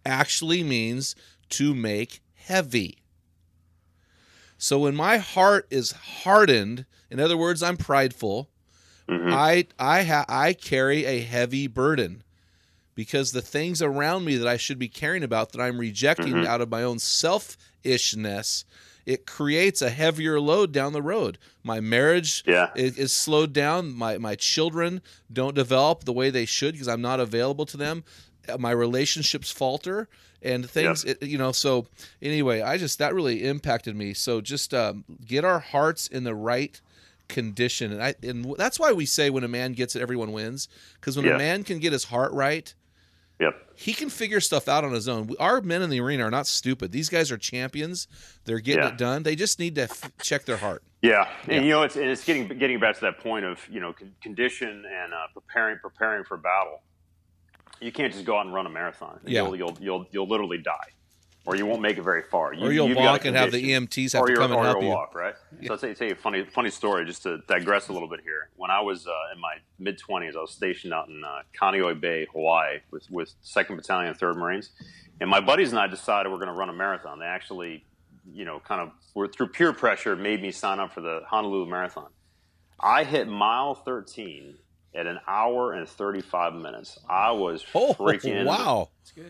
actually 0.05 0.61
means 0.63 1.15
to 1.49 1.73
make 1.73 2.21
heavy. 2.35 2.97
So 4.57 4.79
when 4.79 4.95
my 4.95 5.17
heart 5.17 5.67
is 5.69 5.91
hardened, 5.91 6.85
in 7.09 7.19
other 7.19 7.37
words, 7.37 7.63
I'm 7.63 7.77
prideful. 7.77 8.49
Mhm. 9.09 9.31
I 9.33 9.67
I 9.79 10.03
ha- 10.03 10.25
I 10.27 10.53
carry 10.53 11.05
a 11.05 11.21
heavy 11.21 11.67
burden 11.67 12.23
because 12.95 13.31
the 13.31 13.41
things 13.41 13.81
around 13.81 14.25
me 14.25 14.35
that 14.37 14.47
I 14.47 14.57
should 14.57 14.79
be 14.79 14.87
caring 14.87 15.23
about 15.23 15.51
that 15.51 15.61
I'm 15.61 15.77
rejecting 15.79 16.35
Mhm. 16.35 16.45
out 16.45 16.61
of 16.61 16.69
my 16.69 16.81
own 16.83 16.99
selfishness, 16.99 18.65
it 19.05 19.25
creates 19.27 19.81
a 19.81 19.89
heavier 19.89 20.39
load 20.39 20.71
down 20.71 20.93
the 20.93 21.01
road. 21.01 21.37
My 21.63 21.79
marriage 21.79 22.43
Yeah. 22.47 22.71
is, 22.75 22.97
is 22.97 23.13
slowed 23.13 23.53
down. 23.53 23.91
My 23.93 24.17
my 24.17 24.35
children 24.35 25.01
don't 25.31 25.55
develop 25.55 26.03
the 26.05 26.13
way 26.13 26.29
they 26.29 26.45
should 26.45 26.73
because 26.73 26.87
I'm 26.87 27.01
not 27.01 27.19
available 27.19 27.65
to 27.67 27.77
them. 27.77 28.03
My 28.59 28.71
relationships 28.71 29.51
falter 29.51 30.07
and 30.41 30.69
things. 30.69 31.03
It, 31.03 31.21
you 31.23 31.37
know. 31.37 31.51
So 31.51 31.87
anyway, 32.21 32.61
I 32.61 32.77
just 32.77 32.99
that 32.99 33.13
really 33.13 33.43
impacted 33.43 33.95
me. 33.95 34.13
So 34.13 34.41
just 34.41 34.73
um, 34.73 35.03
get 35.25 35.43
our 35.43 35.59
hearts 35.59 36.07
in 36.07 36.23
the 36.23 36.35
right 36.35 36.79
condition, 37.27 37.91
and 37.91 38.03
I 38.03 38.15
and 38.21 38.53
that's 38.57 38.79
why 38.79 38.91
we 38.91 39.05
say 39.07 39.29
when 39.31 39.43
a 39.43 39.47
man 39.47 39.73
gets 39.73 39.95
it, 39.95 40.01
everyone 40.01 40.31
wins. 40.31 40.67
Because 40.95 41.17
when 41.17 41.25
a 41.27 41.37
man 41.37 41.63
can 41.63 41.79
get 41.79 41.91
his 41.93 42.03
heart 42.05 42.31
right, 42.33 42.71
Yep. 43.39 43.71
he 43.75 43.93
can 43.93 44.09
figure 44.09 44.39
stuff 44.39 44.69
out 44.69 44.85
on 44.85 44.93
his 44.93 45.09
own. 45.09 45.29
Our 45.39 45.59
men 45.59 45.81
in 45.81 45.89
the 45.89 45.99
arena 45.99 46.23
are 46.23 46.31
not 46.31 46.47
stupid. 46.47 46.91
These 46.93 47.09
guys 47.09 47.31
are 47.33 47.37
champions. 47.37 48.07
They're 48.45 48.59
getting 48.61 48.83
Yeah. 48.83 48.89
it 48.91 48.97
done. 48.97 49.23
They 49.23 49.35
just 49.35 49.59
need 49.59 49.75
to 49.75 49.83
f- 49.83 50.09
check 50.21 50.45
their 50.45 50.55
heart. 50.57 50.83
Yeah, 51.01 51.27
and 51.49 51.65
you 51.65 51.71
know, 51.71 51.83
it's 51.83 51.95
and 51.97 52.05
it's 52.05 52.23
getting 52.23 52.47
getting 52.47 52.79
back 52.79 52.95
to 52.95 53.01
that 53.01 53.19
point 53.19 53.43
of 53.45 53.59
you 53.69 53.79
know 53.81 53.91
con- 53.93 54.15
condition 54.21 54.85
and 54.89 55.13
uh, 55.13 55.27
preparing 55.33 55.77
preparing 55.79 56.23
for 56.23 56.37
battle. 56.37 56.81
You 57.81 57.91
can't 57.91 58.13
just 58.13 58.25
go 58.25 58.37
out 58.39 58.45
and 58.45 58.55
run 58.55 58.65
a 58.65 58.69
marathon. 58.69 59.19
Yeah. 59.25 59.43
You'll 59.43 59.55
you'll 59.57 59.77
you'll, 59.81 60.05
you'll 60.11 60.27
literally 60.29 60.57
die, 60.59 60.87
or 61.45 61.55
you 61.55 61.65
won't 61.65 61.81
make 61.81 61.97
it 61.97 62.01
very 62.01 62.23
far. 62.23 62.53
You, 62.53 62.65
or 62.67 62.71
you'll 62.71 62.87
you've 62.89 62.97
got 62.97 63.23
and 63.25 63.35
have 63.35 63.51
the. 63.51 63.63
EMTs 63.71 64.13
have 64.13 64.23
or 64.23 64.27
to 64.27 64.35
come 64.35 64.51
and 64.51 64.59
or 64.59 64.63
help 64.63 64.77
you'll 64.77 64.89
you. 64.89 64.95
walk, 64.95 65.13
right? 65.15 65.35
So 65.63 65.73
I'll 65.73 65.77
tell 65.77 65.89
you, 65.89 65.95
tell 65.95 66.07
you 66.07 66.13
a 66.13 66.17
funny 66.17 66.43
funny 66.45 66.69
story 66.69 67.05
just 67.05 67.23
to 67.23 67.37
digress 67.47 67.87
a 67.89 67.93
little 67.93 68.09
bit 68.09 68.21
here. 68.21 68.49
When 68.55 68.71
I 68.71 68.81
was 68.81 69.07
uh, 69.07 69.11
in 69.33 69.39
my 69.39 69.55
mid 69.79 69.97
twenties, 69.99 70.35
I 70.35 70.39
was 70.39 70.51
stationed 70.51 70.93
out 70.93 71.07
in 71.07 71.23
uh, 71.23 71.41
Kaneohe 71.59 71.99
Bay, 71.99 72.27
Hawaii, 72.33 72.79
with 72.91 73.09
with 73.11 73.33
Second 73.41 73.75
Battalion, 73.77 74.13
Third 74.15 74.37
Marines, 74.37 74.71
and 75.21 75.29
my 75.29 75.39
buddies 75.39 75.71
and 75.71 75.79
I 75.79 75.87
decided 75.87 76.31
we're 76.31 76.37
going 76.39 76.47
to 76.47 76.53
run 76.53 76.69
a 76.69 76.73
marathon. 76.73 77.19
They 77.19 77.25
actually, 77.25 77.85
you 78.33 78.45
know, 78.45 78.59
kind 78.59 78.81
of 78.81 78.91
were 79.13 79.27
through 79.27 79.47
peer 79.49 79.71
pressure 79.73 80.15
made 80.15 80.41
me 80.41 80.51
sign 80.51 80.79
up 80.79 80.93
for 80.93 81.01
the 81.01 81.21
Honolulu 81.27 81.67
Marathon. 81.69 82.09
I 82.79 83.03
hit 83.03 83.27
mile 83.27 83.75
thirteen 83.75 84.55
at 84.95 85.05
an 85.07 85.19
hour 85.27 85.73
and 85.73 85.87
thirty 85.87 86.21
five 86.21 86.53
minutes. 86.53 86.97
I 87.09 87.31
was 87.31 87.63
Oh 87.75 87.93
freaking 87.93 88.45
wow! 88.45 88.89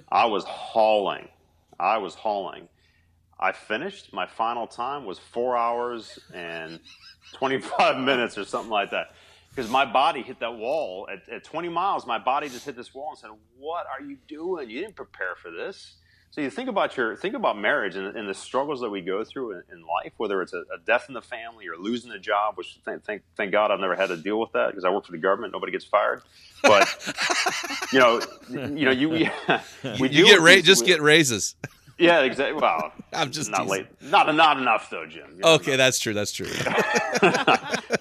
I 0.09 0.25
was 0.25 0.43
hauling. 0.45 1.27
I 1.79 1.97
was 1.97 2.15
hauling. 2.15 2.67
I 3.39 3.51
finished. 3.51 4.13
My 4.13 4.25
final 4.25 4.67
time 4.67 5.05
was 5.05 5.19
four 5.19 5.57
hours 5.57 6.19
and 6.33 6.79
25 7.33 7.97
minutes 8.03 8.37
or 8.37 8.45
something 8.45 8.71
like 8.71 8.91
that. 8.91 9.13
Because 9.49 9.69
my 9.69 9.85
body 9.85 10.21
hit 10.21 10.39
that 10.39 10.55
wall 10.55 11.07
at, 11.11 11.29
at 11.29 11.43
20 11.43 11.69
miles. 11.69 12.05
My 12.05 12.19
body 12.19 12.49
just 12.49 12.65
hit 12.65 12.75
this 12.75 12.93
wall 12.93 13.11
and 13.11 13.17
said, 13.17 13.29
"What 13.57 13.85
are 13.87 14.05
you 14.05 14.17
doing? 14.27 14.69
You 14.69 14.81
didn't 14.81 14.95
prepare 14.95 15.35
for 15.35 15.49
this." 15.49 15.95
So 16.35 16.41
you 16.41 16.49
think 16.49 16.67
about 16.67 16.97
your 16.97 17.15
think 17.15 17.33
about 17.33 17.57
marriage 17.57 17.95
and, 17.95 18.13
and 18.13 18.27
the 18.27 18.33
struggles 18.33 18.81
that 18.81 18.89
we 18.89 18.99
go 18.99 19.23
through 19.23 19.51
in, 19.53 19.63
in 19.71 19.81
life, 19.83 20.11
whether 20.17 20.41
it's 20.41 20.51
a, 20.51 20.63
a 20.63 20.77
death 20.85 21.05
in 21.07 21.13
the 21.13 21.21
family 21.21 21.65
or 21.69 21.77
losing 21.77 22.11
a 22.11 22.19
job. 22.19 22.57
Which 22.57 22.77
thank, 22.83 23.05
thank 23.05 23.21
thank 23.37 23.53
God 23.53 23.71
I've 23.71 23.79
never 23.79 23.95
had 23.95 24.07
to 24.07 24.17
deal 24.17 24.37
with 24.37 24.51
that 24.51 24.67
because 24.71 24.83
I 24.83 24.89
work 24.89 25.05
for 25.05 25.13
the 25.13 25.17
government. 25.17 25.53
Nobody 25.53 25.71
gets 25.71 25.85
fired. 25.85 26.23
But 26.61 26.89
you 27.93 27.99
know, 27.99 28.21
you 28.49 28.83
know, 28.83 28.91
you 28.91 29.07
we, 29.07 29.31
we 29.97 30.09
You 30.09 30.25
get 30.25 30.41
ra- 30.41 30.59
just 30.61 30.81
with- 30.81 30.87
get 30.87 31.01
raises. 31.01 31.55
yeah, 31.97 32.19
exactly. 32.23 32.59
Well, 32.61 32.91
I'm 33.13 33.31
just 33.31 33.49
not 33.49 33.59
teasing. 33.61 33.69
late. 33.71 33.87
Not 34.01 34.35
not 34.35 34.57
enough 34.57 34.89
though, 34.89 35.05
Jim. 35.05 35.35
You 35.35 35.41
know, 35.41 35.53
Okay, 35.53 35.77
that's 35.77 35.99
true. 35.99 36.13
That's 36.13 36.33
true. 36.33 36.47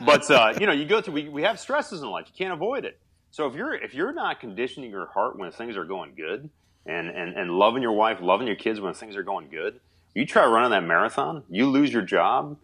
but 0.01 0.29
uh, 0.29 0.55
you 0.59 0.67
know, 0.67 0.73
you 0.73 0.87
go 0.87 1.01
through. 1.01 1.15
We, 1.15 1.29
we 1.29 1.43
have 1.43 1.61
stresses 1.61 2.03
in 2.03 2.11
life. 2.11 2.27
You 2.27 2.35
can't 2.37 2.53
avoid 2.53 2.85
it. 2.85 2.99
So 3.31 3.47
if 3.47 3.55
you're 3.55 3.75
if 3.75 3.95
you're 3.95 4.13
not 4.13 4.41
conditioning 4.41 4.91
your 4.91 5.07
heart 5.07 5.39
when 5.39 5.53
things 5.53 5.77
are 5.77 5.85
going 5.85 6.15
good, 6.17 6.51
and 6.87 7.09
and 7.09 7.37
and 7.37 7.51
loving 7.51 7.83
your 7.83 7.93
wife, 7.93 8.19
loving 8.21 8.47
your 8.47 8.57
kids 8.57 8.81
when 8.81 8.95
things 8.95 9.17
are 9.17 9.23
going 9.23 9.49
good, 9.49 9.81
you 10.15 10.27
try 10.27 10.45
running 10.47 10.71
that 10.71 10.85
marathon, 10.85 11.45
you 11.49 11.67
lose 11.67 11.93
your 11.93 12.03
job. 12.03 12.59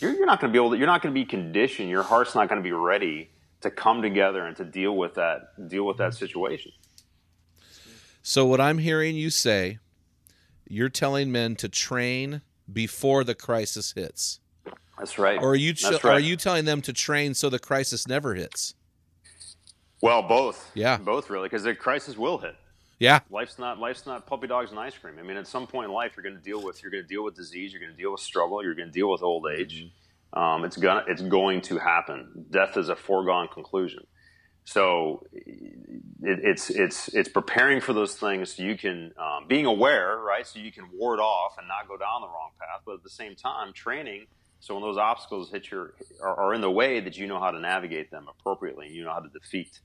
You're, 0.00 0.12
you're 0.12 0.26
not 0.26 0.40
going 0.40 0.52
to 0.52 0.56
be 0.56 0.58
able 0.58 0.70
to. 0.72 0.76
You're 0.76 0.88
not 0.88 1.02
going 1.02 1.14
to 1.14 1.20
be 1.20 1.24
conditioned. 1.24 1.88
Your 1.88 2.02
heart's 2.02 2.34
not 2.34 2.48
going 2.48 2.60
to 2.60 2.64
be 2.64 2.72
ready 2.72 3.30
to 3.60 3.70
come 3.70 4.02
together 4.02 4.44
and 4.44 4.56
to 4.56 4.64
deal 4.64 4.96
with 4.96 5.14
that 5.14 5.68
deal 5.68 5.84
with 5.84 5.98
that 5.98 6.14
situation. 6.14 6.72
So 8.22 8.46
what 8.46 8.60
I'm 8.60 8.78
hearing 8.78 9.16
you 9.16 9.30
say, 9.30 9.78
you're 10.68 10.88
telling 10.88 11.30
men 11.30 11.56
to 11.56 11.68
train 11.68 12.42
before 12.72 13.22
the 13.22 13.34
crisis 13.34 13.92
hits, 13.92 14.40
That's 14.98 15.18
right. 15.18 15.38
or 15.40 15.50
are 15.50 15.54
you 15.54 15.74
That's 15.74 16.04
are 16.04 16.18
you 16.18 16.36
telling 16.36 16.64
them 16.64 16.80
to 16.82 16.92
train 16.92 17.34
so 17.34 17.50
the 17.50 17.58
crisis 17.58 18.08
never 18.08 18.34
hits? 18.34 18.74
Well, 20.00 20.22
both. 20.22 20.70
Yeah. 20.74 20.98
both 20.98 21.30
really, 21.30 21.48
because 21.48 21.62
the 21.62 21.74
crisis 21.74 22.16
will 22.16 22.38
hit. 22.38 22.56
Yeah, 22.98 23.20
life's 23.30 23.58
not 23.58 23.78
life's 23.78 24.06
not 24.06 24.26
puppy 24.26 24.46
dogs 24.46 24.70
and 24.70 24.78
ice 24.78 24.96
cream. 24.96 25.16
I 25.18 25.22
mean, 25.22 25.36
at 25.36 25.46
some 25.46 25.66
point 25.66 25.86
in 25.88 25.92
life, 25.92 26.12
you're 26.16 26.22
going 26.22 26.36
to 26.36 26.42
deal 26.42 26.62
with 26.62 26.82
you're 26.82 26.90
going 26.90 27.04
to 27.04 27.08
deal 27.08 27.24
with 27.24 27.34
disease, 27.34 27.72
you're 27.72 27.80
going 27.80 27.92
to 27.92 27.96
deal 27.96 28.12
with 28.12 28.20
struggle, 28.20 28.62
you're 28.62 28.74
going 28.74 28.88
to 28.88 28.92
deal 28.92 29.10
with 29.10 29.22
old 29.22 29.46
age. 29.50 29.86
Um, 30.32 30.64
it's 30.64 30.76
gonna 30.76 31.04
it's 31.08 31.22
going 31.22 31.60
to 31.62 31.78
happen. 31.78 32.46
Death 32.50 32.76
is 32.76 32.88
a 32.88 32.96
foregone 32.96 33.48
conclusion. 33.52 34.06
So 34.64 35.26
it, 35.32 36.40
it's 36.42 36.70
it's 36.70 37.08
it's 37.08 37.28
preparing 37.28 37.80
for 37.80 37.92
those 37.92 38.14
things 38.14 38.54
so 38.56 38.62
you 38.62 38.76
can 38.76 39.12
um, 39.18 39.46
being 39.48 39.66
aware, 39.66 40.16
right? 40.16 40.46
So 40.46 40.58
you 40.58 40.72
can 40.72 40.88
ward 40.92 41.20
off 41.20 41.56
and 41.58 41.68
not 41.68 41.86
go 41.86 41.96
down 41.96 42.22
the 42.22 42.28
wrong 42.28 42.50
path, 42.58 42.82
but 42.86 42.94
at 42.94 43.02
the 43.02 43.10
same 43.10 43.36
time, 43.36 43.72
training 43.72 44.26
so 44.64 44.72
when 44.72 44.82
those 44.82 44.96
obstacles 44.96 45.50
hit 45.50 45.70
your 45.70 45.92
are, 46.22 46.40
are 46.40 46.54
in 46.54 46.62
the 46.62 46.70
way, 46.70 46.98
that 47.00 47.18
you 47.18 47.26
know 47.26 47.38
how 47.38 47.50
to 47.50 47.60
navigate 47.60 48.10
them 48.10 48.28
appropriately. 48.30 48.88
You 48.88 49.04
know 49.04 49.12
how 49.12 49.20
to 49.20 49.28
defeat 49.28 49.78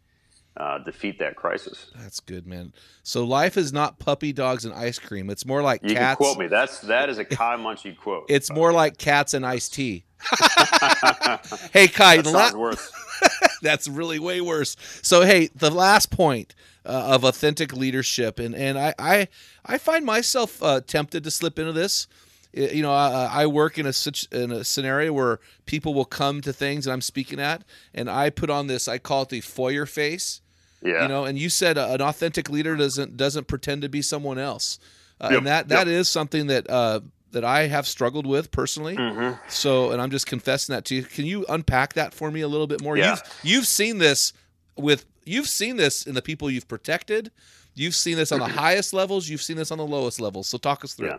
uh, 0.58 0.78
defeat 0.80 1.20
that 1.20 1.36
crisis. 1.36 1.88
that's 1.96 2.20
good, 2.20 2.46
man. 2.46 2.74
So 3.04 3.24
life 3.24 3.56
is 3.58 3.72
not 3.72 3.98
puppy 4.00 4.34
dogs 4.34 4.66
and 4.66 4.74
ice 4.74 5.00
cream. 5.00 5.30
It's 5.30 5.46
more 5.46 5.62
like 5.62 5.82
You 5.84 5.94
cats. 5.96 6.18
can 6.18 6.26
quote 6.26 6.38
me. 6.38 6.48
That's 6.48 6.80
that 6.82 7.10
is 7.10 7.18
a 7.18 7.26
Kai 7.26 7.56
Munchie 7.58 7.98
quote. 8.02 8.26
It's 8.30 8.52
more 8.52 8.74
like 8.74 8.98
cats 8.98 9.34
and 9.34 9.46
iced 9.46 9.74
tea. 9.74 10.04
hey, 11.74 11.88
Kai, 11.88 12.18
that 12.22 12.26
la- 12.54 12.60
worse. 12.60 12.92
that's 13.62 13.88
really 13.88 14.20
way 14.20 14.42
worse. 14.42 14.76
So 15.02 15.22
hey, 15.22 15.50
the 15.56 15.70
last 15.72 16.12
point 16.12 16.56
uh, 16.86 16.90
of 17.16 17.24
authentic 17.24 17.74
leadership, 17.74 18.40
and 18.40 18.54
and 18.56 18.78
I 18.78 18.94
I, 19.00 19.28
I 19.66 19.78
find 19.78 20.06
myself 20.06 20.62
uh, 20.64 20.82
tempted 20.82 21.24
to 21.24 21.32
slip 21.32 21.58
into 21.60 21.72
this. 21.74 22.08
You 22.52 22.82
know, 22.82 22.94
I, 22.94 23.30
I 23.32 23.46
work 23.46 23.78
in 23.78 23.86
a 23.86 23.94
such 23.94 24.28
in 24.32 24.52
a 24.52 24.64
scenario 24.64 25.14
where 25.14 25.40
people 25.66 25.94
will 25.94 26.06
come 26.06 26.42
to 26.42 26.52
things 26.52 26.86
that 26.86 26.92
I'm 26.92 27.02
speaking 27.02 27.40
at, 27.40 27.64
and 27.94 28.10
I 28.10 28.32
put 28.32 28.50
on 28.50 28.68
this. 28.68 28.88
I 28.88 28.98
call 28.98 29.24
it 29.24 29.30
the 29.30 29.42
foyer 29.42 29.86
face. 29.86 30.42
Yeah. 30.82 31.04
You 31.04 31.08
know, 31.10 31.26
and 31.26 31.38
you 31.38 31.50
said 31.50 31.78
uh, 31.78 31.90
an 31.92 32.02
authentic 32.02 32.50
leader 32.50 32.76
doesn't 32.76 33.18
doesn't 33.18 33.48
pretend 33.48 33.82
to 33.84 33.90
be 33.90 34.02
someone 34.02 34.40
else, 34.40 34.80
uh, 35.22 35.28
Yep, 35.30 35.38
and 35.38 35.48
that 35.48 35.68
that 35.70 35.88
is 35.88 36.10
something 36.10 36.48
that 36.48 36.70
uh, 36.70 37.02
that 37.32 37.44
I 37.44 37.68
have 37.68 37.88
struggled 37.88 38.26
with 38.26 38.52
personally. 38.52 38.96
Mm-hmm. 38.96 39.36
So, 39.48 39.92
and 39.92 40.02
I'm 40.02 40.10
just 40.10 40.26
confessing 40.26 40.74
that 40.74 40.86
to 40.86 40.96
you. 40.96 41.04
Can 41.04 41.26
you 41.26 41.46
unpack 41.50 41.94
that 41.94 42.14
for 42.14 42.32
me 42.32 42.42
a 42.42 42.48
little 42.48 42.68
bit 42.68 42.82
more? 42.82 42.98
Yeah. 42.98 43.12
You've 43.12 43.22
you've 43.44 43.68
seen 43.68 43.98
this 43.98 44.34
with 44.76 45.06
you've 45.26 45.48
seen 45.48 45.76
this 45.76 46.08
in 46.08 46.16
the 46.16 46.22
people 46.22 46.50
you've 46.50 46.68
protected. 46.68 47.32
You've 47.76 47.96
seen 47.96 48.18
this 48.18 48.32
on 48.32 48.40
the 48.40 48.48
highest 48.48 48.94
levels. 48.94 49.30
You've 49.30 49.42
seen 49.42 49.56
this 49.56 49.72
on 49.72 49.78
the 49.78 49.86
lowest 49.86 50.20
levels. 50.20 50.48
So 50.48 50.58
talk 50.58 50.84
us 50.84 50.94
through. 50.96 51.10
Yeah. 51.10 51.18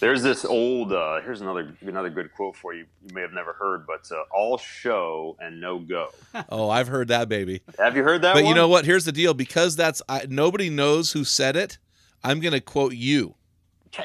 There's 0.00 0.22
this 0.22 0.44
old. 0.44 0.92
Uh, 0.92 1.20
here's 1.22 1.40
another 1.40 1.74
another 1.80 2.10
good 2.10 2.32
quote 2.34 2.56
for 2.56 2.74
you. 2.74 2.86
You 3.06 3.14
may 3.14 3.20
have 3.22 3.32
never 3.32 3.52
heard, 3.52 3.86
but 3.86 4.10
uh, 4.14 4.22
all 4.34 4.58
show 4.58 5.36
and 5.40 5.60
no 5.60 5.78
go. 5.78 6.08
Oh, 6.48 6.68
I've 6.68 6.88
heard 6.88 7.08
that, 7.08 7.28
baby. 7.28 7.62
Have 7.78 7.96
you 7.96 8.02
heard 8.02 8.22
that? 8.22 8.34
But 8.34 8.44
you 8.44 8.54
know 8.54 8.68
what? 8.68 8.84
Here's 8.84 9.04
the 9.04 9.12
deal. 9.12 9.34
Because 9.34 9.76
that's 9.76 10.02
I, 10.08 10.26
nobody 10.28 10.68
knows 10.70 11.12
who 11.12 11.24
said 11.24 11.56
it. 11.56 11.78
I'm 12.22 12.40
going 12.40 12.52
to 12.52 12.60
quote 12.60 12.94
you. 12.94 13.34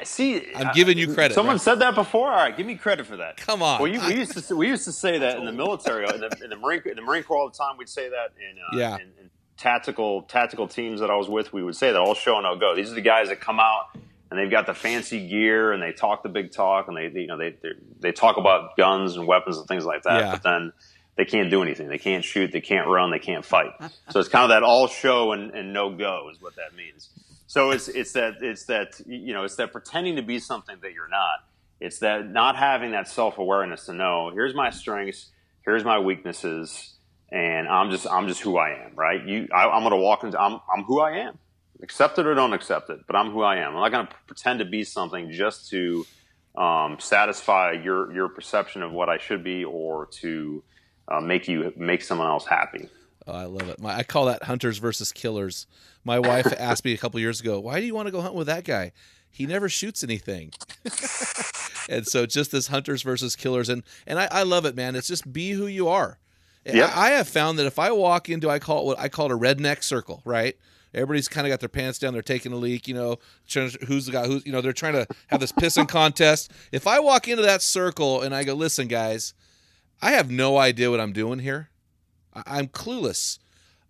See, 0.04 0.46
I'm 0.54 0.72
giving 0.72 0.96
you 0.98 1.12
credit, 1.12 1.34
Someone 1.34 1.54
right? 1.56 1.60
said 1.60 1.80
that 1.80 1.96
before. 1.96 2.30
All 2.30 2.36
right, 2.36 2.56
give 2.56 2.64
me 2.64 2.76
credit 2.76 3.06
for 3.06 3.16
that. 3.16 3.36
Come 3.38 3.60
on. 3.60 3.82
Well, 3.82 3.90
you, 3.90 4.00
we 4.06 4.14
used 4.14 4.46
to 4.48 4.54
we 4.56 4.68
used 4.68 4.84
to 4.84 4.92
say 4.92 5.18
that 5.18 5.36
in 5.38 5.44
the 5.44 5.52
military, 5.52 6.06
in 6.08 6.20
the, 6.20 6.30
in 6.44 6.50
the 6.50 6.56
Marine 6.56 6.82
in 6.86 6.94
the 6.94 7.02
Marine 7.02 7.24
Corps 7.24 7.38
all 7.38 7.48
the 7.50 7.56
time. 7.56 7.76
We'd 7.76 7.88
say 7.88 8.08
that 8.08 8.32
in 8.38 8.56
uh, 8.58 8.78
Yeah. 8.78 8.94
in, 8.96 9.00
in 9.20 9.30
tactical 9.56 10.22
tactical 10.22 10.68
teams 10.68 11.00
that 11.00 11.10
I 11.10 11.16
was 11.16 11.28
with. 11.28 11.52
We 11.52 11.64
would 11.64 11.74
say 11.74 11.90
that 11.90 11.98
all 12.00 12.14
show 12.14 12.36
and 12.36 12.44
no 12.44 12.56
go. 12.56 12.76
These 12.76 12.92
are 12.92 12.94
the 12.94 13.00
guys 13.00 13.28
that 13.30 13.40
come 13.40 13.58
out 13.58 13.86
and 14.30 14.38
they've 14.38 14.50
got 14.50 14.66
the 14.66 14.74
fancy 14.74 15.28
gear 15.28 15.72
and 15.72 15.82
they 15.82 15.92
talk 15.92 16.22
the 16.22 16.28
big 16.28 16.52
talk 16.52 16.88
and 16.88 16.96
they, 16.96 17.08
they 17.08 17.20
you 17.20 17.26
know 17.26 17.36
they 17.36 17.56
they 17.98 18.12
talk 18.12 18.36
about 18.36 18.76
guns 18.76 19.16
and 19.16 19.26
weapons 19.26 19.58
and 19.58 19.66
things 19.66 19.84
like 19.84 20.04
that. 20.04 20.20
Yeah. 20.20 20.30
But 20.32 20.42
then 20.42 20.72
they 21.16 21.24
can't 21.24 21.50
do 21.50 21.62
anything. 21.62 21.88
They 21.88 21.98
can't 21.98 22.24
shoot. 22.24 22.52
They 22.52 22.60
can't 22.60 22.86
run. 22.88 23.10
They 23.10 23.18
can't 23.18 23.44
fight. 23.44 23.72
So 24.10 24.18
it's 24.18 24.28
kind 24.28 24.42
of 24.42 24.48
that 24.50 24.64
all 24.64 24.88
show 24.88 25.30
and, 25.32 25.52
and 25.52 25.72
no 25.72 25.94
go 25.94 26.30
is 26.32 26.42
what 26.42 26.56
that 26.56 26.74
means. 26.76 27.10
So 27.46 27.70
it's 27.70 27.88
it's 27.88 28.12
that 28.12 28.42
it's 28.42 28.64
that 28.64 29.00
you 29.06 29.32
know 29.32 29.44
it's 29.44 29.56
that 29.56 29.72
pretending 29.72 30.16
to 30.16 30.22
be 30.22 30.38
something 30.38 30.76
that 30.82 30.92
you're 30.92 31.08
not. 31.08 31.44
It's 31.80 31.98
that 32.00 32.28
not 32.28 32.56
having 32.56 32.92
that 32.92 33.08
self 33.08 33.38
awareness 33.38 33.86
to 33.86 33.92
know 33.92 34.30
here's 34.32 34.54
my 34.54 34.70
strengths, 34.70 35.30
here's 35.64 35.84
my 35.84 35.98
weaknesses, 35.98 36.94
and 37.30 37.68
I'm 37.68 37.90
just 37.90 38.06
I'm 38.06 38.28
just 38.28 38.40
who 38.40 38.56
I 38.56 38.84
am. 38.84 38.92
Right? 38.94 39.24
You, 39.24 39.48
I, 39.54 39.68
I'm 39.68 39.82
going 39.82 39.92
to 39.92 39.96
walk 39.96 40.24
into 40.24 40.40
I'm 40.40 40.60
I'm 40.72 40.84
who 40.84 41.00
I 41.00 41.18
am. 41.18 41.38
Accept 41.82 42.18
it 42.18 42.26
or 42.26 42.34
don't 42.34 42.52
accept 42.52 42.90
it, 42.90 43.00
but 43.06 43.16
I'm 43.16 43.30
who 43.30 43.42
I 43.42 43.56
am. 43.56 43.74
I'm 43.74 43.80
not 43.80 43.92
going 43.92 44.06
to 44.06 44.14
pretend 44.26 44.58
to 44.58 44.64
be 44.64 44.84
something 44.84 45.30
just 45.30 45.70
to 45.70 46.04
um, 46.56 46.98
satisfy 46.98 47.72
your 47.72 48.12
your 48.12 48.28
perception 48.28 48.82
of 48.82 48.92
what 48.92 49.08
I 49.08 49.18
should 49.18 49.42
be 49.42 49.64
or 49.64 50.06
to 50.20 50.62
uh, 51.08 51.20
make 51.20 51.48
you 51.48 51.72
make 51.76 52.02
someone 52.02 52.28
else 52.28 52.46
happy. 52.46 52.88
Oh, 53.26 53.32
I 53.32 53.44
love 53.44 53.68
it. 53.68 53.80
My, 53.80 53.96
I 53.96 54.02
call 54.02 54.26
that 54.26 54.44
hunters 54.44 54.78
versus 54.78 55.12
killers. 55.12 55.66
My 56.04 56.18
wife 56.18 56.52
asked 56.58 56.84
me 56.84 56.92
a 56.92 56.98
couple 56.98 57.20
years 57.20 57.40
ago, 57.40 57.60
"Why 57.60 57.80
do 57.80 57.86
you 57.86 57.94
want 57.94 58.06
to 58.06 58.12
go 58.12 58.20
hunt 58.20 58.34
with 58.34 58.46
that 58.46 58.64
guy? 58.64 58.92
He 59.30 59.46
never 59.46 59.68
shoots 59.68 60.02
anything." 60.02 60.52
and 61.88 62.06
so, 62.06 62.26
just 62.26 62.52
this 62.52 62.68
hunters 62.68 63.02
versus 63.02 63.36
killers, 63.36 63.68
and 63.68 63.82
and 64.06 64.18
I, 64.18 64.28
I 64.30 64.42
love 64.42 64.64
it, 64.64 64.74
man. 64.74 64.96
It's 64.96 65.08
just 65.08 65.32
be 65.32 65.52
who 65.52 65.66
you 65.66 65.88
are. 65.88 66.18
Yep. 66.66 66.90
I, 66.94 67.08
I 67.08 67.10
have 67.12 67.28
found 67.28 67.58
that 67.58 67.66
if 67.66 67.78
I 67.78 67.90
walk 67.90 68.28
into, 68.28 68.50
I 68.50 68.58
call 68.58 68.82
it 68.82 68.84
what 68.86 68.98
I 68.98 69.08
call 69.08 69.26
it 69.26 69.32
a 69.32 69.38
redneck 69.38 69.82
circle, 69.82 70.22
right? 70.24 70.56
Everybody's 70.92 71.28
kind 71.28 71.46
of 71.46 71.50
got 71.50 71.60
their 71.60 71.68
pants 71.68 71.98
down. 71.98 72.12
They're 72.12 72.22
taking 72.22 72.52
a 72.52 72.56
leak, 72.56 72.88
you 72.88 72.94
know. 72.94 73.18
Who's 73.86 74.06
the 74.06 74.12
guy? 74.12 74.26
Who's 74.26 74.44
you 74.44 74.52
know? 74.52 74.60
They're 74.60 74.72
trying 74.72 74.94
to 74.94 75.06
have 75.28 75.38
this 75.40 75.52
pissing 75.52 75.88
contest. 75.88 76.50
If 76.72 76.86
I 76.86 76.98
walk 77.00 77.28
into 77.28 77.42
that 77.42 77.62
circle 77.62 78.22
and 78.22 78.34
I 78.34 78.42
go, 78.44 78.54
"Listen, 78.54 78.88
guys, 78.88 79.34
I 80.02 80.12
have 80.12 80.30
no 80.30 80.56
idea 80.58 80.90
what 80.90 81.00
I'm 81.00 81.12
doing 81.12 81.38
here. 81.38 81.68
I- 82.34 82.42
I'm 82.58 82.66
clueless. 82.68 83.38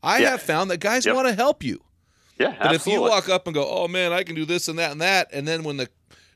I 0.03 0.19
Yeah. 0.19 0.31
have 0.33 0.43
found 0.43 0.71
that 0.71 0.79
guys 0.81 1.07
Yep. 1.07 1.15
want 1.15 1.29
to 1.29 1.35
help 1.35 1.63
you. 1.63 1.83
Yeah, 2.39 2.57
But 2.61 2.75
if 2.75 2.87
you 2.87 3.01
walk 3.03 3.29
up 3.29 3.47
and 3.47 3.55
go, 3.55 3.67
"Oh 3.69 3.87
man, 3.89 4.13
I 4.13 4.23
can 4.23 4.35
do 4.35 4.45
this 4.47 4.67
and 4.69 4.79
that 4.79 4.93
and 4.93 5.01
that," 5.01 5.29
and 5.33 5.47
then 5.49 5.63
when 5.63 5.77
the 5.79 5.89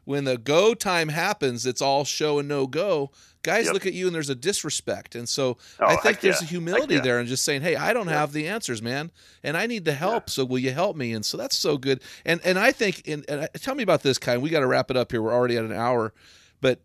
when 0.05 0.25
the 0.25 0.37
go 0.37 0.75
time 0.75 1.09
happens, 1.09 1.65
it's 1.65 1.81
all 1.81 2.05
show 2.05 2.39
and 2.39 2.47
no 2.49 2.67
go. 2.67 3.11
Guys 3.45 3.67
Yep. 3.67 3.75
look 3.75 3.87
at 3.87 3.93
you 3.93 4.07
and 4.07 4.15
there's 4.15 4.31
a 4.31 4.35
disrespect, 4.35 5.15
and 5.15 5.29
so 5.29 5.59
Oh, 5.79 5.87
I 5.87 5.95
think 5.97 6.21
there's 6.21 6.41
yeah. 6.41 6.47
a 6.47 6.49
humility 6.51 6.95
yeah. 6.97 7.01
there 7.03 7.19
and 7.21 7.29
just 7.29 7.45
saying, 7.45 7.63
"Hey, 7.63 7.77
I 7.77 7.93
don't 7.93 8.09
have 8.09 8.33
the 8.33 8.49
answers, 8.49 8.83
man, 8.83 9.13
and 9.45 9.57
I 9.57 9.67
need 9.67 9.85
the 9.85 9.93
help. 9.93 10.29
So 10.31 10.45
will 10.45 10.59
you 10.59 10.73
help 10.73 10.97
me?" 10.97 11.13
And 11.13 11.25
so 11.25 11.37
that's 11.37 11.55
so 11.57 11.77
good. 11.79 12.03
And 12.25 12.41
and 12.43 12.59
I 12.59 12.73
think, 12.73 13.07
and, 13.07 13.25
and 13.29 13.49
tell 13.61 13.75
me 13.77 13.83
about 13.85 14.03
this, 14.03 14.19
Kai. 14.19 14.39
We 14.39 14.51
got 14.51 14.61
to 14.61 14.67
wrap 14.67 14.91
it 14.91 14.97
up 14.97 15.13
here. 15.13 15.23
We're 15.23 15.33
already 15.35 15.57
at 15.57 15.65
an 15.65 15.73
hour, 15.73 16.13
but 16.61 16.81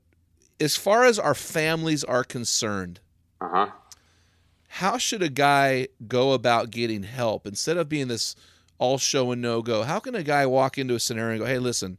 as 0.60 0.76
far 0.76 1.06
as 1.06 1.18
our 1.18 1.34
families 1.34 2.04
are 2.04 2.24
concerned, 2.26 3.00
uh 3.42 3.48
huh. 3.50 3.68
how 4.68 4.98
should 4.98 5.24
a 5.24 5.30
guy 5.30 5.88
go 6.08 6.34
about 6.34 6.72
getting 6.72 7.04
help 7.04 7.48
instead 7.48 7.78
of 7.78 7.88
being 7.90 8.10
this 8.10 8.36
all 8.78 8.98
show 8.98 9.32
and 9.32 9.42
no 9.42 9.62
go? 9.62 9.84
How 9.84 10.00
can 10.00 10.14
a 10.14 10.24
guy 10.24 10.46
walk 10.46 10.78
into 10.78 10.94
a 10.96 11.00
scenario 11.00 11.32
and 11.36 11.40
go, 11.40 11.46
"Hey, 11.46 11.60
listen, 11.60 11.98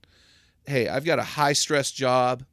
hey, 0.66 0.86
I've 0.88 1.04
got 1.06 1.18
a 1.18 1.22
high 1.24 1.54
stress 1.54 1.90
job. 1.90 2.44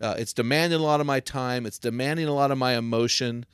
Uh, 0.00 0.14
it's 0.18 0.32
demanding 0.32 0.78
a 0.78 0.82
lot 0.82 1.00
of 1.00 1.06
my 1.06 1.20
time. 1.20 1.66
It's 1.66 1.78
demanding 1.78 2.26
a 2.26 2.34
lot 2.34 2.50
of 2.50 2.58
my 2.58 2.76
emotion. 2.76 3.46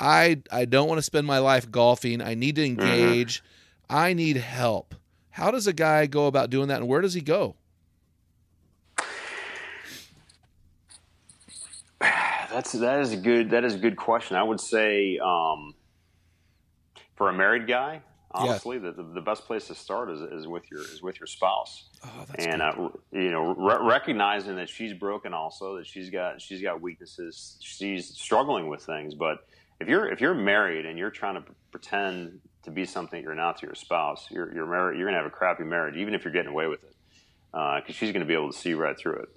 I 0.00 0.42
I 0.50 0.64
don't 0.64 0.88
want 0.88 0.98
to 0.98 1.02
spend 1.02 1.26
my 1.26 1.38
life 1.38 1.70
golfing. 1.70 2.20
I 2.20 2.34
need 2.34 2.56
to 2.56 2.64
engage. 2.64 3.42
I 3.88 4.12
need 4.12 4.36
help." 4.36 4.94
How 5.30 5.50
does 5.50 5.66
a 5.66 5.72
guy 5.74 6.06
go 6.06 6.28
about 6.28 6.48
doing 6.48 6.68
that, 6.68 6.80
and 6.80 6.88
where 6.88 7.02
does 7.02 7.12
he 7.14 7.20
go? 7.20 7.56
That's 12.00 12.72
that 12.72 13.00
is 13.00 13.12
a 13.12 13.16
good 13.18 13.50
that 13.50 13.64
is 13.64 13.74
a 13.74 13.78
good 13.78 13.96
question. 13.96 14.36
I 14.36 14.42
would 14.42 14.60
say 14.60 15.18
um, 15.18 15.74
for 17.16 17.28
a 17.28 17.32
married 17.32 17.66
guy, 17.66 18.00
honestly, 18.36 18.78
the, 18.78 18.92
the, 18.92 19.02
the 19.02 19.20
best 19.20 19.44
place 19.44 19.66
to 19.68 19.74
start 19.74 20.10
is, 20.10 20.20
is 20.20 20.46
with 20.46 20.70
your 20.70 20.80
is 20.80 21.02
with 21.02 21.18
your 21.18 21.26
spouse. 21.26 21.88
Oh, 22.04 22.24
that's 22.28 22.46
and 22.46 22.62
uh, 22.62 22.88
you 23.12 23.30
know 23.30 23.54
re- 23.54 23.78
recognizing 23.80 24.56
that 24.56 24.68
she's 24.68 24.92
broken 24.92 25.32
also 25.34 25.76
that 25.76 25.86
she's 25.86 26.10
got 26.10 26.40
she's 26.40 26.62
got 26.62 26.80
weaknesses 26.80 27.58
she's 27.60 28.08
struggling 28.18 28.68
with 28.68 28.82
things. 28.82 29.14
But 29.14 29.46
if 29.80 29.88
you're 29.88 30.08
if 30.08 30.20
you're 30.20 30.34
married 30.34 30.86
and 30.86 30.98
you're 30.98 31.10
trying 31.10 31.34
to 31.34 31.44
pretend 31.70 32.40
to 32.62 32.70
be 32.70 32.84
something 32.84 33.22
you're 33.22 33.34
not 33.34 33.58
to 33.58 33.66
your 33.66 33.76
spouse 33.76 34.26
you're 34.30 34.52
you're 34.52 34.66
married 34.66 34.98
you're 34.98 35.06
gonna 35.06 35.18
have 35.18 35.26
a 35.26 35.30
crappy 35.30 35.62
marriage 35.62 35.96
even 35.96 36.14
if 36.14 36.24
you're 36.24 36.32
getting 36.32 36.50
away 36.50 36.66
with 36.66 36.82
it 36.82 36.96
because 37.52 37.94
she's 37.94 38.12
gonna 38.12 38.24
be 38.24 38.34
able 38.34 38.52
to 38.52 38.58
see 38.58 38.74
right 38.74 38.98
through 38.98 39.16
it. 39.16 39.28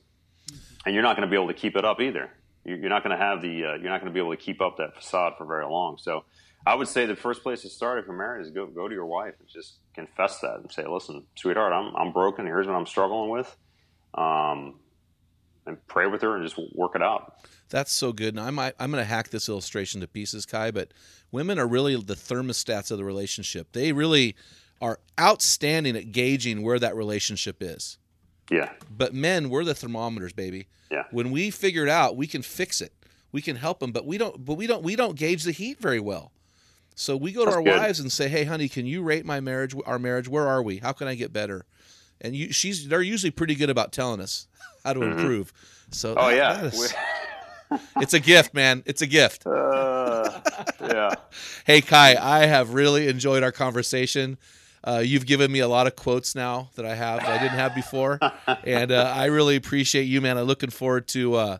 And 0.85 0.93
you're 0.93 1.03
not 1.03 1.15
gonna 1.15 1.27
be 1.27 1.35
able 1.35 1.47
to 1.47 1.53
keep 1.53 1.75
it 1.75 1.85
up 1.85 2.01
either. 2.01 2.29
You're 2.65 2.77
you're 2.77 2.89
not 2.89 3.03
gonna 3.03 3.17
have 3.17 3.41
the 3.41 3.65
uh, 3.65 3.73
you're 3.75 3.89
not 3.89 4.01
gonna 4.01 4.11
be 4.11 4.19
able 4.19 4.31
to 4.31 4.37
keep 4.41 4.61
up 4.61 4.77
that 4.77 4.95
facade 4.95 5.33
for 5.37 5.45
very 5.45 5.65
long. 5.65 5.97
So 5.97 6.25
I 6.65 6.75
would 6.75 6.87
say 6.87 7.05
the 7.05 7.15
first 7.15 7.41
place 7.41 7.61
to 7.61 7.69
start 7.69 7.99
if 7.99 8.05
you're 8.05 8.15
married 8.15 8.45
is 8.45 8.51
go 8.51 8.65
go 8.67 8.87
to 8.87 8.93
your 8.93 9.05
wife 9.05 9.33
and 9.39 9.47
just 9.47 9.75
confess 9.93 10.39
that 10.41 10.59
and 10.59 10.71
say, 10.71 10.85
"Listen, 10.87 11.25
sweetheart, 11.35 11.73
I'm 11.73 11.95
I'm 11.95 12.11
broken. 12.11 12.45
Here's 12.45 12.67
what 12.67 12.75
I'm 12.75 12.85
struggling 12.85 13.29
with," 13.29 13.55
um, 14.13 14.79
and 15.65 15.77
pray 15.87 16.07
with 16.07 16.21
her 16.21 16.35
and 16.35 16.43
just 16.43 16.59
work 16.75 16.95
it 16.95 17.01
out. 17.01 17.35
That's 17.69 17.91
so 17.91 18.11
good. 18.11 18.33
And 18.33 18.39
I 18.39 18.49
might, 18.49 18.73
I'm 18.79 18.91
going 18.91 19.01
to 19.01 19.07
hack 19.07 19.29
this 19.29 19.47
illustration 19.47 20.01
to 20.01 20.07
pieces, 20.07 20.45
Kai, 20.47 20.71
but 20.71 20.91
women 21.31 21.59
are 21.59 21.67
really 21.67 21.95
the 21.95 22.15
thermostats 22.15 22.89
of 22.89 22.97
the 22.97 23.03
relationship. 23.05 23.73
They 23.73 23.91
really 23.91 24.35
are 24.81 24.99
outstanding 25.19 25.95
at 25.95 26.11
gauging 26.11 26.63
where 26.63 26.79
that 26.79 26.95
relationship 26.95 27.57
is. 27.61 27.99
Yeah, 28.49 28.71
But 28.89 29.13
men, 29.13 29.51
we're 29.51 29.63
the 29.63 29.75
thermometers, 29.75 30.33
baby. 30.33 30.65
Yeah. 30.89 31.03
When 31.11 31.29
we 31.29 31.51
figure 31.51 31.83
it 31.83 31.89
out, 31.89 32.17
we 32.17 32.25
can 32.25 32.41
fix 32.41 32.81
it. 32.81 32.91
We 33.31 33.43
can 33.43 33.55
help 33.55 33.79
them, 33.79 33.91
but 33.91 34.07
we 34.07 34.17
don't. 34.17 34.43
But 34.43 34.55
we 34.55 34.65
don't. 34.65 34.81
We 34.81 34.95
don't 34.95 35.15
gauge 35.15 35.43
the 35.43 35.51
heat 35.51 35.79
very 35.79 35.99
well. 35.99 36.31
So 36.95 37.15
we 37.15 37.31
go 37.31 37.41
to 37.41 37.45
That's 37.45 37.57
our 37.57 37.63
good. 37.63 37.77
wives 37.77 37.99
and 37.99 38.11
say, 38.11 38.27
"Hey, 38.29 38.43
honey, 38.43 38.67
can 38.69 38.85
you 38.85 39.01
rate 39.01 39.25
my 39.25 39.39
marriage? 39.39 39.73
Our 39.85 39.99
marriage? 39.99 40.27
Where 40.27 40.47
are 40.47 40.61
we? 40.61 40.77
How 40.77 40.91
can 40.91 41.07
I 41.07 41.15
get 41.15 41.31
better?" 41.31 41.65
And 42.21 42.35
you, 42.35 42.51
she's. 42.51 42.87
They're 42.87 43.01
usually 43.01 43.31
pretty 43.31 43.55
good 43.55 43.69
about 43.69 43.91
telling 43.93 44.19
us 44.19 44.47
how 44.83 44.93
to 44.93 45.01
improve. 45.03 45.53
So 45.91 46.13
Oh 46.17 46.29
that- 46.29 46.35
yeah, 46.35 46.53
that 46.61 46.73
is- 46.73 46.93
it's 48.01 48.13
a 48.13 48.19
gift, 48.19 48.53
man. 48.53 48.83
It's 48.85 49.01
a 49.01 49.07
gift. 49.07 49.45
uh, 49.45 50.41
yeah. 50.81 51.13
Hey, 51.65 51.81
Kai, 51.81 52.15
I 52.19 52.45
have 52.47 52.73
really 52.73 53.07
enjoyed 53.07 53.43
our 53.43 53.51
conversation. 53.51 54.37
Uh, 54.83 55.01
you've 55.05 55.25
given 55.25 55.51
me 55.51 55.59
a 55.59 55.67
lot 55.67 55.87
of 55.87 55.95
quotes 55.95 56.35
now 56.35 56.69
that 56.75 56.85
I 56.85 56.95
have 56.95 57.19
that 57.19 57.29
I 57.29 57.37
didn't 57.43 57.57
have 57.59 57.75
before, 57.75 58.17
and 58.63 58.91
uh, 58.91 59.13
I 59.15 59.25
really 59.25 59.55
appreciate 59.57 60.03
you, 60.03 60.19
man. 60.21 60.37
I'm 60.37 60.45
looking 60.45 60.69
forward 60.69 61.07
to 61.09 61.35
uh, 61.35 61.57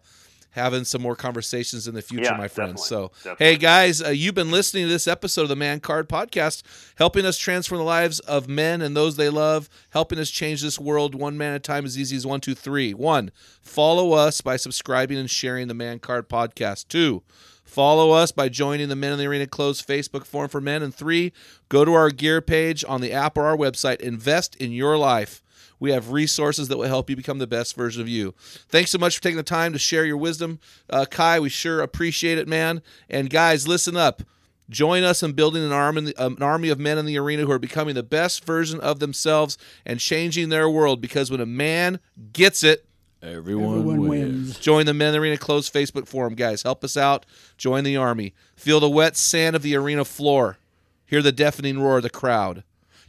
having 0.52 0.84
some 0.84 1.02
more 1.02 1.16
conversations 1.16 1.88
in 1.88 1.94
the 1.96 2.02
future, 2.02 2.26
Yeah, 2.32 2.38
my 2.38 2.48
friends. 2.48 2.86
So, 2.86 3.12
definitely. 3.24 3.46
hey, 3.46 3.56
guys, 3.58 4.02
uh, 4.02 4.10
you've 4.10 4.36
been 4.36 4.52
listening 4.52 4.86
to 4.86 4.90
this 4.90 5.08
episode 5.08 5.44
of 5.44 5.50
the 5.50 5.56
Man 5.56 5.80
Card 5.80 6.10
Podcast, 6.10 6.64
helping 6.98 7.26
us 7.26 7.38
transform 7.38 7.80
the 7.80 7.86
lives 7.86 8.20
of 8.22 8.48
men 8.48 8.82
and 8.82 8.96
those 8.96 9.16
they 9.16 9.30
love, 9.30 9.70
helping 9.92 10.20
us 10.20 10.30
change 10.30 10.62
this 10.62 10.80
world 10.80 11.14
one 11.16 11.38
man 11.38 11.54
at 11.54 11.58
a 11.58 11.60
time 11.60 11.86
as 11.86 11.98
easy 11.98 12.16
as 12.16 12.26
one, 12.26 12.42
two, 12.42 12.56
three. 12.56 12.94
One, 12.94 13.32
follow 13.62 14.14
us 14.14 14.42
by 14.42 14.56
subscribing 14.58 15.18
and 15.18 15.30
sharing 15.30 15.68
the 15.68 15.74
Man 15.74 16.00
Card 16.00 16.30
Podcast. 16.30 16.88
Two, 16.88 17.24
Follow 17.64 18.10
us 18.10 18.32
by 18.32 18.50
joining 18.50 18.90
the 18.90 18.96
Men 18.96 19.14
in 19.14 19.20
the 19.20 19.28
Arena 19.28 19.46
closed 19.46 19.88
Facebook 19.88 20.26
forum 20.26 20.50
for 20.50 20.60
men. 20.60 20.82
And 20.82 20.94
three, 20.94 21.32
go 21.70 21.86
to 21.86 21.94
our 21.94 22.10
gear 22.10 22.42
page 22.42 22.84
on 22.88 23.00
the 23.00 23.14
app 23.14 23.38
or 23.38 23.46
our 23.46 23.56
website. 23.56 23.98
Invest 24.02 24.56
in 24.56 24.72
your 24.72 24.98
life. 24.98 25.44
We 25.80 25.92
have 25.92 26.12
resources 26.12 26.68
that 26.68 26.78
will 26.78 26.88
help 26.88 27.10
you 27.10 27.16
become 27.16 27.38
the 27.40 27.48
best 27.48 27.76
version 27.76 28.02
of 28.02 28.10
you. 28.10 28.34
Thanks 28.68 28.92
so 28.92 28.98
much 28.98 29.16
for 29.16 29.22
taking 29.24 29.38
the 29.38 29.44
time 29.44 29.74
to 29.74 29.80
share 29.80 30.06
your 30.06 30.18
wisdom, 30.18 30.60
uh, 30.90 31.06
Kai. 31.10 31.40
We 31.40 31.50
sure 31.50 31.82
appreciate 31.82 32.38
it, 32.38 32.48
man. 32.48 32.82
And 33.10 33.30
guys, 33.30 33.68
listen 33.68 33.96
up. 33.96 34.24
Join 34.70 35.04
us 35.04 35.24
in 35.24 35.32
building 35.34 35.64
an 35.64 35.72
army, 35.72 36.14
an 36.18 36.44
army 36.44 36.70
of 36.70 36.80
men 36.80 36.98
in 37.00 37.06
the 37.06 37.18
arena 37.18 37.44
who 37.44 37.52
are 37.52 37.58
becoming 37.60 37.96
the 37.96 38.04
best 38.04 38.46
version 38.46 38.80
of 38.82 39.00
themselves 39.00 39.58
and 39.86 40.00
changing 40.00 40.50
their 40.50 40.70
world. 40.70 41.02
Because 41.02 41.32
when 41.32 41.42
a 41.42 41.46
man 41.46 42.00
gets 42.34 42.64
it, 42.64 42.86
Everyone, 43.22 43.80
Everyone 43.80 44.08
wins. 44.08 44.46
wins. 44.48 44.60
Join 44.60 44.86
the 44.86 44.94
Men 44.94 45.10
in 45.10 45.14
the 45.16 45.20
Arena 45.20 45.38
closed 45.38 45.74
Facebook 45.74 46.08
forum, 46.08 46.36
guys. 46.36 46.64
Help 46.64 46.86
us 46.86 46.96
out. 46.96 47.26
Join 47.58 47.84
the 47.84 47.98
army. 47.98 48.34
Feel 48.56 48.80
the 48.80 48.90
wet 48.90 49.18
sand 49.18 49.58
of 49.58 49.62
the 49.62 49.76
arena 49.76 50.06
floor. 50.06 50.58
Hear 51.06 51.22
the 51.22 51.34
deafening 51.34 51.80
roar 51.82 51.98
of 51.98 52.04
the 52.04 52.10
crowd. 52.10 52.64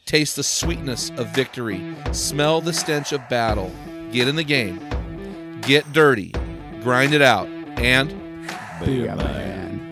Taste 0.07 0.37
the 0.37 0.43
sweetness 0.43 1.11
of 1.17 1.29
victory. 1.29 1.95
Smell 2.13 2.61
the 2.61 2.73
stench 2.73 3.13
of 3.13 3.29
battle. 3.29 3.71
Get 4.11 4.27
in 4.29 4.37
the 4.37 4.45
game. 4.45 4.81
Get 5.61 5.93
dirty. 5.93 6.33
Grind 6.83 7.15
it 7.15 7.23
out. 7.23 7.47
And 7.79 8.09
Be 8.85 9.07
a 9.07 9.15
man. 9.15 9.91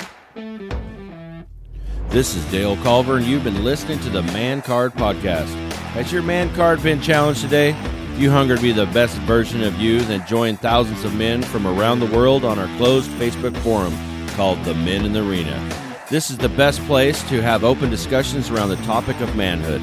This 2.09 2.34
is 2.34 2.44
Dale 2.50 2.76
Culver, 2.78 3.18
and 3.18 3.26
you've 3.26 3.44
been 3.44 3.62
listening 3.64 4.00
to 4.00 4.11
the 4.11 4.22
Man 4.22 4.62
Card 4.62 4.92
Podcast. 4.94 5.52
Has 5.92 6.11
your 6.11 6.22
Man 6.22 6.52
Card 6.54 6.82
been 6.82 7.00
challenged 7.00 7.42
today? 7.42 7.70
If 8.14 8.18
you 8.18 8.30
hunger 8.30 8.56
to 8.56 8.62
be 8.62 8.72
the 8.72 8.86
best 8.86 9.16
version 9.18 9.62
of 9.62 9.74
you, 9.78 10.00
then 10.00 10.26
join 10.26 10.56
thousands 10.56 11.04
of 11.04 11.14
men 11.14 11.42
from 11.42 11.66
around 11.66 12.00
the 12.00 12.06
world 12.06 12.44
on 12.44 12.59
our 12.59 12.76
closed 12.78 13.11
Facebook 13.12 13.56
forum 13.59 13.94
called 14.30 14.64
The 14.64 14.74
Men 14.74 15.04
in 15.04 15.12
the 15.12 15.28
Arena. 15.28 15.88
This 16.11 16.30
is 16.30 16.38
the 16.38 16.48
best 16.48 16.80
place 16.86 17.22
to 17.24 17.42
have 17.42 17.64
open 17.64 17.90
discussions 17.90 18.48
around 18.48 18.70
the 18.70 18.76
topic 18.76 19.20
of 19.20 19.36
manhood. 19.36 19.82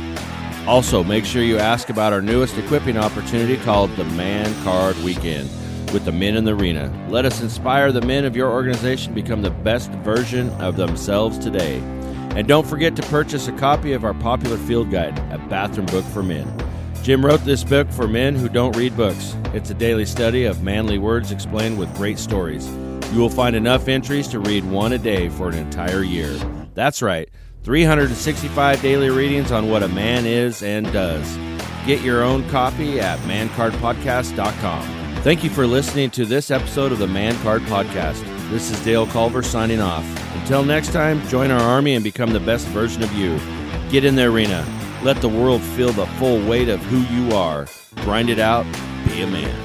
Also, 0.67 1.03
make 1.03 1.23
sure 1.23 1.43
you 1.43 1.59
ask 1.59 1.89
about 1.89 2.13
our 2.13 2.21
newest 2.21 2.57
equipping 2.57 2.97
opportunity 2.97 3.57
called 3.57 3.95
the 3.95 4.05
Man 4.05 4.51
Card 4.63 4.97
Weekend 5.03 5.47
with 5.93 6.03
the 6.03 6.11
men 6.11 6.35
in 6.35 6.43
the 6.43 6.55
arena. 6.55 6.91
Let 7.09 7.25
us 7.25 7.41
inspire 7.41 7.91
the 7.91 8.01
men 8.01 8.25
of 8.25 8.35
your 8.35 8.49
organization 8.49 9.13
become 9.13 9.43
the 9.43 9.51
best 9.51 9.91
version 9.91 10.49
of 10.53 10.77
themselves 10.77 11.37
today. 11.37 11.77
And 12.31 12.47
don't 12.47 12.65
forget 12.65 12.95
to 12.95 13.03
purchase 13.03 13.47
a 13.47 13.51
copy 13.51 13.93
of 13.93 14.03
our 14.03 14.15
popular 14.15 14.57
field 14.57 14.89
guide, 14.89 15.19
A 15.31 15.37
Bathroom 15.37 15.85
Book 15.85 16.05
for 16.05 16.23
Men. 16.23 16.51
Jim 17.03 17.23
wrote 17.23 17.45
this 17.45 17.63
book 17.63 17.91
for 17.91 18.07
men 18.07 18.33
who 18.33 18.49
don't 18.49 18.75
read 18.75 18.97
books. 18.97 19.35
It's 19.53 19.69
a 19.69 19.75
daily 19.75 20.07
study 20.07 20.45
of 20.45 20.63
manly 20.63 20.97
words 20.97 21.31
explained 21.31 21.77
with 21.77 21.95
great 21.95 22.17
stories. 22.17 22.67
You 23.13 23.19
will 23.21 23.29
find 23.29 23.55
enough 23.55 23.87
entries 23.87 24.27
to 24.29 24.39
read 24.39 24.65
one 24.65 24.91
a 24.93 24.97
day 24.97 25.29
for 25.29 25.47
an 25.49 25.55
entire 25.55 26.03
year. 26.03 26.33
That's 26.73 27.01
right, 27.01 27.29
365 27.63 28.81
daily 28.81 29.09
readings 29.09 29.51
on 29.51 29.69
what 29.69 29.83
a 29.83 29.87
man 29.87 30.25
is 30.25 30.61
and 30.61 30.91
does. 30.91 31.37
Get 31.85 32.01
your 32.01 32.23
own 32.23 32.47
copy 32.49 32.99
at 32.99 33.19
mancardpodcast.com. 33.19 35.05
Thank 35.21 35.43
you 35.43 35.49
for 35.49 35.65
listening 35.65 36.09
to 36.11 36.25
this 36.25 36.51
episode 36.51 36.91
of 36.91 36.99
the 36.99 37.07
Man 37.07 37.35
Card 37.41 37.61
Podcast. 37.63 38.21
This 38.49 38.69
is 38.69 38.83
Dale 38.83 39.07
Culver 39.07 39.41
signing 39.41 39.81
off. 39.81 40.05
Until 40.35 40.63
next 40.63 40.91
time, 40.91 41.25
join 41.29 41.49
our 41.51 41.61
army 41.61 41.95
and 41.95 42.03
become 42.03 42.31
the 42.31 42.39
best 42.39 42.67
version 42.67 43.01
of 43.01 43.11
you. 43.13 43.39
Get 43.89 44.05
in 44.05 44.15
the 44.15 44.25
arena. 44.25 44.65
Let 45.03 45.21
the 45.21 45.29
world 45.29 45.61
feel 45.61 45.91
the 45.91 46.05
full 46.17 46.47
weight 46.47 46.69
of 46.69 46.79
who 46.81 46.99
you 47.15 47.35
are. 47.35 47.65
Grind 47.97 48.29
it 48.29 48.39
out. 48.39 48.65
Be 49.07 49.21
a 49.21 49.27
man. 49.27 49.64